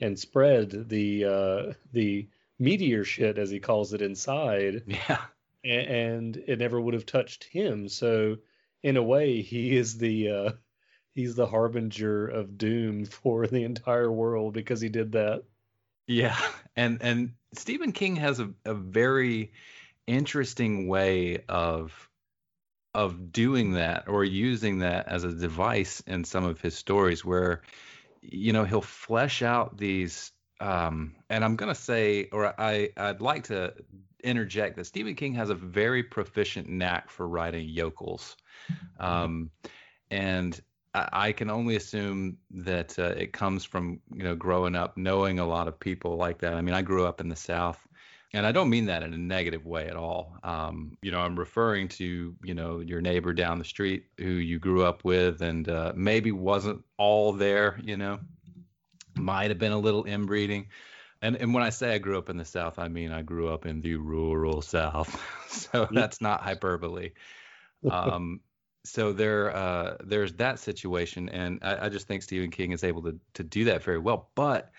and 0.00 0.18
spread 0.18 0.88
the 0.88 1.24
uh, 1.26 1.72
the 1.92 2.28
meteor 2.58 3.04
shit 3.04 3.38
as 3.38 3.50
he 3.50 3.60
calls 3.60 3.92
it 3.94 4.02
inside, 4.02 4.84
Yeah, 4.86 5.20
a- 5.64 5.68
and 5.68 6.36
it 6.36 6.58
never 6.58 6.80
would 6.80 6.94
have 6.94 7.06
touched 7.06 7.44
him. 7.44 7.88
So 7.88 8.38
in 8.82 8.96
a 8.96 9.02
way, 9.02 9.42
he 9.42 9.76
is 9.76 9.98
the 9.98 10.30
uh, 10.30 10.52
he's 11.14 11.34
the 11.34 11.46
harbinger 11.46 12.26
of 12.26 12.58
doom 12.58 13.04
for 13.06 13.46
the 13.46 13.64
entire 13.64 14.10
world 14.10 14.54
because 14.54 14.80
he 14.80 14.88
did 14.88 15.12
that. 15.12 15.44
Yeah, 16.06 16.38
and 16.76 16.98
and 17.02 17.32
Stephen 17.54 17.92
King 17.92 18.16
has 18.16 18.40
a, 18.40 18.50
a 18.64 18.74
very 18.74 19.52
interesting 20.06 20.88
way 20.88 21.44
of 21.48 22.08
of 22.94 23.32
doing 23.32 23.74
that 23.74 24.08
or 24.08 24.24
using 24.24 24.80
that 24.80 25.06
as 25.06 25.22
a 25.22 25.32
device 25.32 26.02
in 26.06 26.24
some 26.24 26.44
of 26.44 26.60
his 26.60 26.74
stories 26.74 27.24
where 27.24 27.62
you 28.20 28.52
know 28.52 28.64
he'll 28.64 28.80
flesh 28.80 29.42
out 29.42 29.76
these 29.78 30.32
um 30.60 31.14
and 31.28 31.44
I'm 31.44 31.54
going 31.54 31.72
to 31.72 31.80
say 31.80 32.28
or 32.32 32.60
I 32.60 32.90
I'd 32.96 33.20
like 33.20 33.44
to 33.44 33.74
interject 34.24 34.76
that 34.76 34.84
Stephen 34.84 35.14
King 35.14 35.34
has 35.34 35.50
a 35.50 35.54
very 35.54 36.02
proficient 36.02 36.68
knack 36.68 37.10
for 37.10 37.28
writing 37.28 37.68
yokels 37.68 38.36
um 38.98 39.50
and 40.10 40.60
I 40.94 41.08
I 41.12 41.32
can 41.32 41.50
only 41.50 41.76
assume 41.76 42.38
that 42.50 42.98
uh, 42.98 43.14
it 43.16 43.32
comes 43.32 43.64
from 43.64 44.00
you 44.12 44.22
know 44.22 44.34
growing 44.34 44.74
up 44.74 44.96
knowing 44.96 45.38
a 45.38 45.46
lot 45.46 45.68
of 45.68 45.78
people 45.78 46.16
like 46.16 46.38
that. 46.38 46.54
I 46.54 46.60
mean, 46.60 46.74
I 46.74 46.82
grew 46.82 47.06
up 47.06 47.20
in 47.20 47.28
the 47.28 47.36
South, 47.36 47.78
and 48.32 48.46
I 48.46 48.52
don't 48.52 48.70
mean 48.70 48.86
that 48.86 49.02
in 49.02 49.14
a 49.14 49.18
negative 49.18 49.66
way 49.66 49.86
at 49.86 49.96
all. 49.96 50.36
Um, 50.42 50.96
you 51.02 51.10
know, 51.10 51.20
I'm 51.20 51.38
referring 51.38 51.88
to 51.88 52.34
you 52.42 52.54
know 52.54 52.80
your 52.80 53.00
neighbor 53.00 53.32
down 53.32 53.58
the 53.58 53.64
street 53.64 54.06
who 54.18 54.30
you 54.30 54.58
grew 54.58 54.84
up 54.84 55.04
with, 55.04 55.42
and 55.42 55.68
uh, 55.68 55.92
maybe 55.94 56.32
wasn't 56.32 56.82
all 56.96 57.32
there. 57.32 57.78
You 57.82 57.96
know, 57.96 58.18
might 59.16 59.50
have 59.50 59.58
been 59.58 59.72
a 59.72 59.78
little 59.78 60.04
inbreeding. 60.04 60.66
And 61.22 61.36
and 61.36 61.52
when 61.52 61.62
I 61.62 61.70
say 61.70 61.94
I 61.94 61.98
grew 61.98 62.18
up 62.18 62.30
in 62.30 62.36
the 62.36 62.44
South, 62.44 62.78
I 62.78 62.88
mean 62.88 63.12
I 63.12 63.22
grew 63.22 63.48
up 63.48 63.66
in 63.66 63.80
the 63.80 63.96
rural 63.96 64.62
South. 64.62 65.20
so 65.48 65.88
that's 65.90 66.20
not 66.20 66.40
hyperbole. 66.40 67.10
Um, 67.90 68.40
so 68.84 69.12
there 69.12 69.54
uh, 69.54 69.96
there's 70.02 70.32
that 70.34 70.58
situation, 70.58 71.28
and 71.28 71.58
I, 71.62 71.86
I 71.86 71.88
just 71.88 72.06
think 72.06 72.22
Stephen 72.22 72.50
King 72.50 72.72
is 72.72 72.84
able 72.84 73.02
to 73.02 73.18
to 73.34 73.42
do 73.42 73.64
that 73.64 73.82
very 73.82 73.98
well. 73.98 74.30
But 74.34 74.70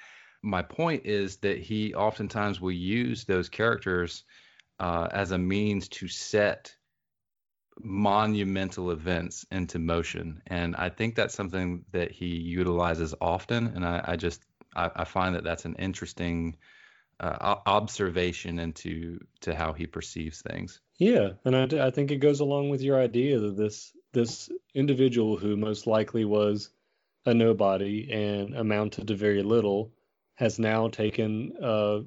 my 0.41 0.63
point 0.63 1.05
is 1.05 1.37
that 1.37 1.59
he 1.59 1.93
oftentimes 1.93 2.59
will 2.59 2.71
use 2.71 3.25
those 3.25 3.47
characters 3.47 4.23
uh, 4.79 5.07
as 5.11 5.31
a 5.31 5.37
means 5.37 5.87
to 5.89 6.07
set 6.07 6.75
monumental 7.79 8.91
events 8.91 9.45
into 9.51 9.77
motion, 9.77 10.41
and 10.47 10.75
I 10.75 10.89
think 10.89 11.13
that's 11.13 11.35
something 11.35 11.85
that 11.91 12.11
he 12.11 12.27
utilizes 12.27 13.13
often. 13.21 13.67
And 13.67 13.85
I, 13.85 14.03
I 14.03 14.15
just 14.15 14.43
I, 14.75 14.89
I 14.95 15.03
find 15.05 15.35
that 15.35 15.43
that's 15.43 15.65
an 15.65 15.75
interesting 15.75 16.57
uh, 17.19 17.55
observation 17.65 18.59
into 18.59 19.19
to 19.41 19.53
how 19.53 19.73
he 19.73 19.85
perceives 19.85 20.41
things. 20.41 20.81
Yeah, 20.97 21.31
and 21.45 21.55
I 21.73 21.89
think 21.91 22.11
it 22.11 22.17
goes 22.17 22.39
along 22.39 22.69
with 22.69 22.81
your 22.81 22.99
idea 22.99 23.39
that 23.39 23.57
this 23.57 23.91
this 24.13 24.49
individual 24.73 25.37
who 25.37 25.55
most 25.55 25.87
likely 25.87 26.25
was 26.25 26.69
a 27.25 27.33
nobody 27.33 28.11
and 28.11 28.55
amounted 28.55 29.07
to 29.07 29.15
very 29.15 29.43
little 29.43 29.91
has 30.35 30.59
now 30.59 30.87
taken 30.87 31.53
uh 31.61 31.99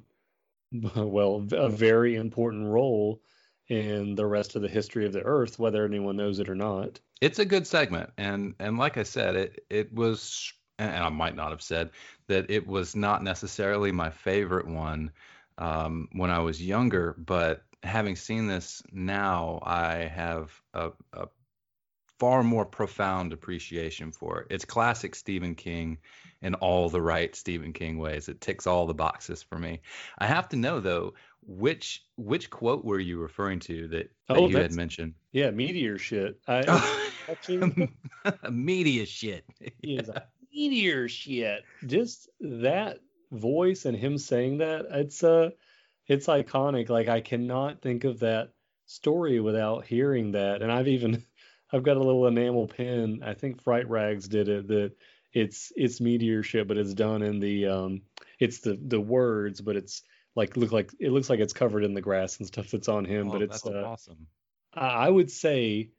well 0.95 1.45
a 1.51 1.69
very 1.69 2.15
important 2.15 2.65
role 2.65 3.21
in 3.67 4.15
the 4.15 4.25
rest 4.25 4.55
of 4.55 4.61
the 4.61 4.67
history 4.67 5.05
of 5.05 5.13
the 5.13 5.21
earth 5.21 5.57
whether 5.57 5.85
anyone 5.85 6.17
knows 6.17 6.39
it 6.39 6.49
or 6.49 6.55
not. 6.55 6.99
it's 7.21 7.39
a 7.39 7.45
good 7.45 7.65
segment 7.65 8.11
and 8.17 8.53
and 8.59 8.77
like 8.77 8.97
i 8.97 9.03
said 9.03 9.35
it 9.35 9.65
it 9.69 9.93
was 9.93 10.53
and 10.79 11.03
i 11.03 11.09
might 11.09 11.35
not 11.35 11.51
have 11.51 11.61
said 11.61 11.89
that 12.27 12.49
it 12.49 12.65
was 12.67 12.95
not 12.95 13.23
necessarily 13.23 13.91
my 13.91 14.09
favorite 14.09 14.67
one 14.67 15.11
um, 15.57 16.07
when 16.13 16.31
i 16.31 16.39
was 16.39 16.61
younger 16.61 17.15
but 17.17 17.63
having 17.83 18.15
seen 18.15 18.47
this 18.47 18.81
now 18.91 19.59
i 19.63 19.95
have 19.95 20.51
a, 20.73 20.91
a 21.13 21.27
far 22.19 22.43
more 22.43 22.65
profound 22.65 23.33
appreciation 23.33 24.11
for 24.11 24.41
it. 24.41 24.47
It's 24.49 24.65
classic 24.65 25.15
stephen 25.15 25.55
king 25.55 25.97
in 26.41 26.53
all 26.55 26.89
the 26.89 27.01
right 27.01 27.35
stephen 27.35 27.73
king 27.73 27.97
ways. 27.97 28.29
It 28.29 28.41
ticks 28.41 28.67
all 28.67 28.85
the 28.85 28.93
boxes 28.93 29.43
for 29.43 29.57
me. 29.57 29.81
I 30.17 30.27
have 30.27 30.49
to 30.49 30.55
know 30.55 30.79
though 30.79 31.13
which 31.45 32.03
which 32.15 32.49
quote 32.49 32.83
were 32.85 32.99
you 32.99 33.19
referring 33.19 33.59
to 33.61 33.87
that, 33.89 34.11
that 34.27 34.37
Oh, 34.37 34.47
you 34.47 34.57
had 34.57 34.71
mentioned? 34.73 35.13
Yeah, 35.31 35.51
meteor 35.51 35.97
shit. 35.97 36.39
I 36.47 36.61
media 38.49 39.05
shit. 39.05 39.45
a 39.83 40.23
meteor 40.55 41.07
shit. 41.07 41.63
Just 41.85 42.29
that 42.39 42.99
voice 43.31 43.85
and 43.85 43.97
him 43.97 44.17
saying 44.17 44.59
that, 44.59 44.85
it's 44.89 45.23
uh 45.23 45.51
it's 46.07 46.27
iconic. 46.27 46.89
Like 46.89 47.07
I 47.07 47.21
cannot 47.21 47.81
think 47.81 48.03
of 48.03 48.19
that 48.19 48.51
story 48.85 49.39
without 49.39 49.85
hearing 49.85 50.31
that. 50.31 50.61
And 50.61 50.71
I've 50.71 50.87
even 50.87 51.23
I've 51.73 51.83
got 51.83 51.97
a 51.97 52.03
little 52.03 52.27
enamel 52.27 52.67
pin. 52.67 53.21
I 53.23 53.33
think 53.33 53.61
Fright 53.61 53.89
Rags 53.89 54.27
did 54.27 54.47
it 54.49 54.67
that 54.67 54.93
it's 55.33 55.73
it's 55.75 55.99
meteor 55.99 56.43
shit, 56.43 56.67
but 56.67 56.77
it's 56.77 56.93
done 56.93 57.21
in 57.21 57.39
the 57.39 57.67
um 57.67 58.01
it's 58.39 58.59
the 58.59 58.79
the 58.81 59.01
words, 59.01 59.61
but 59.61 59.75
it's 59.75 60.03
like 60.35 60.55
look 60.57 60.71
like 60.71 60.91
it 60.99 61.11
looks 61.11 61.29
like 61.29 61.39
it's 61.39 61.53
covered 61.53 61.83
in 61.83 61.93
the 61.93 62.01
grass 62.01 62.37
and 62.37 62.47
stuff 62.47 62.71
that's 62.71 62.87
on 62.87 63.05
him, 63.05 63.29
Oh, 63.29 63.33
but 63.33 63.41
it's 63.41 63.61
that's 63.61 63.75
uh, 63.75 63.83
awesome. 63.85 64.27
I 64.73 65.09
would 65.09 65.31
say 65.31 65.91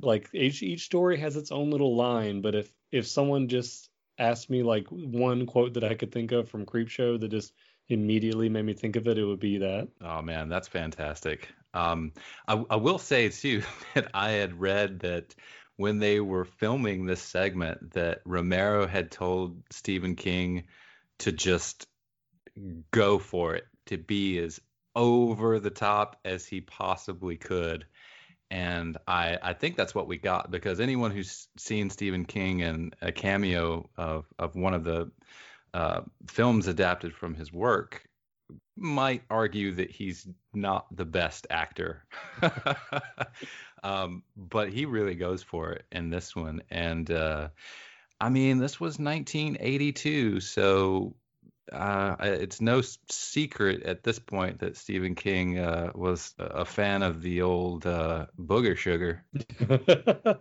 like 0.00 0.28
each 0.32 0.62
each 0.62 0.84
story 0.84 1.18
has 1.18 1.36
its 1.36 1.52
own 1.52 1.70
little 1.70 1.96
line, 1.96 2.40
but 2.40 2.54
if 2.54 2.72
if 2.92 3.06
someone 3.06 3.48
just 3.48 3.90
asked 4.18 4.50
me 4.50 4.62
like 4.62 4.86
one 4.88 5.46
quote 5.46 5.74
that 5.74 5.84
I 5.84 5.94
could 5.94 6.12
think 6.12 6.32
of 6.32 6.48
from 6.48 6.66
Creepshow 6.66 7.20
that 7.20 7.28
just 7.28 7.52
immediately 7.88 8.48
made 8.48 8.64
me 8.64 8.74
think 8.74 8.96
of 8.96 9.06
it, 9.08 9.18
it 9.18 9.24
would 9.24 9.40
be 9.40 9.58
that. 9.58 9.88
Oh 10.00 10.22
man, 10.22 10.48
that's 10.48 10.68
fantastic. 10.68 11.48
Um, 11.74 12.12
I, 12.46 12.64
I 12.70 12.76
will 12.76 12.98
say 12.98 13.28
too 13.28 13.62
that 13.94 14.10
I 14.14 14.30
had 14.30 14.60
read 14.60 15.00
that 15.00 15.34
when 15.76 15.98
they 15.98 16.20
were 16.20 16.44
filming 16.44 17.06
this 17.06 17.22
segment 17.22 17.92
that 17.92 18.20
Romero 18.24 18.86
had 18.86 19.10
told 19.10 19.62
Stephen 19.70 20.16
King 20.16 20.64
to 21.18 21.30
just 21.32 21.86
go 22.90 23.18
for 23.18 23.54
it, 23.54 23.64
to 23.86 23.96
be 23.96 24.38
as 24.38 24.60
over 24.96 25.60
the 25.60 25.70
top 25.70 26.18
as 26.24 26.44
he 26.44 26.60
possibly 26.60 27.36
could. 27.36 27.86
And 28.50 28.96
I, 29.06 29.38
I 29.42 29.52
think 29.52 29.76
that's 29.76 29.94
what 29.94 30.08
we 30.08 30.16
got 30.16 30.50
because 30.50 30.80
anyone 30.80 31.10
who's 31.10 31.48
seen 31.56 31.90
Stephen 31.90 32.24
King 32.24 32.62
and 32.62 32.96
a 33.02 33.12
cameo 33.12 33.88
of, 33.96 34.26
of 34.38 34.54
one 34.56 34.74
of 34.74 34.84
the 34.84 35.10
uh, 35.74 36.00
films 36.28 36.66
adapted 36.66 37.14
from 37.14 37.34
his 37.34 37.52
work 37.52 38.08
might 38.76 39.22
argue 39.28 39.74
that 39.74 39.90
he's 39.90 40.26
not 40.54 40.86
the 40.94 41.04
best 41.04 41.46
actor. 41.50 42.04
um, 43.82 44.22
but 44.36 44.70
he 44.70 44.86
really 44.86 45.14
goes 45.14 45.42
for 45.42 45.72
it 45.72 45.84
in 45.92 46.10
this 46.10 46.34
one. 46.34 46.62
And 46.70 47.10
uh, 47.10 47.48
I 48.20 48.30
mean, 48.30 48.58
this 48.58 48.80
was 48.80 48.98
1982, 48.98 50.40
so 50.40 51.14
uh, 51.72 52.16
it's 52.20 52.60
no 52.60 52.82
secret 53.10 53.82
at 53.82 54.02
this 54.02 54.18
point 54.18 54.60
that 54.60 54.76
Stephen 54.76 55.14
King 55.14 55.58
uh, 55.58 55.92
was 55.94 56.34
a 56.38 56.64
fan 56.64 57.02
of 57.02 57.22
the 57.22 57.42
old 57.42 57.86
uh, 57.86 58.26
booger 58.38 58.76
sugar. 58.76 59.24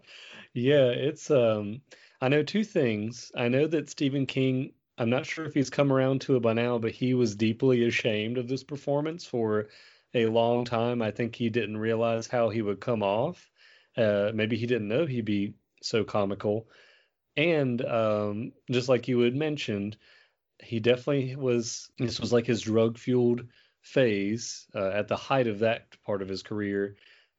yeah, 0.53 0.87
it's. 0.87 1.29
Um, 1.31 1.81
I 2.21 2.29
know 2.29 2.43
two 2.43 2.63
things. 2.63 3.31
I 3.35 3.47
know 3.47 3.67
that 3.67 3.89
Stephen 3.89 4.25
King. 4.25 4.73
I'm 4.97 5.09
not 5.11 5.27
sure 5.27 5.45
if 5.45 5.53
he's 5.53 5.69
come 5.69 5.93
around 5.93 6.21
to 6.21 6.37
it 6.37 6.41
by 6.41 6.53
now, 6.53 6.79
but 6.79 6.91
he 6.91 7.13
was 7.13 7.35
deeply 7.35 7.85
ashamed 7.85 8.37
of 8.39 8.47
this 8.47 8.63
performance 8.63 9.25
for 9.25 9.67
a 10.15 10.25
long 10.25 10.65
time. 10.65 11.01
I 11.01 11.11
think 11.11 11.35
he 11.35 11.49
didn't 11.49 11.77
realize 11.77 12.25
how 12.25 12.49
he 12.49 12.63
would 12.63 12.79
come 12.79 13.03
off. 13.03 13.47
Uh, 13.95 14.31
maybe 14.33 14.57
he 14.57 14.65
didn't 14.65 14.87
know 14.87 15.05
he'd 15.05 15.25
be 15.25 15.53
so 15.81 16.03
comical. 16.03 16.67
And 17.35 17.83
um, 17.85 18.53
just 18.71 18.89
like 18.89 19.07
you 19.07 19.19
had 19.19 19.35
mentioned, 19.35 19.97
he 20.61 20.79
definitely 20.79 21.35
was. 21.35 21.89
This 21.97 22.19
was 22.19 22.33
like 22.33 22.45
his 22.45 22.61
drug 22.61 22.97
fueled 22.97 23.45
phase 23.81 24.67
uh, 24.75 24.89
at 24.89 25.07
the 25.07 25.15
height 25.15 25.47
of 25.47 25.59
that 25.59 25.85
part 26.05 26.21
of 26.21 26.27
his 26.27 26.43
career. 26.43 26.95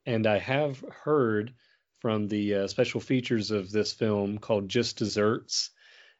And 0.06 0.26
I 0.26 0.38
have 0.38 0.82
heard 0.90 1.52
from 2.00 2.28
the 2.28 2.54
uh, 2.54 2.66
special 2.68 3.00
features 3.00 3.50
of 3.50 3.70
this 3.70 3.92
film 3.92 4.38
called 4.38 4.68
Just 4.68 4.96
Desserts 4.96 5.70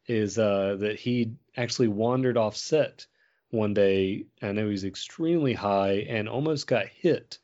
is 0.06 0.38
uh, 0.38 0.76
that 0.80 0.98
he 0.98 1.32
actually 1.56 1.88
wandered 1.88 2.36
off 2.36 2.56
set 2.56 3.06
one 3.50 3.74
day. 3.74 4.26
I 4.42 4.52
know 4.52 4.68
he's 4.68 4.84
extremely 4.84 5.54
high 5.54 6.06
and 6.08 6.28
almost 6.28 6.66
got 6.66 6.86
hit 6.86 7.38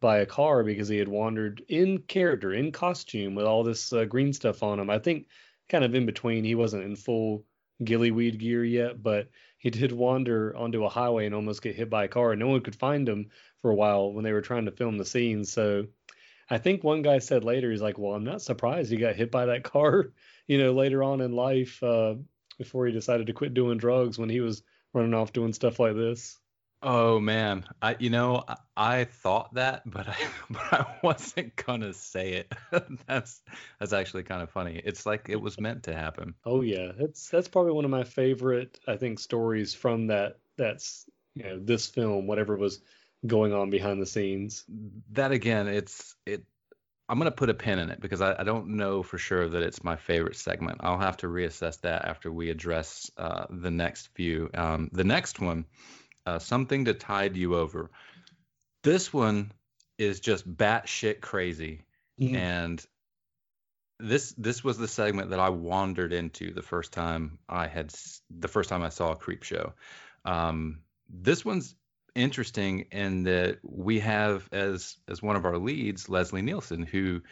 by 0.00 0.18
a 0.18 0.26
car 0.26 0.64
because 0.64 0.88
he 0.88 0.98
had 0.98 1.08
wandered 1.08 1.62
in 1.68 1.98
character, 1.98 2.52
in 2.52 2.72
costume, 2.72 3.34
with 3.34 3.46
all 3.46 3.62
this 3.64 3.92
uh, 3.92 4.04
green 4.04 4.32
stuff 4.32 4.62
on 4.62 4.80
him. 4.80 4.90
I 4.90 4.98
think 4.98 5.28
kind 5.68 5.84
of 5.84 5.94
in 5.94 6.06
between. 6.06 6.44
He 6.44 6.54
wasn't 6.54 6.84
in 6.84 6.96
full 6.96 7.44
gillyweed 7.82 8.38
gear 8.38 8.64
yet, 8.64 9.02
but 9.02 9.28
he 9.58 9.70
did 9.70 9.92
wander 9.92 10.54
onto 10.56 10.84
a 10.84 10.88
highway 10.88 11.26
and 11.26 11.34
almost 11.34 11.62
get 11.62 11.74
hit 11.74 11.90
by 11.90 12.04
a 12.04 12.08
car, 12.08 12.32
and 12.32 12.40
no 12.40 12.48
one 12.48 12.60
could 12.60 12.76
find 12.76 13.08
him 13.08 13.30
for 13.62 13.70
a 13.70 13.74
while 13.74 14.12
when 14.12 14.24
they 14.24 14.32
were 14.32 14.42
trying 14.42 14.66
to 14.66 14.70
film 14.70 14.98
the 14.98 15.04
scene. 15.04 15.44
So 15.44 15.86
I 16.50 16.58
think 16.58 16.84
one 16.84 17.02
guy 17.02 17.18
said 17.18 17.44
later, 17.44 17.70
he's 17.70 17.82
like, 17.82 17.98
"Well, 17.98 18.14
I'm 18.14 18.24
not 18.24 18.42
surprised 18.42 18.90
he 18.90 18.98
got 18.98 19.16
hit 19.16 19.30
by 19.30 19.46
that 19.46 19.64
car, 19.64 20.12
you 20.46 20.58
know, 20.58 20.72
later 20.72 21.02
on 21.02 21.20
in 21.20 21.32
life, 21.32 21.82
uh, 21.82 22.16
before 22.58 22.86
he 22.86 22.92
decided 22.92 23.26
to 23.28 23.32
quit 23.32 23.54
doing 23.54 23.78
drugs 23.78 24.18
when 24.18 24.28
he 24.28 24.40
was 24.40 24.62
running 24.92 25.14
off 25.14 25.32
doing 25.32 25.52
stuff 25.52 25.80
like 25.80 25.94
this." 25.94 26.38
Oh 26.86 27.18
man, 27.18 27.64
I 27.80 27.96
you 27.98 28.10
know 28.10 28.44
I, 28.46 28.56
I 28.76 29.04
thought 29.04 29.54
that, 29.54 29.82
but 29.90 30.06
I 30.06 30.16
but 30.50 30.72
I 30.72 30.98
wasn't 31.02 31.56
gonna 31.56 31.94
say 31.94 32.34
it. 32.34 32.52
that's 33.06 33.42
that's 33.80 33.94
actually 33.94 34.24
kind 34.24 34.42
of 34.42 34.50
funny. 34.50 34.82
It's 34.84 35.06
like 35.06 35.28
it 35.30 35.40
was 35.40 35.58
meant 35.58 35.84
to 35.84 35.94
happen. 35.94 36.34
Oh 36.44 36.60
yeah, 36.60 36.92
that's 36.96 37.30
that's 37.30 37.48
probably 37.48 37.72
one 37.72 37.86
of 37.86 37.90
my 37.90 38.04
favorite 38.04 38.78
I 38.86 38.96
think 38.96 39.18
stories 39.18 39.72
from 39.74 40.08
that 40.08 40.38
that's 40.58 41.06
you 41.34 41.44
know 41.44 41.58
this 41.58 41.86
film 41.86 42.26
whatever 42.26 42.54
was 42.56 42.80
going 43.26 43.54
on 43.54 43.70
behind 43.70 44.00
the 44.00 44.06
scenes. 44.06 44.64
That 45.12 45.32
again, 45.32 45.68
it's 45.68 46.14
it. 46.26 46.44
I'm 47.08 47.16
gonna 47.16 47.30
put 47.30 47.48
a 47.48 47.54
pin 47.54 47.78
in 47.78 47.90
it 47.90 48.00
because 48.00 48.20
I, 48.20 48.34
I 48.38 48.44
don't 48.44 48.76
know 48.76 49.02
for 49.02 49.16
sure 49.16 49.48
that 49.48 49.62
it's 49.62 49.82
my 49.82 49.96
favorite 49.96 50.36
segment. 50.36 50.80
I'll 50.80 50.98
have 50.98 51.16
to 51.18 51.28
reassess 51.28 51.80
that 51.80 52.04
after 52.04 52.30
we 52.30 52.50
address 52.50 53.10
uh, 53.16 53.46
the 53.48 53.70
next 53.70 54.08
few. 54.14 54.50
Um, 54.52 54.90
the 54.92 55.04
next 55.04 55.40
one 55.40 55.64
uh, 56.26 56.38
something 56.38 56.86
to 56.86 56.94
tide 56.94 57.36
you 57.36 57.56
over. 57.56 57.90
This 58.82 59.12
one 59.12 59.52
is 59.98 60.20
just 60.20 60.50
batshit 60.50 61.20
crazy, 61.20 61.82
mm-hmm. 62.20 62.36
and 62.36 62.86
this 64.00 64.32
this 64.32 64.64
was 64.64 64.76
the 64.76 64.88
segment 64.88 65.30
that 65.30 65.40
I 65.40 65.50
wandered 65.50 66.12
into 66.12 66.52
the 66.52 66.62
first 66.62 66.92
time 66.92 67.38
I 67.48 67.68
had 67.68 67.94
the 68.30 68.48
first 68.48 68.68
time 68.68 68.82
I 68.82 68.88
saw 68.88 69.12
a 69.12 69.16
Creepshow. 69.16 69.72
Um, 70.24 70.80
this 71.08 71.44
one's 71.44 71.74
interesting 72.14 72.86
in 72.92 73.24
that 73.24 73.58
we 73.62 74.00
have 74.00 74.48
as 74.52 74.96
as 75.08 75.22
one 75.22 75.36
of 75.36 75.44
our 75.44 75.58
leads 75.58 76.08
Leslie 76.08 76.42
Nielsen, 76.42 76.82
who 76.82 77.22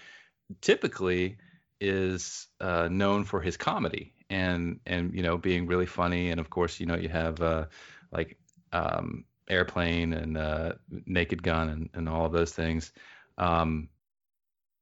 typically 0.60 1.38
is 1.80 2.46
uh, 2.60 2.88
known 2.90 3.24
for 3.24 3.40
his 3.40 3.56
comedy 3.56 4.14
and 4.30 4.80
and 4.86 5.14
you 5.14 5.22
know 5.22 5.36
being 5.36 5.66
really 5.66 5.86
funny, 5.86 6.30
and 6.30 6.40
of 6.40 6.48
course 6.48 6.80
you 6.80 6.86
know 6.86 6.96
you 6.96 7.08
have 7.08 7.40
uh, 7.40 7.66
like 8.10 8.38
um, 8.72 9.24
Airplane 9.48 10.12
and 10.12 10.36
uh, 10.36 10.72
Naked 11.06 11.42
Gun 11.42 11.68
and, 11.68 11.90
and 11.94 12.08
all 12.08 12.26
of 12.26 12.32
those 12.32 12.52
things. 12.52 12.92
Um, 13.38 13.88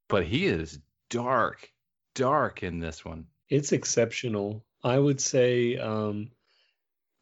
but 0.08 0.24
he 0.24 0.46
is 0.46 0.78
dark, 1.08 1.70
dark 2.14 2.62
in 2.62 2.80
this 2.80 3.04
one. 3.04 3.26
It's 3.48 3.72
exceptional. 3.72 4.64
I 4.82 4.98
would 4.98 5.20
say 5.20 5.76
um, 5.76 6.30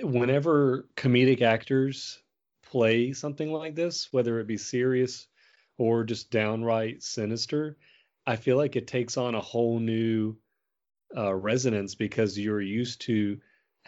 whenever 0.01 0.89
comedic 0.97 1.43
actors 1.43 2.19
play 2.63 3.13
something 3.13 3.53
like 3.53 3.75
this, 3.75 4.13
whether 4.13 4.41
it 4.41 4.47
be 4.47 4.59
serious 4.59 5.27
or 5.79 6.05
just 6.05 6.31
downright 6.31 7.03
sinister, 7.03 7.77
I 8.27 8.37
feel 8.37 8.57
like 8.57 8.77
it 8.77 8.87
takes 8.87 9.17
on 9.17 9.35
a 9.35 9.41
whole 9.41 9.79
new 9.79 10.37
uh, 11.17 11.35
resonance 11.35 11.95
because 11.95 12.39
you're 12.39 12.61
used 12.61 13.01
to 13.03 13.39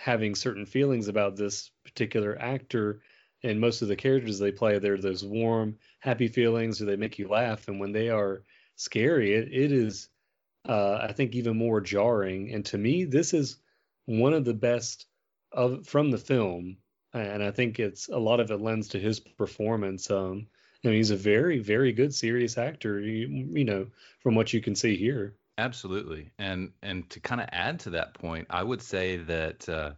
having 0.01 0.35
certain 0.35 0.65
feelings 0.65 1.09
about 1.09 1.37
this 1.37 1.71
particular 1.85 2.37
actor 2.41 3.03
and 3.43 3.61
most 3.61 3.83
of 3.83 3.89
the 3.89 3.97
characters 3.97 4.39
they 4.39 4.51
play 4.51 4.79
they're 4.79 4.97
those 4.97 5.23
warm 5.23 5.77
happy 5.99 6.27
feelings 6.27 6.81
or 6.81 6.87
they 6.87 6.97
make 6.97 7.19
you 7.19 7.29
laugh 7.29 7.69
and 7.69 7.79
when 7.79 7.93
they 7.93 8.09
are 8.09 8.43
scary 8.77 9.35
it, 9.35 9.49
it 9.53 9.73
is 9.73 10.09
uh, 10.67 10.99
i 11.03 11.13
think 11.13 11.35
even 11.35 11.57
more 11.57 11.83
jarring. 11.83 12.51
And 12.53 12.65
to 12.67 12.79
me 12.79 13.05
this 13.05 13.35
is 13.35 13.59
one 14.07 14.33
of 14.33 14.47
the 14.47 14.55
best 14.55 15.07
of 15.53 15.87
from 15.87 16.11
the 16.11 16.19
film 16.19 16.79
and 17.13 17.43
i 17.43 17.51
think 17.51 17.79
it's 17.79 18.09
a 18.09 18.19
lot 18.19 18.41
of 18.41 18.51
it 18.51 18.61
lends 18.61 18.89
to 18.89 18.99
his 18.99 19.21
performance 19.21 20.11
um 20.11 20.47
I 20.83 20.89
mean, 20.89 20.97
he's 20.97 21.11
a 21.11 21.17
very 21.17 21.59
very 21.59 21.93
good 21.93 22.15
serious 22.15 22.57
actor 22.57 23.01
you, 23.01 23.49
you 23.53 23.65
know 23.67 23.89
from 24.21 24.35
what 24.35 24.55
you 24.55 24.63
can 24.63 24.75
see 24.75 24.97
here 24.97 25.35
Absolutely, 25.61 26.31
and 26.39 26.73
and 26.83 27.09
to 27.11 27.21
kind 27.21 27.41
of 27.41 27.49
add 27.53 27.81
to 27.81 27.91
that 27.91 28.15
point, 28.15 28.47
I 28.49 28.63
would 28.63 28.81
say 28.81 29.19
that 29.19 29.69
uh, 29.69 29.93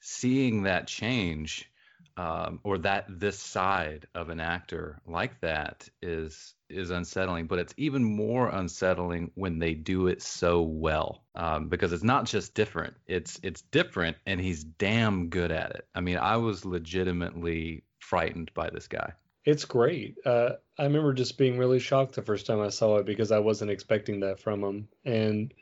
seeing 0.00 0.64
that 0.64 0.88
change 0.88 1.70
um, 2.16 2.58
or 2.64 2.78
that 2.78 3.06
this 3.08 3.38
side 3.38 4.08
of 4.16 4.28
an 4.28 4.40
actor 4.40 5.00
like 5.06 5.40
that 5.42 5.88
is 6.02 6.54
is 6.68 6.90
unsettling. 6.90 7.46
But 7.46 7.60
it's 7.60 7.74
even 7.76 8.02
more 8.02 8.48
unsettling 8.48 9.30
when 9.36 9.60
they 9.60 9.74
do 9.74 10.08
it 10.08 10.20
so 10.20 10.62
well, 10.62 11.22
um, 11.36 11.68
because 11.68 11.92
it's 11.92 12.02
not 12.04 12.26
just 12.26 12.54
different; 12.54 12.94
it's 13.06 13.38
it's 13.44 13.62
different, 13.62 14.16
and 14.26 14.40
he's 14.40 14.64
damn 14.64 15.28
good 15.28 15.52
at 15.52 15.70
it. 15.76 15.86
I 15.94 16.00
mean, 16.00 16.18
I 16.18 16.38
was 16.38 16.64
legitimately 16.64 17.84
frightened 18.00 18.52
by 18.54 18.70
this 18.70 18.88
guy. 18.88 19.12
It's 19.44 19.64
great. 19.64 20.18
Uh, 20.24 20.50
I 20.78 20.84
remember 20.84 21.12
just 21.12 21.38
being 21.38 21.58
really 21.58 21.78
shocked 21.78 22.14
the 22.14 22.22
first 22.22 22.46
time 22.46 22.60
I 22.60 22.68
saw 22.68 22.98
it 22.98 23.06
because 23.06 23.32
I 23.32 23.38
wasn't 23.38 23.70
expecting 23.70 24.20
that 24.20 24.40
from 24.40 24.62
him. 24.62 24.88
And 25.04 25.54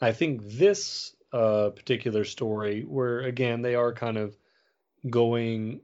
I 0.00 0.12
think 0.12 0.42
this 0.44 1.14
uh, 1.32 1.70
particular 1.70 2.24
story, 2.24 2.82
where 2.82 3.20
again 3.20 3.62
they 3.62 3.74
are 3.74 3.92
kind 3.92 4.18
of 4.18 4.36
going 5.08 5.80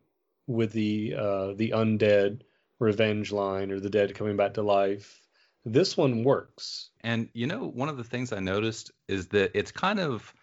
with 0.47 0.73
the 0.73 1.15
uh, 1.15 1.53
the 1.55 1.71
undead 1.71 2.41
revenge 2.79 3.33
line 3.33 3.71
or 3.71 3.81
the 3.81 3.91
dead 3.91 4.15
coming 4.15 4.37
back 4.37 4.55
to 4.55 4.63
life, 4.63 5.21
this 5.65 5.97
one 5.97 6.25
works. 6.25 6.91
And 7.03 7.29
you 7.33 7.47
know, 7.47 7.67
one 7.67 7.89
of 7.89 7.97
the 7.97 8.05
things 8.05 8.33
I 8.33 8.41
noticed 8.41 8.91
is 9.09 9.29
that 9.29 9.53
it's 9.55 9.73
kind 9.73 10.01
of 10.01 10.35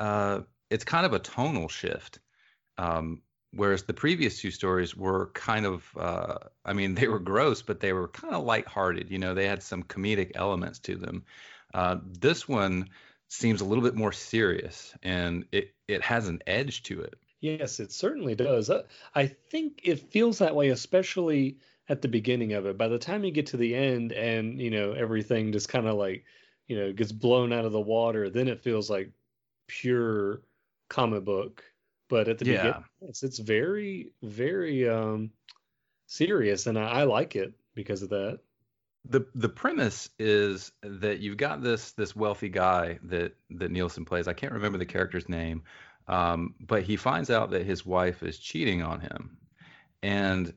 uh, 0.00 0.40
it's 0.70 0.84
kind 0.84 1.06
of 1.06 1.12
a 1.12 1.18
tonal 1.18 1.68
shift. 1.68 2.20
Um, 2.76 3.22
whereas 3.58 3.82
the 3.82 3.92
previous 3.92 4.40
two 4.40 4.50
stories 4.50 4.96
were 4.96 5.30
kind 5.34 5.66
of, 5.66 5.84
uh, 5.96 6.38
I 6.64 6.72
mean, 6.72 6.94
they 6.96 7.08
were 7.08 7.18
gross, 7.18 7.62
but 7.62 7.80
they 7.80 7.92
were 7.92 8.08
kind 8.08 8.34
of 8.34 8.44
lighthearted. 8.44 9.10
You 9.10 9.18
know, 9.18 9.34
they 9.34 9.46
had 9.46 9.62
some 9.62 9.82
comedic 9.82 10.32
elements 10.34 10.78
to 10.80 10.96
them. 10.96 11.24
Uh, 11.74 11.96
this 12.04 12.48
one 12.48 12.88
seems 13.28 13.60
a 13.60 13.64
little 13.64 13.84
bit 13.84 13.94
more 13.94 14.12
serious, 14.12 14.94
and 15.02 15.44
it 15.52 15.74
it 15.86 16.02
has 16.02 16.28
an 16.28 16.40
edge 16.46 16.82
to 16.84 17.00
it. 17.02 17.14
Yes, 17.40 17.78
it 17.78 17.92
certainly 17.92 18.34
does. 18.34 18.70
Uh, 18.70 18.84
I 19.14 19.26
think 19.26 19.80
it 19.84 20.10
feels 20.10 20.38
that 20.38 20.54
way, 20.56 20.70
especially 20.70 21.58
at 21.88 22.02
the 22.02 22.08
beginning 22.08 22.52
of 22.54 22.66
it. 22.66 22.76
By 22.78 22.88
the 22.88 22.98
time 22.98 23.24
you 23.24 23.30
get 23.30 23.46
to 23.46 23.56
the 23.56 23.74
end, 23.74 24.12
and 24.12 24.60
you 24.60 24.70
know 24.70 24.92
everything 24.92 25.52
just 25.52 25.68
kind 25.68 25.86
of 25.86 25.96
like 25.96 26.24
you 26.68 26.76
know 26.76 26.92
gets 26.92 27.12
blown 27.12 27.52
out 27.52 27.64
of 27.64 27.72
the 27.72 27.80
water, 27.80 28.30
then 28.30 28.48
it 28.48 28.62
feels 28.62 28.88
like 28.88 29.12
pure 29.66 30.42
comic 30.88 31.24
book. 31.24 31.64
But 32.08 32.28
at 32.28 32.38
the 32.38 32.46
yeah. 32.46 32.56
beginning, 32.56 32.84
it's, 33.02 33.22
it's 33.22 33.38
very 33.38 34.12
very 34.22 34.88
um, 34.88 35.30
serious, 36.06 36.66
and 36.66 36.78
I, 36.78 36.88
I 36.88 37.04
like 37.04 37.36
it 37.36 37.52
because 37.74 38.02
of 38.02 38.10
that 38.10 38.40
the 39.08 39.26
the 39.34 39.48
premise 39.48 40.10
is 40.18 40.72
that 40.82 41.20
you've 41.20 41.36
got 41.36 41.62
this 41.62 41.92
this 41.92 42.14
wealthy 42.14 42.48
guy 42.48 42.98
that 43.04 43.34
that 43.50 43.70
Nielsen 43.70 44.04
plays. 44.04 44.28
I 44.28 44.34
can't 44.34 44.52
remember 44.52 44.78
the 44.78 44.86
character's 44.86 45.28
name, 45.28 45.62
um, 46.06 46.54
but 46.60 46.82
he 46.82 46.96
finds 46.96 47.30
out 47.30 47.50
that 47.50 47.64
his 47.64 47.86
wife 47.86 48.22
is 48.22 48.38
cheating 48.38 48.82
on 48.82 49.00
him, 49.00 49.38
and 50.02 50.52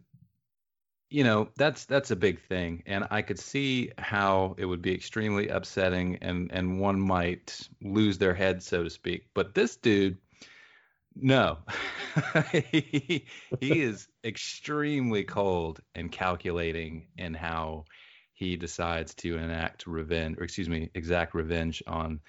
you 1.09 1.23
know 1.23 1.49
that's 1.55 1.85
that's 1.85 2.11
a 2.11 2.15
big 2.15 2.41
thing. 2.41 2.83
And 2.85 3.07
I 3.09 3.21
could 3.21 3.39
see 3.39 3.91
how 3.97 4.55
it 4.57 4.65
would 4.65 4.81
be 4.81 4.93
extremely 4.93 5.47
upsetting, 5.47 6.17
and 6.21 6.51
and 6.51 6.79
one 6.79 6.99
might 6.99 7.69
lose 7.81 8.17
their 8.17 8.33
head, 8.33 8.61
so 8.63 8.83
to 8.83 8.89
speak. 8.89 9.27
But 9.33 9.53
this 9.55 9.77
dude, 9.77 10.17
no, 11.15 11.59
he, 12.51 13.25
he 13.59 13.81
is 13.81 14.07
extremely 14.23 15.23
cold 15.23 15.79
and 15.95 16.11
calculating 16.11 17.07
in 17.17 17.33
how 17.33 17.85
he 18.33 18.57
decides 18.57 19.13
to 19.15 19.37
enact 19.37 19.85
revenge, 19.87 20.37
or 20.37 20.43
excuse 20.43 20.69
me, 20.69 20.89
exact 20.95 21.35
revenge 21.35 21.83
on 21.85 22.19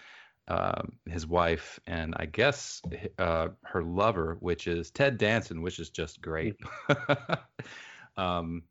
um, 0.49 0.93
his 1.09 1.27
wife 1.27 1.81
and 1.87 2.15
I 2.19 2.27
guess 2.27 2.83
uh, 3.19 3.49
her 3.63 3.83
lover, 3.83 4.37
which 4.41 4.67
is 4.67 4.91
Ted 4.91 5.17
Danson, 5.17 5.63
which 5.63 5.79
is 5.79 5.91
just 5.91 6.21
great. 6.21 6.57
um, 8.17 8.65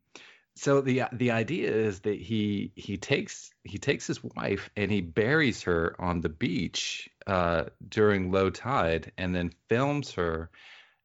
so 0.54 0.82
the 0.82 1.04
the 1.12 1.30
idea 1.30 1.70
is 1.70 2.00
that 2.00 2.20
he 2.20 2.72
he 2.76 2.98
takes 2.98 3.50
he 3.64 3.78
takes 3.78 4.06
his 4.06 4.22
wife 4.22 4.70
and 4.76 4.90
he 4.90 5.00
buries 5.00 5.62
her 5.62 5.96
on 5.98 6.20
the 6.20 6.28
beach 6.28 7.08
uh, 7.26 7.64
during 7.88 8.30
low 8.32 8.50
tide, 8.50 9.12
and 9.18 9.34
then 9.34 9.52
films 9.68 10.12
her 10.12 10.50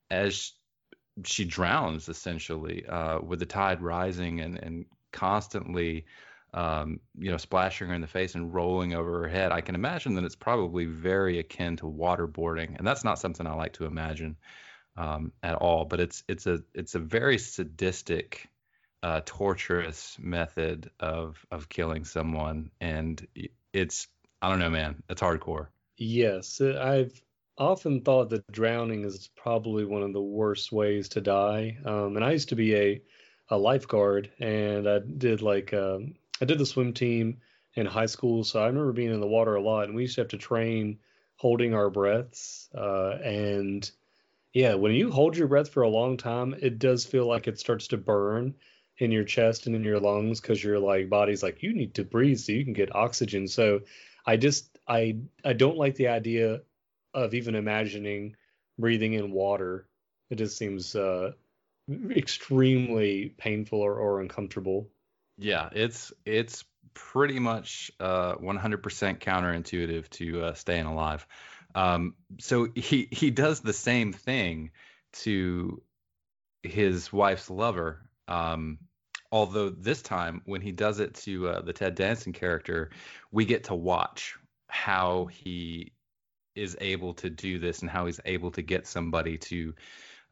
as 0.10 0.54
she 1.26 1.46
drowns 1.46 2.10
essentially 2.10 2.86
uh, 2.86 3.20
with 3.20 3.40
the 3.40 3.46
tide 3.46 3.82
rising 3.82 4.40
and 4.42 4.58
and 4.58 4.86
constantly 5.12 6.06
um, 6.54 7.02
you 7.18 7.30
know, 7.30 7.38
splashing 7.38 7.90
her 7.90 7.94
in 7.94 8.02
the 8.02 8.08
face 8.08 8.36
and 8.36 8.54
rolling 8.54 8.94
over 8.94 9.22
her 9.22 9.28
head, 9.28 9.52
I 9.52 9.62
can 9.62 9.76
imagine 9.76 10.16
that 10.16 10.24
it's 10.24 10.36
probably 10.36 10.86
very 10.86 11.40
akin 11.40 11.76
to 11.78 11.86
waterboarding, 11.86 12.78
and 12.78 12.88
that's 12.88 13.04
not 13.04 13.20
something 13.20 13.46
I 13.46 13.54
like 13.54 13.74
to 13.74 13.86
imagine 13.86 14.38
um, 14.96 15.34
at 15.44 15.56
all. 15.56 15.86
But 15.86 16.00
it's 16.00 16.24
it's 16.28 16.48
a 16.48 16.64
it's 16.74 16.96
a 16.96 17.00
very 17.00 17.38
sadistic, 17.38 18.48
uh, 19.04 19.22
torturous 19.26 20.18
method 20.20 20.90
of 21.00 21.46
of 21.52 21.70
killing 21.70 22.06
someone, 22.06 22.72
and 22.80 23.26
it's 23.74 24.08
I 24.42 24.50
don't 24.50 24.60
know, 24.60 24.70
man, 24.70 25.04
it's 25.10 25.22
hardcore. 25.22 25.68
Yes, 25.98 26.62
uh, 26.62 26.80
I've 26.82 27.22
often 27.58 28.02
thought 28.02 28.30
that 28.30 28.52
drowning 28.52 29.04
is 29.04 29.30
probably 29.36 29.86
one 29.86 30.04
of 30.04 30.14
the 30.14 30.22
worst 30.22 30.72
ways 30.72 31.10
to 31.10 31.22
die. 31.22 31.78
Um, 31.86 32.16
and 32.16 32.24
I 32.26 32.32
used 32.32 32.50
to 32.50 32.56
be 32.56 32.76
a 32.76 33.02
a 33.50 33.58
lifeguard, 33.58 34.30
and 34.40 34.88
I 34.90 35.00
did 35.00 35.42
like 35.42 35.74
um, 35.74 36.16
I 36.42 36.46
did 36.46 36.58
the 36.60 36.66
swim 36.66 36.94
team 36.94 37.40
in 37.76 37.86
high 37.86 38.06
school, 38.08 38.44
so 38.44 38.62
I 38.62 38.68
remember 38.68 38.92
being 38.92 39.14
in 39.14 39.20
the 39.22 39.28
water 39.28 39.56
a 39.56 39.62
lot, 39.62 39.86
and 39.86 39.96
we 39.96 40.04
used 40.04 40.16
to 40.16 40.22
have 40.22 40.30
to 40.30 40.38
train 40.38 41.00
holding 41.38 41.74
our 41.74 41.90
breaths. 41.90 42.70
Uh, 42.76 43.18
and 43.24 43.90
yeah, 44.54 44.74
when 44.76 44.94
you 44.94 45.12
hold 45.12 45.38
your 45.38 45.48
breath 45.48 45.70
for 45.70 45.84
a 45.84 45.90
long 45.90 46.18
time, 46.18 46.56
it 46.62 46.80
does 46.80 47.06
feel 47.06 47.28
like 47.28 47.48
it 47.48 47.60
starts 47.60 47.88
to 47.90 47.98
burn 47.98 48.56
in 48.98 49.12
your 49.12 49.24
chest 49.24 49.68
and 49.68 49.76
in 49.76 49.84
your 49.84 50.00
lungs 50.00 50.42
because 50.42 50.64
your 50.64 50.80
like 50.80 51.10
body's 51.10 51.44
like 51.44 51.62
you 51.64 51.74
need 51.74 51.94
to 51.96 52.04
breathe 52.04 52.40
so 52.40 52.52
you 52.52 52.64
can 52.64 52.74
get 52.74 52.96
oxygen. 52.96 53.48
So 53.48 53.82
I 54.26 54.38
just 54.38 54.77
I 54.88 55.18
I 55.44 55.54
don't 55.54 55.78
like 55.78 55.96
the 55.96 56.08
idea 56.08 56.62
of 57.14 57.34
even 57.34 57.56
imagining 57.56 58.36
breathing 58.78 59.14
in 59.14 59.32
water. 59.32 59.88
It 60.30 60.36
just 60.36 60.58
seems 60.58 60.96
uh, 60.96 61.32
extremely 62.10 63.34
painful 63.38 63.80
or, 63.80 63.96
or 63.96 64.22
uncomfortable. 64.22 64.90
Yeah, 65.38 65.70
it's 65.72 66.12
it's 66.26 66.64
pretty 66.94 67.40
much 67.40 67.92
uh, 68.00 68.36
100% 68.36 69.20
counterintuitive 69.20 70.10
to 70.10 70.46
uh, 70.46 70.54
staying 70.54 70.86
alive. 70.86 71.28
Um, 71.76 72.16
so 72.40 72.68
he 72.76 73.08
he 73.12 73.30
does 73.30 73.60
the 73.60 73.74
same 73.74 74.14
thing 74.14 74.72
to 75.14 75.82
his 76.64 77.14
wife's 77.14 77.50
lover. 77.50 78.10
Um, 78.28 78.80
although 79.32 79.70
this 79.70 80.02
time, 80.02 80.42
when 80.46 80.62
he 80.62 80.72
does 80.72 81.00
it 81.00 81.16
to 81.16 81.50
uh, 81.50 81.62
the 81.62 81.74
Ted 81.74 81.96
Danson 81.96 82.34
character, 82.34 82.90
we 83.32 83.46
get 83.46 83.66
to 83.66 83.76
watch 83.76 84.38
how 84.70 85.26
he 85.26 85.92
is 86.56 86.76
able 86.82 87.14
to 87.14 87.30
do 87.30 87.60
this 87.60 87.82
and 87.82 87.90
how 87.90 88.06
he's 88.06 88.20
able 88.26 88.52
to 88.52 88.62
get 88.62 88.88
somebody 88.88 89.38
to 89.38 89.74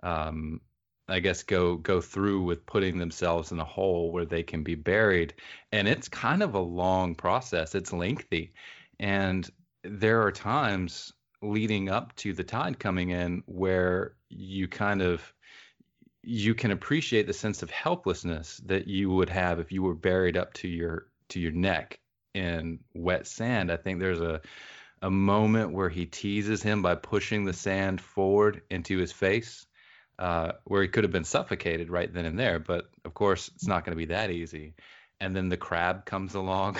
um, 0.04 0.60
I 1.08 1.20
guess 1.20 1.44
go 1.44 1.76
go 1.78 2.02
through 2.02 2.44
with 2.44 2.66
putting 2.66 2.98
themselves 2.98 3.52
in 3.52 3.60
a 3.60 3.66
hole 3.66 4.12
where 4.12 4.26
they 4.26 4.44
can 4.44 4.64
be 4.64 4.76
buried. 4.76 5.36
And 5.72 5.88
it's 5.88 6.10
kind 6.10 6.42
of 6.42 6.56
a 6.56 6.60
long 6.60 7.16
process. 7.16 7.76
It's 7.76 7.94
lengthy. 7.94 8.54
And 9.00 9.50
there 9.84 10.24
are 10.24 10.32
times 10.32 11.14
leading 11.42 11.90
up 11.90 12.16
to 12.16 12.34
the 12.34 12.44
tide 12.44 12.80
coming 12.80 13.12
in 13.12 13.44
where 13.46 14.16
you 14.30 14.68
kind 14.68 15.02
of 15.02 15.34
you 16.24 16.56
can 16.56 16.72
appreciate 16.72 17.28
the 17.28 17.34
sense 17.34 17.62
of 17.62 17.70
helplessness 17.70 18.58
that 18.66 18.88
you 18.88 19.12
would 19.12 19.30
have 19.30 19.60
if 19.60 19.72
you 19.72 19.84
were 19.84 19.94
buried 19.94 20.38
up 20.38 20.54
to 20.54 20.68
your 20.68 21.08
to 21.30 21.40
your 21.40 21.52
neck 21.52 22.00
in 22.36 22.80
wet 22.94 23.26
sand 23.26 23.72
i 23.72 23.78
think 23.78 24.00
there's 24.00 24.22
a 24.22 24.42
a 25.02 25.10
moment 25.10 25.72
where 25.72 25.90
he 25.90 26.06
teases 26.06 26.64
him 26.64 26.82
by 26.82 26.96
pushing 26.96 27.46
the 27.46 27.54
sand 27.54 28.02
forward 28.02 28.62
into 28.70 28.98
his 28.98 29.12
face 29.12 29.68
uh, 30.20 30.54
where 30.66 30.82
he 30.82 30.88
could 30.88 31.04
have 31.04 31.12
been 31.12 31.24
suffocated 31.24 31.90
right 31.90 32.14
then 32.14 32.26
and 32.26 32.40
there. 32.40 32.60
But 32.60 32.90
of 33.04 33.14
course, 33.14 33.50
it's 33.56 33.68
not 33.68 33.84
going 33.84 33.92
to 33.92 33.98
be 33.98 34.14
that 34.14 34.32
easy. 34.32 34.74
And 35.20 35.36
then 35.36 35.50
the 35.50 35.58
crab 35.58 36.06
comes 36.06 36.36
along, 36.36 36.78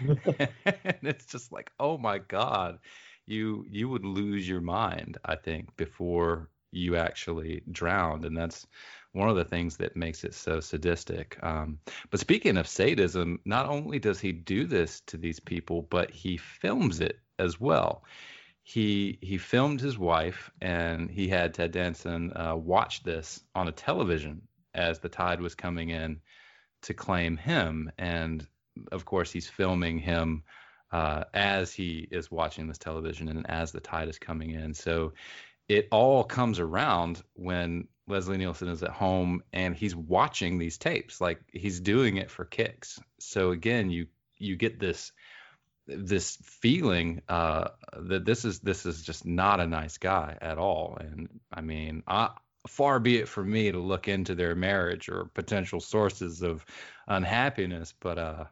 and 0.38 0.98
it's 1.02 1.26
just 1.26 1.52
like, 1.52 1.70
oh 1.78 1.98
my 1.98 2.18
god, 2.18 2.78
you 3.26 3.64
you 3.68 3.88
would 3.88 4.04
lose 4.04 4.48
your 4.48 4.62
mind, 4.62 5.18
I 5.24 5.36
think, 5.36 5.76
before 5.76 6.48
you 6.72 6.96
actually 6.96 7.62
drowned, 7.70 8.24
and 8.24 8.36
that's 8.36 8.66
one 9.14 9.28
of 9.28 9.36
the 9.36 9.44
things 9.44 9.78
that 9.78 9.96
makes 9.96 10.24
it 10.24 10.34
so 10.34 10.60
sadistic. 10.60 11.38
Um, 11.42 11.78
but 12.10 12.20
speaking 12.20 12.56
of 12.56 12.68
sadism, 12.68 13.40
not 13.44 13.68
only 13.68 13.98
does 13.98 14.20
he 14.20 14.32
do 14.32 14.66
this 14.66 15.00
to 15.06 15.16
these 15.16 15.40
people, 15.40 15.82
but 15.82 16.10
he 16.10 16.36
films 16.36 17.00
it 17.00 17.18
as 17.38 17.58
well 17.58 18.04
he 18.64 19.18
he 19.20 19.36
filmed 19.36 19.80
his 19.80 19.98
wife 19.98 20.50
and 20.60 21.10
he 21.10 21.28
had 21.28 21.52
Ted 21.52 21.70
Danson 21.70 22.32
uh, 22.34 22.56
watch 22.56 23.02
this 23.02 23.44
on 23.54 23.68
a 23.68 23.72
television 23.72 24.40
as 24.72 24.98
the 24.98 25.08
tide 25.08 25.40
was 25.40 25.54
coming 25.54 25.90
in 25.90 26.18
to 26.82 26.94
claim 26.94 27.36
him 27.36 27.92
and 27.98 28.46
of 28.90 29.04
course 29.04 29.30
he's 29.30 29.48
filming 29.48 29.98
him 29.98 30.42
uh, 30.92 31.24
as 31.34 31.74
he 31.74 32.08
is 32.10 32.30
watching 32.30 32.66
this 32.66 32.78
television 32.78 33.28
and 33.28 33.48
as 33.50 33.70
the 33.70 33.80
tide 33.80 34.08
is 34.08 34.18
coming 34.18 34.50
in 34.52 34.72
so 34.72 35.12
it 35.68 35.86
all 35.92 36.24
comes 36.24 36.58
around 36.58 37.22
when 37.34 37.86
Leslie 38.06 38.36
Nielsen 38.36 38.68
is 38.68 38.82
at 38.82 38.90
home 38.90 39.42
and 39.52 39.74
he's 39.74 39.96
watching 39.96 40.58
these 40.58 40.78
tapes 40.78 41.20
like 41.20 41.40
he's 41.52 41.80
doing 41.80 42.16
it 42.16 42.30
for 42.30 42.44
kicks 42.44 43.00
so 43.18 43.50
again 43.50 43.90
you 43.90 44.06
you 44.38 44.56
get 44.56 44.78
this 44.78 45.12
this 45.86 46.38
feeling 46.42 47.22
uh, 47.28 47.68
that 47.92 48.24
this 48.24 48.44
is 48.44 48.60
this 48.60 48.86
is 48.86 49.02
just 49.02 49.26
not 49.26 49.60
a 49.60 49.66
nice 49.66 49.98
guy 49.98 50.36
at 50.40 50.58
all. 50.58 50.96
And 51.00 51.28
I 51.52 51.60
mean, 51.60 52.02
I, 52.06 52.30
far 52.66 52.98
be 52.98 53.18
it 53.18 53.28
for 53.28 53.44
me 53.44 53.70
to 53.70 53.78
look 53.78 54.08
into 54.08 54.34
their 54.34 54.54
marriage 54.54 55.08
or 55.08 55.26
potential 55.34 55.80
sources 55.80 56.42
of 56.42 56.64
unhappiness, 57.06 57.94
but 58.00 58.18
uh, 58.18 58.44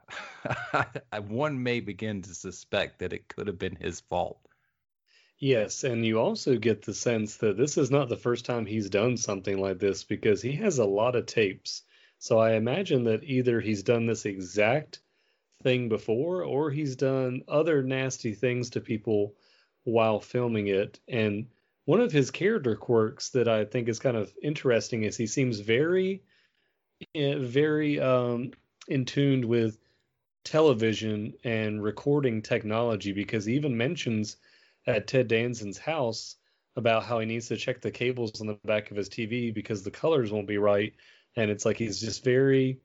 one 1.26 1.62
may 1.62 1.80
begin 1.80 2.22
to 2.22 2.34
suspect 2.34 2.98
that 2.98 3.12
it 3.12 3.28
could 3.28 3.46
have 3.46 3.58
been 3.58 3.76
his 3.76 4.00
fault. 4.00 4.38
Yes, 5.44 5.82
and 5.82 6.06
you 6.06 6.20
also 6.20 6.56
get 6.56 6.82
the 6.82 6.94
sense 6.94 7.38
that 7.38 7.56
this 7.56 7.76
is 7.76 7.90
not 7.90 8.08
the 8.08 8.16
first 8.16 8.44
time 8.44 8.64
he's 8.64 8.88
done 8.88 9.16
something 9.16 9.58
like 9.58 9.80
this 9.80 10.04
because 10.04 10.40
he 10.40 10.52
has 10.52 10.78
a 10.78 10.84
lot 10.84 11.16
of 11.16 11.26
tapes. 11.26 11.82
So 12.20 12.38
I 12.38 12.52
imagine 12.52 13.02
that 13.04 13.24
either 13.24 13.60
he's 13.60 13.82
done 13.82 14.06
this 14.06 14.24
exact 14.24 15.00
thing 15.64 15.88
before, 15.88 16.44
or 16.44 16.70
he's 16.70 16.94
done 16.96 17.42
other 17.48 17.82
nasty 17.82 18.34
things 18.34 18.70
to 18.70 18.80
people 18.80 19.34
while 19.84 20.20
filming 20.20 20.68
it. 20.68 21.00
And 21.08 21.48
one 21.86 22.00
of 22.00 22.12
his 22.12 22.30
character 22.30 22.76
quirks 22.76 23.30
that 23.30 23.48
I 23.48 23.64
think 23.64 23.88
is 23.88 23.98
kind 23.98 24.16
of 24.16 24.32
interesting 24.42 25.02
is 25.02 25.16
he 25.16 25.26
seems 25.26 25.58
very, 25.58 26.22
eh, 27.14 27.36
very 27.38 28.00
um, 28.00 28.52
in 28.88 29.04
tuned 29.04 29.44
with 29.44 29.78
television 30.44 31.34
and 31.44 31.82
recording 31.82 32.42
technology 32.42 33.12
because 33.12 33.44
he 33.44 33.54
even 33.56 33.76
mentions 33.76 34.36
at 34.86 35.06
Ted 35.06 35.28
Danson's 35.28 35.78
house 35.78 36.36
about 36.76 37.04
how 37.04 37.18
he 37.20 37.26
needs 37.26 37.48
to 37.48 37.56
check 37.56 37.80
the 37.80 37.90
cables 37.90 38.40
on 38.40 38.46
the 38.46 38.58
back 38.64 38.90
of 38.90 38.96
his 38.96 39.08
TV 39.08 39.52
because 39.52 39.82
the 39.82 39.90
colors 39.90 40.32
won't 40.32 40.48
be 40.48 40.58
right. 40.58 40.94
And 41.36 41.50
it's 41.50 41.64
like 41.64 41.76
he's 41.76 42.00
just 42.00 42.24
very, 42.24 42.80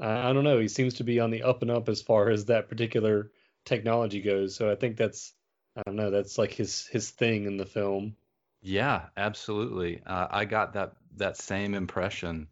I 0.00 0.32
don't 0.32 0.44
know, 0.44 0.58
he 0.58 0.68
seems 0.68 0.94
to 0.94 1.04
be 1.04 1.20
on 1.20 1.30
the 1.30 1.42
up 1.42 1.62
and 1.62 1.70
up 1.70 1.88
as 1.88 2.02
far 2.02 2.30
as 2.30 2.46
that 2.46 2.68
particular 2.68 3.30
technology 3.64 4.20
goes. 4.20 4.54
So 4.54 4.70
I 4.70 4.74
think 4.74 4.96
that's, 4.96 5.32
I 5.76 5.82
don't 5.86 5.96
know, 5.96 6.10
that's 6.10 6.38
like 6.38 6.52
his 6.52 6.86
his 6.86 7.10
thing 7.10 7.46
in 7.46 7.56
the 7.56 7.66
film. 7.66 8.16
Yeah, 8.60 9.06
absolutely. 9.16 10.02
Uh, 10.06 10.28
I 10.30 10.44
got 10.44 10.74
that 10.74 10.94
that 11.16 11.36
same 11.36 11.74
impression, 11.74 12.48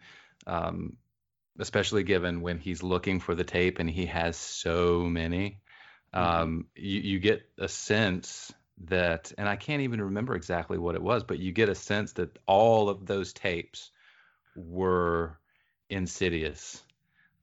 um, 0.47 0.97
especially 1.59 2.03
given 2.03 2.41
when 2.41 2.59
he's 2.59 2.83
looking 2.83 3.21
for 3.21 3.35
the 3.35 3.45
tape 3.45 3.79
and 3.79 3.89
he 3.89 4.07
has 4.07 4.37
so 4.37 5.03
many. 5.03 5.61
Mm-hmm. 6.15 6.43
Um, 6.43 6.67
you, 6.75 7.01
you 7.01 7.19
get 7.21 7.43
a 7.59 7.69
sense 7.69 8.53
that, 8.87 9.33
and 9.39 9.49
I 9.49 9.57
can't 9.57 9.83
even 9.83 10.03
remember 10.03 10.35
exactly 10.35 10.79
what 10.79 10.95
it 10.95 11.03
was, 11.03 11.25
but 11.25 11.39
you 11.39 11.53
get 11.53 11.69
a 11.69 11.75
sense 11.75 12.13
that 12.15 12.39
all 12.47 12.89
of 12.89 13.07
those 13.07 13.33
tapes 13.33 13.91
were 14.55 15.39
Insidious, 15.91 16.85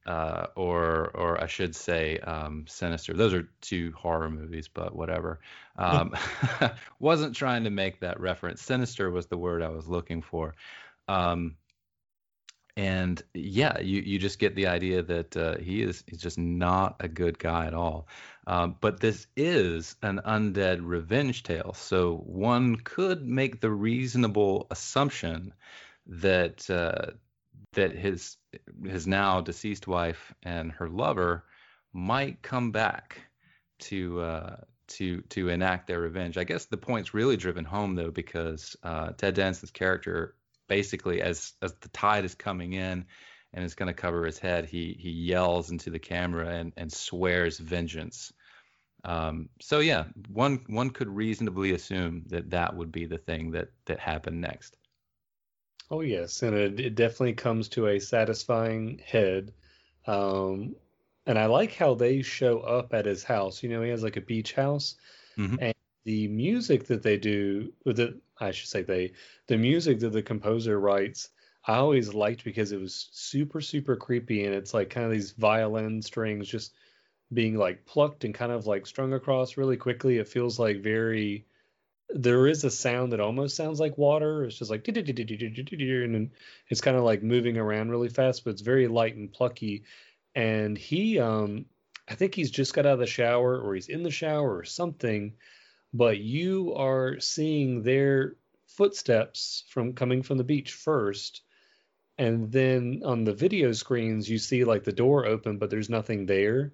uh, 0.06 0.48
or 0.56 1.12
or 1.14 1.44
I 1.44 1.48
should 1.48 1.76
say 1.76 2.18
um, 2.20 2.64
Sinister. 2.66 3.14
Those 3.14 3.34
are 3.34 3.50
two 3.60 3.92
horror 3.92 4.30
movies, 4.30 4.70
but 4.70 4.96
whatever. 4.96 5.42
Um, 5.78 6.16
wasn't 7.00 7.36
trying 7.36 7.66
to 7.66 7.70
make 7.70 8.00
that 8.00 8.22
reference. 8.22 8.62
Sinister 8.62 9.12
was 9.12 9.26
the 9.26 9.38
word 9.38 9.62
I 9.62 9.68
was 9.68 9.86
looking 9.86 10.22
for. 10.22 10.56
Um, 11.10 11.58
and 12.78 13.24
yeah, 13.34 13.80
you 13.80 14.02
you 14.02 14.20
just 14.20 14.38
get 14.38 14.56
the 14.56 14.68
idea 14.68 15.02
that 15.02 15.36
uh, 15.36 15.58
he 15.58 15.82
is 15.82 16.04
he's 16.06 16.22
just 16.22 16.38
not 16.38 16.96
a 17.00 17.08
good 17.08 17.40
guy 17.40 17.66
at 17.66 17.74
all. 17.74 18.08
Um, 18.46 18.76
but 18.80 19.00
this 19.00 19.26
is 19.36 19.96
an 20.04 20.22
undead 20.24 20.82
revenge 20.84 21.42
tale, 21.42 21.74
so 21.74 22.18
one 22.18 22.76
could 22.76 23.26
make 23.26 23.60
the 23.60 23.72
reasonable 23.72 24.68
assumption 24.70 25.56
that 26.06 26.70
uh, 26.70 27.14
that 27.74 27.94
his 27.94 28.38
his 28.86 29.08
now 29.08 29.42
deceased 29.42 29.88
wife 29.88 30.34
and 30.44 30.72
her 30.72 30.88
lover 30.88 31.46
might 31.94 32.44
come 32.44 32.72
back 32.72 33.20
to 33.80 34.22
uh, 34.22 34.56
to 34.90 35.22
to 35.30 35.50
enact 35.50 35.88
their 35.88 36.00
revenge. 36.00 36.38
I 36.38 36.44
guess 36.44 36.66
the 36.66 36.78
point's 36.78 37.16
really 37.16 37.38
driven 37.38 37.66
home 37.66 37.96
though 37.96 38.12
because 38.12 38.76
uh, 38.84 39.14
Ted 39.18 39.34
Danson's 39.34 39.72
character 39.72 40.36
basically 40.68 41.22
as 41.22 41.54
as 41.62 41.74
the 41.82 41.90
tide 41.90 42.26
is 42.26 42.36
coming 42.36 42.74
in 42.74 43.06
and 43.54 43.66
it's 43.66 43.76
going 43.76 43.88
to 43.88 43.94
cover 43.94 44.26
his 44.26 44.40
head, 44.40 44.66
he 44.66 44.96
he 45.00 45.10
yells 45.10 45.72
into 45.72 45.90
the 45.90 46.00
camera 46.00 46.50
and 46.50 46.74
and 46.78 46.92
swears 46.92 47.60
vengeance. 47.60 48.34
Um, 49.04 49.50
so 49.62 49.80
yeah, 49.80 50.06
one 50.30 50.64
one 50.68 50.90
could 50.90 51.10
reasonably 51.10 51.74
assume 51.74 52.24
that 52.28 52.50
that 52.52 52.76
would 52.76 52.92
be 52.92 53.06
the 53.06 53.18
thing 53.18 53.52
that 53.52 53.70
that 53.86 54.00
happened 54.00 54.42
next. 54.42 54.78
Oh 55.90 56.02
yes, 56.02 56.42
and 56.44 56.56
it, 56.56 56.80
it 56.80 56.96
definitely 56.96 57.34
comes 57.34 57.70
to 57.70 57.88
a 57.88 58.00
satisfying 58.00 59.02
head. 59.06 59.54
Um, 60.06 60.76
and 61.26 61.38
I 61.38 61.46
like 61.46 61.74
how 61.74 61.94
they 61.94 62.22
show 62.22 62.60
up 62.60 62.94
at 62.94 63.06
his 63.06 63.24
house. 63.24 63.64
You 63.64 63.70
know, 63.70 63.82
he 63.82 63.90
has 63.90 64.04
like 64.04 64.18
a 64.18 64.22
beach 64.22 64.54
house, 64.54 64.96
mm-hmm. 65.38 65.56
The 66.08 66.30
music 66.30 66.86
that 66.86 67.04
they 67.04 67.18
do, 67.18 67.74
the 67.84 68.18
I 68.40 68.52
should 68.52 68.70
say 68.70 68.82
they, 68.82 69.12
the 69.48 69.58
music 69.58 70.00
that 70.00 70.12
the 70.12 70.22
composer 70.22 70.80
writes, 70.80 71.32
I 71.66 71.76
always 71.76 72.14
liked 72.14 72.46
because 72.46 72.72
it 72.72 72.80
was 72.80 73.10
super 73.12 73.60
super 73.60 73.98
creepy, 73.98 74.46
and 74.46 74.56
it's 74.56 74.74
like 74.74 74.90
kind 74.90 75.06
of 75.06 75.12
these 75.12 75.32
violin 75.32 76.02
strings 76.02 76.48
just 76.48 76.74
being 77.34 77.58
like 77.58 77.86
plucked 77.86 78.24
and 78.24 78.34
kind 78.34 78.54
of 78.54 78.66
like 78.66 78.88
strung 78.88 79.12
across 79.12 79.58
really 79.58 79.76
quickly. 79.76 80.18
It 80.18 80.30
feels 80.30 80.58
like 80.58 80.82
very. 80.82 81.46
There 82.10 82.48
is 82.48 82.64
a 82.64 82.72
sound 82.72 83.12
that 83.12 83.20
almost 83.20 83.58
sounds 83.58 83.82
like 83.82 83.98
water. 83.98 84.46
It's 84.46 84.60
just 84.60 84.72
like 84.72 84.88
and 84.88 86.32
it's 86.70 86.80
kind 86.80 86.96
of 86.96 87.04
like 87.04 87.22
moving 87.22 87.58
around 87.58 87.90
really 87.90 88.08
fast, 88.08 88.46
but 88.46 88.52
it's 88.52 88.62
very 88.62 88.88
light 88.88 89.18
and 89.18 89.30
plucky. 89.30 89.84
And 90.36 90.78
he, 90.78 91.20
um, 91.20 91.66
I 92.08 92.16
think 92.16 92.34
he's 92.34 92.50
just 92.50 92.74
got 92.74 92.86
out 92.86 92.94
of 92.94 93.00
the 93.00 93.08
shower 93.08 93.60
or 93.60 93.76
he's 93.76 93.90
in 93.90 94.04
the 94.04 94.12
shower 94.12 94.56
or 94.56 94.64
something 94.64 95.34
but 95.98 96.20
you 96.20 96.76
are 96.76 97.20
seeing 97.20 97.82
their 97.82 98.36
footsteps 98.68 99.64
from 99.68 99.94
coming 99.94 100.22
from 100.22 100.38
the 100.38 100.44
beach 100.44 100.74
first. 100.74 101.42
And 102.20 102.52
then 102.52 103.02
on 103.04 103.24
the 103.24 103.34
video 103.34 103.72
screens 103.72 104.30
you 104.30 104.38
see 104.38 104.64
like 104.64 104.84
the 104.84 104.92
door 104.92 105.26
open 105.26 105.58
but 105.58 105.72
there's 105.72 105.90
nothing 105.90 106.28
there. 106.28 106.74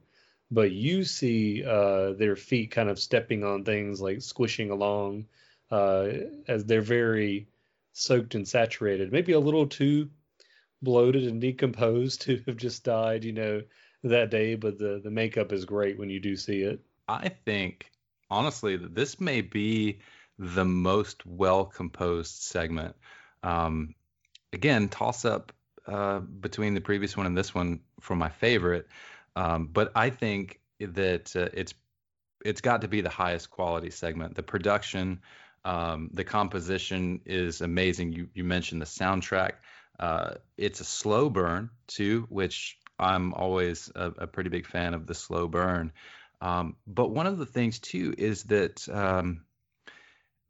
But 0.52 0.72
you 0.72 1.06
see 1.06 1.64
uh, 1.64 2.14
their 2.14 2.36
feet 2.36 2.72
kind 2.72 2.90
of 2.90 3.00
stepping 3.00 3.46
on 3.46 3.64
things 3.64 4.02
like 4.02 4.22
squishing 4.22 4.72
along 4.72 5.26
uh, 5.72 6.10
as 6.50 6.66
they're 6.66 6.82
very 6.82 7.48
soaked 7.94 8.36
and 8.36 8.46
saturated. 8.46 9.14
Maybe 9.14 9.32
a 9.32 9.40
little 9.40 9.68
too 9.68 10.10
bloated 10.82 11.24
and 11.24 11.40
decomposed 11.40 12.22
to 12.24 12.44
have 12.46 12.58
just 12.58 12.84
died 12.84 13.24
you 13.24 13.32
know 13.32 13.64
that 14.04 14.30
day 14.30 14.56
but 14.56 14.78
the 14.78 15.00
the 15.02 15.10
makeup 15.10 15.54
is 15.54 15.64
great 15.64 15.98
when 15.98 16.10
you 16.10 16.20
do 16.20 16.36
see 16.36 16.62
it. 16.64 16.82
I 17.08 17.30
think 17.30 17.90
honestly 18.34 18.76
that 18.78 18.96
this 18.96 19.22
may 19.22 19.42
be 19.42 20.00
the 20.40 20.66
most 20.66 21.26
well 21.26 21.66
composed 21.66 22.42
segment. 22.42 22.96
Um, 23.44 23.94
again, 24.52 24.90
toss 24.90 25.26
up 25.26 25.52
uh, 25.88 26.20
between 26.20 26.74
the 26.74 26.82
previous 26.82 27.16
one 27.16 27.26
and 27.26 27.38
this 27.38 27.54
one 27.54 27.82
for 28.00 28.16
my 28.16 28.30
favorite, 28.30 28.88
um, 29.36 29.68
but 29.72 29.92
I 29.96 30.10
think 30.10 30.60
that 30.80 31.36
uh, 31.36 31.50
it's 31.54 31.74
it's 32.44 32.62
got 32.62 32.82
to 32.82 32.88
be 32.88 33.02
the 33.02 33.10
highest 33.10 33.50
quality 33.50 33.90
segment. 33.90 34.36
The 34.36 34.44
production, 34.44 35.22
um, 35.64 36.10
the 36.14 36.24
composition 36.24 37.22
is 37.26 37.62
amazing. 37.62 38.14
You 38.14 38.30
you 38.34 38.44
mentioned 38.44 38.82
the 38.82 38.86
soundtrack. 38.86 39.54
Uh, 40.00 40.36
it's 40.58 40.80
a 40.80 40.86
slow 40.86 41.30
burn 41.30 41.70
too, 41.88 42.26
which 42.30 42.80
I'm 43.00 43.34
always 43.34 43.92
a, 43.96 44.12
a 44.18 44.28
pretty 44.28 44.50
big 44.50 44.66
fan 44.66 44.94
of 44.94 45.06
the 45.06 45.16
slow 45.16 45.48
burn. 45.48 45.92
Um, 46.44 46.76
but 46.86 47.10
one 47.10 47.26
of 47.26 47.38
the 47.38 47.46
things 47.46 47.80
too 47.80 48.14
is 48.18 48.44
that 48.44 48.88
um, 48.90 49.46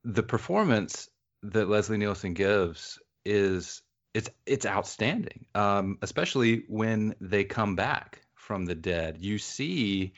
the 0.03 0.23
performance 0.23 1.07
that 1.43 1.69
Leslie 1.69 1.99
Nielsen 1.99 2.33
gives 2.33 2.97
is 3.23 3.83
it's 4.15 4.31
it's 4.47 4.65
outstanding, 4.65 5.45
um, 5.53 5.99
especially 6.01 6.63
when 6.67 7.13
they 7.21 7.43
come 7.43 7.75
back 7.75 8.21
from 8.33 8.65
the 8.65 8.73
dead. 8.73 9.19
You 9.19 9.37
see 9.37 10.13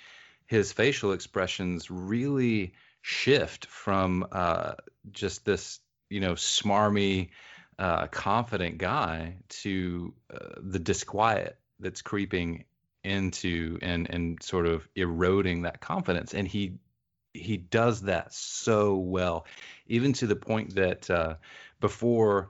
his 0.48 0.72
facial 0.72 1.12
expressions 1.12 1.92
really 1.92 2.74
shift 3.02 3.66
from 3.66 4.26
uh, 4.32 4.76
just 5.12 5.44
this 5.44 5.82
you 6.10 6.22
know 6.22 6.34
smarmy, 6.34 7.32
uh, 7.78 8.08
confident 8.08 8.78
guy 8.78 9.36
to 9.50 10.14
uh, 10.34 10.56
the 10.62 10.80
disquiet 10.80 11.58
that's 11.82 12.02
creeping 12.02 12.64
into 13.06 13.78
and 13.82 14.10
and 14.10 14.42
sort 14.42 14.66
of 14.66 14.88
eroding 14.96 15.62
that 15.62 15.80
confidence 15.80 16.34
and 16.34 16.48
he 16.48 16.74
he 17.34 17.58
does 17.58 18.02
that 18.02 18.34
so 18.34 18.96
well 18.96 19.46
even 19.88 20.14
to 20.14 20.28
the 20.28 20.36
point 20.36 20.76
that 20.76 21.10
uh, 21.10 21.36
before 21.80 22.50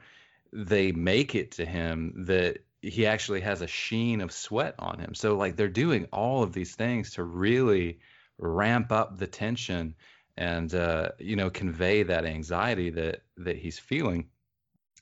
they 0.53 0.91
make 0.91 1.36
it 1.36 1.51
to 1.51 1.66
him 1.66 2.26
that 2.28 2.60
he 2.82 3.06
actually 3.06 3.41
has 3.41 3.62
a 3.62 3.68
sheen 3.68 4.22
of 4.22 4.32
sweat 4.32 4.76
on 4.80 4.99
him. 4.99 5.14
So 5.16 5.36
like 5.36 5.56
they're 5.56 5.68
doing 5.68 6.06
all 6.14 6.43
of 6.43 6.53
these 6.53 6.76
things 6.76 7.12
to 7.12 7.24
really 7.24 7.99
ramp 8.38 8.91
up 8.91 9.18
the 9.18 9.28
tension 9.28 9.95
and 10.38 10.74
uh, 10.74 11.10
you 11.18 11.36
know 11.36 11.49
convey 11.49 12.03
that 12.03 12.26
anxiety 12.26 12.89
that 12.91 13.22
that 13.38 13.58
he's 13.58 13.80
feeling 13.80 14.28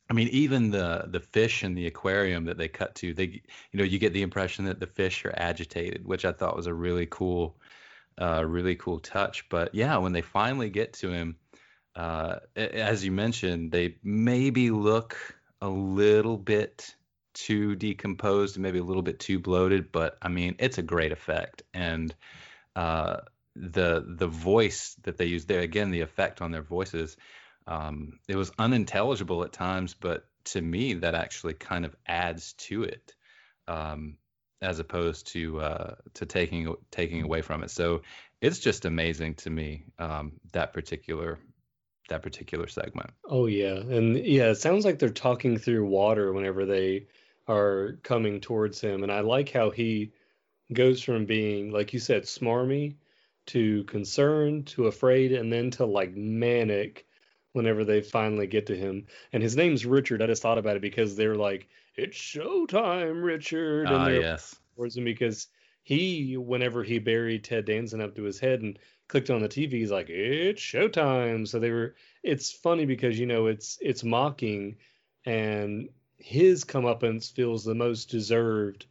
I 0.09 0.13
mean, 0.13 0.27
even 0.29 0.71
the 0.71 1.05
the 1.07 1.19
fish 1.19 1.63
in 1.63 1.75
the 1.75 1.87
aquarium 1.87 2.45
that 2.45 2.57
they 2.57 2.67
cut 2.67 2.95
to, 2.95 3.13
they 3.13 3.41
you 3.71 3.77
know 3.77 3.83
you 3.83 3.99
get 3.99 4.13
the 4.13 4.21
impression 4.21 4.65
that 4.65 4.79
the 4.79 4.87
fish 4.87 5.25
are 5.25 5.33
agitated, 5.35 6.05
which 6.05 6.25
I 6.25 6.31
thought 6.33 6.55
was 6.55 6.67
a 6.67 6.73
really 6.73 7.07
cool, 7.09 7.55
uh, 8.19 8.43
really 8.45 8.75
cool 8.75 8.99
touch. 8.99 9.47
But 9.49 9.73
yeah, 9.73 9.97
when 9.97 10.11
they 10.11 10.21
finally 10.21 10.69
get 10.69 10.93
to 10.93 11.09
him, 11.09 11.37
uh, 11.95 12.39
as 12.55 13.03
you 13.05 13.11
mentioned, 13.11 13.71
they 13.71 13.97
maybe 14.03 14.71
look 14.71 15.17
a 15.61 15.69
little 15.69 16.37
bit 16.37 16.95
too 17.33 17.75
decomposed, 17.75 18.59
maybe 18.59 18.79
a 18.79 18.83
little 18.83 19.01
bit 19.01 19.19
too 19.19 19.39
bloated. 19.39 19.91
But 19.91 20.17
I 20.21 20.27
mean, 20.27 20.55
it's 20.59 20.77
a 20.77 20.83
great 20.83 21.13
effect, 21.13 21.63
and 21.73 22.13
uh, 22.75 23.21
the 23.55 24.03
the 24.05 24.27
voice 24.27 24.95
that 25.03 25.17
they 25.17 25.25
use 25.25 25.45
there 25.45 25.61
again, 25.61 25.91
the 25.91 26.01
effect 26.01 26.41
on 26.41 26.51
their 26.51 26.61
voices 26.61 27.15
um, 27.67 28.19
it 28.27 28.35
was 28.35 28.51
unintelligible 28.57 29.43
at 29.43 29.53
times, 29.53 29.93
but 29.93 30.25
to 30.45 30.61
me, 30.61 30.93
that 30.95 31.15
actually 31.15 31.53
kind 31.53 31.85
of 31.85 31.95
adds 32.05 32.53
to 32.53 32.83
it, 32.83 33.15
um, 33.67 34.17
as 34.61 34.79
opposed 34.79 35.27
to 35.27 35.59
uh, 35.59 35.95
to 36.15 36.25
taking 36.25 36.75
taking 36.91 37.23
away 37.23 37.41
from 37.41 37.63
it. 37.63 37.71
So 37.71 38.01
it's 38.41 38.59
just 38.59 38.85
amazing 38.85 39.35
to 39.35 39.49
me 39.49 39.85
um, 39.99 40.33
that 40.51 40.73
particular 40.73 41.39
that 42.09 42.21
particular 42.21 42.67
segment. 42.67 43.11
Oh 43.25 43.45
yeah, 43.45 43.75
and 43.75 44.17
yeah, 44.17 44.49
it 44.49 44.55
sounds 44.55 44.85
like 44.85 44.99
they're 44.99 45.09
talking 45.09 45.57
through 45.57 45.85
water 45.85 46.33
whenever 46.33 46.65
they 46.65 47.07
are 47.47 47.99
coming 48.03 48.41
towards 48.41 48.81
him, 48.81 49.03
and 49.03 49.11
I 49.11 49.21
like 49.21 49.51
how 49.51 49.69
he 49.69 50.11
goes 50.71 51.01
from 51.01 51.25
being, 51.25 51.71
like 51.71 51.93
you 51.93 51.99
said, 51.99 52.23
smarmy 52.23 52.95
to 53.47 53.83
concerned 53.85 54.67
to 54.67 54.87
afraid, 54.87 55.31
and 55.31 55.51
then 55.51 55.71
to 55.71 55.85
like 55.85 56.15
manic 56.15 57.05
whenever 57.53 57.83
they 57.85 58.01
finally 58.01 58.47
get 58.47 58.67
to 58.67 58.75
him. 58.75 59.05
And 59.31 59.41
his 59.41 59.55
name's 59.55 59.85
Richard. 59.85 60.21
I 60.21 60.27
just 60.27 60.41
thought 60.41 60.57
about 60.57 60.75
it 60.75 60.81
because 60.81 61.15
they're 61.15 61.35
like, 61.35 61.67
"It's 61.95 62.17
showtime, 62.17 63.23
Richard," 63.23 63.85
and 63.91 63.95
Ah, 63.95 64.05
they're 64.05 64.21
yes. 64.21 64.55
towards 64.75 64.97
him 64.97 65.05
because 65.05 65.47
he, 65.83 66.37
whenever 66.37 66.83
he 66.83 66.99
buried 66.99 67.43
Ted 67.43 67.65
Danson 67.65 68.01
up 68.01 68.15
to 68.15 68.23
his 68.23 68.39
head 68.39 68.61
and 68.61 68.77
clicked 69.07 69.29
on 69.29 69.41
the 69.41 69.49
TV, 69.49 69.73
he's 69.79 69.91
like, 69.91 70.09
"It's 70.09 70.61
showtime." 70.61 71.47
So 71.47 71.59
they 71.59 71.71
were. 71.71 71.95
It's 72.23 72.51
funny 72.51 72.85
because 72.85 73.19
you 73.19 73.25
know 73.25 73.47
it's 73.47 73.77
it's 73.81 74.03
mocking, 74.03 74.77
and 75.25 75.89
his 76.17 76.63
comeuppance 76.63 77.31
feels 77.31 77.63
the 77.63 77.75
most 77.75 78.09
deserved 78.09 78.85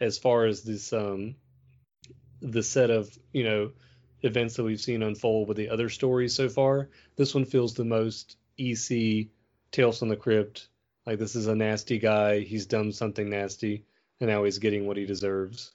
as 0.00 0.18
far 0.18 0.46
as 0.46 0.62
this 0.62 0.92
um 0.92 1.36
the 2.40 2.62
set 2.62 2.90
of 2.90 3.16
you 3.32 3.44
know 3.44 3.70
events 4.22 4.56
that 4.56 4.64
we've 4.64 4.80
seen 4.80 5.02
unfold 5.02 5.48
with 5.48 5.56
the 5.56 5.68
other 5.68 5.88
stories 5.88 6.34
so 6.34 6.48
far. 6.48 6.88
This 7.16 7.34
one 7.34 7.44
feels 7.44 7.74
the 7.74 7.84
most 7.84 8.36
EC 8.58 9.28
Tales 9.70 9.98
from 9.98 10.08
the 10.08 10.16
Crypt. 10.16 10.68
Like 11.06 11.18
this 11.18 11.34
is 11.34 11.46
a 11.46 11.54
nasty 11.54 11.98
guy. 11.98 12.40
He's 12.40 12.66
done 12.66 12.92
something 12.92 13.28
nasty, 13.28 13.84
and 14.20 14.30
now 14.30 14.44
he's 14.44 14.58
getting 14.58 14.86
what 14.86 14.96
he 14.96 15.06
deserves. 15.06 15.72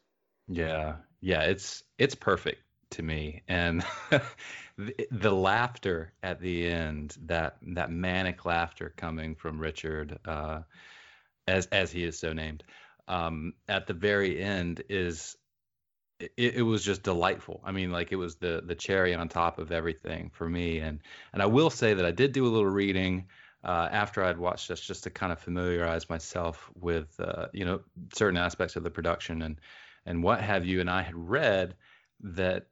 Yeah, 0.48 0.96
yeah, 1.20 1.42
it's 1.42 1.84
it's 1.98 2.16
perfect 2.16 2.62
to 2.92 3.04
me, 3.04 3.44
and 3.48 3.84
the, 4.78 5.08
the 5.12 5.32
laughter 5.32 6.14
at 6.24 6.40
the 6.40 6.68
end, 6.68 7.18
that 7.26 7.58
that 7.62 7.92
manic 7.92 8.46
laughter 8.46 8.94
coming 8.96 9.36
from 9.36 9.60
Richard, 9.60 10.18
uh, 10.26 10.62
as 11.48 11.66
as 11.68 11.92
he 11.92 12.04
is 12.04 12.18
so 12.18 12.32
named, 12.32 12.64
um, 13.08 13.54
at 13.68 13.88
the 13.88 13.94
very 13.94 14.42
end 14.42 14.84
is 14.88 15.36
it, 16.20 16.32
it 16.38 16.62
was 16.64 16.84
just 16.84 17.04
delightful. 17.04 17.62
I 17.64 17.72
mean, 17.72 17.92
like 17.92 18.12
it 18.12 18.16
was 18.16 18.36
the 18.36 18.62
the 18.66 18.76
cherry 18.76 19.14
on 19.14 19.30
top 19.30 19.60
of 19.60 19.72
everything 19.72 20.32
for 20.34 20.48
me, 20.48 20.80
and 20.80 21.00
and 21.34 21.42
I 21.42 21.46
will 21.46 21.70
say 21.70 21.94
that 21.94 22.06
I 22.06 22.12
did 22.12 22.32
do 22.32 22.46
a 22.46 22.50
little 22.50 22.70
reading. 22.70 23.28
Uh, 23.64 23.90
after 23.92 24.24
I'd 24.24 24.38
watched 24.38 24.70
this, 24.70 24.80
just 24.80 25.04
to 25.04 25.10
kind 25.10 25.32
of 25.32 25.40
familiarize 25.40 26.10
myself 26.10 26.70
with, 26.80 27.20
uh, 27.20 27.48
you 27.52 27.66
know, 27.66 27.82
certain 28.14 28.38
aspects 28.38 28.76
of 28.76 28.84
the 28.84 28.92
production 28.92 29.42
and 29.42 29.60
and 30.06 30.24
what 30.24 30.42
have 30.42 30.66
you. 30.66 30.80
And 30.80 30.90
I 30.90 31.02
had 31.02 31.16
read 31.16 31.76
that 32.22 32.68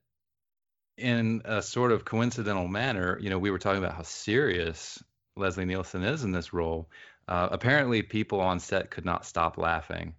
in 0.97 1.41
a 1.43 1.61
sort 1.61 1.91
of 1.91 2.05
coincidental 2.05 2.67
manner, 2.67 3.17
you 3.19 3.29
know, 3.29 3.39
we 3.39 3.51
were 3.51 3.59
talking 3.59 3.83
about 3.83 3.95
how 3.95 4.03
serious 4.03 5.03
Leslie 5.35 5.65
Nielsen 5.65 6.03
is 6.03 6.23
in 6.23 6.31
this 6.31 6.53
role. 6.53 6.89
Uh, 7.27 7.49
apparently, 7.51 8.01
people 8.01 8.39
on 8.39 8.59
set 8.59 8.91
could 8.91 9.05
not 9.05 9.25
stop 9.25 9.57
laughing 9.57 10.15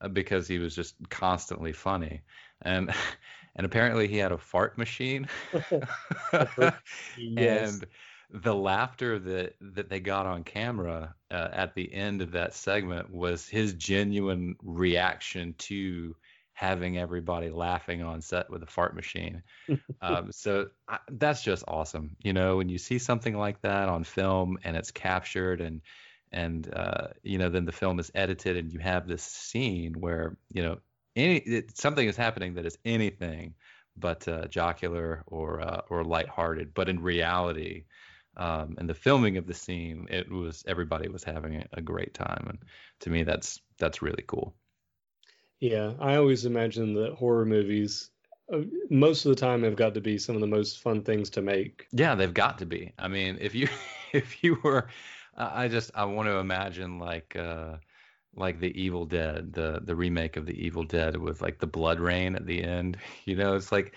uh, 0.00 0.08
because 0.08 0.48
he 0.48 0.58
was 0.58 0.74
just 0.74 0.96
constantly 1.10 1.72
funny, 1.72 2.22
and 2.62 2.92
and 3.56 3.66
apparently 3.66 4.08
he 4.08 4.18
had 4.18 4.32
a 4.32 4.38
fart 4.38 4.78
machine, 4.78 5.28
Yes. 7.16 7.82
and 7.82 7.86
the 8.30 8.54
laughter 8.54 9.18
that 9.18 9.54
that 9.60 9.88
they 9.88 10.00
got 10.00 10.26
on 10.26 10.44
camera 10.44 11.14
uh, 11.30 11.48
at 11.52 11.74
the 11.74 11.92
end 11.92 12.22
of 12.22 12.32
that 12.32 12.54
segment 12.54 13.10
was 13.10 13.48
his 13.48 13.74
genuine 13.74 14.56
reaction 14.62 15.54
to 15.58 16.16
having 16.54 16.98
everybody 16.98 17.50
laughing 17.50 18.02
on 18.02 18.20
set 18.20 18.50
with 18.50 18.62
a 18.62 18.66
fart 18.66 18.94
machine. 18.96 19.42
um, 20.00 20.30
so 20.32 20.66
I, 20.88 20.98
that's 21.12 21.42
just 21.42 21.64
awesome. 21.68 22.16
You 22.22 22.32
know, 22.32 22.56
when 22.56 22.68
you 22.68 22.78
see 22.78 22.98
something 22.98 23.36
like 23.36 23.60
that 23.62 23.88
on 23.88 24.04
film 24.04 24.58
and 24.64 24.76
it's 24.76 24.90
captured 24.90 25.60
and 25.60 25.80
and 26.32 26.72
uh, 26.74 27.08
you 27.22 27.38
know 27.38 27.48
then 27.48 27.64
the 27.64 27.72
film 27.72 27.98
is 28.00 28.10
edited 28.14 28.56
and 28.56 28.72
you 28.72 28.78
have 28.80 29.06
this 29.06 29.22
scene 29.22 29.94
where 30.00 30.36
you 30.52 30.62
know 30.62 30.78
any 31.16 31.38
it, 31.38 31.76
something 31.76 32.06
is 32.06 32.16
happening 32.16 32.54
that 32.54 32.66
is 32.66 32.78
anything 32.84 33.54
but 33.96 34.26
uh, 34.28 34.46
jocular 34.48 35.24
or 35.26 35.60
uh, 35.60 35.82
or 35.90 36.04
lighthearted, 36.04 36.74
but 36.74 36.88
in 36.88 37.00
reality. 37.02 37.84
Um, 38.38 38.74
and 38.76 38.88
the 38.88 38.94
filming 38.94 39.38
of 39.38 39.46
the 39.46 39.54
scene, 39.54 40.06
it 40.10 40.30
was 40.30 40.62
everybody 40.68 41.08
was 41.08 41.24
having 41.24 41.64
a, 41.72 41.80
great 41.80 42.12
time, 42.12 42.44
and 42.50 42.58
to 43.00 43.10
me, 43.10 43.22
that's 43.22 43.60
that's 43.78 44.02
really 44.02 44.24
cool. 44.26 44.54
Yeah, 45.60 45.94
I 46.00 46.16
always 46.16 46.44
imagine 46.44 46.92
that 46.94 47.14
horror 47.14 47.46
movies, 47.46 48.10
uh, 48.52 48.58
most 48.90 49.24
of 49.24 49.30
the 49.30 49.40
time, 49.40 49.62
have 49.62 49.76
got 49.76 49.94
to 49.94 50.02
be 50.02 50.18
some 50.18 50.34
of 50.34 50.42
the 50.42 50.46
most 50.46 50.80
fun 50.80 51.02
things 51.02 51.30
to 51.30 51.40
make. 51.40 51.86
Yeah, 51.92 52.14
they've 52.14 52.34
got 52.34 52.58
to 52.58 52.66
be. 52.66 52.92
I 52.98 53.08
mean, 53.08 53.38
if 53.40 53.54
you 53.54 53.68
if 54.12 54.44
you 54.44 54.58
were, 54.62 54.88
I 55.34 55.64
I 55.64 55.68
just 55.68 55.90
I 55.94 56.04
want 56.04 56.28
to 56.28 56.36
imagine 56.36 56.98
like 56.98 57.36
uh 57.36 57.76
like 58.36 58.60
the 58.60 58.78
Evil 58.80 59.06
Dead, 59.06 59.52
the 59.52 59.80
the 59.82 59.96
remake 59.96 60.36
of 60.36 60.46
the 60.46 60.54
Evil 60.64 60.84
Dead 60.84 61.16
with 61.16 61.42
like 61.42 61.58
the 61.58 61.66
blood 61.66 62.00
rain 62.00 62.36
at 62.36 62.46
the 62.46 62.62
end. 62.62 62.98
You 63.24 63.36
know, 63.36 63.56
it's 63.56 63.72
like 63.72 63.94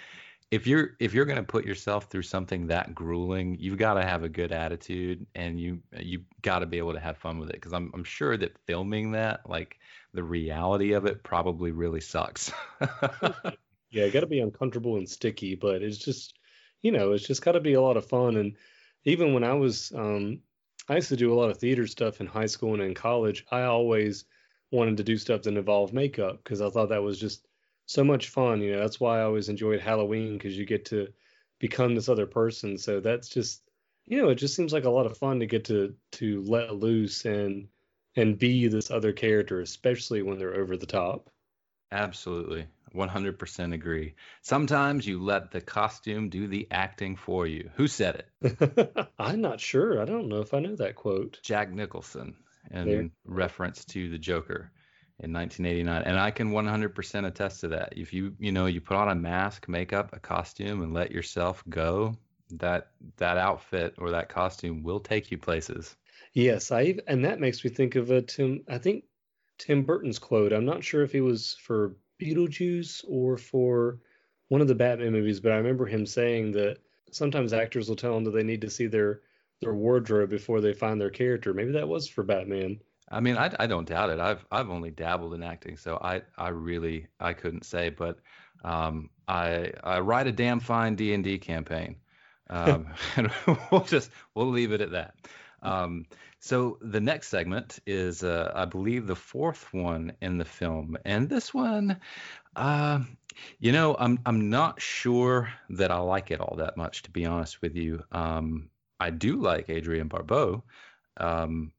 if 0.51 0.65
you're 0.67 0.91
if 0.99 1.13
you're 1.13 1.25
gonna 1.25 1.43
put 1.43 1.65
yourself 1.65 2.05
through 2.05 2.23
something 2.23 2.67
that 2.67 2.95
grueling, 2.95 3.57
you've 3.59 3.77
got 3.77 3.95
to 3.95 4.03
have 4.03 4.23
a 4.23 4.29
good 4.29 4.51
attitude 4.51 5.25
and 5.35 5.59
you 5.59 5.81
you 5.99 6.21
got 6.41 6.59
to 6.59 6.65
be 6.65 6.77
able 6.79 6.93
to 6.93 6.99
have 6.99 7.17
fun 7.17 7.39
with 7.39 7.49
it. 7.49 7.55
Because 7.55 7.73
I'm 7.73 7.91
I'm 7.93 8.03
sure 8.03 8.37
that 8.37 8.57
filming 8.65 9.11
that, 9.11 9.47
like 9.49 9.77
the 10.13 10.23
reality 10.23 10.93
of 10.93 11.05
it, 11.05 11.23
probably 11.23 11.71
really 11.71 12.01
sucks. 12.01 12.51
Yeah, 13.91 14.07
got 14.09 14.21
to 14.21 14.27
be 14.27 14.39
uncomfortable 14.39 14.97
and 14.97 15.09
sticky, 15.09 15.55
but 15.55 15.81
it's 15.81 15.97
just, 15.97 16.37
you 16.81 16.91
know, 16.91 17.13
it's 17.13 17.25
just 17.25 17.41
got 17.41 17.53
to 17.53 17.59
be 17.59 17.73
a 17.73 17.81
lot 17.81 17.97
of 17.97 18.07
fun. 18.07 18.37
And 18.37 18.55
even 19.03 19.33
when 19.33 19.43
I 19.43 19.53
was, 19.53 19.91
um, 19.95 20.41
I 20.89 20.95
used 20.95 21.09
to 21.09 21.15
do 21.15 21.31
a 21.33 21.35
lot 21.39 21.49
of 21.49 21.57
theater 21.57 21.87
stuff 21.87 22.19
in 22.19 22.27
high 22.27 22.47
school 22.47 22.73
and 22.73 22.81
in 22.83 22.93
college. 22.93 23.45
I 23.51 23.63
always 23.63 24.25
wanted 24.71 24.97
to 24.97 25.03
do 25.03 25.17
stuff 25.17 25.43
that 25.43 25.57
involved 25.57 25.93
makeup 25.93 26.43
because 26.43 26.61
I 26.61 26.69
thought 26.69 26.89
that 26.89 27.03
was 27.03 27.19
just 27.19 27.47
so 27.85 28.03
much 28.03 28.29
fun. 28.29 28.61
You 28.61 28.73
know, 28.73 28.79
that's 28.79 28.99
why 28.99 29.19
I 29.19 29.23
always 29.23 29.49
enjoyed 29.49 29.79
Halloween 29.79 30.37
because 30.37 30.57
you 30.57 30.65
get 30.65 30.85
to 30.85 31.13
become 31.59 31.95
this 31.95 32.09
other 32.09 32.25
person. 32.27 32.77
So 32.77 32.99
that's 32.99 33.29
just, 33.29 33.69
you 34.05 34.21
know, 34.21 34.29
it 34.29 34.35
just 34.35 34.55
seems 34.55 34.73
like 34.73 34.85
a 34.85 34.89
lot 34.89 35.05
of 35.05 35.17
fun 35.17 35.39
to 35.39 35.45
get 35.45 35.65
to 35.65 35.95
to 36.13 36.41
let 36.43 36.75
loose 36.75 37.25
and 37.25 37.69
and 38.15 38.37
be 38.39 38.67
this 38.67 38.91
other 38.91 39.13
character, 39.13 39.61
especially 39.61 40.21
when 40.23 40.37
they're 40.39 40.55
over 40.55 40.75
the 40.77 40.85
top. 40.85 41.29
Absolutely. 41.91 42.67
100% 42.95 43.73
agree. 43.73 44.15
Sometimes 44.41 45.05
you 45.07 45.21
let 45.21 45.51
the 45.51 45.61
costume 45.61 46.29
do 46.29 46.47
the 46.47 46.67
acting 46.71 47.15
for 47.15 47.45
you. 47.47 47.69
Who 47.75 47.87
said 47.87 48.23
it? 48.41 49.09
I'm 49.19 49.41
not 49.41 49.59
sure. 49.59 50.01
I 50.01 50.05
don't 50.05 50.27
know 50.29 50.41
if 50.41 50.53
I 50.53 50.59
know 50.59 50.75
that 50.75 50.95
quote. 50.95 51.39
Jack 51.43 51.71
Nicholson 51.71 52.35
in 52.71 52.87
There. 52.87 53.09
reference 53.25 53.85
to 53.85 54.09
the 54.09 54.17
Joker 54.17 54.71
in 55.19 55.33
1989. 55.33 56.03
And 56.03 56.19
I 56.19 56.31
can 56.31 56.51
100% 56.51 57.27
attest 57.27 57.61
to 57.61 57.67
that. 57.69 57.93
If 57.97 58.13
you, 58.13 58.35
you 58.39 58.51
know, 58.51 58.65
you 58.65 58.81
put 58.81 58.97
on 58.97 59.09
a 59.09 59.15
mask, 59.15 59.67
makeup, 59.67 60.11
a 60.13 60.19
costume 60.19 60.81
and 60.81 60.93
let 60.93 61.11
yourself 61.11 61.63
go, 61.69 62.15
that 62.51 62.91
that 63.17 63.37
outfit 63.37 63.95
or 63.97 64.11
that 64.11 64.29
costume 64.29 64.81
will 64.83 64.99
take 64.99 65.31
you 65.31 65.37
places. 65.37 65.95
Yes, 66.33 66.71
I 66.71 66.95
and 67.07 67.25
that 67.25 67.39
makes 67.39 67.63
me 67.63 67.69
think 67.69 67.95
of 67.95 68.11
a 68.11 68.21
Tim. 68.21 68.63
I 68.67 68.77
think 68.77 69.05
Tim 69.57 69.83
Burton's 69.83 70.19
quote. 70.19 70.51
I'm 70.53 70.65
not 70.65 70.83
sure 70.83 71.03
if 71.03 71.11
he 71.11 71.21
was 71.21 71.55
for 71.61 71.95
Beetlejuice 72.19 73.05
or 73.07 73.37
for 73.37 73.99
one 74.49 74.61
of 74.61 74.67
the 74.67 74.75
Batman 74.75 75.11
movies, 75.11 75.39
but 75.39 75.51
I 75.51 75.57
remember 75.57 75.85
him 75.85 76.05
saying 76.05 76.51
that 76.53 76.77
sometimes 77.11 77.53
actors 77.53 77.87
will 77.87 77.95
tell 77.95 78.13
them 78.13 78.23
that 78.25 78.31
they 78.31 78.43
need 78.43 78.61
to 78.61 78.69
see 78.69 78.87
their 78.87 79.21
their 79.61 79.73
wardrobe 79.73 80.29
before 80.29 80.61
they 80.61 80.73
find 80.73 80.99
their 80.99 81.09
character. 81.09 81.53
Maybe 81.53 81.73
that 81.73 81.87
was 81.87 82.07
for 82.07 82.23
Batman. 82.23 82.79
I 83.11 83.19
mean, 83.19 83.37
I, 83.37 83.51
I 83.59 83.67
don't 83.67 83.87
doubt 83.87 84.09
it. 84.09 84.19
I've 84.19 84.45
I've 84.51 84.69
only 84.69 84.91
dabbled 84.91 85.33
in 85.33 85.43
acting, 85.43 85.77
so 85.77 85.97
I 86.01 86.21
I 86.37 86.49
really 86.49 87.07
I 87.19 87.33
couldn't 87.33 87.65
say, 87.65 87.89
but 87.89 88.19
um, 88.63 89.09
I 89.27 89.73
I 89.83 89.99
write 89.99 90.27
a 90.27 90.31
damn 90.31 90.59
fine 90.59 90.95
D 90.95 91.13
and 91.13 91.23
D 91.23 91.37
campaign, 91.39 91.97
um, 92.49 92.87
and 93.15 93.31
we'll 93.71 93.83
just 93.83 94.11
we'll 94.35 94.49
leave 94.49 94.71
it 94.71 94.81
at 94.81 94.91
that. 94.91 95.15
Um, 95.61 96.05
so 96.39 96.77
the 96.81 97.01
next 97.01 97.27
segment 97.27 97.79
is, 97.85 98.23
uh, 98.23 98.51
I 98.55 98.65
believe, 98.65 99.07
the 99.07 99.15
fourth 99.15 99.73
one 99.73 100.13
in 100.21 100.37
the 100.37 100.45
film, 100.45 100.97
and 101.05 101.29
this 101.29 101.53
one, 101.53 101.99
uh, 102.55 102.99
you 103.59 103.71
know, 103.71 103.95
I'm 103.99 104.19
I'm 104.25 104.49
not 104.49 104.81
sure 104.81 105.49
that 105.69 105.91
I 105.91 105.99
like 105.99 106.31
it 106.31 106.41
all 106.41 106.57
that 106.57 106.77
much, 106.77 107.03
to 107.03 107.11
be 107.11 107.25
honest 107.25 107.61
with 107.61 107.75
you. 107.75 108.03
Um, 108.11 108.69
I 108.99 109.09
do 109.11 109.37
like 109.37 109.69
Adrienne 109.69 110.07
Barbeau. 110.07 110.63
Um, 111.17 111.71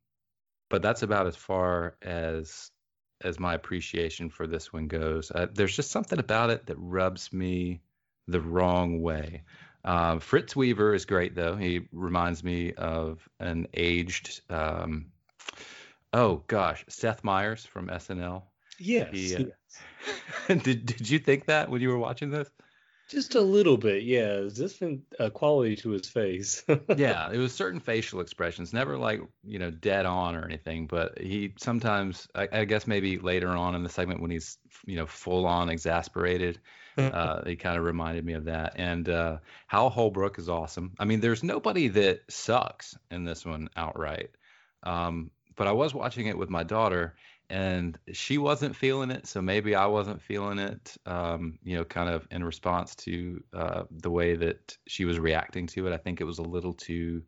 but 0.71 0.83
that's 0.83 1.03
about 1.03 1.27
as 1.27 1.37
far 1.37 1.97
as 2.01 2.71
as 3.23 3.39
my 3.39 3.53
appreciation 3.53 4.31
for 4.31 4.47
this 4.47 4.73
one 4.73 4.89
goes. 4.89 5.31
Uh, 5.31 5.47
there's 5.53 5.77
just 5.77 5.91
something 5.91 6.19
about 6.19 6.49
it 6.49 6.67
that 6.67 6.77
rubs 6.79 7.33
me 7.35 7.83
the 8.29 8.41
wrong 8.41 9.03
way. 9.03 9.43
Um, 9.85 10.21
Fritz 10.21 10.55
Weaver 10.55 10.95
is 10.95 11.05
great 11.05 11.35
though. 11.35 11.57
He 11.57 11.87
reminds 11.93 12.45
me 12.45 12.73
of 12.75 13.27
an 13.39 13.67
aged, 13.75 14.43
um, 14.51 15.07
oh 16.13 16.43
gosh, 16.47 16.85
Seth 16.89 17.25
Meyers 17.25 17.65
from 17.65 17.89
SNL. 17.89 18.43
Yes. 18.79 19.09
He, 19.13 19.37
uh, 19.37 19.45
yes. 20.49 20.63
did 20.65 20.87
did 20.87 21.09
you 21.09 21.19
think 21.19 21.47
that 21.47 21.71
when 21.71 21.81
you 21.81 21.89
were 21.89 21.99
watching 21.99 22.31
this? 22.31 22.51
Just 23.11 23.35
a 23.35 23.41
little 23.41 23.77
bit, 23.77 24.05
yeah. 24.05 24.43
This 24.55 24.81
a 25.19 25.31
quality 25.33 25.75
to 25.77 25.91
his 25.91 26.09
face? 26.09 26.63
yeah, 26.97 27.29
it 27.33 27.39
was 27.39 27.53
certain 27.53 27.81
facial 27.81 28.21
expressions, 28.21 28.73
never 28.73 28.97
like 28.97 29.21
you 29.43 29.59
know 29.59 29.73
dead 29.73 30.07
on 30.07 30.37
or 30.37 30.45
anything, 30.45 30.87
but 30.87 31.19
he 31.19 31.53
sometimes, 31.59 32.29
I, 32.37 32.49
I 32.53 32.65
guess 32.67 32.87
maybe 32.87 33.19
later 33.19 33.49
on 33.49 33.75
in 33.75 33.83
the 33.83 33.89
segment 33.89 34.21
when 34.21 34.31
he's 34.31 34.59
you 34.87 34.95
know 34.95 35.07
full 35.07 35.45
on 35.45 35.71
exasperated, 35.71 36.61
uh, 36.99 37.45
he 37.45 37.57
kind 37.57 37.77
of 37.77 37.85
reminded 37.85 38.25
me 38.25 38.35
of 38.35 38.45
that. 38.45 38.75
And 38.77 39.09
uh, 39.09 39.39
Hal 39.67 39.91
Holbrook 39.91 40.39
is 40.39 40.49
awesome. 40.49 40.93
I 40.99 41.05
mean, 41.05 41.21
there's 41.21 41.43
nobody 41.43 41.89
that 41.89 42.21
sucks 42.29 42.97
in 43.11 43.25
this 43.25 43.45
one 43.45 43.69
outright. 43.77 44.31
Um, 44.83 45.31
but 45.57 45.67
I 45.67 45.73
was 45.73 45.95
watching 45.95 46.27
it 46.27 46.39
with 46.39 46.49
my 46.49 46.63
daughter, 46.63 47.15
and 47.51 47.99
she 48.13 48.39
wasn't 48.39 48.77
feeling 48.77 49.11
it, 49.11 49.27
so 49.27 49.43
maybe 49.43 49.75
I 49.75 49.87
wasn't 49.87 50.23
feeling 50.23 50.59
it. 50.59 50.97
Um, 51.05 51.59
you 51.65 51.77
know, 51.77 51.85
kind 51.85 52.09
of 52.09 52.27
in 52.31 52.45
response 52.45 52.95
to 52.97 53.43
uh, 53.53 53.83
the 53.91 54.11
way 54.11 54.37
that 54.37 54.77
she 54.87 55.05
was 55.05 55.19
reacting 55.19 55.67
to 55.69 55.87
it. 55.87 55.93
I 55.93 55.99
think 55.99 56.21
it 56.21 56.25
was 56.25 56.39
a 56.39 56.43
little 56.43 56.73
too 56.73 57.23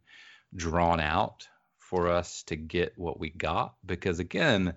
drawn 0.54 1.00
out 1.00 1.48
for 1.78 2.08
us 2.08 2.42
to 2.44 2.56
get 2.56 2.96
what 2.96 3.20
we 3.20 3.30
got 3.30 3.74
because 3.84 4.18
again, 4.18 4.74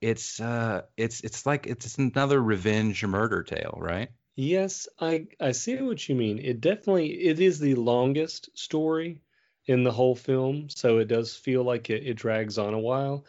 it's 0.00 0.40
uh, 0.40 0.82
it's 0.96 1.20
it's 1.22 1.46
like 1.46 1.66
it's 1.66 1.96
another 1.98 2.42
revenge 2.42 3.04
murder 3.04 3.42
tale, 3.42 3.78
right? 3.80 4.10
Yes, 4.34 4.88
I 5.00 5.28
I 5.40 5.52
see 5.52 5.76
what 5.76 6.08
you 6.08 6.14
mean. 6.14 6.38
It 6.38 6.60
definitely 6.60 7.12
it 7.12 7.40
is 7.40 7.58
the 7.58 7.74
longest 7.74 8.50
story 8.56 9.22
in 9.66 9.82
the 9.82 9.92
whole 9.92 10.14
film, 10.14 10.68
so 10.68 10.98
it 10.98 11.08
does 11.08 11.34
feel 11.34 11.64
like 11.64 11.90
it, 11.90 12.06
it 12.06 12.14
drags 12.14 12.58
on 12.58 12.74
a 12.74 12.78
while. 12.78 13.24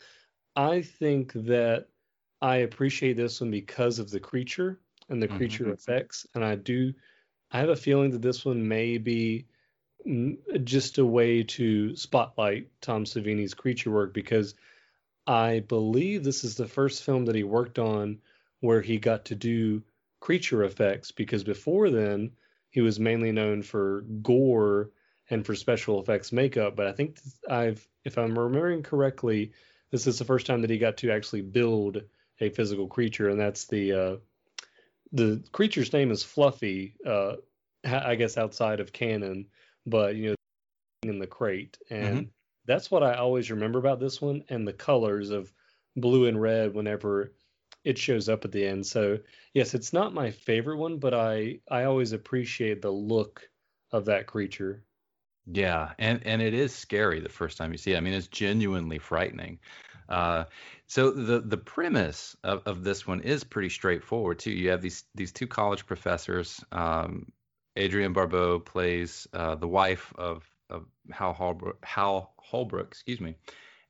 I 0.55 0.81
think 0.81 1.33
that 1.33 1.87
I 2.41 2.57
appreciate 2.57 3.17
this 3.17 3.41
one 3.41 3.51
because 3.51 3.99
of 3.99 4.11
the 4.11 4.19
creature 4.19 4.79
and 5.09 5.21
the 5.21 5.27
creature 5.27 5.65
mm-hmm. 5.65 5.73
effects, 5.73 6.27
and 6.35 6.43
I 6.43 6.55
do. 6.55 6.93
I 7.51 7.59
have 7.59 7.69
a 7.69 7.75
feeling 7.77 8.11
that 8.11 8.21
this 8.21 8.43
one 8.43 8.67
may 8.67 8.97
be 8.97 9.47
just 10.63 10.97
a 10.97 11.05
way 11.05 11.43
to 11.43 11.95
spotlight 11.95 12.69
Tom 12.81 13.05
Savini's 13.05 13.53
creature 13.53 13.91
work 13.91 14.13
because 14.13 14.53
I 15.27 15.59
believe 15.59 16.23
this 16.23 16.43
is 16.43 16.55
the 16.55 16.67
first 16.67 17.03
film 17.03 17.25
that 17.25 17.35
he 17.35 17.43
worked 17.43 17.79
on 17.79 18.19
where 18.61 18.81
he 18.81 18.97
got 18.97 19.25
to 19.25 19.35
do 19.35 19.83
creature 20.19 20.63
effects 20.63 21.11
because 21.11 21.43
before 21.43 21.89
then 21.89 22.31
he 22.69 22.81
was 22.81 22.99
mainly 22.99 23.31
known 23.31 23.61
for 23.61 24.01
gore 24.21 24.89
and 25.29 25.45
for 25.45 25.53
special 25.53 26.01
effects 26.01 26.31
makeup 26.31 26.75
but 26.75 26.87
i 26.87 26.91
think 26.91 27.19
i've 27.47 27.87
if 28.03 28.17
i'm 28.17 28.37
remembering 28.37 28.81
correctly 28.81 29.51
this 29.91 30.07
is 30.07 30.19
the 30.19 30.25
first 30.25 30.45
time 30.45 30.61
that 30.61 30.69
he 30.69 30.77
got 30.77 30.97
to 30.97 31.11
actually 31.11 31.41
build 31.41 32.01
a 32.39 32.49
physical 32.49 32.87
creature, 32.87 33.29
and 33.29 33.39
that's 33.39 33.65
the 33.65 33.93
uh, 33.93 34.15
the 35.11 35.43
creature's 35.51 35.93
name 35.93 36.11
is 36.11 36.23
Fluffy. 36.23 36.95
Uh, 37.05 37.35
I 37.85 38.15
guess 38.15 38.37
outside 38.37 38.79
of 38.79 38.91
canon, 38.91 39.47
but 39.85 40.15
you 40.15 40.29
know, 40.29 40.35
in 41.03 41.19
the 41.19 41.27
crate, 41.27 41.77
and 41.89 42.17
mm-hmm. 42.17 42.27
That's 42.67 42.91
what 42.91 43.03
I 43.03 43.15
always 43.15 43.49
remember 43.51 43.79
about 43.79 43.99
this 43.99 44.21
one, 44.21 44.43
and 44.49 44.67
the 44.67 44.73
colors 44.73 45.31
of 45.31 45.51
blue 45.95 46.27
and 46.27 46.39
red 46.41 46.73
whenever 46.73 47.33
it 47.83 47.97
shows 47.97 48.29
up 48.29 48.45
at 48.45 48.51
the 48.51 48.65
end. 48.65 48.85
So 48.85 49.19
yes, 49.53 49.73
it's 49.73 49.93
not 49.93 50.13
my 50.13 50.31
favorite 50.31 50.77
one, 50.77 50.99
but 50.99 51.13
I 51.13 51.61
I 51.69 51.85
always 51.85 52.11
appreciate 52.13 52.81
the 52.81 52.91
look 52.91 53.49
of 53.91 54.05
that 54.05 54.27
creature. 54.27 54.83
Yeah, 55.45 55.93
and 55.97 56.21
and 56.25 56.41
it 56.41 56.53
is 56.53 56.73
scary 56.75 57.19
the 57.19 57.29
first 57.29 57.57
time 57.57 57.71
you 57.71 57.77
see 57.77 57.93
it. 57.93 57.97
I 57.97 58.01
mean, 58.01 58.13
it's 58.13 58.27
genuinely 58.27 58.99
frightening. 58.99 59.59
Uh, 60.09 60.45
so 60.87 61.11
the 61.11 61.39
the 61.39 61.57
premise 61.57 62.35
of, 62.43 62.61
of 62.65 62.83
this 62.83 63.07
one 63.07 63.21
is 63.21 63.43
pretty 63.43 63.69
straightforward 63.69 64.39
too. 64.39 64.51
You 64.51 64.69
have 64.69 64.81
these 64.81 65.05
these 65.15 65.31
two 65.31 65.47
college 65.47 65.85
professors. 65.85 66.63
Um, 66.71 67.31
Adrienne 67.79 68.13
Barbeau 68.13 68.59
plays 68.59 69.27
uh, 69.33 69.55
the 69.55 69.67
wife 69.67 70.13
of 70.17 70.49
of 70.69 70.85
Hal 71.11 71.33
Holbrook, 71.33 71.83
Hal 71.85 72.33
Holbrook, 72.49 72.87
excuse 72.87 73.19
me, 73.19 73.35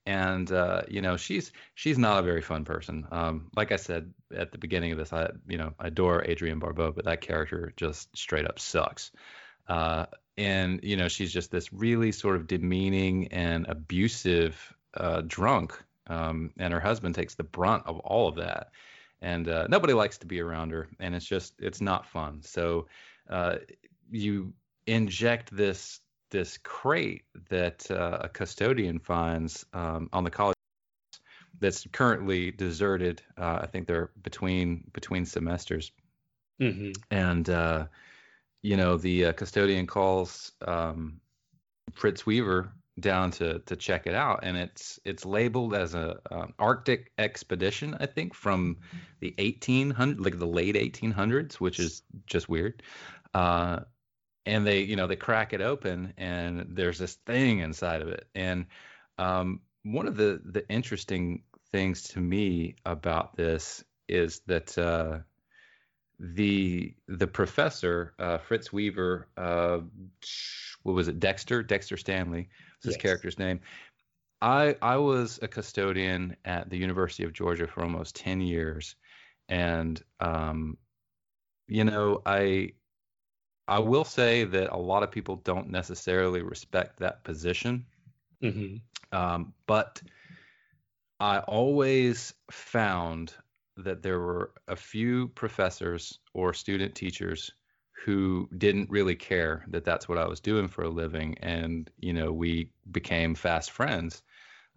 and 0.05 0.51
uh, 0.51 0.82
you 0.88 1.01
know 1.01 1.18
she's 1.18 1.51
she's 1.76 1.97
not 1.97 2.20
a 2.20 2.24
very 2.24 2.41
fun 2.41 2.66
person. 2.66 3.08
Um, 3.12 3.49
like 3.55 3.72
I 3.72 3.78
said 3.78 4.14
at 4.36 4.51
the 4.51 4.58
beginning 4.58 4.91
of 4.91 4.97
this, 4.97 5.14
I 5.14 5.30
you 5.47 5.58
know 5.58 5.74
I 5.80 5.88
adore 5.88 6.24
Adrienne 6.24 6.60
Barbeau, 6.60 6.91
but 6.91 7.05
that 7.05 7.22
character 7.22 7.74
just 7.76 8.16
straight 8.16 8.45
up 8.47 8.60
sucks. 8.60 9.12
Uh, 9.68 10.05
and 10.38 10.80
you 10.84 10.95
know 10.95 11.08
she's 11.08 11.34
just 11.34 11.51
this 11.51 11.74
really 11.74 12.12
sort 12.12 12.36
of 12.36 12.47
demeaning 12.47 13.28
and 13.30 13.66
abusive 13.68 14.74
uh, 14.93 15.22
drunk 15.26 15.82
um, 16.08 16.51
and 16.58 16.74
her 16.74 16.80
husband 16.80 17.16
takes 17.16 17.36
the 17.36 17.43
brunt 17.43 17.84
of 17.86 17.99
all 17.99 18.28
of 18.28 18.36
that 18.36 18.70
and 19.22 19.49
uh, 19.49 19.66
nobody 19.68 19.93
likes 19.93 20.20
to 20.20 20.28
be 20.28 20.39
around 20.39 20.72
her 20.72 20.88
and 20.99 21.16
it's 21.16 21.26
just 21.26 21.53
it's 21.60 21.82
not 21.82 22.05
fun 22.05 22.41
so 22.43 22.88
uh, 23.30 23.55
you 24.12 24.53
inject 24.86 25.55
this 25.55 25.99
this 26.30 26.57
crate 26.57 27.23
that 27.49 27.89
uh, 27.89 28.19
a 28.21 28.30
custodian 28.30 28.99
finds 28.99 29.65
um, 29.73 30.09
on 30.13 30.23
the 30.23 30.32
college 30.32 30.55
that's 31.59 31.88
currently 31.91 32.51
deserted 32.51 33.21
uh, 33.38 33.59
i 33.61 33.65
think 33.65 33.88
they're 33.88 34.11
between 34.21 34.84
between 34.93 35.25
semesters 35.25 35.91
mm-hmm. 36.61 36.91
and 37.11 37.49
uh, 37.49 37.86
you 38.61 38.78
know, 38.78 38.97
the 38.97 39.28
uh, 39.28 39.34
custodian 39.34 39.88
calls 39.88 40.51
um, 40.65 41.21
Fritz 41.93 42.25
Weaver 42.25 42.73
down 42.99 43.32
to 43.32 43.59
to 43.59 43.75
check 43.75 44.07
it 44.07 44.15
out, 44.15 44.39
and 44.43 44.57
it's 44.57 44.99
it's 45.05 45.25
labeled 45.25 45.73
as 45.73 45.93
a 45.93 46.17
um, 46.32 46.53
Arctic 46.59 47.11
expedition, 47.17 47.95
I 47.99 48.07
think, 48.07 48.34
from 48.34 48.78
the 49.19 49.34
1800 49.38 50.19
like 50.19 50.39
the 50.39 50.47
late 50.47 50.75
1800s, 50.75 51.55
which 51.55 51.80
is 51.80 52.01
just 52.25 52.49
weird. 52.49 52.84
And 54.48 54.66
they, 54.66 54.80
you 54.80 54.95
know, 54.95 55.08
they 55.08 55.18
crack 55.18 55.52
it 55.52 55.62
open, 55.62 56.14
and 56.18 56.66
there's 56.70 56.98
this 56.98 57.16
thing 57.26 57.60
inside 57.60 58.02
of 58.02 58.08
it. 58.08 58.28
And 58.34 58.66
um, 59.18 59.60
one 59.84 60.08
of 60.08 60.16
the 60.16 60.41
the 60.45 60.68
interesting 60.70 61.43
things 61.72 62.04
to 62.04 62.20
me 62.22 62.76
about 62.86 63.36
this 63.36 63.84
is 64.08 64.39
that 64.48 64.78
uh, 64.78 65.20
the 66.20 66.95
the 67.08 67.28
professor 67.28 68.14
uh, 68.20 68.38
Fritz 68.38 68.72
Weaver, 68.72 69.28
uh, 69.36 69.80
what 70.84 70.93
was 70.93 71.08
it? 71.10 71.20
Dexter 71.20 71.62
Dexter 71.62 71.98
Stanley 71.98 72.50
was 72.80 72.86
his 72.86 72.95
yes. 72.95 73.02
character's 73.02 73.38
name. 73.38 73.60
I 74.41 74.76
I 74.82 74.98
was 74.98 75.39
a 75.41 75.48
custodian 75.48 76.38
at 76.45 76.70
the 76.70 76.78
University 76.78 77.24
of 77.24 77.34
Georgia 77.34 77.68
for 77.68 77.84
almost 77.84 78.16
ten 78.16 78.39
years, 78.39 78.95
and 79.50 80.02
um, 80.20 80.78
you 81.68 81.84
know 81.84 82.22
I 82.26 82.72
I 83.68 83.80
will 83.80 84.05
say 84.05 84.43
that 84.45 84.72
a 84.72 84.78
lot 84.78 85.03
of 85.03 85.11
people 85.11 85.38
don't 85.38 85.70
necessarily 85.70 86.41
respect 86.41 86.99
that 86.99 87.24
position, 87.24 87.86
mm-hmm. 88.41 88.78
um, 89.18 89.53
but 89.65 90.01
I 91.20 91.39
always 91.39 92.33
found 92.50 93.33
that 93.78 94.01
there 94.01 94.20
were 94.20 94.51
a 94.67 94.75
few 94.75 95.28
professors 95.29 96.20
or 96.33 96.54
student 96.54 96.96
teachers 96.96 97.51
who 98.05 98.47
didn't 98.58 98.89
really 98.89 99.16
care 99.16 99.66
that 99.67 99.83
that's 99.83 100.08
what 100.08 100.17
I 100.17 100.28
was 100.28 100.39
doing 100.39 100.67
for 100.67 100.83
a 100.83 100.89
living, 100.89 101.37
and 101.39 101.89
you 102.00 102.13
know 102.13 102.32
we 102.32 102.70
became 102.92 103.36
fast 103.36 103.71
friends 103.71 104.21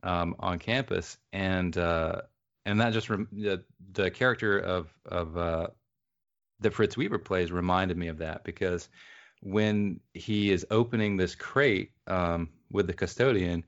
um, 0.02 0.34
on 0.40 0.58
campus, 0.58 1.18
and 1.32 1.76
uh, 1.76 2.22
and 2.64 2.80
that 2.80 2.92
just 2.92 3.10
rem- 3.10 3.28
the, 3.30 3.62
the 3.92 4.10
character 4.10 4.58
of 4.58 4.92
of 5.06 5.36
uh, 5.36 5.68
that 6.60 6.74
Fritz 6.74 6.96
Weaver 6.96 7.18
plays 7.18 7.52
reminded 7.52 7.96
me 7.96 8.08
of 8.08 8.18
that 8.18 8.44
because 8.44 8.88
when 9.42 10.00
he 10.14 10.50
is 10.50 10.66
opening 10.70 11.16
this 11.16 11.34
crate 11.34 11.92
um, 12.06 12.50
with 12.70 12.86
the 12.86 12.92
custodian, 12.92 13.64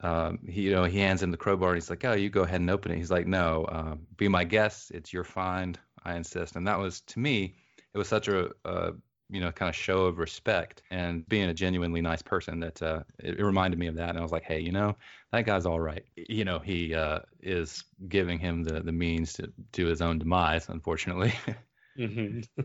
um, 0.00 0.38
he, 0.46 0.62
you 0.62 0.72
know, 0.72 0.84
he 0.84 0.98
hands 0.98 1.22
him 1.22 1.30
the 1.30 1.36
crowbar 1.36 1.70
and 1.70 1.76
he's 1.76 1.90
like, 1.90 2.04
"Oh, 2.04 2.12
you 2.12 2.28
go 2.28 2.42
ahead 2.42 2.60
and 2.60 2.70
open 2.70 2.92
it." 2.92 2.96
He's 2.96 3.10
like, 3.10 3.26
"No, 3.26 3.64
uh, 3.64 3.94
be 4.16 4.28
my 4.28 4.44
guest. 4.44 4.90
It's 4.90 5.12
your 5.12 5.24
find. 5.24 5.78
I 6.04 6.16
insist." 6.16 6.56
And 6.56 6.66
that 6.66 6.78
was 6.78 7.00
to 7.02 7.18
me, 7.18 7.56
it 7.94 7.98
was 7.98 8.08
such 8.08 8.28
a, 8.28 8.50
a 8.64 8.92
you 9.30 9.40
know, 9.40 9.50
kind 9.50 9.70
of 9.70 9.74
show 9.74 10.04
of 10.04 10.18
respect 10.18 10.82
and 10.90 11.26
being 11.28 11.48
a 11.48 11.54
genuinely 11.54 12.02
nice 12.02 12.20
person 12.20 12.60
that 12.60 12.82
uh, 12.82 13.00
it, 13.18 13.40
it, 13.40 13.44
reminded 13.44 13.78
me 13.78 13.86
of 13.86 13.94
that. 13.96 14.10
And 14.10 14.18
I 14.18 14.22
was 14.22 14.32
like, 14.32 14.44
"Hey, 14.44 14.60
you 14.60 14.72
know, 14.72 14.96
that 15.32 15.46
guy's 15.46 15.64
all 15.64 15.80
right. 15.80 16.04
You 16.16 16.44
know, 16.44 16.58
he 16.58 16.94
uh, 16.94 17.20
is 17.40 17.84
giving 18.08 18.38
him 18.38 18.62
the 18.62 18.80
the 18.80 18.92
means 18.92 19.32
to 19.34 19.50
to 19.72 19.86
his 19.86 20.02
own 20.02 20.18
demise, 20.18 20.68
unfortunately." 20.68 21.32
mm-hmm. 21.98 22.62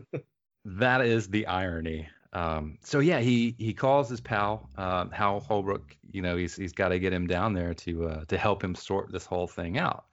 that 0.64 1.00
is 1.02 1.28
the 1.28 1.46
irony 1.46 2.08
um, 2.32 2.78
so 2.82 3.00
yeah, 3.00 3.20
he 3.20 3.54
he 3.58 3.74
calls 3.74 4.08
his 4.08 4.20
pal 4.20 4.70
uh, 4.76 5.06
Hal 5.10 5.40
Holbrook. 5.40 5.96
You 6.12 6.22
know, 6.22 6.36
he's 6.36 6.54
he's 6.54 6.72
got 6.72 6.88
to 6.88 6.98
get 6.98 7.12
him 7.12 7.26
down 7.26 7.54
there 7.54 7.74
to 7.74 8.08
uh, 8.08 8.24
to 8.26 8.38
help 8.38 8.62
him 8.62 8.74
sort 8.74 9.10
this 9.10 9.26
whole 9.26 9.48
thing 9.48 9.78
out. 9.78 10.04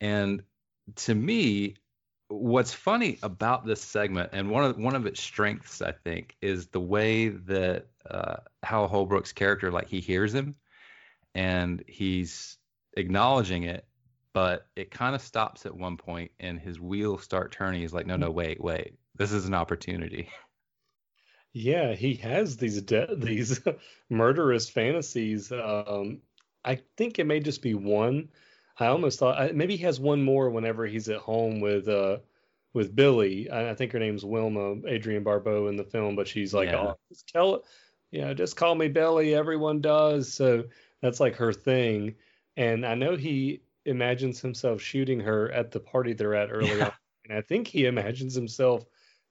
And 0.00 0.42
to 0.96 1.14
me, 1.14 1.76
what's 2.28 2.72
funny 2.72 3.18
about 3.22 3.64
this 3.64 3.80
segment, 3.80 4.30
and 4.32 4.50
one 4.50 4.64
of 4.64 4.76
one 4.76 4.96
of 4.96 5.06
its 5.06 5.20
strengths, 5.20 5.80
I 5.80 5.92
think, 5.92 6.36
is 6.40 6.66
the 6.66 6.80
way 6.80 7.28
that 7.28 7.86
uh, 8.10 8.36
Hal 8.64 8.88
Holbrook's 8.88 9.32
character, 9.32 9.70
like 9.70 9.88
he 9.88 10.00
hears 10.00 10.34
him, 10.34 10.56
and 11.34 11.82
he's 11.86 12.58
acknowledging 12.94 13.62
it, 13.64 13.84
but 14.32 14.66
it 14.76 14.90
kind 14.90 15.14
of 15.14 15.20
stops 15.22 15.66
at 15.66 15.76
one 15.76 15.96
point, 15.96 16.30
and 16.40 16.58
his 16.58 16.80
wheels 16.80 17.22
start 17.22 17.52
turning. 17.52 17.80
He's 17.80 17.92
like, 17.92 18.06
no, 18.06 18.16
no, 18.16 18.30
wait, 18.30 18.60
wait, 18.60 18.94
this 19.16 19.32
is 19.32 19.46
an 19.46 19.54
opportunity. 19.54 20.28
Yeah, 21.52 21.94
he 21.94 22.14
has 22.16 22.56
these 22.56 22.80
de- 22.82 23.14
these 23.16 23.60
murderous 24.10 24.70
fantasies. 24.70 25.52
Um, 25.52 26.22
I 26.64 26.80
think 26.96 27.18
it 27.18 27.26
may 27.26 27.40
just 27.40 27.62
be 27.62 27.74
one. 27.74 28.30
I 28.78 28.86
almost 28.86 29.18
thought 29.18 29.38
I, 29.38 29.52
maybe 29.52 29.76
he 29.76 29.84
has 29.84 30.00
one 30.00 30.22
more 30.22 30.48
whenever 30.50 30.86
he's 30.86 31.08
at 31.08 31.18
home 31.18 31.60
with 31.60 31.88
uh 31.88 32.18
with 32.72 32.96
Billy. 32.96 33.50
I, 33.50 33.70
I 33.70 33.74
think 33.74 33.92
her 33.92 33.98
name's 33.98 34.24
Wilma 34.24 34.76
Adrienne 34.88 35.24
Barbeau 35.24 35.66
in 35.68 35.76
the 35.76 35.84
film, 35.84 36.16
but 36.16 36.26
she's 36.28 36.54
like, 36.54 36.70
Yeah. 36.70 36.80
oh, 36.80 36.98
just 37.10 37.28
tell, 37.28 37.64
you 38.10 38.22
know, 38.22 38.32
just 38.34 38.56
call 38.56 38.74
me 38.74 38.88
Billy. 38.88 39.34
Everyone 39.34 39.80
does. 39.82 40.32
So 40.32 40.64
that's 41.02 41.20
like 41.20 41.36
her 41.36 41.52
thing. 41.52 42.14
And 42.56 42.86
I 42.86 42.94
know 42.94 43.16
he 43.16 43.60
imagines 43.84 44.40
himself 44.40 44.80
shooting 44.80 45.20
her 45.20 45.50
at 45.52 45.70
the 45.70 45.80
party 45.80 46.12
they're 46.12 46.34
at 46.34 46.50
early 46.52 46.78
Yeah. 46.78 46.86
on. 46.86 46.92
And 47.28 47.38
I 47.38 47.42
think 47.42 47.68
he 47.68 47.86
imagines 47.86 48.34
himself 48.34 48.84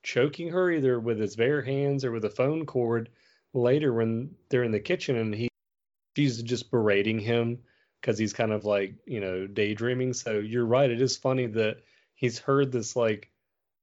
choking 0.03 0.49
her 0.49 0.72
either 0.72 0.99
with 0.99 1.19
his 1.19 1.36
bare 1.36 1.61
hands 1.61 2.06
or 2.06 2.11
with 2.11 2.26
a 2.26 2.30
phone 2.30 2.65
cord 2.65 3.10
later 3.53 3.94
when 3.94 4.34
they're 4.49 4.64
in 4.64 4.72
the 4.72 4.80
kitchen 4.80 5.15
and 5.18 5.34
he 5.36 5.49
she's 6.15 6.41
just 6.41 6.72
berating 6.72 7.19
him 7.19 7.60
because 8.02 8.18
he's 8.18 8.34
kind 8.34 8.52
of 8.52 8.65
like 8.65 8.95
you 9.06 9.19
know 9.19 9.48
daydreaming 9.48 10.14
so 10.14 10.40
you're 10.40 10.65
right 10.65 10.90
it 10.90 11.02
is 11.02 11.18
funny 11.18 11.48
that 11.48 11.78
he's 12.15 12.40
heard 12.40 12.72
this 12.72 12.95
like 12.95 13.30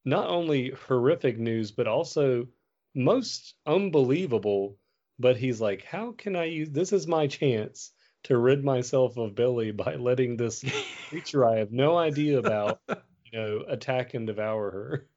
not 0.04 0.28
only 0.28 0.70
horrific 0.88 1.38
news 1.38 1.70
but 1.70 1.86
also 1.86 2.46
most 2.94 3.54
unbelievable 3.66 4.76
but 5.18 5.36
he's 5.36 5.60
like 5.60 5.84
how 5.84 6.12
can 6.12 6.34
i 6.34 6.44
use 6.44 6.70
this 6.70 6.92
is 6.92 7.06
my 7.06 7.26
chance 7.26 7.92
to 8.28 8.38
rid 8.38 8.64
myself 8.64 9.16
of 9.18 9.34
billy 9.34 9.72
by 9.72 9.96
letting 9.96 10.36
this 10.36 10.64
creature 11.08 11.46
i 11.46 11.58
have 11.58 11.72
no 11.72 11.98
idea 11.98 12.38
about 12.38 12.80
you 12.88 13.38
know 13.38 13.64
attack 13.68 14.14
and 14.14 14.26
devour 14.26 14.70
her 14.70 15.08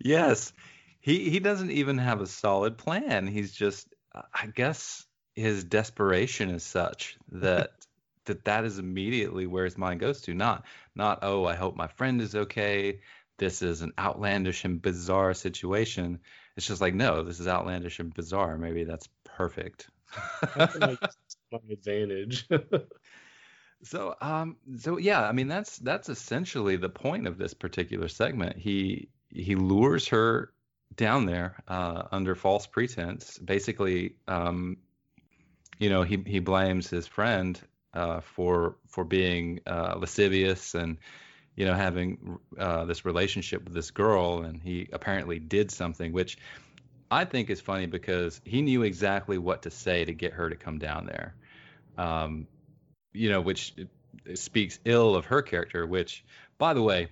Yes. 0.00 0.52
He 1.00 1.30
he 1.30 1.40
doesn't 1.40 1.70
even 1.70 1.98
have 1.98 2.20
a 2.20 2.26
solid 2.26 2.78
plan. 2.78 3.26
He's 3.26 3.52
just 3.52 3.92
I 4.12 4.46
guess 4.46 5.06
his 5.34 5.64
desperation 5.64 6.50
is 6.50 6.62
such 6.62 7.16
that 7.32 7.70
that 8.26 8.44
that 8.44 8.64
is 8.64 8.78
immediately 8.78 9.46
where 9.46 9.64
his 9.64 9.78
mind 9.78 10.00
goes 10.00 10.22
to. 10.22 10.34
Not 10.34 10.64
not 10.94 11.20
oh, 11.22 11.44
I 11.44 11.54
hope 11.54 11.76
my 11.76 11.88
friend 11.88 12.20
is 12.20 12.34
okay. 12.34 13.00
This 13.38 13.62
is 13.62 13.82
an 13.82 13.92
outlandish 13.98 14.64
and 14.64 14.80
bizarre 14.80 15.34
situation. 15.34 16.20
It's 16.56 16.66
just 16.66 16.80
like 16.80 16.94
no, 16.94 17.22
this 17.22 17.40
is 17.40 17.48
outlandish 17.48 17.98
and 17.98 18.14
bizarre. 18.14 18.56
Maybe 18.56 18.84
that's 18.84 19.08
perfect. 19.24 19.88
how 20.12 20.66
can 20.66 20.82
i 20.82 20.90
use 20.90 20.98
this 21.00 21.14
to 21.14 21.21
my 21.52 21.58
advantage 21.70 22.48
So 23.84 24.14
um 24.20 24.56
so 24.78 24.98
yeah, 24.98 25.22
I 25.22 25.32
mean 25.32 25.48
that's 25.48 25.78
that's 25.78 26.08
essentially 26.08 26.76
the 26.76 26.88
point 26.88 27.26
of 27.26 27.36
this 27.38 27.54
particular 27.54 28.08
segment. 28.08 28.56
He 28.58 29.08
he 29.30 29.56
lures 29.56 30.08
her 30.08 30.52
down 30.94 31.26
there 31.26 31.56
uh 31.66 32.04
under 32.12 32.34
false 32.34 32.66
pretense. 32.66 33.38
Basically 33.38 34.16
um 34.28 34.76
you 35.78 35.90
know, 35.90 36.02
he 36.02 36.22
he 36.26 36.38
blames 36.38 36.88
his 36.88 37.06
friend 37.06 37.60
uh 37.94 38.20
for 38.20 38.76
for 38.88 39.04
being 39.04 39.60
uh 39.66 39.94
lascivious 39.98 40.74
and 40.74 40.98
you 41.56 41.66
know 41.66 41.74
having 41.74 42.38
uh 42.58 42.84
this 42.84 43.04
relationship 43.04 43.64
with 43.64 43.74
this 43.74 43.90
girl 43.90 44.42
and 44.42 44.62
he 44.62 44.88
apparently 44.92 45.38
did 45.40 45.70
something 45.70 46.12
which 46.12 46.38
I 47.10 47.24
think 47.26 47.50
is 47.50 47.60
funny 47.60 47.86
because 47.86 48.40
he 48.44 48.62
knew 48.62 48.82
exactly 48.82 49.38
what 49.38 49.62
to 49.62 49.70
say 49.70 50.04
to 50.04 50.14
get 50.14 50.32
her 50.34 50.48
to 50.48 50.56
come 50.56 50.78
down 50.78 51.06
there. 51.06 51.34
Um 51.98 52.46
you 53.12 53.30
know, 53.30 53.40
which 53.40 53.74
speaks 54.34 54.78
ill 54.84 55.14
of 55.14 55.26
her 55.26 55.42
character. 55.42 55.86
Which, 55.86 56.24
by 56.58 56.74
the 56.74 56.82
way, 56.82 57.08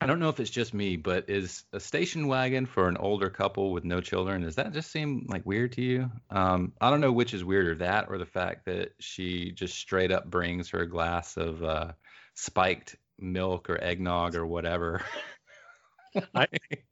I 0.00 0.06
don't 0.06 0.18
know 0.18 0.28
if 0.28 0.40
it's 0.40 0.50
just 0.50 0.74
me, 0.74 0.96
but 0.96 1.30
is 1.30 1.64
a 1.72 1.80
station 1.80 2.26
wagon 2.26 2.66
for 2.66 2.88
an 2.88 2.96
older 2.96 3.30
couple 3.30 3.72
with 3.72 3.84
no 3.84 4.00
children? 4.00 4.42
Does 4.42 4.56
that 4.56 4.72
just 4.72 4.90
seem 4.90 5.26
like 5.28 5.46
weird 5.46 5.72
to 5.72 5.82
you? 5.82 6.10
Um, 6.30 6.72
I 6.80 6.90
don't 6.90 7.00
know 7.00 7.12
which 7.12 7.34
is 7.34 7.44
weirder, 7.44 7.76
that 7.76 8.06
or 8.08 8.18
the 8.18 8.26
fact 8.26 8.66
that 8.66 8.92
she 8.98 9.52
just 9.52 9.74
straight 9.76 10.12
up 10.12 10.26
brings 10.26 10.70
her 10.70 10.86
glass 10.86 11.36
of 11.36 11.62
uh, 11.62 11.92
spiked 12.34 12.96
milk 13.18 13.70
or 13.70 13.82
eggnog 13.82 14.34
or 14.34 14.46
whatever. 14.46 15.02
I, 16.34 16.46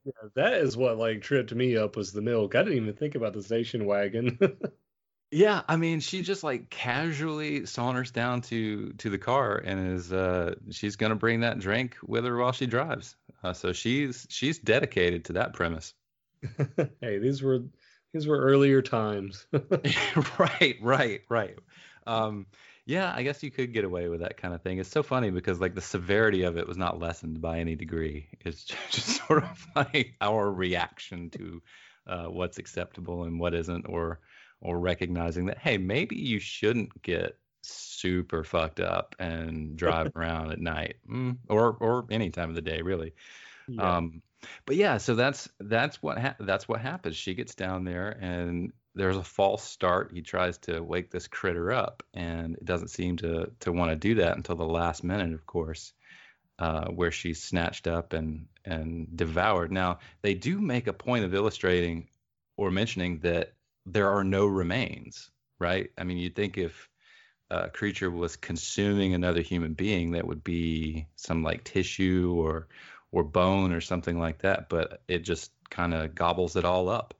yeah, 0.04 0.12
that 0.34 0.54
is 0.54 0.76
what 0.76 0.98
like 0.98 1.22
tripped 1.22 1.54
me 1.54 1.76
up 1.76 1.96
was 1.96 2.12
the 2.12 2.22
milk. 2.22 2.54
I 2.54 2.62
didn't 2.62 2.78
even 2.78 2.94
think 2.94 3.14
about 3.14 3.34
the 3.34 3.42
station 3.42 3.84
wagon. 3.84 4.38
Yeah, 5.32 5.62
I 5.66 5.76
mean, 5.76 6.00
she 6.00 6.20
just 6.20 6.44
like 6.44 6.68
casually 6.68 7.64
saunters 7.64 8.10
down 8.10 8.42
to 8.42 8.92
to 8.98 9.08
the 9.08 9.16
car 9.16 9.56
and 9.56 9.94
is 9.94 10.12
uh 10.12 10.56
she's 10.70 10.96
gonna 10.96 11.16
bring 11.16 11.40
that 11.40 11.58
drink 11.58 11.96
with 12.06 12.26
her 12.26 12.36
while 12.36 12.52
she 12.52 12.66
drives. 12.66 13.16
Uh, 13.42 13.54
so 13.54 13.72
she's 13.72 14.26
she's 14.28 14.58
dedicated 14.58 15.24
to 15.26 15.32
that 15.34 15.54
premise. 15.54 15.94
hey, 17.00 17.18
these 17.18 17.42
were 17.42 17.60
these 18.12 18.26
were 18.26 18.38
earlier 18.38 18.82
times. 18.82 19.46
right, 20.38 20.76
right, 20.82 21.22
right. 21.30 21.58
Um, 22.06 22.46
yeah, 22.84 23.10
I 23.14 23.22
guess 23.22 23.42
you 23.42 23.50
could 23.50 23.72
get 23.72 23.84
away 23.84 24.08
with 24.08 24.20
that 24.20 24.36
kind 24.36 24.52
of 24.52 24.60
thing. 24.60 24.78
It's 24.78 24.90
so 24.90 25.02
funny 25.02 25.30
because 25.30 25.58
like 25.60 25.74
the 25.74 25.80
severity 25.80 26.42
of 26.42 26.58
it 26.58 26.68
was 26.68 26.76
not 26.76 26.98
lessened 27.00 27.40
by 27.40 27.60
any 27.60 27.74
degree. 27.74 28.28
It's 28.44 28.64
just 28.64 29.26
sort 29.26 29.44
of 29.44 29.66
like 29.74 30.14
our 30.20 30.52
reaction 30.52 31.30
to 31.30 31.62
uh, 32.06 32.26
what's 32.26 32.58
acceptable 32.58 33.24
and 33.24 33.40
what 33.40 33.54
isn't, 33.54 33.86
or 33.88 34.20
or 34.62 34.78
recognizing 34.78 35.46
that 35.46 35.58
hey, 35.58 35.78
maybe 35.78 36.16
you 36.16 36.38
shouldn't 36.38 37.02
get 37.02 37.36
super 37.62 38.44
fucked 38.44 38.80
up 38.80 39.14
and 39.18 39.76
drive 39.76 40.12
around 40.16 40.52
at 40.52 40.60
night, 40.60 40.96
mm, 41.08 41.36
or 41.48 41.76
or 41.80 42.06
any 42.10 42.30
time 42.30 42.48
of 42.48 42.54
the 42.54 42.62
day, 42.62 42.82
really. 42.82 43.14
Yeah. 43.68 43.96
Um, 43.96 44.22
but 44.66 44.76
yeah, 44.76 44.96
so 44.96 45.14
that's 45.14 45.48
that's 45.60 46.02
what 46.02 46.18
ha- 46.18 46.36
that's 46.40 46.68
what 46.68 46.80
happens. 46.80 47.16
She 47.16 47.34
gets 47.34 47.54
down 47.54 47.84
there 47.84 48.10
and 48.20 48.72
there's 48.94 49.16
a 49.16 49.24
false 49.24 49.62
start. 49.64 50.10
He 50.12 50.22
tries 50.22 50.58
to 50.58 50.80
wake 50.80 51.10
this 51.10 51.26
critter 51.26 51.72
up, 51.72 52.02
and 52.14 52.56
it 52.56 52.64
doesn't 52.64 52.88
seem 52.88 53.16
to 53.18 53.50
to 53.60 53.72
want 53.72 53.90
to 53.90 53.96
do 53.96 54.16
that 54.16 54.36
until 54.36 54.56
the 54.56 54.64
last 54.64 55.04
minute, 55.04 55.32
of 55.32 55.46
course, 55.46 55.92
uh, 56.58 56.86
where 56.88 57.10
she's 57.10 57.42
snatched 57.42 57.86
up 57.86 58.12
and 58.12 58.46
and 58.64 59.16
devoured. 59.16 59.72
Now 59.72 59.98
they 60.22 60.34
do 60.34 60.60
make 60.60 60.86
a 60.86 60.92
point 60.92 61.24
of 61.24 61.34
illustrating 61.34 62.08
or 62.56 62.70
mentioning 62.70 63.20
that 63.20 63.54
there 63.86 64.10
are 64.10 64.24
no 64.24 64.46
remains, 64.46 65.30
right? 65.58 65.90
I 65.98 66.04
mean, 66.04 66.18
you'd 66.18 66.36
think 66.36 66.58
if 66.58 66.88
a 67.50 67.70
creature 67.70 68.10
was 68.10 68.36
consuming 68.36 69.14
another 69.14 69.42
human 69.42 69.74
being, 69.74 70.12
that 70.12 70.26
would 70.26 70.44
be 70.44 71.06
some 71.16 71.42
like 71.42 71.64
tissue 71.64 72.34
or 72.36 72.68
or 73.12 73.24
bone 73.24 73.72
or 73.72 73.80
something 73.80 74.18
like 74.18 74.38
that, 74.40 74.68
but 74.68 75.02
it 75.08 75.20
just 75.20 75.52
kind 75.70 75.94
of 75.94 76.14
gobbles 76.14 76.56
it 76.56 76.64
all 76.64 76.88
up. 76.88 77.14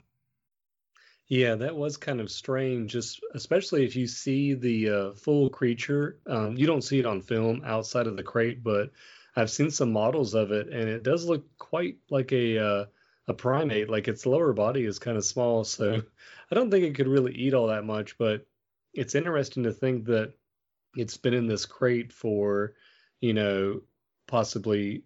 Yeah, 1.28 1.54
that 1.56 1.74
was 1.76 1.96
kind 1.96 2.20
of 2.20 2.30
strange, 2.30 2.92
just 2.92 3.20
especially 3.34 3.84
if 3.84 3.96
you 3.96 4.06
see 4.06 4.54
the 4.54 4.90
uh, 4.90 5.12
full 5.14 5.48
creature. 5.48 6.18
Um, 6.26 6.56
you 6.56 6.66
don't 6.66 6.82
see 6.82 6.98
it 6.98 7.06
on 7.06 7.22
film 7.22 7.62
outside 7.64 8.06
of 8.06 8.16
the 8.16 8.22
crate, 8.22 8.62
but 8.62 8.90
I've 9.34 9.50
seen 9.50 9.70
some 9.70 9.92
models 9.92 10.34
of 10.34 10.52
it, 10.52 10.68
and 10.68 10.88
it 10.88 11.02
does 11.02 11.24
look 11.24 11.44
quite 11.58 11.96
like 12.10 12.32
a 12.32 12.58
uh, 12.58 12.84
a 13.28 13.34
primate. 13.34 13.88
Like 13.88 14.08
its 14.08 14.26
lower 14.26 14.52
body 14.52 14.84
is 14.84 14.98
kind 14.98 15.16
of 15.16 15.24
small, 15.24 15.64
so 15.64 16.02
I 16.50 16.54
don't 16.54 16.70
think 16.70 16.84
it 16.84 16.94
could 16.94 17.08
really 17.08 17.34
eat 17.34 17.54
all 17.54 17.68
that 17.68 17.84
much. 17.84 18.18
But 18.18 18.46
it's 18.94 19.14
interesting 19.14 19.62
to 19.64 19.72
think 19.72 20.06
that 20.06 20.34
it's 20.94 21.16
been 21.16 21.34
in 21.34 21.46
this 21.46 21.64
crate 21.66 22.12
for, 22.12 22.74
you 23.20 23.32
know, 23.32 23.80
possibly 24.26 25.04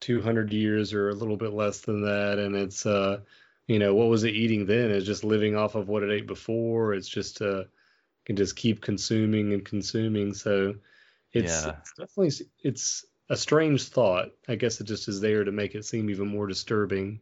200 0.00 0.52
years 0.52 0.92
or 0.92 1.08
a 1.08 1.14
little 1.14 1.36
bit 1.36 1.52
less 1.52 1.80
than 1.80 2.02
that, 2.02 2.38
and 2.38 2.54
it's 2.54 2.84
uh 2.86 3.20
you 3.66 3.78
know 3.78 3.94
what 3.94 4.08
was 4.08 4.24
it 4.24 4.34
eating 4.34 4.66
then 4.66 4.90
it's 4.90 5.06
just 5.06 5.24
living 5.24 5.56
off 5.56 5.74
of 5.74 5.88
what 5.88 6.02
it 6.02 6.10
ate 6.10 6.26
before 6.26 6.94
it's 6.94 7.08
just 7.08 7.42
uh 7.42 7.64
can 8.24 8.36
just 8.36 8.56
keep 8.56 8.80
consuming 8.80 9.52
and 9.52 9.64
consuming 9.64 10.32
so 10.34 10.74
it's, 11.32 11.64
Yeah. 11.64 11.76
it's 11.80 11.92
definitely 11.92 12.46
it's 12.62 13.04
a 13.28 13.36
strange 13.36 13.88
thought 13.88 14.28
i 14.48 14.54
guess 14.54 14.80
it 14.80 14.84
just 14.84 15.08
is 15.08 15.20
there 15.20 15.42
to 15.44 15.52
make 15.52 15.74
it 15.74 15.84
seem 15.84 16.10
even 16.10 16.28
more 16.28 16.46
disturbing 16.46 17.20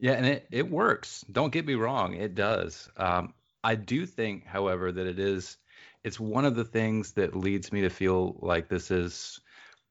Yeah, 0.00 0.12
and 0.12 0.26
it, 0.26 0.48
it 0.50 0.70
works. 0.70 1.24
Don't 1.30 1.52
get 1.52 1.66
me 1.66 1.74
wrong, 1.74 2.14
it 2.14 2.34
does. 2.34 2.88
Um, 2.96 3.34
I 3.62 3.74
do 3.74 4.06
think, 4.06 4.46
however, 4.46 4.90
that 4.92 5.06
it 5.06 5.18
is 5.18 5.58
it's 6.02 6.18
one 6.18 6.46
of 6.46 6.56
the 6.56 6.64
things 6.64 7.12
that 7.12 7.36
leads 7.36 7.72
me 7.72 7.82
to 7.82 7.90
feel 7.90 8.38
like 8.40 8.68
this 8.68 8.90
is 8.90 9.40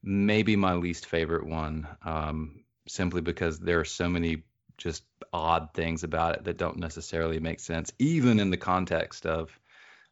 maybe 0.02 0.56
my 0.56 0.74
least 0.74 1.06
favorite 1.06 1.46
one, 1.46 1.86
um, 2.04 2.64
simply 2.88 3.20
because 3.20 3.60
there 3.60 3.78
are 3.80 3.84
so 3.84 4.08
many 4.08 4.42
just 4.76 5.04
odd 5.32 5.68
things 5.74 6.02
about 6.02 6.34
it 6.36 6.44
that 6.44 6.56
don't 6.58 6.78
necessarily 6.78 7.38
make 7.38 7.60
sense, 7.60 7.92
even 8.00 8.40
in 8.40 8.50
the 8.50 8.56
context 8.56 9.26
of 9.26 9.58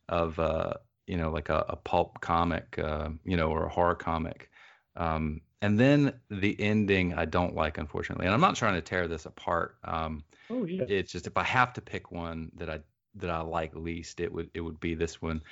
of 0.09 0.39
uh, 0.39 0.75
you 1.07 1.17
know 1.17 1.31
like 1.31 1.51
a, 1.51 1.65
a 1.71 1.77
pulp 1.77 2.21
comic, 2.21 2.79
uh, 2.79 3.11
you 3.25 3.37
know, 3.37 3.51
or 3.51 3.67
a 3.67 3.71
horror 3.71 3.97
comic. 3.97 4.51
Um, 4.97 5.43
and 5.63 5.79
then 5.79 6.21
the 6.31 6.57
ending 6.61 7.15
I 7.15 7.25
don't 7.25 7.55
like, 7.55 7.79
unfortunately. 7.79 8.27
And 8.27 8.35
I'm 8.35 8.41
not 8.41 8.57
trying 8.57 8.75
to 8.75 8.83
tear 8.83 9.09
this 9.09 9.27
apart. 9.27 9.77
Um, 9.85 10.25
oh 10.51 10.65
yeah 10.67 10.89
it's 10.89 11.13
just 11.13 11.27
if 11.27 11.37
I 11.37 11.45
have 11.45 11.73
to 11.75 11.83
pick 11.83 12.13
one 12.13 12.53
that 12.57 12.71
I 12.71 12.81
that 13.17 13.31
I 13.31 13.41
like 13.43 13.75
least, 13.75 14.21
it 14.21 14.33
would 14.33 14.51
it 14.55 14.61
would 14.61 14.81
be 14.81 14.95
this 14.95 15.21
one. 15.23 15.43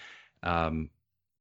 Um, 0.43 0.91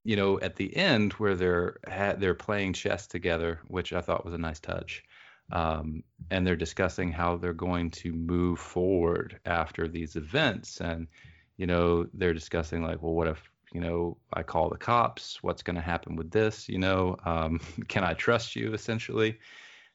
you 0.03 0.15
know, 0.15 0.39
at 0.41 0.55
the 0.55 0.75
end 0.75 1.13
where 1.13 1.35
they're 1.35 1.77
ha- 1.87 2.15
they're 2.17 2.35
playing 2.35 2.73
chess 2.73 3.07
together, 3.07 3.61
which 3.67 3.93
I 3.93 4.01
thought 4.01 4.25
was 4.25 4.33
a 4.35 4.37
nice 4.39 4.59
touch. 4.59 5.03
um, 5.51 6.03
and 6.31 6.45
they're 6.45 6.55
discussing 6.55 7.11
how 7.11 7.37
they're 7.37 7.53
going 7.53 7.91
to 7.91 8.13
move 8.13 8.59
forward 8.59 9.39
after 9.45 9.87
these 9.87 10.15
events. 10.15 10.81
And 10.81 11.07
you 11.57 11.67
know, 11.67 12.05
they're 12.13 12.33
discussing 12.33 12.83
like, 12.83 13.01
well, 13.01 13.13
what 13.13 13.27
if 13.27 13.51
you 13.75 13.81
know 13.81 14.15
I 14.31 14.41
call 14.41 14.69
the 14.69 14.77
cops? 14.77 15.43
What's 15.43 15.61
going 15.61 15.75
to 15.75 15.81
happen 15.81 16.15
with 16.15 16.31
this? 16.31 16.69
You 16.69 16.79
know, 16.79 17.17
um, 17.25 17.59
can 17.89 18.05
I 18.05 18.13
trust 18.13 18.55
you? 18.55 18.73
Essentially. 18.73 19.37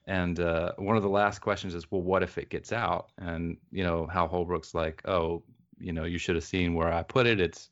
And 0.07 0.39
uh, 0.39 0.73
one 0.77 0.97
of 0.97 1.03
the 1.03 1.09
last 1.09 1.39
questions 1.39 1.75
is, 1.75 1.91
well, 1.91 2.03
what 2.03 2.23
if 2.23 2.37
it 2.37 2.51
gets 2.51 2.73
out? 2.73 3.11
And 3.17 3.57
you 3.73 3.83
know, 3.83 4.07
Hal 4.07 4.29
Holbrook's 4.29 4.75
like, 4.75 5.01
oh, 5.09 5.43
you 5.79 5.95
know, 5.95 6.05
you 6.05 6.19
should 6.19 6.35
have 6.35 6.45
seen 6.45 6.75
where 6.75 6.93
I 6.93 7.03
put 7.03 7.27
it. 7.27 7.41
It's, 7.41 7.71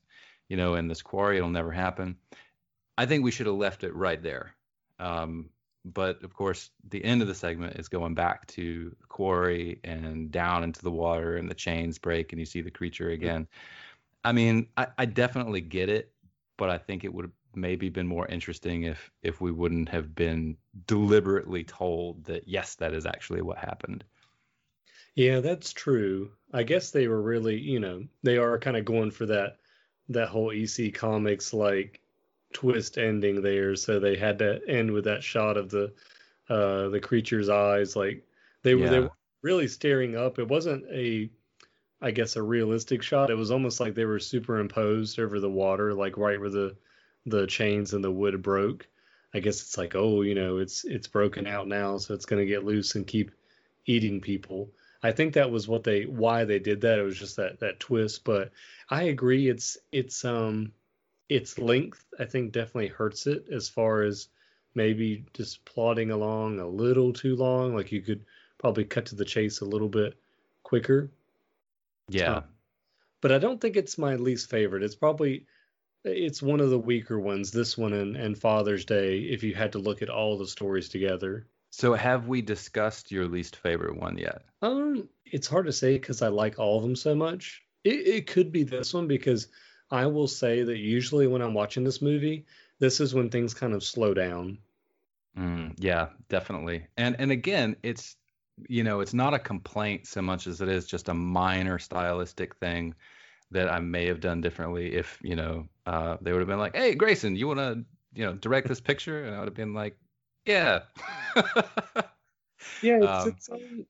you 0.49 0.57
know, 0.57 0.77
in 0.77 0.89
this 0.89 1.03
quarry, 1.03 1.37
it'll 1.37 1.51
never 1.51 1.73
happen. 1.73 2.17
I 2.97 3.05
think 3.05 3.23
we 3.23 3.31
should 3.31 3.47
have 3.47 3.57
left 3.57 3.85
it 3.85 3.95
right 3.95 4.23
there. 4.23 4.55
Um, 4.99 5.51
but 5.85 6.23
of 6.25 6.33
course, 6.33 6.71
the 6.89 7.05
end 7.05 7.21
of 7.21 7.29
the 7.29 7.35
segment 7.35 7.79
is 7.79 7.89
going 7.89 8.15
back 8.15 8.47
to 8.49 8.97
the 8.99 9.07
quarry 9.09 9.81
and 9.85 10.31
down 10.31 10.65
into 10.65 10.83
the 10.83 10.91
water, 10.91 11.37
and 11.37 11.51
the 11.51 11.55
chains 11.55 11.99
break, 11.99 12.33
and 12.33 12.41
you 12.41 12.47
see 12.47 12.63
the 12.63 12.71
creature 12.71 13.11
again. 13.11 13.47
I 14.25 14.33
mean, 14.33 14.69
I, 14.77 14.89
I 14.99 15.05
definitely 15.07 15.61
get 15.61 15.89
it, 15.89 16.13
but 16.57 16.71
I 16.71 16.79
think 16.79 17.05
it 17.05 17.13
would 17.13 17.27
have 17.27 17.33
maybe 17.55 17.89
been 17.89 18.07
more 18.07 18.27
interesting 18.27 18.85
if 18.85 19.11
if 19.23 19.41
we 19.41 19.51
wouldn't 19.53 19.89
have 19.89 20.15
been 20.15 20.57
deliberately 20.87 21.65
told 21.65 22.25
that 22.25 22.47
yes, 22.49 22.75
that 22.77 22.95
is 22.95 23.07
actually 23.07 23.43
what 23.43 23.59
happened. 23.59 24.05
Yeah, 25.15 25.41
that's 25.41 25.73
true. 25.73 26.31
I 26.53 26.63
guess 26.63 26.91
they 26.91 27.09
were 27.09 27.21
really, 27.21 27.59
you 27.59 27.81
know, 27.81 28.07
they 28.23 28.39
are 28.39 28.59
kind 28.59 28.77
of 28.77 28.85
going 28.85 29.11
for 29.11 29.27
that 29.27 29.59
that 30.09 30.29
whole 30.29 30.53
EC 30.53 30.95
comics 30.95 31.53
like 31.53 32.01
twist 32.55 32.97
ending 32.99 33.43
there, 33.43 33.77
so 33.77 33.99
they 34.01 34.17
had 34.17 34.39
to 34.39 34.61
end 34.69 34.91
with 34.93 35.05
that 35.05 35.23
shot 35.23 35.57
of 35.57 35.71
the 35.71 35.93
uh 36.49 36.89
the 36.89 37.01
creature's 37.01 37.49
eyes 37.51 37.95
like 37.97 38.27
they 38.63 38.75
were 38.75 38.89
they 38.89 39.01
were 39.01 39.13
really 39.43 39.69
staring 39.69 40.17
up. 40.17 40.39
It 40.39 40.49
wasn't 40.49 40.85
a 40.91 41.31
I 42.01 42.13
guess 42.13 42.37
a 42.37 42.43
realistic 42.43 43.03
shot. 43.03 43.31
It 43.31 43.35
was 43.37 43.51
almost 43.51 43.81
like 43.81 43.95
they 43.95 44.05
were 44.05 44.21
superimposed 44.21 45.19
over 45.19 45.41
the 45.41 45.51
water, 45.51 45.95
like 45.95 46.17
right 46.17 46.39
where 46.39 46.51
the 46.51 46.77
the 47.27 47.47
chains 47.47 47.93
and 47.93 48.03
the 48.05 48.11
wood 48.11 48.41
broke. 48.43 48.87
I 49.35 49.41
guess 49.41 49.61
it's 49.61 49.77
like, 49.77 49.95
oh, 49.95 50.23
you 50.23 50.35
know, 50.35 50.59
it's 50.59 50.85
it's 50.85 51.09
broken 51.09 51.47
out 51.47 51.69
now, 51.69 51.99
so 51.99 52.15
it's 52.15 52.27
gonna 52.27 52.47
get 52.47 52.65
loose 52.65 52.95
and 52.95 53.07
keep 53.07 53.33
eating 53.87 54.21
people. 54.21 54.71
I 55.03 55.13
think 55.13 55.35
that 55.35 55.51
was 55.51 55.69
what 55.69 55.85
they 55.85 56.05
why 56.05 56.45
they 56.45 56.59
did 56.59 56.81
that. 56.83 56.99
It 56.99 57.03
was 57.03 57.19
just 57.19 57.37
that 57.37 57.61
that 57.61 57.81
twist. 57.81 58.25
But 58.25 58.53
I 58.89 59.05
agree. 59.05 59.49
It's 59.49 59.79
it's 59.93 60.25
um 60.25 60.73
its 61.29 61.59
length, 61.59 62.05
I 62.19 62.25
think, 62.25 62.53
definitely 62.53 62.89
hurts 62.89 63.27
it 63.27 63.47
as 63.51 63.69
far 63.69 64.03
as 64.03 64.29
maybe 64.75 65.25
just 65.35 65.65
plodding 65.65 66.11
along 66.11 66.61
a 66.61 66.67
little 66.67 67.13
too 67.13 67.37
long. 67.37 67.75
Like 67.75 67.93
you 67.93 68.01
could 68.03 68.25
probably 68.59 68.85
cut 68.85 69.07
to 69.07 69.15
the 69.15 69.25
chase 69.25 69.61
a 69.61 69.65
little 69.67 69.89
bit 69.89 70.15
quicker. 70.63 71.11
Yeah. 72.09 72.33
Uh, 72.33 72.43
but 73.21 73.33
I 73.33 73.39
don't 73.39 73.61
think 73.61 73.77
it's 73.77 73.99
my 73.99 74.17
least 74.17 74.49
favorite. 74.51 74.83
It's 74.83 74.95
probably 74.95 75.47
it's 76.05 76.43
one 76.43 76.61
of 76.61 76.71
the 76.71 76.79
weaker 76.79 77.19
ones. 77.19 77.51
This 77.51 77.77
one 77.77 77.93
and, 77.93 78.17
and 78.17 78.39
Father's 78.39 78.85
Day, 78.85 79.19
if 79.21 79.43
you 79.43 79.55
had 79.55 79.73
to 79.73 79.79
look 79.79 80.03
at 80.03 80.11
all 80.11 80.39
the 80.39 80.47
stories 80.47 80.89
together. 80.89 81.47
So 81.71 81.95
have 81.95 82.29
we 82.29 82.41
discussed 82.41 83.11
your 83.11 83.27
least 83.27 83.57
favorite 83.57 83.97
one 83.97 84.17
yet? 84.17 84.43
Um, 84.63 85.09
it's 85.27 85.47
hard 85.47 85.67
to 85.67 85.73
say 85.73 85.99
because 85.99 86.23
I 86.23 86.29
like 86.29 86.59
all 86.59 86.79
of 86.79 86.83
them 86.83 86.97
so 86.97 87.15
much. 87.15 87.63
It, 87.85 88.07
it 88.07 88.27
could 88.27 88.53
be 88.53 88.63
this 88.63 88.95
one 88.95 89.07
because 89.07 89.49
I 89.91 90.07
will 90.07 90.29
say 90.29 90.63
that 90.63 90.79
usually 90.79 91.27
when 91.27 91.43
I'm 91.43 91.55
watching 91.55 91.85
this 91.85 92.03
movie, 92.03 92.47
this 92.79 93.01
is 93.01 93.15
when 93.15 93.29
things 93.29 93.55
kind 93.55 93.75
of 93.75 93.85
slow 93.85 94.15
down. 94.15 94.59
Mm, 95.37 95.75
yeah, 95.79 96.09
definitely. 96.29 96.87
And 96.97 97.17
and 97.19 97.31
again, 97.31 97.77
it's 97.83 98.17
you 98.69 98.85
know, 98.85 99.01
it's 99.01 99.15
not 99.15 99.35
a 99.35 99.39
complaint 99.39 100.07
so 100.07 100.23
much 100.23 100.47
as 100.47 100.61
it 100.61 100.69
is 100.69 100.87
just 100.87 101.09
a 101.09 101.15
minor 101.15 101.79
stylistic 101.79 102.57
thing 102.57 102.95
that 103.51 103.71
I 103.71 103.79
may 103.79 104.07
have 104.07 104.21
done 104.21 104.41
differently 104.41 104.95
if, 104.95 105.19
you 105.23 105.37
know, 105.37 105.69
uh, 105.87 106.17
they 106.21 106.33
would 106.33 106.41
have 106.41 106.49
been 106.49 106.59
like, 106.59 106.77
"Hey, 106.77 106.95
Grayson, 106.95 107.37
you 107.37 107.47
want 107.47 107.61
to, 107.61 107.85
you 108.15 108.25
know, 108.25 108.35
direct 108.35 108.69
this 108.69 108.81
picture?" 108.81 109.25
And 109.25 109.35
I 109.35 109.39
would 109.39 109.49
have 109.49 109.55
been 109.55 109.75
like, 109.75 109.97
"Yeah." 110.45 110.81
yeah, 112.83 112.99
it's, 113.03 113.07
um, 113.07 113.29
it's 113.29 113.49
um, 113.51 113.87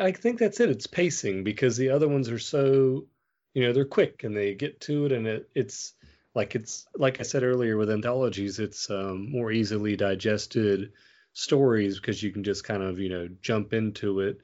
I 0.00 0.12
think 0.12 0.38
that's 0.38 0.60
it. 0.60 0.70
It's 0.70 0.86
pacing 0.86 1.44
because 1.44 1.76
the 1.76 1.90
other 1.90 2.08
ones 2.08 2.30
are 2.30 2.38
so 2.38 3.06
you 3.54 3.62
know 3.62 3.72
they're 3.72 3.84
quick 3.84 4.24
and 4.24 4.36
they 4.36 4.54
get 4.54 4.80
to 4.82 5.06
it 5.06 5.12
and 5.12 5.26
it, 5.26 5.48
it's 5.54 5.94
like 6.34 6.54
it's 6.54 6.86
like 6.94 7.20
i 7.20 7.22
said 7.22 7.42
earlier 7.42 7.76
with 7.76 7.90
anthologies 7.90 8.58
it's 8.58 8.90
um, 8.90 9.30
more 9.30 9.50
easily 9.50 9.96
digested 9.96 10.92
stories 11.32 11.98
because 11.98 12.22
you 12.22 12.30
can 12.30 12.44
just 12.44 12.64
kind 12.64 12.82
of 12.82 12.98
you 12.98 13.08
know 13.08 13.28
jump 13.40 13.72
into 13.72 14.20
it 14.20 14.38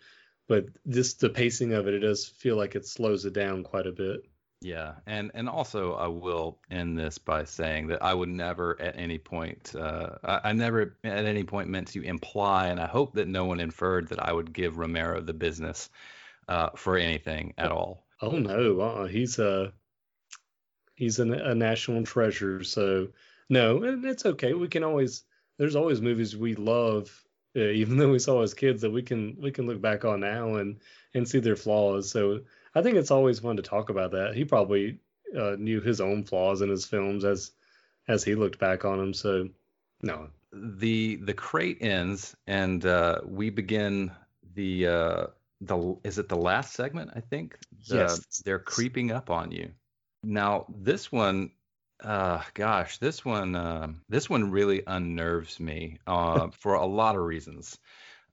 but 0.48 0.66
this 0.84 1.14
the 1.14 1.28
pacing 1.28 1.72
of 1.72 1.86
it 1.88 1.94
it 1.94 2.00
does 2.00 2.26
feel 2.26 2.56
like 2.56 2.74
it 2.76 2.86
slows 2.86 3.24
it 3.24 3.32
down 3.32 3.62
quite 3.62 3.86
a 3.86 3.92
bit 3.92 4.20
yeah 4.62 4.94
and 5.06 5.30
and 5.34 5.48
also 5.48 5.94
i 5.94 6.06
will 6.06 6.58
end 6.70 6.98
this 6.98 7.18
by 7.18 7.44
saying 7.44 7.88
that 7.88 8.02
i 8.02 8.14
would 8.14 8.28
never 8.28 8.80
at 8.80 8.96
any 8.96 9.18
point 9.18 9.74
uh, 9.76 10.10
I, 10.24 10.40
I 10.44 10.52
never 10.52 10.96
at 11.04 11.24
any 11.24 11.44
point 11.44 11.68
meant 11.68 11.88
to 11.88 12.02
imply 12.02 12.68
and 12.68 12.80
i 12.80 12.86
hope 12.86 13.14
that 13.14 13.28
no 13.28 13.44
one 13.44 13.60
inferred 13.60 14.08
that 14.08 14.20
i 14.20 14.32
would 14.32 14.52
give 14.52 14.78
romero 14.78 15.20
the 15.20 15.34
business 15.34 15.90
uh, 16.48 16.70
for 16.76 16.96
anything 16.96 17.52
at 17.58 17.72
all 17.72 18.06
Oh 18.20 18.38
no, 18.38 18.80
uh-uh. 18.80 19.06
he's 19.06 19.38
a 19.38 19.72
he's 20.94 21.18
a, 21.18 21.30
a 21.30 21.54
national 21.54 22.04
treasure. 22.04 22.64
So 22.64 23.08
no, 23.48 23.82
and 23.82 24.04
it's 24.04 24.26
okay. 24.26 24.54
We 24.54 24.68
can 24.68 24.82
always 24.84 25.24
there's 25.58 25.76
always 25.76 26.00
movies 26.00 26.36
we 26.36 26.54
love, 26.54 27.10
uh, 27.56 27.60
even 27.80 27.96
though 27.96 28.10
we 28.10 28.18
saw 28.18 28.42
as 28.42 28.54
kids 28.54 28.82
that 28.82 28.90
we 28.90 29.02
can 29.02 29.36
we 29.40 29.50
can 29.50 29.66
look 29.66 29.80
back 29.80 30.04
on 30.04 30.20
now 30.20 30.56
and 30.56 30.80
and 31.14 31.28
see 31.28 31.40
their 31.40 31.56
flaws. 31.56 32.10
So 32.10 32.40
I 32.74 32.82
think 32.82 32.96
it's 32.96 33.10
always 33.10 33.40
fun 33.40 33.56
to 33.56 33.62
talk 33.62 33.90
about 33.90 34.12
that. 34.12 34.34
He 34.34 34.44
probably 34.44 34.98
uh, 35.36 35.56
knew 35.58 35.80
his 35.80 36.00
own 36.00 36.24
flaws 36.24 36.60
in 36.60 36.68
his 36.68 36.84
films 36.84 37.24
as 37.24 37.52
as 38.08 38.22
he 38.22 38.34
looked 38.34 38.58
back 38.58 38.84
on 38.84 38.98
them. 38.98 39.14
So 39.14 39.48
no, 40.02 40.28
the 40.52 41.16
the 41.16 41.34
crate 41.34 41.78
ends 41.80 42.36
and 42.46 42.84
uh, 42.84 43.20
we 43.24 43.50
begin 43.50 44.12
the 44.54 44.86
uh, 44.86 45.26
the 45.60 45.96
is 46.04 46.18
it 46.18 46.28
the 46.28 46.36
last 46.36 46.74
segment? 46.74 47.10
I 47.14 47.20
think. 47.20 47.58
The, 47.88 47.96
yes. 47.96 48.42
They're 48.44 48.58
creeping 48.58 49.10
up 49.10 49.30
on 49.30 49.50
you. 49.52 49.70
Now 50.22 50.66
this 50.68 51.10
one, 51.12 51.50
uh, 52.02 52.42
gosh, 52.54 52.98
this 52.98 53.24
one, 53.24 53.54
uh, 53.54 53.88
this 54.08 54.28
one 54.28 54.50
really 54.50 54.82
unnerves 54.86 55.58
me 55.58 55.98
uh, 56.06 56.48
for 56.58 56.74
a 56.74 56.86
lot 56.86 57.16
of 57.16 57.22
reasons. 57.22 57.78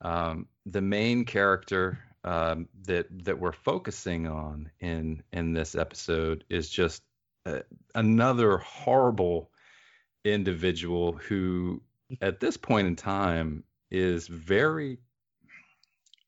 Um, 0.02 0.48
the 0.66 0.82
main 0.82 1.26
character 1.26 2.00
um, 2.24 2.68
that 2.86 3.08
that 3.26 3.40
we're 3.40 3.52
focusing 3.52 4.28
on 4.28 4.72
in 4.80 5.24
in 5.32 5.54
this 5.54 5.76
episode 5.76 6.44
is 6.50 6.70
just 6.70 7.02
uh, 7.46 7.60
another 7.96 8.58
horrible 8.58 9.50
individual 10.24 11.14
who, 11.14 11.82
at 12.22 12.40
this 12.40 12.58
point 12.58 12.88
in 12.88 12.96
time, 12.96 13.64
is 13.92 14.28
very 14.28 15.00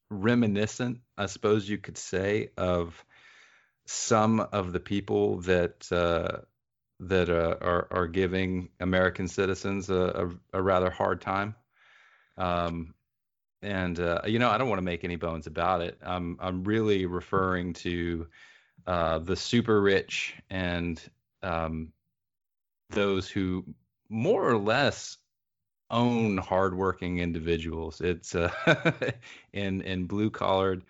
reminiscent, 0.10 1.00
I 1.18 1.26
suppose 1.28 1.68
you 1.68 1.78
could 1.78 1.98
say, 1.98 2.50
of 2.58 3.04
some 3.88 4.40
of 4.40 4.74
the 4.74 4.80
people 4.80 5.42
that 5.42 5.92
uh, 5.92 6.42
that 7.00 7.30
uh, 7.30 7.56
are 7.62 7.88
are 7.92 8.08
giving 8.08 8.70
American 8.80 9.28
citizens 9.28 9.90
a, 9.90 10.30
a, 10.54 10.60
a 10.60 10.62
rather 10.62 10.90
hard 10.90 11.22
time. 11.22 11.56
Um, 12.38 12.94
and 13.62 14.00
uh, 14.00 14.22
you 14.26 14.40
know, 14.40 14.50
I 14.50 14.58
don't 14.58 14.70
want 14.70 14.80
to 14.80 14.86
make 14.86 15.04
any 15.04 15.16
bones 15.16 15.48
about 15.48 15.82
it. 15.82 15.98
I'm 16.02 16.38
I'm 16.40 16.64
really 16.64 17.06
referring 17.06 17.74
to 17.74 18.28
uh, 18.88 19.20
the 19.20 19.36
super 19.36 19.82
rich 19.82 20.36
and 20.50 21.02
um, 21.42 21.92
those 22.90 23.30
who 23.30 23.66
more 24.10 24.48
or 24.48 24.58
less 24.58 25.18
own 25.90 26.38
hardworking 26.38 27.20
individuals. 27.20 28.02
It's 28.02 28.36
uh, 28.36 28.52
in 29.54 29.82
in 29.82 30.06
blue 30.06 30.30
collared, 30.30 30.84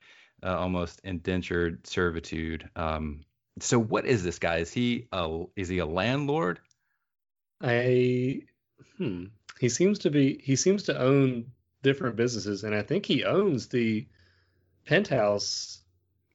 uh, 0.44 0.58
almost 0.58 1.02
indentured 1.04 1.86
servitude. 1.88 2.70
Um, 2.76 3.22
so 3.60 3.80
what 3.80 4.06
is 4.06 4.24
this 4.24 4.40
guy? 4.40 4.58
Is 4.58 4.72
he 4.72 5.08
a 5.12 5.44
is 5.56 5.70
he 5.70 5.80
a 5.80 5.86
landlord? 5.86 6.60
I 7.62 8.42
hmm. 8.98 9.26
He 9.60 9.70
seems 9.70 10.00
to 10.00 10.10
be. 10.10 10.42
He 10.44 10.56
seems 10.56 10.84
to 10.84 11.00
own 11.00 11.46
different 11.82 12.16
businesses, 12.16 12.64
and 12.64 12.76
I 12.76 12.82
think 12.82 13.06
he 13.06 13.24
owns 13.24 13.68
the 13.68 14.06
penthouse. 14.86 15.82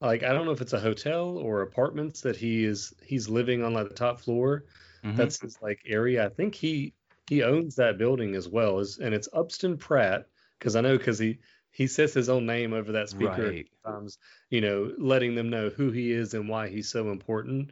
Like 0.01 0.23
I 0.23 0.33
don't 0.33 0.47
know 0.47 0.53
if 0.53 0.63
it's 0.63 0.73
a 0.73 0.81
hotel 0.81 1.37
or 1.37 1.61
apartments 1.61 2.23
that 2.23 2.37
he 2.37 2.65
is 2.65 2.95
he's 3.05 3.29
living 3.29 3.63
on 3.63 3.75
like 3.75 3.89
the 3.89 3.95
top 3.95 4.21
floor. 4.21 4.65
Mm-hmm. 5.05 5.17
That's 5.17 5.41
his 5.41 5.61
like 5.61 5.81
area. 5.87 6.25
I 6.25 6.31
think 6.31 6.55
he 6.55 6.95
he 7.29 7.43
owns 7.43 7.77
that 7.77 7.99
building 7.99 8.35
as 8.35 8.49
well, 8.49 8.79
is 8.79 8.99
and 8.99 9.15
it's 9.15 9.29
Upson 9.35 9.77
Pratt 9.77 10.25
because 10.59 10.75
I 10.75 10.81
know 10.81 10.97
because 10.97 11.19
he 11.19 11.39
he 11.71 11.87
says 11.87 12.13
his 12.13 12.29
own 12.29 12.47
name 12.47 12.73
over 12.73 12.93
that 12.93 13.09
speaker 13.09 13.51
right. 13.51 13.69
times, 13.85 14.19
you 14.49 14.61
know, 14.61 14.93
letting 14.99 15.35
them 15.35 15.51
know 15.51 15.69
who 15.71 15.91
he 15.91 16.11
is 16.13 16.35
and 16.35 16.49
why 16.49 16.69
he's 16.69 16.89
so 16.89 17.11
important. 17.11 17.71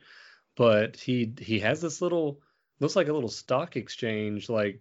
But 0.57 0.97
he 0.97 1.33
he 1.39 1.61
has 1.61 1.81
this 1.81 2.01
little 2.01 2.41
looks 2.81 2.97
like 2.97 3.09
a 3.09 3.13
little 3.13 3.29
stock 3.29 3.77
exchange 3.77 4.49
like 4.49 4.81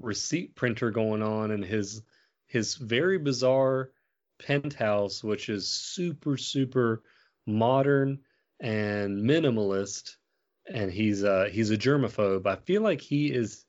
receipt 0.00 0.54
printer 0.54 0.90
going 0.90 1.22
on 1.22 1.50
in 1.50 1.62
his 1.62 2.02
his 2.46 2.74
very 2.74 3.18
bizarre 3.18 3.90
penthouse, 4.38 5.24
which 5.24 5.48
is 5.48 5.68
super, 5.68 6.36
super 6.36 7.02
modern 7.46 8.20
and 8.60 9.22
minimalist. 9.22 10.16
And 10.72 10.90
he's 10.90 11.24
uh 11.24 11.48
he's 11.50 11.70
a 11.70 11.76
germaphobe. 11.76 12.46
I 12.46 12.56
feel 12.56 12.82
like 12.82 13.00
he 13.00 13.32
is 13.32 13.64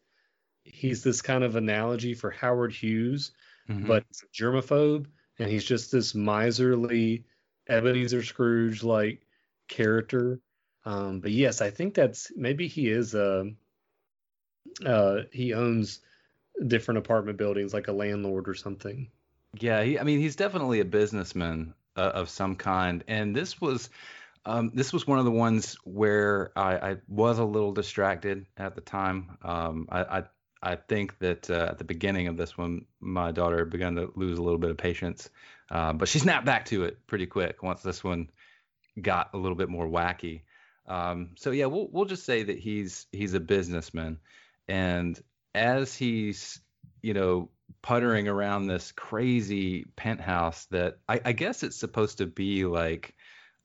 he's 0.64 1.04
this 1.04 1.22
kind 1.22 1.44
of 1.44 1.56
analogy 1.56 2.14
for 2.14 2.30
Howard 2.30 2.72
Hughes, 2.72 3.32
Mhm. 3.70 3.88
but 3.88 4.04
he's 4.08 4.24
a 4.24 4.44
germaphobe, 4.44 5.08
and 5.40 5.50
he's 5.50 5.66
just 5.66 5.92
this 5.92 6.14
miserly 6.16 7.26
Ebenezer 7.68 8.24
Scrooge 8.24 8.84
like 8.84 9.26
character. 9.68 10.40
Um, 10.86 11.20
but 11.22 11.32
yes, 11.32 11.62
I 11.62 11.70
think 11.70 11.94
that's 11.94 12.32
maybe 12.36 12.68
he 12.68 12.90
is 12.90 13.16
uh, 13.16 13.46
uh 14.86 15.22
he 15.32 15.54
owns 15.54 16.02
different 16.68 16.98
apartment 16.98 17.38
buildings 17.38 17.74
like 17.74 17.88
a 17.88 17.94
landlord 17.94 18.48
or 18.48 18.54
something. 18.54 19.10
Yeah, 19.60 19.84
he, 19.84 20.00
I 20.00 20.04
mean, 20.04 20.20
he's 20.20 20.36
definitely 20.36 20.80
a 20.80 20.86
businessman 20.86 21.74
uh, 21.96 22.12
of 22.14 22.30
some 22.30 22.56
kind, 22.56 23.04
and 23.08 23.36
this 23.36 23.62
was, 23.62 23.90
um, 24.46 24.72
this 24.74 24.92
was 24.92 25.06
one 25.06 25.20
of 25.20 25.26
the 25.26 25.32
ones 25.32 25.78
where 25.84 26.52
I, 26.56 26.92
I 26.92 26.98
was 27.08 27.40
a 27.40 27.46
little 27.46 27.72
distracted 27.72 28.48
at 28.58 28.76
the 28.76 28.82
time. 28.82 29.38
Um, 29.44 29.88
I, 29.90 30.04
I, 30.04 30.24
I 30.64 30.78
think 30.78 31.20
that 31.20 31.50
uh, 31.50 31.68
at 31.72 31.78
the 31.78 31.84
beginning 31.84 32.28
of 32.28 32.38
this 32.38 32.58
one, 32.58 32.86
my 33.02 33.34
daughter 33.34 33.60
had 33.60 33.70
begun 33.70 33.96
to 33.96 34.12
lose 34.16 34.40
a 34.40 34.42
little 34.42 34.58
bit 34.58 34.72
of 34.72 34.78
patience, 34.78 35.30
uh, 35.70 35.92
but 35.92 36.08
she 36.08 36.20
snapped 36.20 36.46
back 36.46 36.66
to 36.68 36.86
it 36.86 37.06
pretty 37.06 37.26
quick 37.26 37.62
once 37.62 37.82
this 37.82 38.04
one 38.04 38.30
got 39.00 39.32
a 39.34 39.38
little 39.38 39.58
bit 39.58 39.70
more 39.70 39.88
wacky. 39.88 40.42
Um, 40.88 41.32
so 41.36 41.52
yeah, 41.52 41.66
we'll 41.66 41.90
we'll 41.92 42.06
just 42.06 42.26
say 42.26 42.44
that 42.44 42.58
he's 42.58 43.08
he's 43.12 43.34
a 43.34 43.40
businessman, 43.40 44.20
and 44.68 45.22
as 45.54 45.96
he's 45.96 46.62
you 47.02 47.14
know 47.14 47.50
puttering 47.82 48.30
around 48.30 48.68
this 48.68 48.94
crazy 48.94 49.86
penthouse 49.98 50.66
that 50.66 50.98
I, 51.10 51.20
I 51.26 51.32
guess 51.34 51.64
it's 51.64 51.78
supposed 51.78 52.20
to 52.20 52.26
be 52.26 52.66
like 52.66 53.14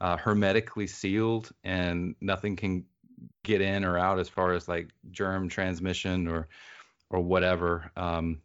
uh, 0.00 0.16
hermetically 0.16 0.88
sealed 0.88 1.50
and 1.62 2.16
nothing 2.20 2.56
can 2.56 2.84
get 3.44 3.60
in 3.60 3.84
or 3.84 3.98
out 3.98 4.18
as 4.18 4.28
far 4.28 4.52
as 4.52 4.68
like 4.68 4.88
germ 5.10 5.48
transmission 5.48 6.28
or 6.28 6.48
or 7.10 7.20
whatever. 7.20 7.90
Um, 7.96 8.40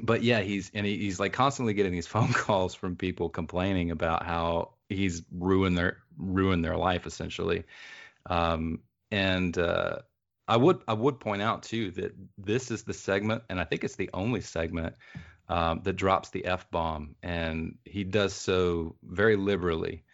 but 0.00 0.22
yeah, 0.22 0.40
he's 0.40 0.70
and 0.74 0.86
he, 0.86 0.96
he's 0.98 1.18
like 1.20 1.32
constantly 1.32 1.74
getting 1.74 1.92
these 1.92 2.06
phone 2.14 2.32
calls 2.32 2.74
from 2.74 2.96
people 2.96 3.28
complaining 3.28 3.90
about 3.90 4.24
how 4.24 4.72
he's 4.88 5.22
ruined 5.32 5.76
their 5.76 5.98
ruined 6.16 6.64
their 6.64 6.76
life 6.76 7.06
essentially. 7.06 7.64
Um, 8.26 8.80
and 9.10 9.56
uh, 9.56 9.98
I 10.46 10.56
would 10.56 10.80
I 10.88 10.94
would 10.94 11.20
point 11.20 11.42
out 11.42 11.62
too 11.62 11.90
that 11.92 12.14
this 12.36 12.70
is 12.70 12.84
the 12.84 12.94
segment, 12.94 13.42
and 13.48 13.60
I 13.60 13.64
think 13.64 13.84
it's 13.84 13.96
the 13.96 14.10
only 14.14 14.40
segment 14.40 14.94
um, 15.48 15.80
that 15.84 15.94
drops 15.94 16.30
the 16.30 16.44
f 16.44 16.70
bomb, 16.70 17.14
and 17.22 17.76
he 17.84 18.04
does 18.04 18.34
so 18.34 18.96
very 19.02 19.36
liberally, 19.36 20.04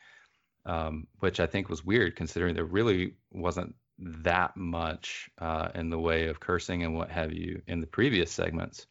um, 0.65 1.07
which 1.21 1.41
I 1.41 1.47
think 1.47 1.69
was 1.69 1.85
weird 1.85 2.17
considering 2.17 2.55
there 2.55 2.65
really 2.65 3.15
wasn't 3.33 3.75
that 3.99 4.57
much 4.57 5.31
uh, 5.39 5.69
in 5.75 5.91
the 5.91 5.99
way 5.99 6.29
of 6.29 6.41
cursing 6.41 6.83
and 6.83 6.95
what 6.95 7.11
have 7.11 7.33
you 7.33 7.63
in 7.67 7.81
the 7.81 7.87
previous 7.87 8.31
segments. 8.31 8.87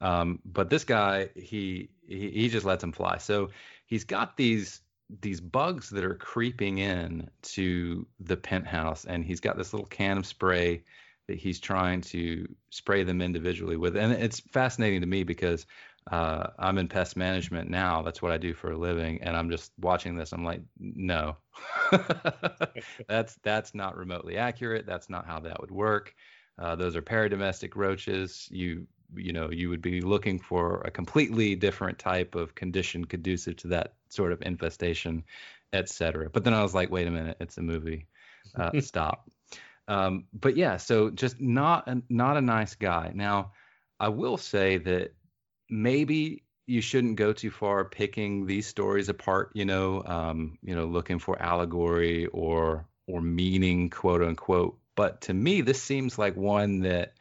Um, 0.00 0.40
but 0.44 0.70
this 0.70 0.84
guy, 0.84 1.28
he, 1.34 1.90
he 2.06 2.30
he 2.30 2.48
just 2.48 2.66
lets 2.66 2.82
him 2.82 2.92
fly. 2.92 3.18
So 3.18 3.50
he's 3.86 4.04
got 4.04 4.36
these 4.36 4.80
these 5.20 5.40
bugs 5.40 5.90
that 5.90 6.04
are 6.04 6.14
creeping 6.14 6.78
in 6.78 7.28
to 7.42 8.06
the 8.20 8.36
penthouse 8.36 9.04
and 9.04 9.24
he's 9.24 9.40
got 9.40 9.56
this 9.56 9.72
little 9.72 9.86
can 9.86 10.18
of 10.18 10.26
spray 10.26 10.84
that 11.26 11.36
he's 11.36 11.58
trying 11.58 12.00
to 12.00 12.48
spray 12.70 13.02
them 13.02 13.20
individually 13.20 13.76
with 13.76 13.96
and 13.96 14.12
it's 14.12 14.38
fascinating 14.38 15.00
to 15.00 15.06
me 15.06 15.24
because 15.24 15.66
uh, 16.10 16.48
i'm 16.58 16.78
in 16.78 16.88
pest 16.88 17.16
management 17.16 17.70
now. 17.70 18.02
That's 18.02 18.22
what 18.22 18.32
i 18.32 18.38
do 18.38 18.54
for 18.54 18.72
a 18.72 18.78
living. 18.78 19.22
And 19.22 19.36
i'm 19.36 19.50
just 19.50 19.72
watching 19.78 20.16
this. 20.16 20.32
I'm 20.32 20.44
like 20.44 20.62
no. 20.78 21.36
That's 23.08 23.36
that's 23.42 23.74
not 23.74 23.96
remotely 23.96 24.36
accurate. 24.36 24.86
That's 24.86 25.10
not 25.10 25.26
how 25.26 25.40
that 25.40 25.60
would 25.60 25.70
work. 25.70 26.14
Uh, 26.58 26.76
those 26.76 26.96
are 26.96 27.02
peridomestic 27.02 27.76
roaches. 27.76 28.48
You 28.50 28.86
you 29.14 29.32
know 29.32 29.50
you 29.50 29.68
would 29.68 29.82
be 29.82 30.00
looking 30.00 30.38
for 30.38 30.82
a 30.82 30.90
completely 30.90 31.54
different 31.54 31.98
type 31.98 32.34
of 32.34 32.54
condition 32.54 33.04
conducive 33.04 33.56
to 33.56 33.68
that 33.68 33.94
sort 34.08 34.32
of 34.32 34.40
infestation 34.42 35.24
etc 35.72 36.28
but 36.30 36.44
then 36.44 36.54
i 36.54 36.62
was 36.62 36.74
like 36.74 36.90
wait 36.90 37.06
a 37.06 37.10
minute. 37.10 37.36
It's 37.40 37.58
a 37.58 37.62
movie. 37.62 38.06
Uh, 38.54 38.70
stop. 38.80 39.28
Um, 39.88 40.24
but 40.32 40.56
yeah 40.56 40.76
so 40.76 41.10
just 41.10 41.40
not 41.40 41.88
a, 41.88 42.02
not 42.08 42.36
a 42.36 42.40
nice 42.40 42.74
guy. 42.74 43.12
Now 43.14 43.52
i 43.98 44.08
will 44.08 44.36
say 44.36 44.78
that 44.78 45.12
maybe 45.70 46.42
you 46.66 46.80
shouldn't 46.80 47.16
go 47.16 47.32
too 47.32 47.50
far 47.50 47.84
picking 47.84 48.46
these 48.46 48.66
stories 48.66 49.08
apart 49.08 49.50
you 49.54 49.64
know 49.64 50.02
um, 50.04 50.58
you 50.62 50.74
know 50.74 50.86
looking 50.86 51.18
for 51.18 51.40
allegory 51.40 52.26
or 52.26 52.86
or 53.06 53.20
meaning 53.20 53.90
quote 53.90 54.22
unquote 54.22 54.78
but 54.94 55.22
to 55.22 55.34
me 55.34 55.60
this 55.62 55.82
seems 55.82 56.18
like 56.18 56.36
one 56.36 56.80
that 56.80 57.14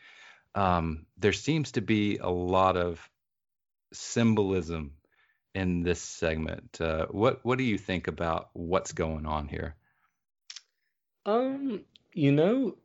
um, 0.55 1.05
there 1.17 1.33
seems 1.33 1.73
to 1.73 1.81
be 1.81 2.17
a 2.17 2.29
lot 2.29 2.75
of 2.75 3.09
symbolism 3.93 4.93
in 5.55 5.81
this 5.81 6.01
segment. 6.01 6.79
Uh, 6.79 7.05
what 7.09 7.43
what 7.43 7.57
do 7.57 7.63
you 7.63 7.77
think 7.77 8.07
about 8.07 8.49
what's 8.53 8.91
going 8.91 9.25
on 9.25 9.47
here? 9.47 9.75
Um, 11.25 11.81
you 12.13 12.31
know, 12.31 12.77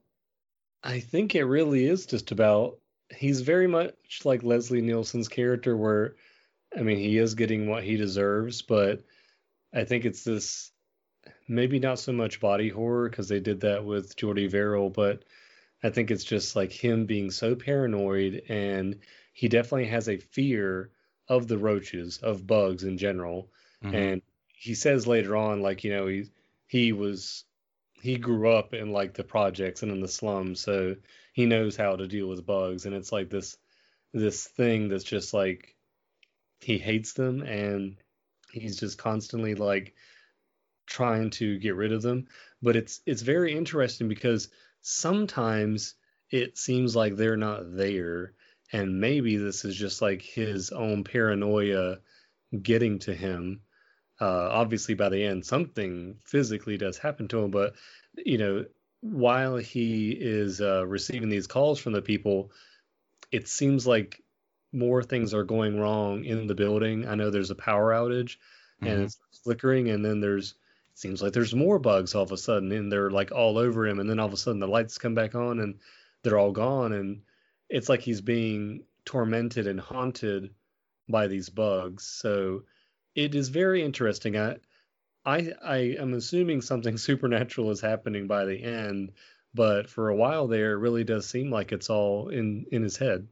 I 0.83 1.01
think 1.01 1.35
it 1.35 1.45
really 1.45 1.85
is 1.87 2.07
just 2.07 2.31
about 2.31 2.79
he's 3.17 3.41
very 3.41 3.67
much 3.67 4.25
like 4.25 4.43
Leslie 4.43 4.81
Nielsen's 4.81 5.29
character 5.29 5.77
where 5.77 6.17
I 6.77 6.83
mean 6.83 6.99
he 6.99 7.19
is 7.19 7.35
getting 7.35 7.69
what 7.69 7.85
he 7.85 7.97
deserves, 7.97 8.63
but 8.63 9.03
I 9.73 9.85
think 9.85 10.05
it's 10.05 10.25
this 10.25 10.73
maybe 11.49 11.79
not 11.79 11.99
so 11.99 12.13
much 12.13 12.41
body 12.41 12.69
horror 12.69 13.09
because 13.09 13.29
they 13.29 13.41
did 13.41 13.61
that 13.61 13.85
with 13.85 14.17
Jordy 14.17 14.47
Verrill, 14.47 14.91
but 14.91 15.25
I 15.83 15.91
think 15.91 16.11
it's 16.11 16.25
just 16.25 16.57
like 16.57 16.73
him 16.73 17.07
being 17.07 17.31
so 17.31 17.55
paranoid 17.55 18.43
and 18.49 18.99
he 19.33 19.49
definitely 19.49 19.87
has 19.87 20.09
a 20.09 20.17
fear 20.17 20.91
of 21.29 21.49
the 21.49 21.59
roaches, 21.59 22.19
of 22.19 22.47
bugs 22.47 22.85
in 22.85 22.99
general. 22.99 23.51
Mhm. 23.83 23.95
And 23.95 24.23
he 24.57 24.75
says 24.75 25.07
later 25.07 25.37
on, 25.37 25.61
like, 25.61 25.85
you 25.85 25.91
know, 25.91 26.07
he 26.07 26.31
he 26.67 26.93
was 26.93 27.45
he 28.01 28.17
grew 28.17 28.49
up 28.51 28.75
in 28.75 28.93
like 28.93 29.15
the 29.15 29.25
projects 29.25 29.83
and 29.83 29.93
in 29.93 30.01
the 30.01 30.09
slums, 30.09 30.61
so 30.61 30.97
he 31.35 31.47
knows 31.47 31.77
how 31.77 31.97
to 31.97 32.07
deal 32.07 32.29
with 32.29 32.47
bugs. 32.47 32.87
And 32.87 32.95
it's 32.95 33.13
like 33.13 33.29
this 33.29 33.59
this 34.15 34.47
thing 34.47 34.89
that's 34.89 35.05
just 35.05 35.35
like 35.35 35.75
he 36.61 36.79
hates 36.79 37.13
them 37.13 37.43
and 37.43 37.97
he's 38.53 38.79
just 38.79 38.97
constantly 38.97 39.57
like 39.57 39.95
trying 40.87 41.31
to 41.31 41.59
get 41.59 41.75
rid 41.75 41.93
of 41.93 42.03
them. 42.03 42.29
But 42.63 42.77
it's 42.77 43.01
it's 43.05 43.23
very 43.23 43.53
interesting 43.55 44.09
because 44.09 44.49
sometimes 44.81 45.95
it 46.31 46.57
seems 46.57 46.95
like 46.95 47.17
they're 47.17 47.37
not 47.37 47.77
there 47.77 48.33
and 48.73 49.01
maybe 49.01 49.37
this 49.37 49.65
is 49.65 49.75
just 49.75 50.01
like 50.01 50.23
his 50.23 50.71
own 50.71 51.03
paranoia 51.03 51.99
getting 52.63 53.01
to 53.01 53.13
him 53.13 53.61
uh 54.21 54.49
obviously 54.51 54.95
by 54.95 55.09
the 55.09 55.25
end 55.25 55.45
something 55.45 56.17
physically 56.25 56.77
does 56.77 56.97
happen 56.99 57.27
to 57.27 57.39
him 57.39 57.51
but 57.51 57.75
you 58.17 58.39
know 58.39 58.65
while 59.05 59.57
he 59.57 60.13
is 60.13 60.61
uh 60.63 60.87
receiving 60.87 61.31
these 61.31 61.49
calls 61.49 61.79
from 61.81 61.93
the 61.95 62.03
people 62.03 62.51
it 63.33 63.49
seems 63.49 63.87
like 63.87 64.23
more 64.73 65.03
things 65.03 65.35
are 65.35 65.45
going 65.45 65.79
wrong 65.79 66.25
in 66.25 66.47
the 66.47 66.55
building. 66.55 67.07
I 67.07 67.15
know 67.15 67.31
there's 67.31 67.51
a 67.51 67.55
power 67.57 67.93
outage 67.93 68.37
and 68.85 69.01
Mhm. 69.01 69.05
it's 69.05 69.19
flickering 69.45 69.89
and 69.91 70.05
then 70.05 70.21
there's 70.21 70.53
it 70.53 70.99
seems 70.99 71.23
like 71.23 71.33
there's 71.33 71.55
more 71.55 71.79
bugs 71.79 72.15
all 72.15 72.23
of 72.23 72.33
a 72.33 72.37
sudden 72.37 72.73
and 72.73 72.91
they're 72.91 73.11
like 73.11 73.33
all 73.33 73.59
over 73.59 73.87
him 73.87 74.01
and 74.01 74.09
then 74.09 74.19
all 74.19 74.27
of 74.27 74.33
a 74.33 74.37
sudden 74.37 74.61
the 74.61 74.69
lights 74.69 74.99
come 74.99 75.15
back 75.15 75.35
on 75.35 75.61
and 75.61 75.81
they're 76.23 76.39
all 76.39 76.53
gone 76.53 76.93
and 76.93 77.23
it's 77.69 77.89
like 77.89 78.01
he's 78.01 78.21
being 78.21 78.85
tormented 79.05 79.67
and 79.67 79.81
haunted 79.81 80.51
by 81.09 81.27
these 81.27 81.49
bugs. 81.51 82.05
So 82.05 82.63
it 83.15 83.35
is 83.35 83.49
very 83.51 83.83
interesting. 83.83 84.37
I 84.37 84.57
i 85.27 85.53
i 85.63 85.77
am 85.77 86.15
assuming 86.15 86.61
something 86.61 86.97
supernatural 87.09 87.71
is 87.71 87.81
happening 87.81 88.27
by 88.27 88.45
the 88.45 88.63
end 88.63 89.13
but 89.55 89.89
for 89.89 90.09
a 90.09 90.17
while 90.17 90.47
there 90.49 90.73
it 90.73 90.79
really 90.79 91.05
does 91.05 91.29
seem 91.29 91.51
like 91.51 91.73
it's 91.73 91.91
all 91.91 92.29
in 92.29 92.67
in 92.73 92.83
his 92.83 92.97
head 92.97 93.29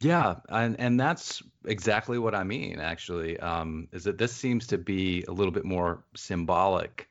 Yeah, 0.00 0.36
and 0.48 0.78
and 0.78 0.98
that's 1.00 1.42
exactly 1.64 2.18
what 2.18 2.34
I 2.34 2.44
mean. 2.44 2.78
Actually, 2.78 3.38
um, 3.40 3.88
is 3.92 4.04
that 4.04 4.18
this 4.18 4.32
seems 4.32 4.68
to 4.68 4.78
be 4.78 5.24
a 5.26 5.32
little 5.32 5.50
bit 5.52 5.64
more 5.64 6.04
symbolic, 6.14 7.08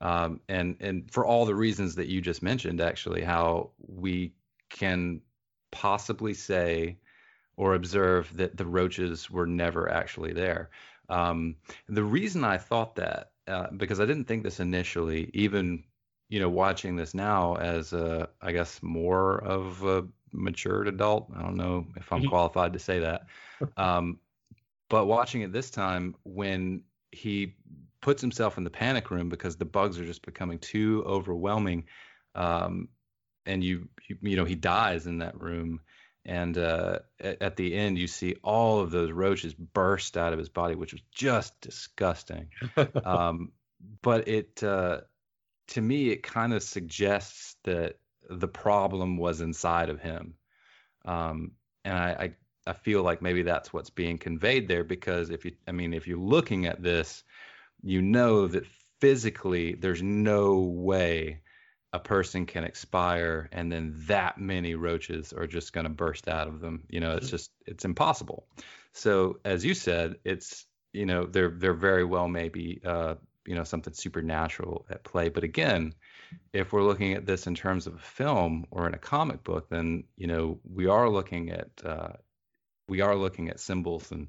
um, 0.00 0.40
and 0.48 0.76
and 0.80 1.10
for 1.10 1.26
all 1.26 1.44
the 1.44 1.54
reasons 1.54 1.96
that 1.96 2.06
you 2.08 2.22
just 2.22 2.42
mentioned, 2.42 2.80
actually, 2.80 3.22
how 3.22 3.70
we 3.78 4.32
can 4.70 5.20
possibly 5.70 6.32
say 6.32 6.98
or 7.56 7.74
observe 7.74 8.34
that 8.36 8.56
the 8.56 8.66
roaches 8.66 9.30
were 9.30 9.46
never 9.46 9.90
actually 9.90 10.32
there. 10.32 10.70
Um, 11.10 11.56
the 11.88 12.04
reason 12.04 12.44
I 12.44 12.56
thought 12.56 12.94
that, 12.96 13.32
uh, 13.50 13.70
because 13.76 14.00
I 14.00 14.06
didn't 14.06 14.26
think 14.26 14.44
this 14.44 14.60
initially, 14.60 15.30
even 15.34 15.84
you 16.28 16.40
know, 16.40 16.48
watching 16.50 16.96
this 16.96 17.14
now 17.14 17.56
as 17.56 17.92
a, 17.92 18.28
I 18.40 18.52
guess, 18.52 18.82
more 18.82 19.42
of 19.44 19.84
a 19.84 20.06
matured 20.32 20.88
adult. 20.88 21.30
I 21.36 21.42
don't 21.42 21.56
know 21.56 21.88
if 21.96 22.12
I'm 22.12 22.22
Mhm. 22.22 22.24
qualified 22.24 22.72
to 22.74 22.78
say 22.78 23.00
that. 23.00 23.26
Um, 23.76 24.20
but 24.88 25.06
watching 25.06 25.42
it 25.42 25.52
this 25.52 25.70
time, 25.70 26.14
when 26.24 26.84
he 27.12 27.56
puts 28.00 28.20
himself 28.20 28.58
in 28.58 28.64
the 28.64 28.70
panic 28.70 29.10
room 29.10 29.28
because 29.28 29.56
the 29.56 29.64
bugs 29.64 29.98
are 30.00 30.04
just 30.06 30.22
becoming 30.24 30.58
too 30.58 31.04
overwhelming, 31.06 31.86
um, 32.34 32.88
and 33.46 33.64
you, 33.64 33.88
you 34.08 34.18
you 34.22 34.36
know 34.36 34.44
he 34.44 34.54
dies 34.54 35.06
in 35.06 35.18
that 35.18 35.40
room 35.40 35.80
and 36.24 36.58
uh, 36.58 36.98
at, 37.18 37.42
at, 37.42 37.56
the 37.56 37.74
end 37.74 37.98
you 37.98 38.06
see 38.06 38.36
all 38.42 38.80
of 38.80 38.90
those 38.90 39.10
roaches 39.10 39.54
burst 39.54 40.16
out 40.16 40.32
of 40.32 40.38
his 40.38 40.48
body 40.48 40.74
which 40.74 40.92
was 40.92 41.02
just 41.14 41.60
disgusting. 41.60 42.48
Um, 43.04 43.52
but 44.02 44.28
it 44.28 44.62
uh, 44.62 45.00
to 45.68 45.80
me 45.80 46.10
it 46.10 46.22
kind 46.22 46.52
of 46.52 46.62
suggests 46.62 47.56
that 47.64 47.98
the 48.28 48.48
problem 48.48 49.16
was 49.16 49.40
inside 49.40 49.88
of 49.88 50.00
him. 50.00 50.34
Um, 51.04 51.52
and 51.84 51.96
I, 51.96 52.10
I, 52.10 52.70
I 52.70 52.72
feel 52.74 53.02
like 53.02 53.22
maybe 53.22 53.42
that's 53.42 53.72
what's 53.72 53.90
being 53.90 54.18
conveyed 54.18 54.68
there 54.68 54.84
because 54.84 55.30
if 55.30 55.44
you 55.44 55.52
i 55.66 55.72
mean 55.72 55.94
if 55.94 56.06
you're 56.06 56.18
looking 56.18 56.66
at 56.66 56.82
this 56.82 57.24
you 57.82 58.02
know 58.02 58.46
that 58.46 58.66
physically 59.00 59.74
there's 59.74 60.02
no 60.02 60.58
way 60.58 61.40
a 61.92 61.98
person 61.98 62.46
can 62.46 62.64
expire 62.64 63.48
and 63.52 63.70
then 63.70 63.94
that 64.06 64.38
many 64.38 64.74
roaches 64.74 65.32
are 65.32 65.46
just 65.46 65.72
going 65.72 65.84
to 65.84 65.90
burst 65.90 66.28
out 66.28 66.46
of 66.46 66.60
them. 66.60 66.84
You 66.88 67.00
know 67.00 67.16
it's 67.16 67.26
mm-hmm. 67.26 67.36
just 67.36 67.50
it's 67.66 67.84
impossible. 67.84 68.46
So 68.92 69.40
as 69.44 69.64
you 69.64 69.74
said 69.74 70.16
it's 70.24 70.66
you 70.92 71.06
know 71.06 71.26
they're 71.26 71.50
they're 71.50 71.74
very 71.74 72.04
well 72.04 72.28
maybe 72.28 72.80
uh 72.84 73.14
you 73.44 73.56
know 73.56 73.64
something 73.64 73.92
supernatural 73.92 74.86
at 74.88 75.02
play. 75.02 75.30
But 75.30 75.42
again 75.42 75.94
if 76.52 76.72
we're 76.72 76.84
looking 76.84 77.14
at 77.14 77.26
this 77.26 77.48
in 77.48 77.56
terms 77.56 77.88
of 77.88 77.94
a 77.94 77.98
film 77.98 78.66
or 78.70 78.86
in 78.86 78.94
a 78.94 78.98
comic 78.98 79.42
book 79.42 79.68
then 79.68 80.04
you 80.16 80.28
know 80.28 80.60
we 80.72 80.86
are 80.86 81.08
looking 81.08 81.50
at 81.50 81.70
uh 81.84 82.12
we 82.88 83.00
are 83.00 83.16
looking 83.16 83.48
at 83.48 83.58
symbols 83.58 84.12
and 84.12 84.28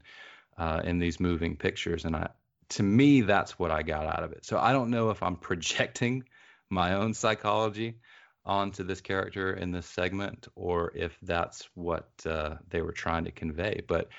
uh 0.58 0.82
in 0.84 0.98
these 0.98 1.20
moving 1.20 1.56
pictures. 1.56 2.06
And 2.06 2.16
i 2.16 2.30
to 2.70 2.84
me 2.84 3.22
that's 3.22 3.60
what 3.60 3.70
i 3.70 3.84
got 3.84 4.08
out 4.08 4.24
of 4.24 4.32
it. 4.32 4.46
So 4.46 4.58
i 4.58 4.72
don't 4.74 4.90
know 4.90 5.12
if 5.12 5.22
i'm 5.22 5.36
projecting 5.50 6.24
my 6.72 6.94
own 6.94 7.14
psychology 7.14 7.98
onto 8.44 8.84
this 8.84 9.02
character 9.02 9.54
in 9.54 9.72
this 9.72 9.86
segment 9.86 10.48
or 10.56 10.92
if 10.96 11.16
that's 11.22 11.70
what 11.76 12.10
uh, 12.26 12.56
they 12.70 12.82
were 12.82 12.92
trying 12.92 13.26
to 13.26 13.32
convey. 13.32 13.82
But 13.88 14.10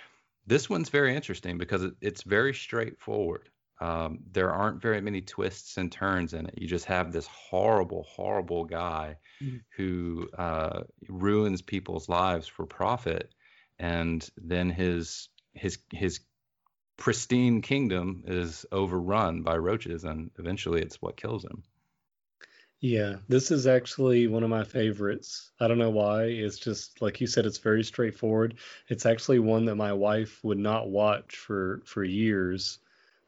this 0.46 0.68
one's 0.68 0.88
very 0.88 1.14
interesting 1.16 1.58
because 1.58 1.82
it, 1.82 1.94
it's 2.00 2.22
very 2.22 2.54
straightforward. 2.54 3.48
Um, 3.80 4.20
there 4.30 4.52
aren't 4.52 4.80
very 4.80 5.00
many 5.00 5.22
twists 5.22 5.76
and 5.76 5.90
turns 5.90 6.34
in 6.34 6.46
it. 6.46 6.54
You 6.56 6.68
just 6.68 6.84
have 6.84 7.12
this 7.12 7.26
horrible, 7.26 8.04
horrible 8.08 8.64
guy 8.64 9.16
mm-hmm. 9.42 9.56
who 9.76 10.28
uh, 10.38 10.82
ruins 11.08 11.62
people's 11.62 12.08
lives 12.08 12.46
for 12.46 12.64
profit, 12.64 13.34
and 13.80 14.28
then 14.36 14.70
his 14.70 15.28
his 15.54 15.78
his 15.92 16.20
pristine 16.96 17.60
kingdom 17.60 18.22
is 18.28 18.64
overrun 18.70 19.42
by 19.42 19.56
roaches, 19.56 20.04
and 20.04 20.30
eventually 20.38 20.80
it's 20.80 21.02
what 21.02 21.16
kills 21.16 21.44
him. 21.44 21.64
Yeah, 22.82 23.16
this 23.28 23.50
is 23.50 23.66
actually 23.66 24.26
one 24.26 24.42
of 24.42 24.50
my 24.50 24.64
favorites. 24.64 25.52
I 25.60 25.68
don't 25.68 25.78
know 25.78 25.88
why. 25.90 26.24
It's 26.24 26.58
just 26.58 27.00
like 27.00 27.18
you 27.20 27.26
said, 27.26 27.46
it's 27.46 27.56
very 27.58 27.82
straightforward. 27.84 28.56
It's 28.88 29.06
actually 29.06 29.38
one 29.38 29.64
that 29.66 29.76
my 29.76 29.92
wife 29.94 30.38
would 30.44 30.58
not 30.58 30.90
watch 30.90 31.36
for 31.36 31.80
for 31.86 32.04
years, 32.04 32.78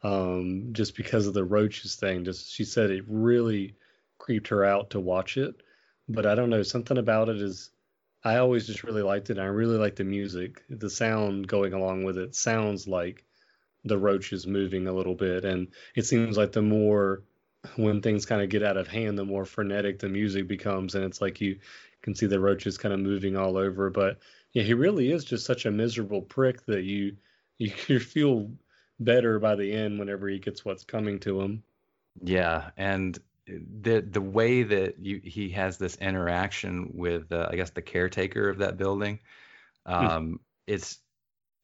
um, 0.02 0.70
just 0.72 0.94
because 0.96 1.26
of 1.26 1.32
the 1.34 1.44
roaches 1.44 1.94
thing. 1.96 2.24
Just 2.24 2.52
she 2.52 2.64
said 2.64 2.90
it 2.90 3.04
really 3.08 3.76
creeped 4.18 4.48
her 4.48 4.62
out 4.64 4.90
to 4.90 5.00
watch 5.00 5.36
it. 5.38 5.54
But 6.08 6.26
I 6.26 6.34
don't 6.34 6.50
know, 6.50 6.62
something 6.64 6.98
about 6.98 7.28
it 7.30 7.40
is 7.40 7.70
I 8.24 8.36
always 8.38 8.66
just 8.66 8.82
really 8.84 9.02
liked 9.02 9.30
it. 9.30 9.38
I 9.38 9.46
really 9.46 9.78
like 9.78 9.96
the 9.96 10.04
music. 10.04 10.62
The 10.68 10.90
sound 10.90 11.46
going 11.48 11.72
along 11.72 12.04
with 12.04 12.18
it 12.18 12.34
sounds 12.34 12.88
like 12.88 13.24
the 13.84 13.98
roaches 13.98 14.46
moving 14.46 14.86
a 14.88 14.92
little 14.92 15.14
bit. 15.14 15.44
And 15.44 15.68
it 15.94 16.06
seems 16.06 16.36
like 16.36 16.52
the 16.52 16.62
more 16.62 17.22
when 17.76 18.00
things 18.00 18.26
kind 18.26 18.42
of 18.42 18.48
get 18.48 18.62
out 18.62 18.76
of 18.76 18.88
hand, 18.88 19.18
the 19.18 19.24
more 19.24 19.44
frenetic 19.44 19.98
the 19.98 20.08
music 20.08 20.48
becomes, 20.48 20.94
and 20.94 21.04
it's 21.04 21.20
like 21.20 21.40
you 21.40 21.58
can 22.02 22.14
see 22.14 22.26
the 22.26 22.40
roaches 22.40 22.78
kind 22.78 22.92
of 22.92 23.00
moving 23.00 23.36
all 23.36 23.56
over. 23.56 23.90
But 23.90 24.18
yeah, 24.52 24.62
he 24.62 24.74
really 24.74 25.10
is 25.10 25.24
just 25.24 25.46
such 25.46 25.66
a 25.66 25.70
miserable 25.70 26.22
prick 26.22 26.64
that 26.66 26.82
you 26.82 27.16
you, 27.58 27.72
you 27.88 28.00
feel 28.00 28.50
better 29.00 29.38
by 29.38 29.56
the 29.56 29.72
end 29.72 29.98
whenever 29.98 30.28
he 30.28 30.38
gets 30.38 30.64
what's 30.64 30.84
coming 30.84 31.20
to 31.20 31.40
him. 31.40 31.62
Yeah, 32.22 32.70
and 32.76 33.18
the 33.46 34.00
the 34.00 34.20
way 34.20 34.62
that 34.62 34.98
you 34.98 35.20
he 35.22 35.50
has 35.50 35.76
this 35.78 35.96
interaction 35.96 36.90
with 36.94 37.32
uh, 37.32 37.48
I 37.50 37.56
guess 37.56 37.70
the 37.70 37.82
caretaker 37.82 38.48
of 38.48 38.58
that 38.58 38.76
building, 38.76 39.20
hmm. 39.86 39.92
um, 39.92 40.40
it's 40.66 40.98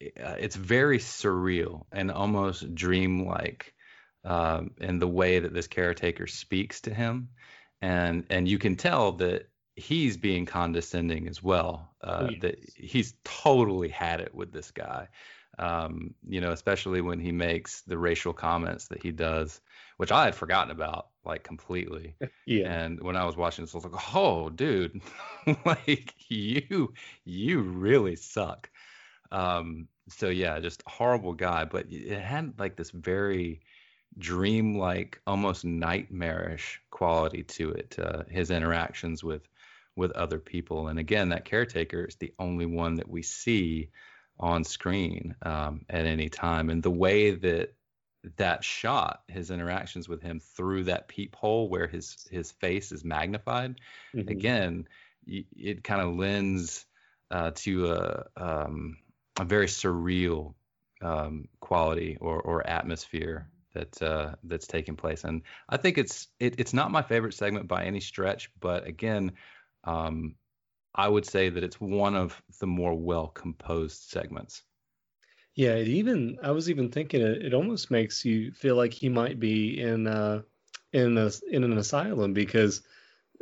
uh, 0.03 0.37
it's 0.39 0.57
very 0.57 0.99
surreal 0.99 1.85
and 1.93 2.11
almost 2.11 2.75
dreamlike 2.75 3.75
um, 4.25 4.73
and 4.81 5.01
the 5.01 5.09
way 5.09 5.39
that 5.39 5.55
this 5.55 5.67
caretaker 5.67 6.27
speaks 6.27 6.81
to 6.83 6.95
him, 6.95 7.29
and 7.81 8.25
and 8.31 8.49
you 8.49 8.59
can 8.59 8.77
tell 8.77 9.13
that 9.13 9.49
he's 9.77 10.17
being 10.17 10.47
condescending 10.47 11.29
as 11.29 11.43
well. 11.43 11.95
Uh, 12.03 12.29
yes. 12.31 12.41
That 12.43 12.59
he's 12.77 13.15
totally 13.25 13.89
had 13.89 14.21
it 14.21 14.35
with 14.35 14.53
this 14.53 14.71
guy. 14.71 15.09
Um, 15.59 16.15
you 16.27 16.41
know, 16.41 16.53
especially 16.53 17.01
when 17.01 17.21
he 17.21 17.33
makes 17.33 17.83
the 17.83 17.99
racial 17.99 18.33
comments 18.33 18.89
that 18.89 19.03
he 19.03 19.11
does, 19.11 19.61
which 19.99 20.13
I 20.13 20.25
had 20.25 20.35
forgotten 20.35 20.71
about 20.71 21.09
like 21.25 21.43
completely. 21.43 22.15
yeah. 22.47 22.73
And 22.73 23.03
when 23.03 23.17
I 23.17 23.25
was 23.25 23.37
watching 23.37 23.65
this, 23.65 23.75
I 23.75 23.79
was 23.79 23.85
like, 23.85 24.15
"Oh, 24.15 24.49
dude, 24.49 25.01
like 25.65 26.15
you, 26.29 26.95
you 27.25 27.61
really 27.61 28.17
suck." 28.17 28.71
Um, 29.33 29.89
so 30.09 30.29
yeah, 30.29 30.59
just 30.61 30.83
horrible 30.87 31.35
guy. 31.35 31.65
But 31.65 31.87
it 31.91 32.21
had 32.21 32.59
like 32.59 32.77
this 32.77 32.91
very 32.91 33.61
dreamlike, 34.19 35.21
almost 35.27 35.65
nightmarish 35.65 36.81
quality 36.91 37.43
to 37.45 37.73
it. 37.73 37.97
Uh, 37.99 38.25
his 38.29 38.51
interactions 38.51 39.23
with 39.25 39.43
with 39.97 40.13
other 40.13 40.39
people, 40.39 40.89
and 40.89 40.99
again, 40.99 41.31
that 41.31 41.45
caretaker 41.45 42.05
is 42.05 42.17
the 42.17 42.33
only 42.39 42.67
one 42.67 42.95
that 42.97 43.09
we 43.09 43.23
see 43.23 43.91
on 44.39 44.65
screen 44.65 45.35
um, 45.43 45.85
at 45.89 46.07
any 46.07 46.29
time, 46.29 46.71
and 46.71 46.83
the 46.83 46.91
way 46.91 47.33
that 47.33 47.75
that 48.37 48.63
shot 48.65 49.23
his 49.29 49.51
interactions 49.51 50.09
with 50.09 50.23
him 50.23 50.41
through 50.41 50.85
that 50.85 51.09
peephole 51.09 51.69
where 51.69 51.87
his 51.87 52.27
his 52.31 52.53
face 52.53 52.93
is 52.93 53.05
magnified 53.05 53.81
mm-hmm. 54.15 54.29
again 54.29 54.87
it 55.27 55.85
kind 55.85 56.01
of 56.01 56.17
lends 56.17 56.85
uh, 57.31 57.51
to 57.55 57.93
a 57.93 58.25
um, 58.37 58.99
a 59.39 59.45
very 59.45 59.67
surreal 59.67 60.55
um, 61.01 61.49
quality 61.61 62.19
or 62.21 62.41
or 62.41 62.67
atmosphere 62.67 63.49
that 63.75 64.03
uh, 64.03 64.35
that's 64.45 64.67
taking 64.67 64.97
place. 64.97 65.25
And 65.25 65.43
I 65.69 65.77
think 65.77 65.99
it's 65.99 66.29
it, 66.39 66.55
it's 66.59 66.73
not 66.73 66.91
my 66.91 67.03
favorite 67.03 67.35
segment 67.35 67.69
by 67.69 67.85
any 67.85 68.01
stretch, 68.01 68.51
but 68.61 68.87
again, 68.87 69.33
um, 69.85 70.35
I 70.95 71.09
would 71.09 71.25
say 71.25 71.49
that 71.49 71.65
it's 71.65 71.81
one 71.81 72.17
of 72.17 72.41
the 72.61 72.67
more 72.67 72.95
well 72.95 73.29
composed 73.29 74.03
segments. 74.11 74.63
Yeah, 75.55 75.75
it 75.75 75.89
even 75.89 76.39
I 76.43 76.51
was 76.53 76.71
even 76.71 76.91
thinking 76.91 77.21
it, 77.21 77.47
it 77.47 77.55
almost 77.55 77.91
makes 77.91 78.25
you 78.25 78.53
feel 78.53 78.77
like 78.77 78.93
he 78.93 79.09
might 79.09 79.39
be 79.39 79.81
in 79.81 80.07
uh, 80.07 80.43
in 80.93 81.19
a 81.19 81.31
in 81.51 81.65
an 81.65 81.79
asylum 81.79 82.33
because 82.33 82.83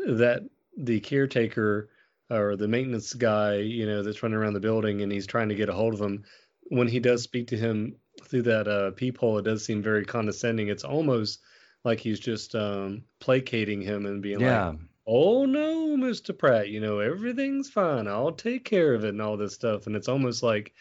that 0.07 0.43
the 0.77 1.01
caretaker 1.01 1.91
or 2.31 2.57
the 2.57 2.69
maintenance 2.69 3.15
guy, 3.15 3.57
you 3.57 3.87
know, 3.87 4.03
that's 4.03 4.23
running 4.23 4.39
around 4.39 4.53
the 4.53 4.61
building 4.61 5.01
and 5.03 5.11
he's 5.11 5.27
trying 5.27 5.49
to 5.49 5.55
get 5.55 5.69
a 5.69 5.73
hold 5.73 5.95
of 5.95 6.01
him. 6.01 6.25
When 6.71 6.89
he 6.89 7.01
does 7.01 7.23
speak 7.23 7.49
to 7.49 7.57
him 7.57 7.97
through 8.25 8.43
that 8.43 8.69
uh, 8.69 8.91
peephole, 8.93 9.39
it 9.39 9.43
does 9.43 9.65
seem 9.65 9.83
very 9.83 10.05
condescending. 10.05 10.69
It's 10.69 10.85
almost 10.85 11.41
like 11.85 12.01
he's 12.01 12.21
just 12.21 12.55
um, 12.55 13.05
placating 13.21 13.81
him 13.81 14.07
and 14.07 14.23
being 14.23 14.41
yeah. 14.41 14.69
like, 14.69 14.79
"Oh 15.07 15.45
no, 15.47 15.97
Mister 15.97 16.33
Pratt, 16.33 16.69
you 16.69 16.81
know 16.81 17.01
everything's 17.01 17.71
fine. 17.71 18.07
I'll 18.07 18.33
take 18.33 18.65
care 18.65 18.95
of 18.95 19.05
it 19.05 19.11
and 19.11 19.23
all 19.23 19.37
this 19.37 19.55
stuff." 19.55 19.87
And 19.87 19.97
it's 19.97 20.09
almost 20.09 20.43
like, 20.43 20.75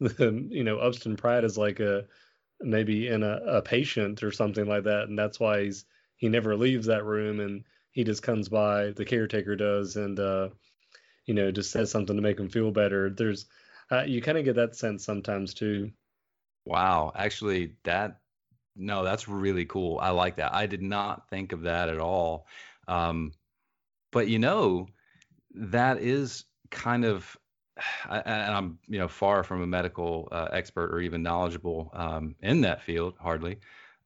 the, 0.00 0.46
you 0.50 0.64
know, 0.64 0.78
Upson 0.78 1.16
Pratt 1.16 1.44
is 1.44 1.58
like 1.58 1.80
a 1.80 2.06
maybe 2.60 3.08
in 3.08 3.22
a, 3.22 3.40
a 3.46 3.62
patient 3.62 4.22
or 4.22 4.32
something 4.32 4.66
like 4.66 4.84
that, 4.84 5.08
and 5.08 5.18
that's 5.18 5.40
why 5.40 5.64
he's 5.64 5.84
he 6.16 6.28
never 6.28 6.56
leaves 6.56 6.86
that 6.86 7.04
room 7.04 7.40
and 7.40 7.64
he 7.90 8.04
just 8.04 8.22
comes 8.22 8.48
by. 8.48 8.90
The 8.90 9.04
caretaker 9.04 9.56
does 9.56 9.96
and 9.96 10.18
uh, 10.18 10.48
you 11.26 11.34
know 11.34 11.50
just 11.50 11.70
says 11.70 11.90
something 11.90 12.16
to 12.16 12.22
make 12.22 12.38
him 12.38 12.48
feel 12.48 12.70
better. 12.70 13.10
There's 13.10 13.46
uh, 13.90 14.02
you 14.02 14.22
kind 14.22 14.38
of 14.38 14.44
get 14.44 14.56
that 14.56 14.76
sense 14.76 15.04
sometimes 15.04 15.54
too. 15.54 15.90
Wow, 16.64 17.12
actually, 17.14 17.74
that 17.84 18.20
no, 18.76 19.04
that's 19.04 19.28
really 19.28 19.64
cool. 19.66 19.98
I 19.98 20.10
like 20.10 20.36
that. 20.36 20.54
I 20.54 20.66
did 20.66 20.82
not 20.82 21.28
think 21.28 21.52
of 21.52 21.62
that 21.62 21.88
at 21.88 21.98
all. 21.98 22.46
Um, 22.88 23.32
but 24.10 24.28
you 24.28 24.38
know, 24.38 24.88
that 25.54 25.98
is 25.98 26.44
kind 26.70 27.04
of, 27.04 27.36
and 28.10 28.54
I'm 28.54 28.78
you 28.88 28.98
know 28.98 29.08
far 29.08 29.44
from 29.44 29.62
a 29.62 29.66
medical 29.66 30.28
uh, 30.32 30.48
expert 30.52 30.92
or 30.94 31.00
even 31.00 31.22
knowledgeable 31.22 31.90
um, 31.94 32.34
in 32.40 32.62
that 32.62 32.82
field, 32.82 33.14
hardly. 33.20 33.58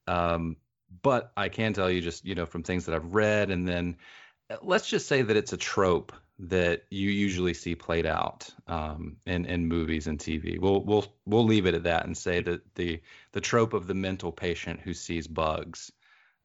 Um, 0.07 0.57
but 1.03 1.33
I 1.37 1.49
can 1.49 1.73
tell 1.73 1.91
you 1.91 2.01
just 2.01 2.25
you 2.25 2.35
know 2.35 2.47
from 2.47 2.63
things 2.63 2.87
that 2.87 2.95
I've 2.95 3.15
read, 3.15 3.51
and 3.51 3.67
then 3.69 3.97
let's 4.63 4.89
just 4.89 5.07
say 5.07 5.23
that 5.23 5.37
it's 5.37 5.53
a 5.53 5.59
trope 5.59 6.13
that 6.41 6.85
you 6.91 7.11
usually 7.11 7.55
see 7.55 7.75
played 7.75 8.07
out 8.07 8.49
um, 8.67 9.17
in 9.27 9.45
in 9.45 9.67
movies 9.67 10.07
and 10.07 10.19
TV. 10.19 10.59
We'll 10.59 10.81
we'll 10.81 11.07
we'll 11.27 11.45
leave 11.45 11.67
it 11.67 11.75
at 11.75 11.85
that 11.85 12.07
and 12.07 12.17
say 12.17 12.41
that 12.41 12.75
the 12.75 13.01
the 13.33 13.41
trope 13.41 13.73
of 13.73 13.87
the 13.87 13.95
mental 13.95 14.31
patient 14.31 14.81
who 14.81 14.95
sees 14.95 15.27
bugs 15.27 15.91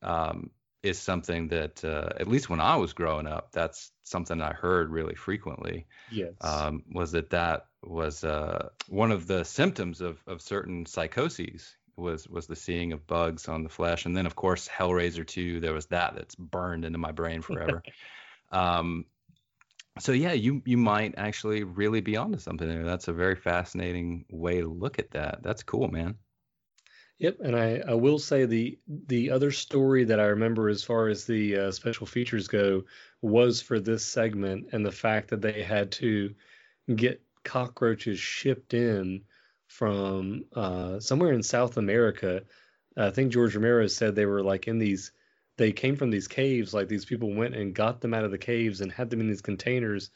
um, 0.02 0.50
is 0.82 1.00
something 1.00 1.50
that 1.50 1.84
uh, 1.86 2.10
at 2.20 2.28
least 2.28 2.50
when 2.50 2.60
I 2.60 2.76
was 2.78 2.94
growing 2.94 3.28
up, 3.28 3.52
that's 3.52 3.92
something 4.04 4.42
I 4.42 4.54
heard 4.54 4.92
really 4.92 5.16
frequently. 5.16 5.86
Yes. 6.12 6.34
Um, 6.42 6.84
was 6.92 7.12
that 7.12 7.30
that 7.30 7.68
was 7.84 8.24
uh, 8.24 8.70
one 8.90 9.12
of 9.12 9.28
the 9.28 9.46
symptoms 9.46 10.02
of 10.02 10.18
of 10.26 10.42
certain 10.42 10.86
psychoses 10.86 11.76
was 11.96 12.28
was 12.28 12.48
the 12.48 12.56
seeing 12.56 12.94
of 12.94 13.06
bugs 13.06 13.48
on 13.48 13.64
the 13.64 13.70
flesh, 13.70 14.06
and 14.06 14.18
then 14.18 14.26
of 14.26 14.36
course 14.36 14.68
Hellraiser 14.68 15.26
2, 15.26 15.60
there 15.60 15.74
was 15.74 15.86
that 15.88 16.16
that's 16.16 16.36
burned 16.36 16.86
into 16.86 16.98
my 16.98 17.12
brain 17.12 17.44
forever. 17.44 17.84
um, 18.52 19.06
so 20.00 20.12
yeah, 20.12 20.34
you 20.34 20.62
you 20.66 20.78
might 20.78 21.14
actually 21.18 21.64
really 21.64 22.02
be 22.02 22.18
onto 22.18 22.40
something 22.40 22.68
there. 22.68 22.84
That's 22.84 23.08
a 23.08 23.14
very 23.14 23.36
fascinating 23.36 24.26
way 24.32 24.62
to 24.62 24.68
look 24.68 25.00
at 25.00 25.12
that. 25.12 25.44
That's 25.44 25.64
cool, 25.64 25.90
man. 25.90 26.18
Yep, 27.20 27.38
and 27.42 27.56
I, 27.56 27.82
I 27.88 27.94
will 27.94 28.20
say 28.20 28.46
the 28.46 28.80
the 28.88 29.30
other 29.30 29.52
story 29.52 30.04
that 30.06 30.20
I 30.20 30.26
remember 30.26 30.68
as 30.68 30.84
far 30.84 31.08
as 31.08 31.26
the 31.26 31.58
uh, 31.58 31.72
special 31.72 32.08
features 32.08 32.48
go 32.48 32.84
was 33.22 33.62
for 33.62 33.80
this 33.80 34.04
segment 34.06 34.70
and 34.74 34.86
the 34.86 34.92
fact 34.92 35.30
that 35.30 35.42
they 35.42 35.64
had 35.64 35.92
to 35.94 36.34
get 36.96 37.22
cockroaches 37.44 38.20
shipped 38.20 38.74
in 38.74 39.22
from 39.68 40.46
uh, 40.54 41.00
somewhere 41.00 41.34
in 41.34 41.44
South 41.44 41.78
America. 41.78 42.44
I 42.98 43.12
think 43.12 43.32
George 43.32 43.56
Romero 43.56 43.88
said 43.88 44.16
they 44.16 44.26
were 44.26 44.44
like 44.44 44.68
in 44.68 44.80
these 44.80 45.12
they 45.58 45.72
came 45.72 45.96
from 45.96 46.10
these 46.10 46.28
caves 46.28 46.74
like 46.74 46.88
these 46.88 47.06
people 47.06 47.34
went 47.34 47.56
and 47.56 47.76
got 47.76 48.02
them 48.02 48.14
out 48.14 48.26
of 48.26 48.32
the 48.32 48.38
caves 48.38 48.82
and 48.82 48.92
had 48.92 49.10
them 49.10 49.20
in 49.20 49.28
these 49.28 49.42
containers 49.42 50.10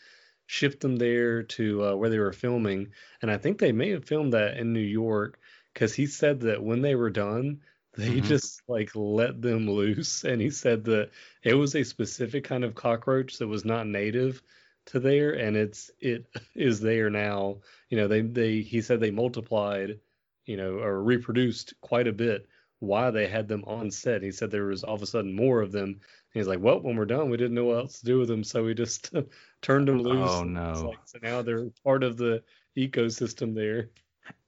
shipped 0.45 0.80
them 0.80 0.95
there 0.95 1.43
to 1.43 1.85
uh, 1.85 1.95
where 1.95 2.09
they 2.09 2.19
were 2.19 2.34
filming. 2.34 2.88
And 3.22 3.30
i 3.30 3.38
think 3.38 3.57
they 3.57 3.72
may 3.72 3.89
have 3.91 4.05
filmed 4.05 4.34
that 4.34 4.57
in 4.57 4.73
new 4.73 4.80
york 4.80 5.39
because 5.73 5.93
he 5.93 6.05
said 6.05 6.41
that 6.41 6.64
when 6.64 6.81
they 6.81 6.95
were 6.95 7.09
done 7.09 7.61
they 7.97 8.09
mm-hmm. 8.09 8.27
just 8.27 8.61
like 8.68 8.91
let 8.95 9.41
them 9.41 9.69
loose. 9.69 10.23
And 10.23 10.39
he 10.39 10.51
said 10.51 10.85
that 10.85 11.09
it 11.43 11.55
was 11.55 11.76
a 11.76 11.84
specific 11.84 12.43
kind 12.43 12.64
of 12.64 12.76
cockroach 12.76 13.38
that 13.38 13.47
was 13.47 13.65
not 13.65 13.88
native 13.88 14.41
to 14.85 14.99
there 14.99 15.34
and 15.34 15.57
it's 15.57 15.91
it 15.99 16.26
is 16.55 16.80
there 16.80 17.09
now. 17.09 17.57
You 17.89 17.97
know 17.97 18.07
they 18.07 18.22
they 18.22 18.61
he 18.61 18.81
said 18.81 18.99
they 18.99 19.11
multiplied 19.11 19.99
you 20.45 20.57
know 20.57 20.77
or 20.77 21.01
reproduced 21.01 21.73
quite 21.81 22.07
a 22.07 22.14
bit 22.14 22.47
why 22.80 23.12
they 23.12 23.28
had 23.28 23.48
them 23.48 23.64
on 23.66 23.91
set. 23.91 24.22
He 24.22 24.32
said 24.32 24.52
there 24.52 24.66
was 24.66 24.84
all 24.84 24.95
of 24.95 25.02
a 25.02 25.08
sudden 25.08 25.36
more 25.36 25.62
of 25.62 25.72
them. 25.72 25.86
And 25.86 25.99
he's 26.34 26.48
like, 26.48 26.60
well, 26.60 26.80
when 26.80 26.95
we're 26.95 27.06
done, 27.06 27.30
we 27.30 27.38
didn't 27.38 27.56
know 27.56 27.66
what 27.66 27.78
else 27.78 27.99
to 27.99 28.06
do 28.06 28.20
with 28.20 28.28
them, 28.28 28.44
so 28.44 28.64
we 28.64 28.74
just 28.74 29.14
turned 29.62 29.88
them 29.88 29.99
loose. 29.99 30.30
Oh 30.32 30.44
no! 30.44 30.90
Like, 30.90 30.99
so 31.06 31.20
now 31.22 31.41
they're 31.41 31.70
part 31.84 32.04
of 32.04 32.18
the 32.18 32.44
ecosystem 32.78 33.56
there. 33.56 33.90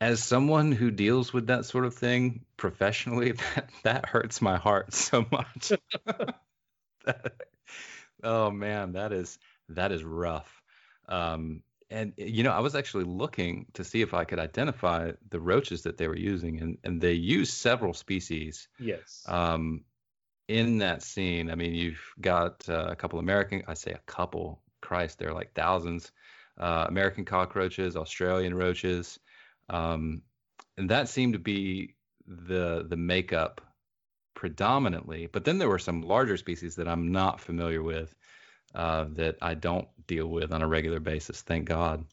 As 0.01 0.21
someone 0.21 0.73
who 0.73 0.91
deals 0.91 1.31
with 1.31 1.47
that 1.47 1.65
sort 1.65 1.85
of 1.85 1.95
thing 1.95 2.41
professionally, 2.57 3.31
that 3.55 3.69
that 3.83 4.05
hurts 4.05 4.41
my 4.41 4.57
heart 4.57 4.93
so 4.93 5.25
much. 5.31 5.71
oh 8.23 8.51
man, 8.51 8.93
that 8.93 9.13
is 9.13 9.39
that 9.69 9.91
is 9.91 10.03
rough. 10.03 10.61
Um, 11.07 11.63
and 11.91 12.13
you 12.17 12.43
know, 12.43 12.51
I 12.51 12.59
was 12.59 12.75
actually 12.75 13.05
looking 13.05 13.65
to 13.73 13.83
see 13.83 14.01
if 14.01 14.13
I 14.13 14.23
could 14.23 14.39
identify 14.39 15.11
the 15.29 15.39
roaches 15.39 15.83
that 15.83 15.97
they 15.97 16.07
were 16.07 16.17
using, 16.17 16.61
and 16.61 16.77
and 16.83 17.01
they 17.01 17.13
use 17.13 17.51
several 17.51 17.93
species. 17.93 18.67
Yes. 18.79 19.23
Um, 19.27 19.83
in 20.47 20.79
that 20.79 21.03
scene, 21.03 21.51
I 21.51 21.55
mean, 21.55 21.75
you've 21.75 22.01
got 22.19 22.67
uh, 22.67 22.87
a 22.89 22.95
couple 22.95 23.19
American. 23.19 23.63
I 23.67 23.73
say 23.73 23.91
a 23.91 24.01
couple. 24.05 24.61
Christ, 24.81 25.19
they're 25.19 25.33
like 25.33 25.53
thousands. 25.53 26.11
Uh, 26.57 26.85
American 26.87 27.25
cockroaches, 27.25 27.95
Australian 27.95 28.53
roaches, 28.53 29.19
um, 29.69 30.21
and 30.77 30.89
that 30.89 31.07
seemed 31.07 31.33
to 31.33 31.39
be 31.39 31.95
the 32.27 32.85
the 32.87 32.97
makeup 32.97 33.61
predominantly. 34.35 35.27
But 35.27 35.43
then 35.43 35.57
there 35.57 35.69
were 35.69 35.79
some 35.79 36.01
larger 36.01 36.37
species 36.37 36.75
that 36.75 36.87
I'm 36.87 37.11
not 37.11 37.41
familiar 37.41 37.83
with 37.83 38.15
uh, 38.75 39.05
that 39.15 39.37
I 39.41 39.53
don't 39.53 39.87
deal 40.07 40.27
with 40.27 40.51
on 40.51 40.61
a 40.61 40.67
regular 40.67 40.99
basis. 40.99 41.41
Thank 41.41 41.65
God. 41.65 42.05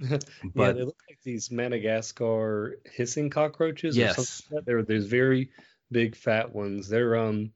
But, 0.00 0.24
yeah, 0.54 0.72
they 0.72 0.82
look 0.82 1.00
like 1.08 1.18
these 1.22 1.50
Madagascar 1.50 2.78
hissing 2.84 3.30
cockroaches. 3.30 3.96
Yes, 3.96 4.18
or 4.18 4.22
something 4.22 4.56
like 4.56 4.64
They're 4.64 4.82
these 4.82 5.06
very 5.06 5.50
big 5.90 6.16
fat 6.16 6.54
ones. 6.54 6.88
They're 6.88 7.16
um, 7.16 7.52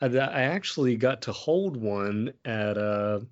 I, 0.00 0.06
I 0.06 0.42
actually 0.42 0.96
got 0.96 1.22
to 1.22 1.32
hold 1.32 1.76
one 1.76 2.32
at 2.44 2.76
a 2.76 3.26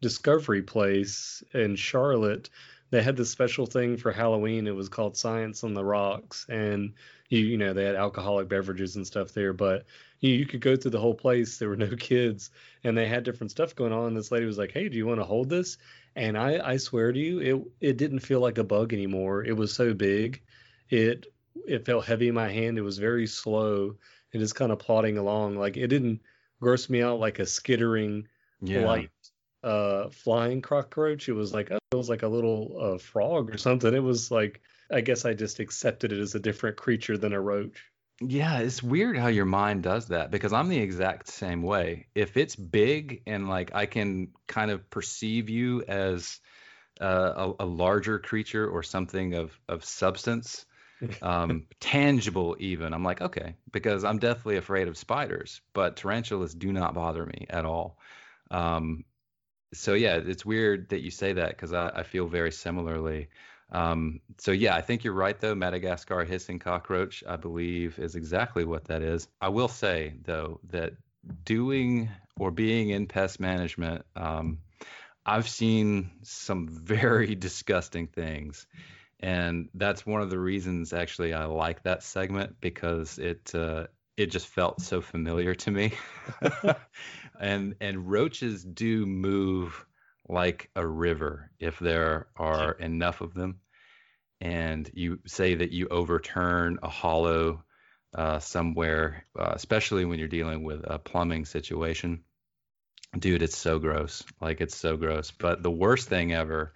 Discovery 0.00 0.62
Place 0.62 1.42
in 1.54 1.76
Charlotte. 1.76 2.50
They 2.92 3.02
had 3.02 3.16
this 3.16 3.30
special 3.30 3.64
thing 3.64 3.96
for 3.96 4.12
Halloween. 4.12 4.66
It 4.66 4.76
was 4.76 4.90
called 4.90 5.16
Science 5.16 5.64
on 5.64 5.72
the 5.72 5.82
Rocks, 5.82 6.44
and 6.50 6.92
you 7.30 7.38
you 7.40 7.56
know 7.56 7.72
they 7.72 7.86
had 7.86 7.96
alcoholic 7.96 8.50
beverages 8.50 8.96
and 8.96 9.06
stuff 9.06 9.32
there, 9.32 9.54
but 9.54 9.86
you, 10.20 10.34
you 10.34 10.44
could 10.44 10.60
go 10.60 10.76
through 10.76 10.90
the 10.90 11.00
whole 11.00 11.14
place. 11.14 11.56
There 11.56 11.70
were 11.70 11.76
no 11.76 11.96
kids, 11.98 12.50
and 12.84 12.96
they 12.96 13.06
had 13.06 13.24
different 13.24 13.50
stuff 13.50 13.74
going 13.74 13.94
on. 13.94 14.08
And 14.08 14.16
this 14.16 14.30
lady 14.30 14.44
was 14.44 14.58
like, 14.58 14.72
"Hey, 14.72 14.90
do 14.90 14.98
you 14.98 15.06
want 15.06 15.20
to 15.20 15.24
hold 15.24 15.48
this?" 15.48 15.78
And 16.16 16.36
I 16.36 16.60
I 16.72 16.76
swear 16.76 17.12
to 17.12 17.18
you, 17.18 17.38
it 17.80 17.88
it 17.92 17.96
didn't 17.96 18.20
feel 18.20 18.40
like 18.40 18.58
a 18.58 18.64
bug 18.64 18.92
anymore. 18.92 19.42
It 19.42 19.56
was 19.56 19.72
so 19.72 19.94
big, 19.94 20.42
it 20.90 21.32
it 21.66 21.86
felt 21.86 22.04
heavy 22.04 22.28
in 22.28 22.34
my 22.34 22.50
hand. 22.50 22.76
It 22.76 22.82
was 22.82 22.98
very 22.98 23.26
slow 23.26 23.96
and 24.34 24.42
just 24.42 24.54
kind 24.54 24.70
of 24.70 24.78
plodding 24.78 25.16
along. 25.16 25.56
Like 25.56 25.78
it 25.78 25.86
didn't 25.86 26.20
gross 26.60 26.90
me 26.90 27.00
out 27.00 27.20
like 27.20 27.38
a 27.38 27.46
skittering 27.46 28.28
yeah. 28.60 28.84
light 28.84 29.10
uh 29.62 30.08
flying 30.10 30.62
cockroach. 30.62 31.28
It 31.28 31.34
was 31.34 31.52
like 31.52 31.70
oh, 31.70 31.78
it 31.92 31.96
was 31.96 32.08
like 32.08 32.22
a 32.22 32.28
little 32.28 32.76
uh, 32.80 32.98
frog 32.98 33.54
or 33.54 33.58
something. 33.58 33.92
It 33.92 34.02
was 34.02 34.30
like 34.30 34.60
I 34.90 35.00
guess 35.00 35.24
I 35.24 35.34
just 35.34 35.60
accepted 35.60 36.12
it 36.12 36.20
as 36.20 36.34
a 36.34 36.40
different 36.40 36.76
creature 36.76 37.16
than 37.16 37.32
a 37.32 37.40
roach. 37.40 37.82
Yeah, 38.20 38.58
it's 38.58 38.82
weird 38.82 39.16
how 39.16 39.28
your 39.28 39.46
mind 39.46 39.82
does 39.82 40.08
that 40.08 40.30
because 40.30 40.52
I'm 40.52 40.68
the 40.68 40.78
exact 40.78 41.28
same 41.28 41.62
way. 41.62 42.06
If 42.14 42.36
it's 42.36 42.54
big 42.54 43.22
and 43.26 43.48
like 43.48 43.74
I 43.74 43.86
can 43.86 44.28
kind 44.46 44.70
of 44.70 44.88
perceive 44.90 45.48
you 45.48 45.82
as 45.82 46.38
uh, 47.00 47.52
a, 47.58 47.64
a, 47.64 47.66
larger 47.66 48.18
creature 48.18 48.68
or 48.68 48.82
something 48.82 49.34
of 49.34 49.58
of 49.68 49.84
substance, 49.84 50.66
um, 51.22 51.66
tangible 51.80 52.56
even, 52.60 52.94
I'm 52.94 53.02
like 53.02 53.22
okay 53.22 53.56
because 53.72 54.04
I'm 54.04 54.18
deathly 54.18 54.56
afraid 54.56 54.86
of 54.86 54.96
spiders, 54.96 55.60
but 55.72 55.96
tarantulas 55.96 56.54
do 56.54 56.72
not 56.72 56.94
bother 56.94 57.26
me 57.26 57.46
at 57.50 57.64
all. 57.64 57.98
Um, 58.52 59.04
so 59.72 59.94
yeah, 59.94 60.16
it's 60.16 60.44
weird 60.44 60.90
that 60.90 61.00
you 61.00 61.10
say 61.10 61.32
that 61.34 61.50
because 61.50 61.72
I, 61.72 61.88
I 61.88 62.02
feel 62.02 62.26
very 62.26 62.52
similarly. 62.52 63.28
Um, 63.70 64.20
so 64.38 64.52
yeah, 64.52 64.76
I 64.76 64.82
think 64.82 65.02
you're 65.02 65.14
right 65.14 65.38
though. 65.40 65.54
Madagascar 65.54 66.24
hissing 66.24 66.58
cockroach, 66.58 67.24
I 67.26 67.36
believe, 67.36 67.98
is 67.98 68.14
exactly 68.14 68.64
what 68.64 68.84
that 68.86 69.02
is. 69.02 69.28
I 69.40 69.48
will 69.48 69.68
say 69.68 70.14
though 70.24 70.60
that 70.70 70.92
doing 71.44 72.10
or 72.38 72.50
being 72.50 72.90
in 72.90 73.06
pest 73.06 73.40
management, 73.40 74.04
um, 74.14 74.58
I've 75.24 75.48
seen 75.48 76.10
some 76.22 76.68
very 76.70 77.34
disgusting 77.34 78.08
things, 78.08 78.66
and 79.20 79.68
that's 79.74 80.04
one 80.04 80.20
of 80.20 80.28
the 80.28 80.38
reasons 80.38 80.92
actually 80.92 81.32
I 81.32 81.46
like 81.46 81.82
that 81.84 82.02
segment 82.02 82.56
because 82.60 83.18
it 83.18 83.54
uh, 83.54 83.86
it 84.18 84.26
just 84.26 84.48
felt 84.48 84.82
so 84.82 85.00
familiar 85.00 85.54
to 85.54 85.70
me. 85.70 85.92
and 87.42 87.74
and 87.80 88.10
roaches 88.10 88.64
do 88.64 89.04
move 89.04 89.84
like 90.28 90.70
a 90.74 90.86
river 90.86 91.50
if 91.58 91.78
there 91.78 92.28
are 92.36 92.72
enough 92.72 93.20
of 93.20 93.34
them 93.34 93.60
and 94.42 94.90
you 94.92 95.20
say 95.24 95.54
that 95.54 95.70
you 95.70 95.86
overturn 95.88 96.80
a 96.82 96.88
hollow 96.88 97.62
uh, 98.12 98.40
somewhere, 98.40 99.24
uh, 99.38 99.52
especially 99.54 100.04
when 100.04 100.18
you're 100.18 100.26
dealing 100.26 100.64
with 100.64 100.82
a 100.84 100.98
plumbing 100.98 101.44
situation. 101.44 102.24
Dude, 103.16 103.42
it's 103.42 103.56
so 103.56 103.78
gross. 103.78 104.24
Like 104.40 104.60
it's 104.60 104.76
so 104.76 104.96
gross. 104.96 105.30
But 105.30 105.62
the 105.62 105.70
worst 105.70 106.08
thing 106.08 106.32
ever 106.32 106.72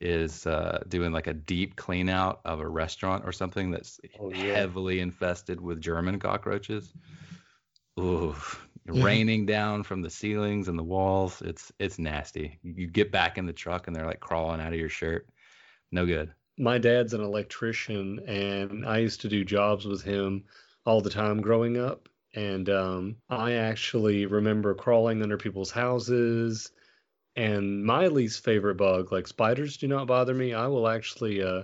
is 0.00 0.46
uh, 0.46 0.82
doing 0.88 1.12
like 1.12 1.26
a 1.26 1.34
deep 1.34 1.76
clean 1.76 2.08
out 2.08 2.40
of 2.46 2.60
a 2.60 2.68
restaurant 2.68 3.24
or 3.26 3.32
something 3.32 3.70
that's 3.70 4.00
oh, 4.18 4.32
yeah. 4.32 4.54
heavily 4.54 5.00
infested 5.00 5.60
with 5.60 5.82
German 5.82 6.20
cockroaches. 6.20 6.90
Ooh, 7.98 8.34
raining 8.92 9.46
down 9.46 9.82
from 9.82 10.02
the 10.02 10.10
ceilings 10.10 10.68
and 10.68 10.78
the 10.78 10.84
walls. 10.84 11.42
It's 11.42 11.72
it's 11.78 11.98
nasty. 11.98 12.58
You 12.62 12.86
get 12.86 13.10
back 13.10 13.38
in 13.38 13.46
the 13.46 13.52
truck 13.52 13.86
and 13.86 13.96
they're 13.96 14.06
like 14.06 14.20
crawling 14.20 14.60
out 14.60 14.72
of 14.72 14.78
your 14.78 14.88
shirt. 14.88 15.28
No 15.92 16.06
good 16.06 16.32
my 16.60 16.76
dad's 16.76 17.14
an 17.14 17.22
electrician, 17.22 18.20
and 18.28 18.84
I 18.84 18.98
used 18.98 19.22
to 19.22 19.28
do 19.28 19.44
jobs 19.44 19.86
with 19.86 20.02
him 20.02 20.44
all 20.84 21.00
the 21.00 21.08
time 21.08 21.40
growing 21.40 21.78
up. 21.78 22.08
And 22.34 22.68
um, 22.68 23.16
I 23.30 23.52
actually 23.54 24.26
remember 24.26 24.74
crawling 24.74 25.22
under 25.22 25.38
people's 25.38 25.70
houses. 25.70 26.70
And 27.34 27.82
my 27.84 28.08
least 28.08 28.44
favorite 28.44 28.76
bug, 28.76 29.10
like 29.10 29.26
spiders, 29.26 29.78
do 29.78 29.88
not 29.88 30.06
bother 30.06 30.34
me. 30.34 30.52
I 30.52 30.66
will 30.66 30.86
actually, 30.86 31.42
uh, 31.42 31.62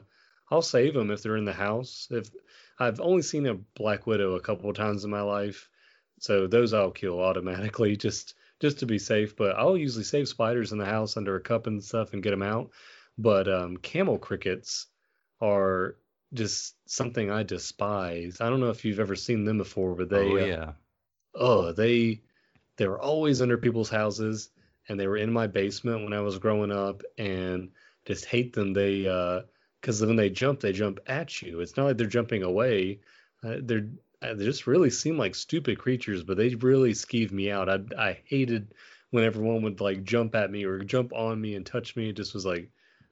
I'll 0.51 0.62
save 0.62 0.94
them 0.94 1.11
if 1.11 1.23
they're 1.23 1.36
in 1.36 1.44
the 1.44 1.53
house. 1.53 2.09
If 2.11 2.31
I've 2.78 3.01
only 3.01 3.23
seen 3.23 3.47
a 3.47 3.55
black 3.55 4.07
widow 4.07 4.35
a 4.35 4.40
couple 4.40 4.70
of 4.70 4.77
times 4.77 5.05
in 5.05 5.11
my 5.11 5.20
life, 5.23 5.69
so 6.18 6.47
those 6.47 6.72
I'll 6.72 6.90
kill 6.90 7.20
automatically. 7.20 7.97
Just 8.06 8.34
just 8.59 8.78
to 8.78 8.86
be 8.86 8.98
safe. 8.98 9.36
But 9.36 9.56
I'll 9.56 9.76
usually 9.76 10.05
save 10.05 10.28
spiders 10.28 10.72
in 10.72 10.78
the 10.78 10.86
house 10.86 11.16
under 11.16 11.36
a 11.36 11.40
cup 11.40 11.66
and 11.66 11.82
stuff 11.82 12.12
and 12.12 12.22
get 12.22 12.30
them 12.30 12.43
out. 12.43 12.70
But 13.18 13.48
um, 13.48 13.76
camel 13.76 14.18
crickets 14.18 14.86
are 15.40 15.97
just 16.32 16.74
something 16.86 17.30
I 17.30 17.43
despise. 17.43 18.40
I 18.40 18.48
don't 18.48 18.60
know 18.60 18.70
if 18.70 18.84
you've 18.84 19.01
ever 19.01 19.14
seen 19.14 19.44
them 19.44 19.59
before, 19.59 19.94
but 19.94 20.09
they 20.09 20.30
oh 20.30 20.36
uh, 20.36 20.72
oh 21.34 21.72
they 21.72 22.22
they 22.76 22.88
were 22.88 23.01
always 23.01 23.40
under 23.43 23.59
people's 23.59 23.90
houses 23.90 24.51
and 24.88 24.98
they 24.98 25.06
were 25.06 25.16
in 25.16 25.32
my 25.32 25.47
basement 25.47 26.05
when 26.05 26.12
I 26.12 26.20
was 26.20 26.38
growing 26.38 26.70
up 26.70 27.02
and 27.18 27.70
just 28.05 28.24
hate 28.24 28.52
them. 28.52 28.72
They 28.72 29.06
uh 29.06 29.43
because 29.80 30.01
when 30.05 30.16
they 30.16 30.30
jump, 30.30 30.60
they 30.60 30.72
jump 30.72 30.98
at 31.06 31.43
you. 31.43 31.60
It's 31.60 31.76
not 31.76 31.84
like 31.84 31.97
they're 31.97 32.06
jumping 32.06 32.43
away. 32.43 33.01
Uh, 33.44 33.56
they're 33.62 33.78
uh, 33.78 33.82
they 34.20 34.44
just 34.44 34.66
really 34.66 34.90
seem 34.90 35.18
like 35.18 35.34
stupid 35.34 35.78
creatures, 35.78 36.22
but 36.22 36.36
they 36.36 36.55
really 36.55 36.93
skeeve 36.93 37.32
me 37.32 37.51
out. 37.51 37.68
I 37.68 37.80
I 37.98 38.18
hated 38.24 38.74
when 39.10 39.24
everyone 39.24 39.62
would 39.62 39.80
like 39.80 40.05
jump 40.05 40.34
at 40.34 40.51
me 40.51 40.64
or 40.64 40.78
jump 40.80 41.12
on 41.12 41.40
me 41.40 41.55
and 41.55 41.64
touch 41.64 41.97
me. 41.97 42.09
It 42.10 42.16
just 42.16 42.34
was 42.34 42.47
like, 42.47 42.70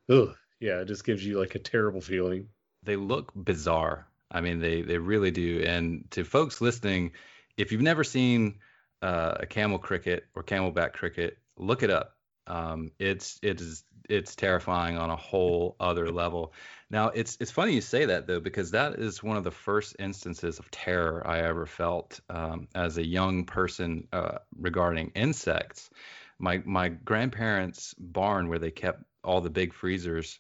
ugh, 0.09 0.35
yeah, 0.61 0.81
it 0.81 0.87
just 0.87 1.05
gives 1.05 1.25
you 1.25 1.39
like 1.39 1.55
a 1.55 1.59
terrible 1.61 2.01
feeling. 2.01 2.49
They 2.83 2.97
look 2.97 3.33
bizarre. 3.35 4.09
I 4.31 4.41
mean, 4.41 4.61
they 4.61 4.83
they 4.83 4.99
really 4.99 5.31
do. 5.31 5.63
And 5.67 6.05
to 6.13 6.25
folks 6.25 6.61
listening, 6.61 7.13
if 7.57 7.71
you've 7.71 7.83
never 7.83 8.05
seen 8.05 8.59
uh, 9.03 9.35
a 9.41 9.47
camel 9.47 9.79
cricket 9.79 10.25
or 10.35 10.43
camelback 10.43 10.93
cricket, 10.93 11.39
look 11.57 11.83
it 11.83 11.91
up. 11.91 12.14
Um, 12.47 12.91
it's 12.99 13.39
it 13.43 13.61
is 13.61 13.85
it's 14.09 14.37
terrifying 14.37 14.99
on 14.99 15.11
a 15.11 15.17
whole 15.17 15.77
other 15.81 16.11
level. 16.11 16.53
Now 16.91 17.09
it's 17.09 17.37
it's 17.41 17.51
funny 17.51 17.73
you 17.75 17.81
say 17.81 18.07
that 18.07 18.27
though 18.27 18.41
because 18.41 18.71
that 18.73 18.95
is 18.95 19.23
one 19.23 19.37
of 19.37 19.45
the 19.45 19.51
first 19.51 19.97
instances 19.99 20.59
of 20.59 20.71
terror 20.71 21.27
I 21.27 21.41
ever 21.41 21.67
felt 21.67 22.21
um, 22.29 22.69
as 22.75 22.99
a 22.99 23.07
young 23.07 23.45
person 23.45 24.09
uh, 24.13 24.39
regarding 24.59 25.13
insects. 25.15 25.91
My 26.39 26.63
my 26.65 26.89
grandparents' 26.89 27.95
barn 27.99 28.49
where 28.49 28.59
they 28.59 28.71
kept 28.71 29.03
all 29.23 29.41
the 29.41 29.51
big 29.51 29.73
freezers 29.73 30.39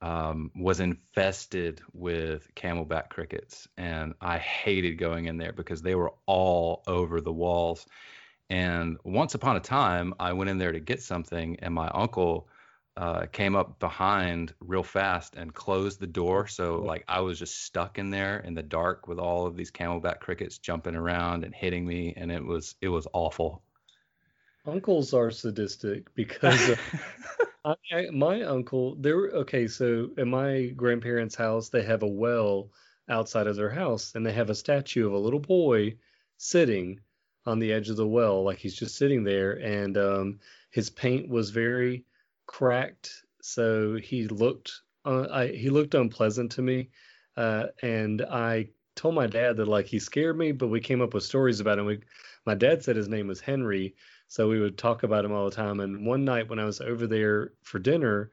um, 0.00 0.50
was 0.54 0.80
infested 0.80 1.80
with 1.92 2.54
camelback 2.54 3.08
crickets, 3.08 3.66
and 3.76 4.14
I 4.20 4.38
hated 4.38 4.98
going 4.98 5.24
in 5.24 5.38
there 5.38 5.52
because 5.52 5.82
they 5.82 5.94
were 5.94 6.12
all 6.26 6.82
over 6.86 7.20
the 7.20 7.32
walls. 7.32 7.86
And 8.50 8.96
once 9.04 9.34
upon 9.34 9.56
a 9.56 9.60
time, 9.60 10.14
I 10.18 10.32
went 10.32 10.50
in 10.50 10.58
there 10.58 10.72
to 10.72 10.80
get 10.80 11.02
something, 11.02 11.58
and 11.60 11.74
my 11.74 11.88
uncle 11.88 12.48
uh, 12.96 13.26
came 13.26 13.54
up 13.54 13.78
behind 13.78 14.54
real 14.60 14.82
fast 14.82 15.36
and 15.36 15.54
closed 15.54 16.00
the 16.00 16.06
door. 16.06 16.46
So 16.48 16.80
like 16.80 17.04
I 17.06 17.20
was 17.20 17.38
just 17.38 17.64
stuck 17.64 17.98
in 17.98 18.10
there 18.10 18.40
in 18.40 18.54
the 18.54 18.62
dark 18.62 19.06
with 19.06 19.18
all 19.18 19.46
of 19.46 19.56
these 19.56 19.70
camelback 19.70 20.20
crickets 20.20 20.58
jumping 20.58 20.96
around 20.96 21.44
and 21.44 21.54
hitting 21.54 21.86
me, 21.86 22.14
and 22.16 22.32
it 22.32 22.44
was 22.44 22.74
it 22.80 22.88
was 22.88 23.06
awful. 23.12 23.62
Uncles 24.66 25.14
are 25.14 25.30
sadistic 25.30 26.12
because 26.14 26.70
uh, 27.64 27.74
I, 27.92 28.08
my 28.10 28.42
uncle, 28.42 28.96
there. 28.96 29.28
Okay, 29.28 29.68
so 29.68 30.10
in 30.16 30.30
my 30.30 30.66
grandparents' 30.74 31.36
house, 31.36 31.68
they 31.68 31.82
have 31.82 32.02
a 32.02 32.08
well 32.08 32.70
outside 33.08 33.46
of 33.46 33.56
their 33.56 33.70
house, 33.70 34.14
and 34.14 34.26
they 34.26 34.32
have 34.32 34.50
a 34.50 34.54
statue 34.54 35.06
of 35.06 35.12
a 35.12 35.18
little 35.18 35.38
boy 35.38 35.94
sitting 36.36 37.00
on 37.48 37.58
the 37.58 37.72
edge 37.72 37.88
of 37.88 37.96
the 37.96 38.06
well, 38.06 38.44
like 38.44 38.58
he's 38.58 38.74
just 38.74 38.96
sitting 38.96 39.24
there, 39.24 39.52
and 39.52 39.96
um, 39.96 40.38
his 40.70 40.90
paint 40.90 41.28
was 41.28 41.48
very 41.48 42.04
cracked, 42.46 43.22
so 43.40 43.96
he 43.96 44.28
looked 44.28 44.82
uh, 45.06 45.26
I, 45.32 45.46
he 45.48 45.70
looked 45.70 45.94
unpleasant 45.94 46.52
to 46.52 46.62
me, 46.62 46.90
uh, 47.36 47.68
and 47.82 48.20
I 48.22 48.68
told 48.94 49.14
my 49.14 49.26
dad 49.26 49.56
that 49.56 49.68
like 49.68 49.86
he 49.86 49.98
scared 49.98 50.36
me, 50.36 50.52
but 50.52 50.68
we 50.68 50.80
came 50.80 51.00
up 51.00 51.14
with 51.14 51.24
stories 51.24 51.60
about 51.60 51.78
him. 51.78 51.86
We, 51.86 52.00
my 52.44 52.54
dad 52.54 52.84
said 52.84 52.96
his 52.96 53.08
name 53.08 53.28
was 53.28 53.40
Henry, 53.40 53.94
so 54.26 54.48
we 54.48 54.60
would 54.60 54.76
talk 54.76 55.02
about 55.02 55.24
him 55.24 55.32
all 55.32 55.48
the 55.48 55.56
time. 55.56 55.80
And 55.80 56.04
one 56.04 56.26
night 56.26 56.50
when 56.50 56.58
I 56.58 56.64
was 56.64 56.82
over 56.82 57.06
there 57.06 57.52
for 57.62 57.78
dinner, 57.78 58.30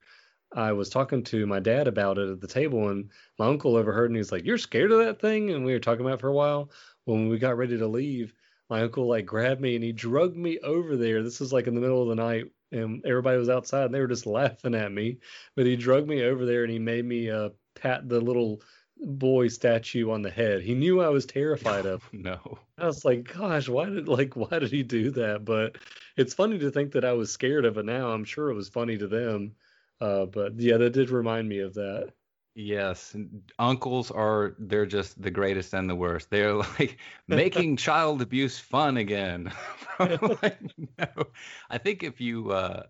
I 0.54 0.74
was 0.74 0.90
talking 0.90 1.24
to 1.24 1.46
my 1.46 1.60
dad 1.60 1.88
about 1.88 2.18
it 2.18 2.30
at 2.30 2.42
the 2.42 2.48
table, 2.48 2.90
and 2.90 3.10
my 3.40 3.48
uncle 3.48 3.78
overheard, 3.78 4.10
and 4.10 4.18
he's 4.18 4.34
like, 4.34 4.46
"You're 4.46 4.58
scared 4.58 4.92
of 4.92 5.00
that 5.00 5.22
thing?" 5.22 5.52
And 5.52 5.64
we 5.64 5.72
were 5.72 5.80
talking 5.80 6.06
about 6.06 6.16
it 6.16 6.22
for 6.22 6.30
a 6.30 6.34
while. 6.34 6.70
When 7.06 7.30
we 7.30 7.38
got 7.38 7.58
ready 7.58 7.78
to 7.78 7.88
leave, 7.88 8.34
my 8.70 8.82
uncle 8.82 9.08
like 9.08 9.26
grabbed 9.26 9.62
me 9.62 9.76
and 9.76 9.84
he 9.84 9.92
drugged 9.92 10.38
me 10.38 10.60
over 10.60 10.96
there. 10.96 11.24
This 11.24 11.40
was 11.40 11.54
like 11.54 11.68
in 11.68 11.76
the 11.76 11.82
middle 11.82 12.02
of 12.02 12.10
the 12.10 12.16
night, 12.16 12.46
and 12.72 13.06
everybody 13.06 13.38
was 13.38 13.50
outside, 13.50 13.86
and 13.86 13.94
they 13.94 14.00
were 14.00 14.08
just 14.08 14.26
laughing 14.26 14.76
at 14.76 14.92
me. 14.92 15.20
But 15.56 15.66
he 15.66 15.76
drugged 15.76 16.08
me 16.08 16.24
over 16.24 16.46
there, 16.46 16.64
and 16.64 16.72
he 16.72 16.80
made 16.80 17.06
me 17.06 17.30
uh, 17.30 17.50
pat 17.76 18.08
the 18.10 18.20
little 18.20 18.62
boy 18.98 19.48
statue 19.48 20.10
on 20.12 20.22
the 20.22 20.32
head. 20.32 20.62
He 20.62 20.74
knew 20.74 21.02
I 21.02 21.10
was 21.10 21.26
terrified 21.26 21.86
of. 21.86 22.08
no. 22.14 22.60
I 22.78 22.88
was 22.88 23.06
like, 23.06 23.32
gosh, 23.32 23.70
why 23.70 23.86
did 23.86 24.08
like 24.08 24.36
why 24.36 24.60
did 24.60 24.72
he 24.72 24.84
do 24.84 25.12
that? 25.12 25.46
But 25.46 25.78
it's 26.18 26.34
funny 26.34 26.58
to 26.60 26.72
think 26.72 26.92
that 26.94 27.06
I 27.06 27.14
was 27.14 27.32
scared 27.32 27.66
of 27.66 27.78
it 27.78 27.86
now. 27.86 28.10
I'm 28.10 28.26
sure 28.26 28.50
it 28.50 28.56
was 28.56 28.70
funny 28.70 28.98
to 28.98 29.08
them. 29.08 29.56
Uh, 30.02 30.26
but 30.26 30.60
yeah, 30.60 30.78
that 30.78 30.92
did 30.92 31.10
remind 31.10 31.48
me 31.48 31.60
of 31.60 31.74
that. 31.76 32.14
Yes, 32.58 33.14
uncles 33.60 34.12
are 34.12 34.56
they're 34.60 34.86
just 34.86 35.22
the 35.22 35.30
greatest 35.30 35.74
and 35.74 35.90
the 35.90 35.96
worst. 35.96 36.30
They're 36.30 36.54
like 36.80 36.98
making 37.28 37.76
child 37.78 38.22
abuse 38.22 38.58
fun 38.58 38.96
again. 38.98 39.52
like, 40.00 40.60
no. 40.98 41.26
I 41.70 41.78
think 41.78 42.04
if 42.04 42.22
you 42.22 42.52
uh 42.52 42.84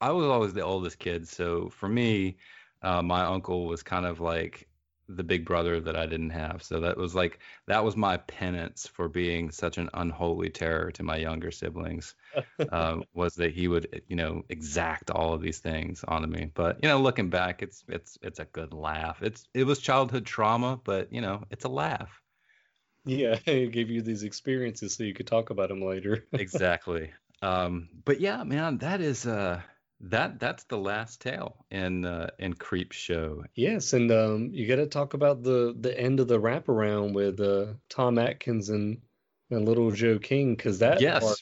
I 0.00 0.10
was 0.12 0.26
always 0.26 0.54
the 0.54 0.62
oldest 0.62 1.00
kid, 1.00 1.26
so 1.28 1.68
for 1.70 1.88
me, 1.88 2.36
uh, 2.82 3.02
my 3.02 3.24
uncle 3.24 3.66
was 3.66 3.82
kind 3.82 4.06
of 4.06 4.20
like 4.20 4.68
the 5.16 5.24
big 5.24 5.44
brother 5.44 5.80
that 5.80 5.96
I 5.96 6.06
didn't 6.06 6.30
have. 6.30 6.62
So 6.62 6.80
that 6.80 6.96
was 6.96 7.14
like 7.14 7.38
that 7.66 7.84
was 7.84 7.96
my 7.96 8.16
penance 8.18 8.86
for 8.86 9.08
being 9.08 9.50
such 9.50 9.78
an 9.78 9.90
unholy 9.94 10.50
terror 10.50 10.90
to 10.92 11.02
my 11.02 11.16
younger 11.16 11.50
siblings. 11.50 12.14
um, 12.70 13.04
was 13.14 13.34
that 13.36 13.52
he 13.52 13.68
would 13.68 14.02
you 14.08 14.16
know 14.16 14.42
exact 14.48 15.10
all 15.10 15.34
of 15.34 15.42
these 15.42 15.58
things 15.58 16.04
onto 16.06 16.28
me. 16.28 16.50
But 16.54 16.78
you 16.82 16.88
know, 16.88 17.00
looking 17.00 17.30
back, 17.30 17.62
it's 17.62 17.84
it's 17.88 18.18
it's 18.22 18.38
a 18.38 18.44
good 18.46 18.72
laugh. 18.74 19.22
It's 19.22 19.46
it 19.54 19.64
was 19.64 19.78
childhood 19.78 20.26
trauma, 20.26 20.80
but 20.82 21.12
you 21.12 21.20
know, 21.20 21.44
it's 21.50 21.64
a 21.64 21.68
laugh. 21.68 22.22
Yeah, 23.04 23.38
it 23.46 23.72
gave 23.72 23.90
you 23.90 24.02
these 24.02 24.22
experiences 24.22 24.94
so 24.94 25.04
you 25.04 25.14
could 25.14 25.26
talk 25.26 25.50
about 25.50 25.68
them 25.68 25.82
later. 25.82 26.26
exactly. 26.36 27.12
Um, 27.40 27.88
but 28.04 28.20
yeah, 28.20 28.44
man, 28.44 28.78
that 28.78 29.00
is 29.00 29.26
uh 29.26 29.60
that 30.02 30.40
that's 30.40 30.64
the 30.64 30.78
last 30.78 31.20
tale 31.20 31.64
in 31.70 32.04
uh, 32.04 32.30
in 32.38 32.54
Creepshow. 32.54 33.44
Yes, 33.54 33.92
and 33.92 34.10
um, 34.10 34.50
you 34.52 34.66
got 34.66 34.76
to 34.76 34.86
talk 34.86 35.14
about 35.14 35.42
the 35.42 35.74
the 35.78 35.98
end 35.98 36.20
of 36.20 36.28
the 36.28 36.40
wraparound 36.40 37.14
with 37.14 37.40
uh, 37.40 37.74
Tom 37.88 38.18
Atkins 38.18 38.68
and, 38.68 39.00
and 39.50 39.66
Little 39.66 39.90
Joe 39.92 40.18
King 40.18 40.54
because 40.54 40.80
that 40.80 41.00
yes. 41.00 41.22
part 41.22 41.38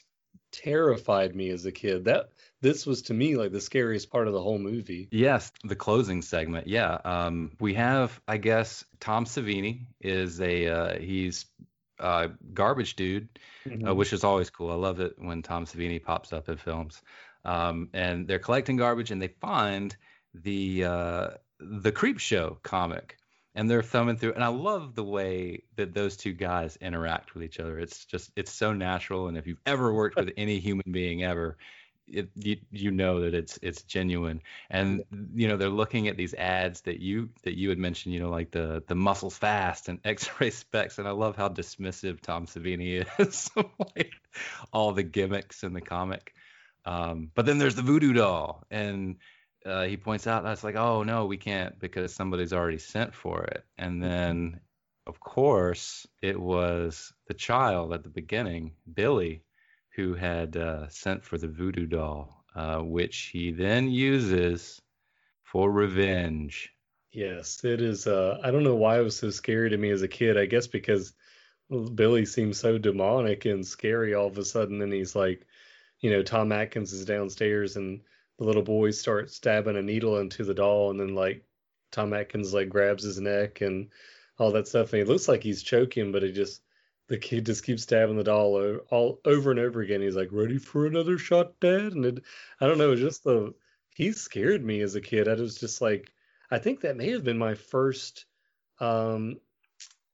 terrified 0.53 1.35
me 1.35 1.49
as 1.51 1.65
a 1.65 1.73
kid. 1.73 2.05
That 2.05 2.31
this 2.61 2.87
was 2.87 3.03
to 3.03 3.15
me 3.15 3.37
like 3.37 3.53
the 3.53 3.61
scariest 3.61 4.11
part 4.11 4.27
of 4.27 4.35
the 4.35 4.43
whole 4.43 4.59
movie. 4.59 5.09
Yes, 5.11 5.53
the 5.65 5.77
closing 5.77 6.21
segment. 6.21 6.67
Yeah, 6.67 6.99
um, 7.05 7.53
we 7.61 7.75
have 7.75 8.21
I 8.29 8.37
guess 8.37 8.85
Tom 9.01 9.25
Savini 9.25 9.87
is 10.01 10.41
a 10.41 10.67
uh, 10.67 10.99
he's 10.99 11.47
a 11.99 12.31
garbage 12.53 12.97
dude, 12.97 13.29
mm-hmm. 13.67 13.89
uh, 13.89 13.95
which 13.95 14.13
is 14.13 14.23
always 14.23 14.51
cool. 14.51 14.71
I 14.71 14.75
love 14.75 15.01
it 15.01 15.15
when 15.17 15.43
Tom 15.43 15.65
Savini 15.65 16.03
pops 16.03 16.35
up 16.35 16.51
in 16.51 16.59
films 16.59 17.01
um, 17.45 17.89
and 17.93 18.27
they're 18.27 18.39
collecting 18.39 18.77
garbage 18.77 19.11
and 19.11 19.21
they 19.21 19.29
find 19.29 19.97
the 20.35 20.85
uh, 20.85 21.29
the 21.59 21.93
Creepshow 21.93 22.63
comic. 22.63 23.17
And 23.57 23.69
they're 23.69 23.83
thumbing 23.83 24.17
through 24.17 24.35
and 24.35 24.45
i 24.45 24.47
love 24.47 24.95
the 24.95 25.03
way 25.03 25.65
that 25.75 25.93
those 25.93 26.17
two 26.17 26.33
guys 26.33 26.79
interact 26.81 27.35
with 27.35 27.43
each 27.43 27.59
other. 27.59 27.81
It's 27.81 28.05
just 28.05 28.31
it's 28.37 28.53
so 28.53 28.73
natural. 28.73 29.27
And 29.27 29.37
if 29.37 29.49
you've 29.49 29.61
ever 29.67 29.93
worked 29.93 30.17
with 30.17 30.31
any 30.37 30.61
human 30.61 30.85
being 30.93 31.25
ever 31.25 31.59
it, 32.07 32.29
you, 32.37 32.57
you 32.71 32.91
know 32.93 33.21
that 33.21 33.35
it's 33.35 33.59
it's 33.61 33.83
genuine. 33.83 34.41
And 34.71 35.03
you 35.35 35.49
know 35.49 35.57
they're 35.57 35.69
looking 35.69 36.07
at 36.07 36.17
these 36.17 36.33
ads 36.35 36.83
that 36.83 37.01
you 37.01 37.31
that 37.43 37.57
you 37.57 37.71
had 37.71 37.79
mentioned 37.79 38.15
you 38.15 38.21
know 38.21 38.31
like 38.31 38.53
the 38.53 38.85
the 38.87 38.95
muscles 38.95 39.37
fast 39.37 39.89
and 39.89 39.99
x-ray 40.05 40.51
specs. 40.51 40.99
And 40.99 41.09
i 41.09 41.13
love 41.13 41.37
how 41.37 41.49
dismissive 41.49 42.21
tom 42.21 42.47
savini 42.47 43.05
is 43.19 43.51
like 43.97 44.13
all 44.73 44.93
the 44.93 45.03
gimmicks 45.03 45.65
in 45.65 45.73
the 45.73 45.81
comic 45.81 46.35
um, 46.85 47.31
but 47.35 47.47
then 47.47 47.59
there's 47.59 47.75
the 47.75 47.83
voodoo 47.83 48.13
doll, 48.13 48.65
and 48.71 49.17
uh, 49.65 49.85
he 49.85 49.97
points 49.97 50.27
out 50.27 50.43
that's 50.43 50.65
like, 50.65 50.77
oh 50.77 51.03
no, 51.03 51.27
we 51.27 51.37
can't 51.37 51.79
because 51.79 52.15
somebody's 52.15 52.53
already 52.53 52.79
sent 52.79 53.15
for 53.15 53.45
it. 53.45 53.65
And 53.77 54.03
then, 54.03 54.61
of 55.07 55.21
course, 55.21 56.07
it 56.23 56.41
was 56.41 57.13
the 57.27 57.35
child 57.35 57.93
at 57.93 58.03
the 58.03 58.09
beginning, 58.09 58.73
Billy, 58.93 59.43
who 59.97 60.15
had 60.15 60.57
uh, 60.57 60.89
sent 60.89 61.25
for 61.25 61.37
the 61.37 61.49
voodoo 61.49 61.87
doll, 61.87 62.45
uh, 62.55 62.79
which 62.79 63.31
he 63.33 63.53
then 63.53 63.91
uses 63.91 64.81
for 65.43 65.71
revenge. 65.71 66.73
Yes, 67.13 67.65
it 67.65 67.83
is. 67.83 68.07
Uh, 68.07 68.39
I 68.43 68.51
don't 68.51 68.63
know 68.63 68.77
why 68.77 68.99
it 68.99 69.03
was 69.03 69.19
so 69.19 69.31
scary 69.31 69.71
to 69.71 69.77
me 69.77 69.91
as 69.91 70.03
a 70.03 70.09
kid. 70.09 70.39
I 70.39 70.47
guess 70.47 70.69
because 70.69 71.13
Billy 71.95 72.25
seems 72.25 72.59
so 72.59 72.79
demonic 72.79 73.45
and 73.45 73.67
scary 73.67 74.15
all 74.15 74.29
of 74.29 74.39
a 74.39 74.45
sudden, 74.45 74.81
and 74.81 74.93
he's 74.93 75.15
like 75.15 75.45
you 76.01 76.11
know, 76.11 76.23
Tom 76.23 76.53
Atkins 76.53 76.93
is 76.93 77.05
downstairs 77.05 77.77
and 77.77 78.01
the 78.39 78.45
little 78.45 78.63
boy 78.63 78.91
starts 78.91 79.37
stabbing 79.37 79.77
a 79.77 79.83
needle 79.83 80.19
into 80.19 80.45
the 80.45 80.55
doll 80.55 80.91
and 80.91 80.99
then 80.99 81.15
like 81.15 81.45
Tom 81.93 82.13
Atkins 82.13 82.55
like 82.55 82.69
grabs 82.69 83.03
his 83.03 83.21
neck 83.21 83.61
and 83.61 83.91
all 84.39 84.53
that 84.53 84.69
stuff 84.69 84.93
and 84.93 85.01
he 85.01 85.05
looks 85.05 85.29
like 85.29 85.43
he's 85.43 85.63
choking, 85.63 86.13
but 86.13 86.23
he 86.23 86.33
just 86.33 86.63
the 87.09 87.19
kid 87.19 87.45
just 87.45 87.65
keeps 87.65 87.83
stabbing 87.83 88.17
the 88.17 88.25
doll 88.25 88.55
o- 88.57 88.81
all 88.91 89.21
over 89.25 89.51
and 89.51 89.61
over 89.61 89.81
again. 89.81 90.01
He's 90.01 90.17
like, 90.17 90.29
"Ready 90.31 90.59
for 90.59 90.87
another 90.87 91.19
shot, 91.19 91.59
Dad?" 91.61 91.93
And 91.93 92.07
it, 92.07 92.23
I 92.61 92.67
don't 92.67 92.79
know, 92.79 92.95
just 92.95 93.25
the 93.25 93.53
he 93.95 94.13
scared 94.13 94.65
me 94.65 94.81
as 94.81 94.95
a 94.95 95.01
kid. 95.01 95.29
I 95.29 95.35
was 95.35 95.57
just 95.59 95.81
like, 95.81 96.13
I 96.51 96.59
think 96.59 96.81
that 96.81 96.97
may 96.97 97.11
have 97.11 97.25
been 97.25 97.37
my 97.39 97.55
first 97.55 98.27
um, 98.79 99.41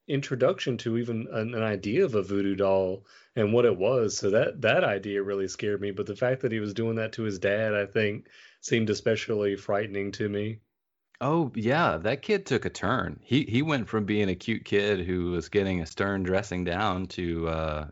introduction 0.09 0.77
to 0.79 0.99
even 0.99 1.29
an, 1.33 1.55
an 1.55 1.63
idea 1.63 2.05
of 2.05 2.15
a 2.15 2.23
voodoo 2.23 2.55
doll 2.55 3.05
and 3.35 3.53
what 3.53 3.65
it 3.65 3.77
was. 3.77 4.17
So 4.17 4.31
that 4.31 4.61
that 4.63 4.85
idea 4.85 5.23
really 5.23 5.49
scared 5.49 5.81
me. 5.81 5.91
But 5.91 6.07
the 6.07 6.17
fact 6.17 6.43
that 6.43 6.53
he 6.53 6.61
was 6.61 6.75
doing 6.75 6.97
that 6.97 7.13
to 7.15 7.23
his 7.23 7.39
dad, 7.39 7.75
I 7.75 7.87
think, 7.87 8.29
seemed 8.61 8.91
especially 8.91 9.57
frightening 9.57 10.13
to 10.13 10.29
me. 10.29 10.61
Oh 11.21 11.51
yeah, 11.55 11.97
that 11.99 12.23
kid 12.23 12.47
took 12.47 12.65
a 12.65 12.71
turn. 12.71 13.21
He 13.23 13.45
he 13.45 13.63
went 13.63 13.89
from 13.89 14.05
being 14.05 14.29
a 14.29 14.35
cute 14.35 14.65
kid 14.65 15.01
who 15.07 15.31
was 15.31 15.49
getting 15.49 15.81
a 15.81 15.87
stern 15.87 16.23
dressing 16.23 16.65
down 16.65 17.07
to 17.09 17.49
uh, 17.49 17.87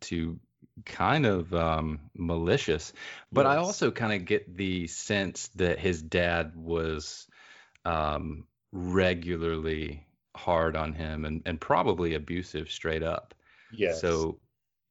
to 0.00 0.38
kind 0.84 1.26
of 1.26 1.52
um, 1.54 2.00
malicious. 2.14 2.92
But 3.32 3.46
I 3.46 3.56
also 3.56 3.90
kind 3.90 4.14
of 4.14 4.24
get 4.24 4.56
the 4.56 4.86
sense 4.86 5.48
that 5.56 5.78
his 5.78 6.00
dad 6.02 6.56
was 6.56 7.26
um, 7.84 8.46
regularly 8.72 10.06
hard 10.36 10.76
on 10.76 10.92
him 10.92 11.24
and, 11.24 11.42
and 11.46 11.60
probably 11.60 12.14
abusive 12.14 12.70
straight 12.70 13.02
up. 13.02 13.34
Yes. 13.72 14.00
So, 14.00 14.38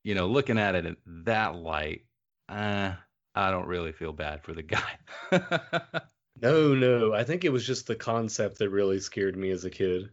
you 0.03 0.15
know, 0.15 0.27
looking 0.27 0.57
at 0.57 0.75
it 0.75 0.85
in 0.85 0.95
that 1.25 1.55
light, 1.55 2.05
uh, 2.47 2.93
I 3.35 3.51
don't 3.51 3.67
really 3.67 3.91
feel 3.91 4.13
bad 4.13 4.43
for 4.43 4.53
the 4.53 4.63
guy. 4.63 4.97
no, 6.41 6.73
no. 6.73 7.13
I 7.13 7.23
think 7.23 7.45
it 7.45 7.51
was 7.51 7.65
just 7.65 7.87
the 7.87 7.95
concept 7.95 8.59
that 8.59 8.69
really 8.69 8.99
scared 8.99 9.37
me 9.37 9.51
as 9.51 9.65
a 9.65 9.69
kid. 9.69 10.09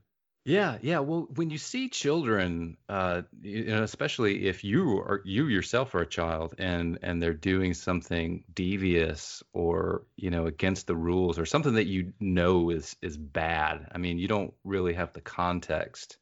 Yeah, 0.47 0.79
yeah. 0.81 1.01
Well, 1.01 1.27
when 1.35 1.51
you 1.51 1.59
see 1.59 1.89
children, 1.89 2.77
uh, 2.89 3.23
you 3.43 3.65
know, 3.65 3.83
especially 3.83 4.47
if 4.47 4.63
you 4.63 4.99
are 5.01 5.21
you 5.25 5.49
yourself 5.49 5.93
are 5.97 6.03
a 6.03 6.07
child 6.07 6.55
and 6.59 7.01
and 7.03 7.21
they're 7.21 7.35
doing 7.35 7.75
something 7.75 8.45
devious 8.55 9.43
or 9.53 10.07
you 10.17 10.31
know 10.31 10.47
against 10.47 10.87
the 10.87 10.95
rules 10.95 11.37
or 11.41 11.47
something 11.47 11.75
that 11.75 11.87
you 11.87 12.13
know 12.21 12.71
is 12.71 12.95
is 13.03 13.17
bad. 13.17 13.89
I 13.93 13.99
mean, 13.99 14.19
you 14.21 14.29
don't 14.29 14.55
really 14.63 14.95
have 14.95 15.13
the 15.15 15.21
context, 15.21 16.19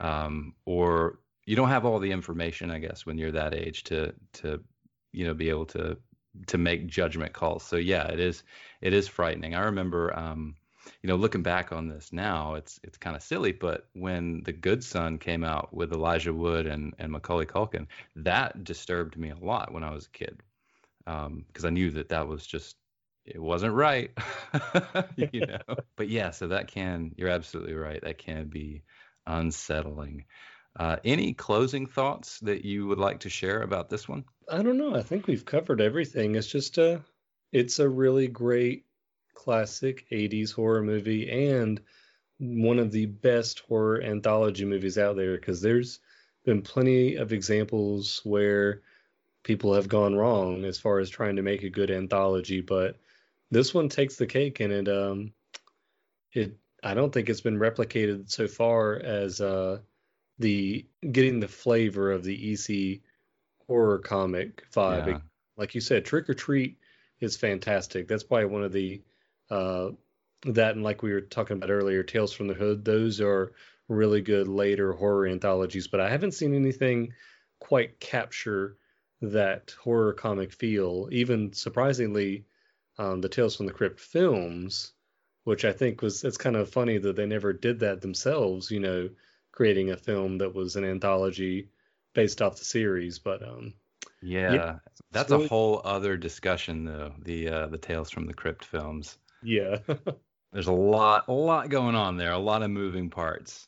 um, 0.00 0.54
or 0.66 1.20
you 1.46 1.56
don't 1.56 1.70
have 1.70 1.86
all 1.86 2.00
the 2.00 2.12
information, 2.12 2.70
I 2.70 2.78
guess, 2.80 3.06
when 3.06 3.18
you're 3.18 3.32
that 3.32 3.54
age 3.54 3.84
to 3.84 4.14
to 4.34 4.62
you 5.12 5.26
know 5.26 5.34
be 5.34 5.50
able 5.50 5.66
to 5.66 5.98
to 6.48 6.58
make 6.58 6.86
judgment 6.88 7.32
calls. 7.32 7.64
So 7.64 7.76
yeah, 7.76 8.08
it 8.08 8.20
is 8.20 8.44
it 8.82 8.92
is 8.92 9.08
frightening. 9.08 9.54
I 9.54 9.62
remember. 9.62 10.16
Um, 10.18 10.56
you 11.02 11.08
know, 11.08 11.16
looking 11.16 11.42
back 11.42 11.72
on 11.72 11.88
this 11.88 12.12
now, 12.12 12.54
it's 12.54 12.80
it's 12.82 12.98
kind 12.98 13.16
of 13.16 13.22
silly, 13.22 13.52
but 13.52 13.86
when 13.94 14.42
The 14.42 14.52
Good 14.52 14.82
Son 14.84 15.18
came 15.18 15.44
out 15.44 15.72
with 15.72 15.92
Elijah 15.92 16.32
Wood 16.32 16.66
and 16.66 16.94
and 16.98 17.12
Macaulay 17.12 17.46
Culkin, 17.46 17.86
that 18.16 18.64
disturbed 18.64 19.16
me 19.16 19.30
a 19.30 19.36
lot 19.36 19.72
when 19.72 19.84
I 19.84 19.90
was 19.90 20.06
a 20.06 20.10
kid, 20.10 20.42
because 21.04 21.64
I 21.64 21.70
knew 21.70 21.90
that 21.92 22.08
that 22.10 22.28
was 22.28 22.46
just 22.46 22.76
it 23.24 23.40
wasn't 23.40 23.74
right, 23.74 24.10
you 25.16 25.40
know. 25.46 25.76
but 25.96 26.08
yeah, 26.08 26.30
so 26.30 26.48
that 26.48 26.68
can 26.68 27.14
you're 27.16 27.28
absolutely 27.28 27.74
right. 27.74 28.02
That 28.02 28.18
can 28.18 28.48
be 28.48 28.82
unsettling. 29.26 30.24
Uh, 30.76 30.96
any 31.04 31.32
closing 31.32 31.86
thoughts 31.86 32.40
that 32.40 32.64
you 32.64 32.86
would 32.86 32.98
like 32.98 33.20
to 33.20 33.28
share 33.30 33.62
about 33.62 33.88
this 33.88 34.08
one? 34.08 34.24
I 34.50 34.62
don't 34.62 34.76
know. 34.76 34.94
I 34.94 35.02
think 35.02 35.26
we've 35.26 35.44
covered 35.44 35.80
everything. 35.80 36.34
It's 36.34 36.48
just 36.48 36.78
a, 36.78 37.00
it's 37.52 37.78
a 37.78 37.88
really 37.88 38.26
great 38.26 38.84
classic 39.34 40.06
80s 40.10 40.52
horror 40.52 40.82
movie 40.82 41.30
and 41.30 41.80
one 42.38 42.78
of 42.78 42.90
the 42.90 43.06
best 43.06 43.60
horror 43.60 44.02
anthology 44.02 44.64
movies 44.64 44.98
out 44.98 45.16
there 45.16 45.36
because 45.36 45.60
there's 45.60 46.00
been 46.44 46.62
plenty 46.62 47.16
of 47.16 47.32
examples 47.32 48.20
where 48.24 48.82
people 49.42 49.74
have 49.74 49.88
gone 49.88 50.14
wrong 50.14 50.64
as 50.64 50.78
far 50.78 50.98
as 50.98 51.10
trying 51.10 51.36
to 51.36 51.42
make 51.42 51.62
a 51.62 51.70
good 51.70 51.90
anthology, 51.90 52.60
but 52.60 52.96
this 53.50 53.72
one 53.72 53.88
takes 53.88 54.16
the 54.16 54.26
cake 54.26 54.60
and 54.60 54.72
it 54.72 54.88
um 54.88 55.32
it 56.32 56.56
I 56.82 56.94
don't 56.94 57.12
think 57.12 57.28
it's 57.28 57.40
been 57.40 57.58
replicated 57.58 58.30
so 58.30 58.48
far 58.48 58.96
as 58.96 59.40
uh 59.40 59.78
the 60.38 60.86
getting 61.12 61.40
the 61.40 61.48
flavor 61.48 62.10
of 62.10 62.24
the 62.24 62.52
EC 62.52 63.00
horror 63.66 63.98
comic 63.98 64.64
vibe. 64.72 65.06
Yeah. 65.06 65.18
Like 65.56 65.74
you 65.74 65.80
said, 65.80 66.04
Trick 66.04 66.28
'r 66.28 66.34
Treat 66.34 66.78
is 67.20 67.36
fantastic. 67.36 68.08
That's 68.08 68.24
probably 68.24 68.46
one 68.46 68.64
of 68.64 68.72
the 68.72 69.02
uh, 69.50 69.90
that 70.46 70.74
and 70.74 70.84
like 70.84 71.02
we 71.02 71.12
were 71.12 71.20
talking 71.20 71.56
about 71.56 71.70
earlier, 71.70 72.02
Tales 72.02 72.32
from 72.32 72.46
the 72.46 72.54
Hood. 72.54 72.84
Those 72.84 73.20
are 73.20 73.52
really 73.88 74.20
good 74.22 74.48
later 74.48 74.92
horror 74.92 75.26
anthologies, 75.26 75.86
but 75.86 76.00
I 76.00 76.08
haven't 76.10 76.32
seen 76.32 76.54
anything 76.54 77.12
quite 77.60 78.00
capture 78.00 78.76
that 79.22 79.74
horror 79.80 80.12
comic 80.12 80.52
feel. 80.52 81.08
Even 81.10 81.52
surprisingly, 81.52 82.44
um, 82.98 83.20
the 83.20 83.28
Tales 83.28 83.56
from 83.56 83.66
the 83.66 83.72
Crypt 83.72 84.00
films, 84.00 84.92
which 85.44 85.64
I 85.64 85.72
think 85.72 86.02
was 86.02 86.24
it's 86.24 86.36
kind 86.36 86.56
of 86.56 86.70
funny 86.70 86.98
that 86.98 87.16
they 87.16 87.26
never 87.26 87.52
did 87.52 87.80
that 87.80 88.00
themselves. 88.00 88.70
You 88.70 88.80
know, 88.80 89.10
creating 89.52 89.90
a 89.90 89.96
film 89.96 90.38
that 90.38 90.54
was 90.54 90.76
an 90.76 90.84
anthology 90.84 91.68
based 92.14 92.42
off 92.42 92.58
the 92.58 92.64
series, 92.64 93.18
but 93.18 93.42
um, 93.42 93.74
Yeah, 94.22 94.78
that's 95.10 95.30
really- 95.30 95.46
a 95.46 95.48
whole 95.48 95.80
other 95.84 96.16
discussion, 96.16 96.84
though. 96.84 97.14
The 97.22 97.48
uh, 97.48 97.66
the 97.68 97.78
Tales 97.78 98.10
from 98.10 98.26
the 98.26 98.34
Crypt 98.34 98.64
films. 98.64 99.18
Yeah. 99.44 99.78
There's 100.52 100.68
a 100.68 100.72
lot, 100.72 101.24
a 101.28 101.32
lot 101.32 101.68
going 101.68 101.96
on 101.96 102.16
there, 102.16 102.32
a 102.32 102.38
lot 102.38 102.62
of 102.62 102.70
moving 102.70 103.10
parts. 103.10 103.66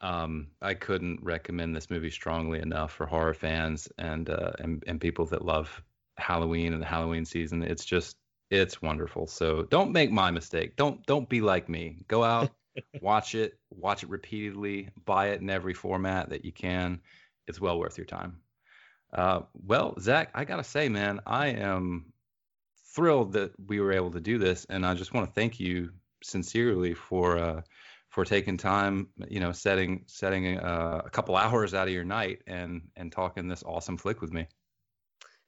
Um, 0.00 0.48
I 0.60 0.74
couldn't 0.74 1.22
recommend 1.22 1.76
this 1.76 1.90
movie 1.90 2.10
strongly 2.10 2.60
enough 2.60 2.92
for 2.92 3.06
horror 3.06 3.34
fans 3.34 3.88
and 3.98 4.28
uh, 4.28 4.52
and 4.58 4.82
and 4.86 5.00
people 5.00 5.26
that 5.26 5.44
love 5.44 5.82
Halloween 6.16 6.72
and 6.72 6.82
the 6.82 6.86
Halloween 6.86 7.24
season. 7.24 7.62
It's 7.62 7.84
just, 7.84 8.16
it's 8.50 8.82
wonderful. 8.82 9.26
So 9.26 9.62
don't 9.62 9.92
make 9.92 10.10
my 10.10 10.30
mistake. 10.30 10.76
Don't 10.76 11.04
don't 11.06 11.28
be 11.28 11.40
like 11.40 11.68
me. 11.68 11.98
Go 12.08 12.24
out, 12.24 12.50
watch 13.00 13.34
it, 13.34 13.58
watch 13.70 14.02
it 14.02 14.08
repeatedly, 14.08 14.88
buy 15.04 15.28
it 15.28 15.40
in 15.40 15.50
every 15.50 15.74
format 15.74 16.30
that 16.30 16.44
you 16.44 16.52
can. 16.52 17.00
It's 17.46 17.60
well 17.60 17.78
worth 17.78 17.96
your 17.98 18.06
time. 18.06 18.38
Uh, 19.12 19.42
well, 19.52 19.94
Zach, 20.00 20.30
I 20.34 20.44
gotta 20.44 20.64
say, 20.64 20.88
man, 20.88 21.20
I 21.26 21.48
am 21.48 22.11
thrilled 22.94 23.32
that 23.32 23.52
we 23.66 23.80
were 23.80 23.92
able 23.92 24.10
to 24.12 24.20
do 24.20 24.38
this, 24.38 24.66
and 24.68 24.84
I 24.86 24.94
just 24.94 25.14
want 25.14 25.26
to 25.26 25.32
thank 25.32 25.58
you 25.58 25.90
sincerely 26.22 26.94
for 26.94 27.38
uh, 27.38 27.62
for 28.10 28.24
taking 28.24 28.58
time, 28.58 29.08
you 29.28 29.40
know, 29.40 29.52
setting 29.52 30.04
setting 30.06 30.58
uh, 30.58 31.02
a 31.04 31.10
couple 31.10 31.36
hours 31.36 31.74
out 31.74 31.88
of 31.88 31.94
your 31.94 32.04
night 32.04 32.42
and 32.46 32.82
and 32.96 33.10
talking 33.10 33.48
this 33.48 33.62
awesome 33.64 33.96
flick 33.96 34.20
with 34.20 34.32
me. 34.32 34.46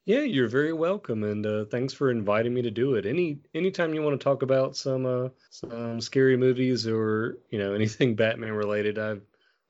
Yeah, 0.06 0.20
you're 0.20 0.48
very 0.48 0.74
welcome, 0.74 1.24
and 1.24 1.46
uh, 1.46 1.64
thanks 1.64 1.94
for 1.94 2.10
inviting 2.10 2.52
me 2.52 2.60
to 2.62 2.70
do 2.70 2.94
it. 2.94 3.06
Any 3.06 3.40
anytime 3.54 3.94
you 3.94 4.02
want 4.02 4.18
to 4.18 4.24
talk 4.24 4.42
about 4.42 4.76
some 4.76 5.06
uh, 5.06 5.28
some 5.50 6.00
scary 6.00 6.36
movies 6.36 6.86
or 6.86 7.38
you 7.50 7.58
know 7.58 7.74
anything 7.80 8.14
Batman 8.14 8.52
related, 8.52 8.98
I've 8.98 9.22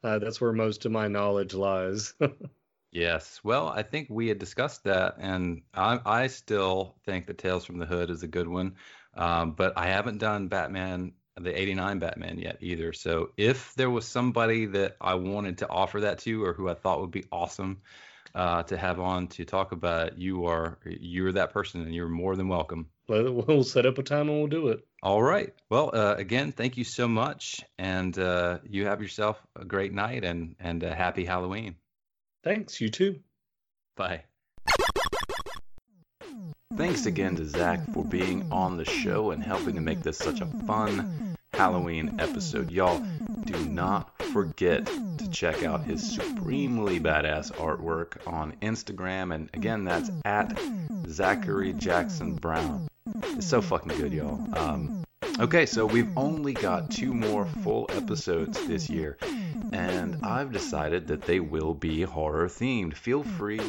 uh, 0.03 0.19
that's 0.19 0.41
where 0.41 0.53
most 0.53 0.87
of 0.87 0.93
my 0.93 1.09
knowledge 1.09 1.55
lies. 1.55 2.15
Yes. 2.95 3.41
Well, 3.43 3.69
I 3.69 3.83
think 3.83 4.07
we 4.09 4.29
had 4.29 4.39
discussed 4.39 4.85
that, 4.85 5.17
and 5.19 5.63
I, 5.75 5.99
I 6.07 6.27
still 6.29 6.95
think 7.05 7.27
that 7.27 7.39
Tales 7.39 7.65
from 7.65 7.79
the 7.79 7.87
Hood 7.87 8.09
is 8.09 8.23
a 8.23 8.29
good 8.29 8.47
one, 8.47 8.77
um, 9.15 9.51
but 9.51 9.73
I 9.77 9.89
haven't 9.89 10.19
done 10.19 10.47
Batman, 10.47 11.13
the 11.37 11.61
'89 11.61 11.99
Batman 11.99 12.39
yet 12.39 12.59
either. 12.61 12.93
So 12.93 13.33
if 13.37 13.75
there 13.75 13.91
was 13.91 14.07
somebody 14.07 14.67
that 14.67 14.97
I 15.01 15.15
wanted 15.15 15.59
to 15.59 15.69
offer 15.69 16.03
that 16.03 16.21
to, 16.21 16.45
or 16.45 16.53
who 16.53 16.69
I 16.69 16.75
thought 16.75 17.01
would 17.01 17.11
be 17.11 17.25
awesome 17.33 17.83
uh, 18.33 18.63
to 18.63 18.77
have 18.77 19.01
on 19.01 19.27
to 19.29 19.45
talk 19.45 19.73
about, 19.73 20.13
it, 20.13 20.19
you 20.19 20.47
are 20.47 20.79
you're 20.87 21.33
that 21.33 21.53
person, 21.53 21.81
and 21.81 21.93
you're 21.93 22.09
more 22.09 22.37
than 22.37 22.47
welcome. 22.47 22.91
We'll 23.09 23.65
set 23.65 23.87
up 23.87 23.99
a 23.99 24.05
time 24.05 24.29
and 24.29 24.39
we'll 24.39 24.47
do 24.47 24.69
it. 24.69 24.87
All 25.03 25.23
right. 25.23 25.53
Well, 25.69 25.91
uh, 25.93 26.15
again, 26.17 26.53
thank 26.53 26.77
you 26.77 26.85
so 26.85 27.09
much, 27.09 27.65
and 27.77 28.17
uh, 28.17 28.61
you 28.71 28.87
have 28.87 29.03
yourself 29.03 29.45
a 29.57 29.65
great 29.65 29.93
night 29.93 30.25
and 30.25 30.55
and 30.61 30.81
a 30.85 30.95
happy 30.95 31.25
Halloween. 31.25 31.75
Thanks, 32.45 32.81
you 32.81 32.91
too. 32.91 33.21
Bye. 33.97 34.25
Thanks 36.77 37.07
again 37.07 37.37
to 37.37 37.47
Zach 37.47 37.81
for 37.93 38.05
being 38.05 38.53
on 38.53 38.77
the 38.77 38.85
show 38.85 39.31
and 39.31 39.43
helping 39.43 39.77
to 39.77 39.81
make 39.81 40.03
this 40.03 40.19
such 40.19 40.41
a 40.41 40.47
fun 40.67 41.37
Halloween 41.55 42.17
episode. 42.19 42.71
Y'all, 42.71 43.03
do 43.45 43.57
not 43.67 44.21
forget 44.25 44.85
to 45.19 45.31
check 45.31 45.63
out 45.63 45.85
his 45.85 46.17
supremely 46.17 46.99
badass 46.99 47.53
artwork 47.53 48.17
on 48.27 48.55
Instagram. 48.61 49.35
And 49.35 49.49
again, 49.55 49.85
that's 49.85 50.11
at 50.25 50.59
Zachary 51.07 51.73
Jackson 51.73 52.35
Brown. 52.35 52.89
It's 53.37 53.47
so 53.47 53.63
fucking 53.63 53.97
good, 53.97 54.13
y'all. 54.13 54.41
Um, 54.59 55.05
okay, 55.39 55.67
so 55.67 55.87
we've 55.87 56.11
only 56.17 56.55
got 56.55 56.91
two 56.91 57.15
more 57.15 57.47
full 57.63 57.87
episodes 57.91 58.67
this 58.67 58.91
year, 58.91 59.17
and 59.75 60.25
I've 60.25 60.53
decided 60.53 61.09
that 61.09 61.23
they 61.23 61.41
will 61.41 61.75
be 61.75 62.03
horror 62.03 62.47
themed. 62.47 62.95
Feel 62.95 63.25
free 63.25 63.61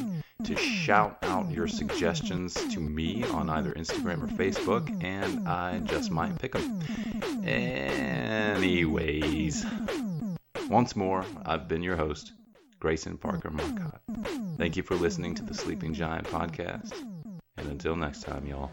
to 0.43 0.55
shout 0.55 1.17
out 1.23 1.49
your 1.51 1.67
suggestions 1.67 2.53
to 2.73 2.79
me 2.79 3.23
on 3.23 3.49
either 3.49 3.73
Instagram 3.73 4.23
or 4.23 4.27
Facebook, 4.27 5.03
and 5.03 5.47
I 5.47 5.79
just 5.79 6.11
might 6.11 6.37
pick 6.39 6.53
them. 6.53 6.79
Anyways, 7.43 8.85
once 10.69 10.95
more, 10.95 11.25
I've 11.45 11.67
been 11.67 11.81
your 11.81 11.95
host, 11.95 12.33
Grayson 12.79 13.17
Parker 13.17 13.49
Marcotte. 13.49 14.01
Thank 14.57 14.77
you 14.77 14.83
for 14.83 14.95
listening 14.95 15.33
to 15.35 15.43
the 15.43 15.53
Sleeping 15.53 15.93
Giant 15.93 16.27
podcast. 16.27 16.93
And 17.57 17.67
until 17.67 17.95
next 17.95 18.21
time, 18.21 18.45
y'all. 18.45 18.71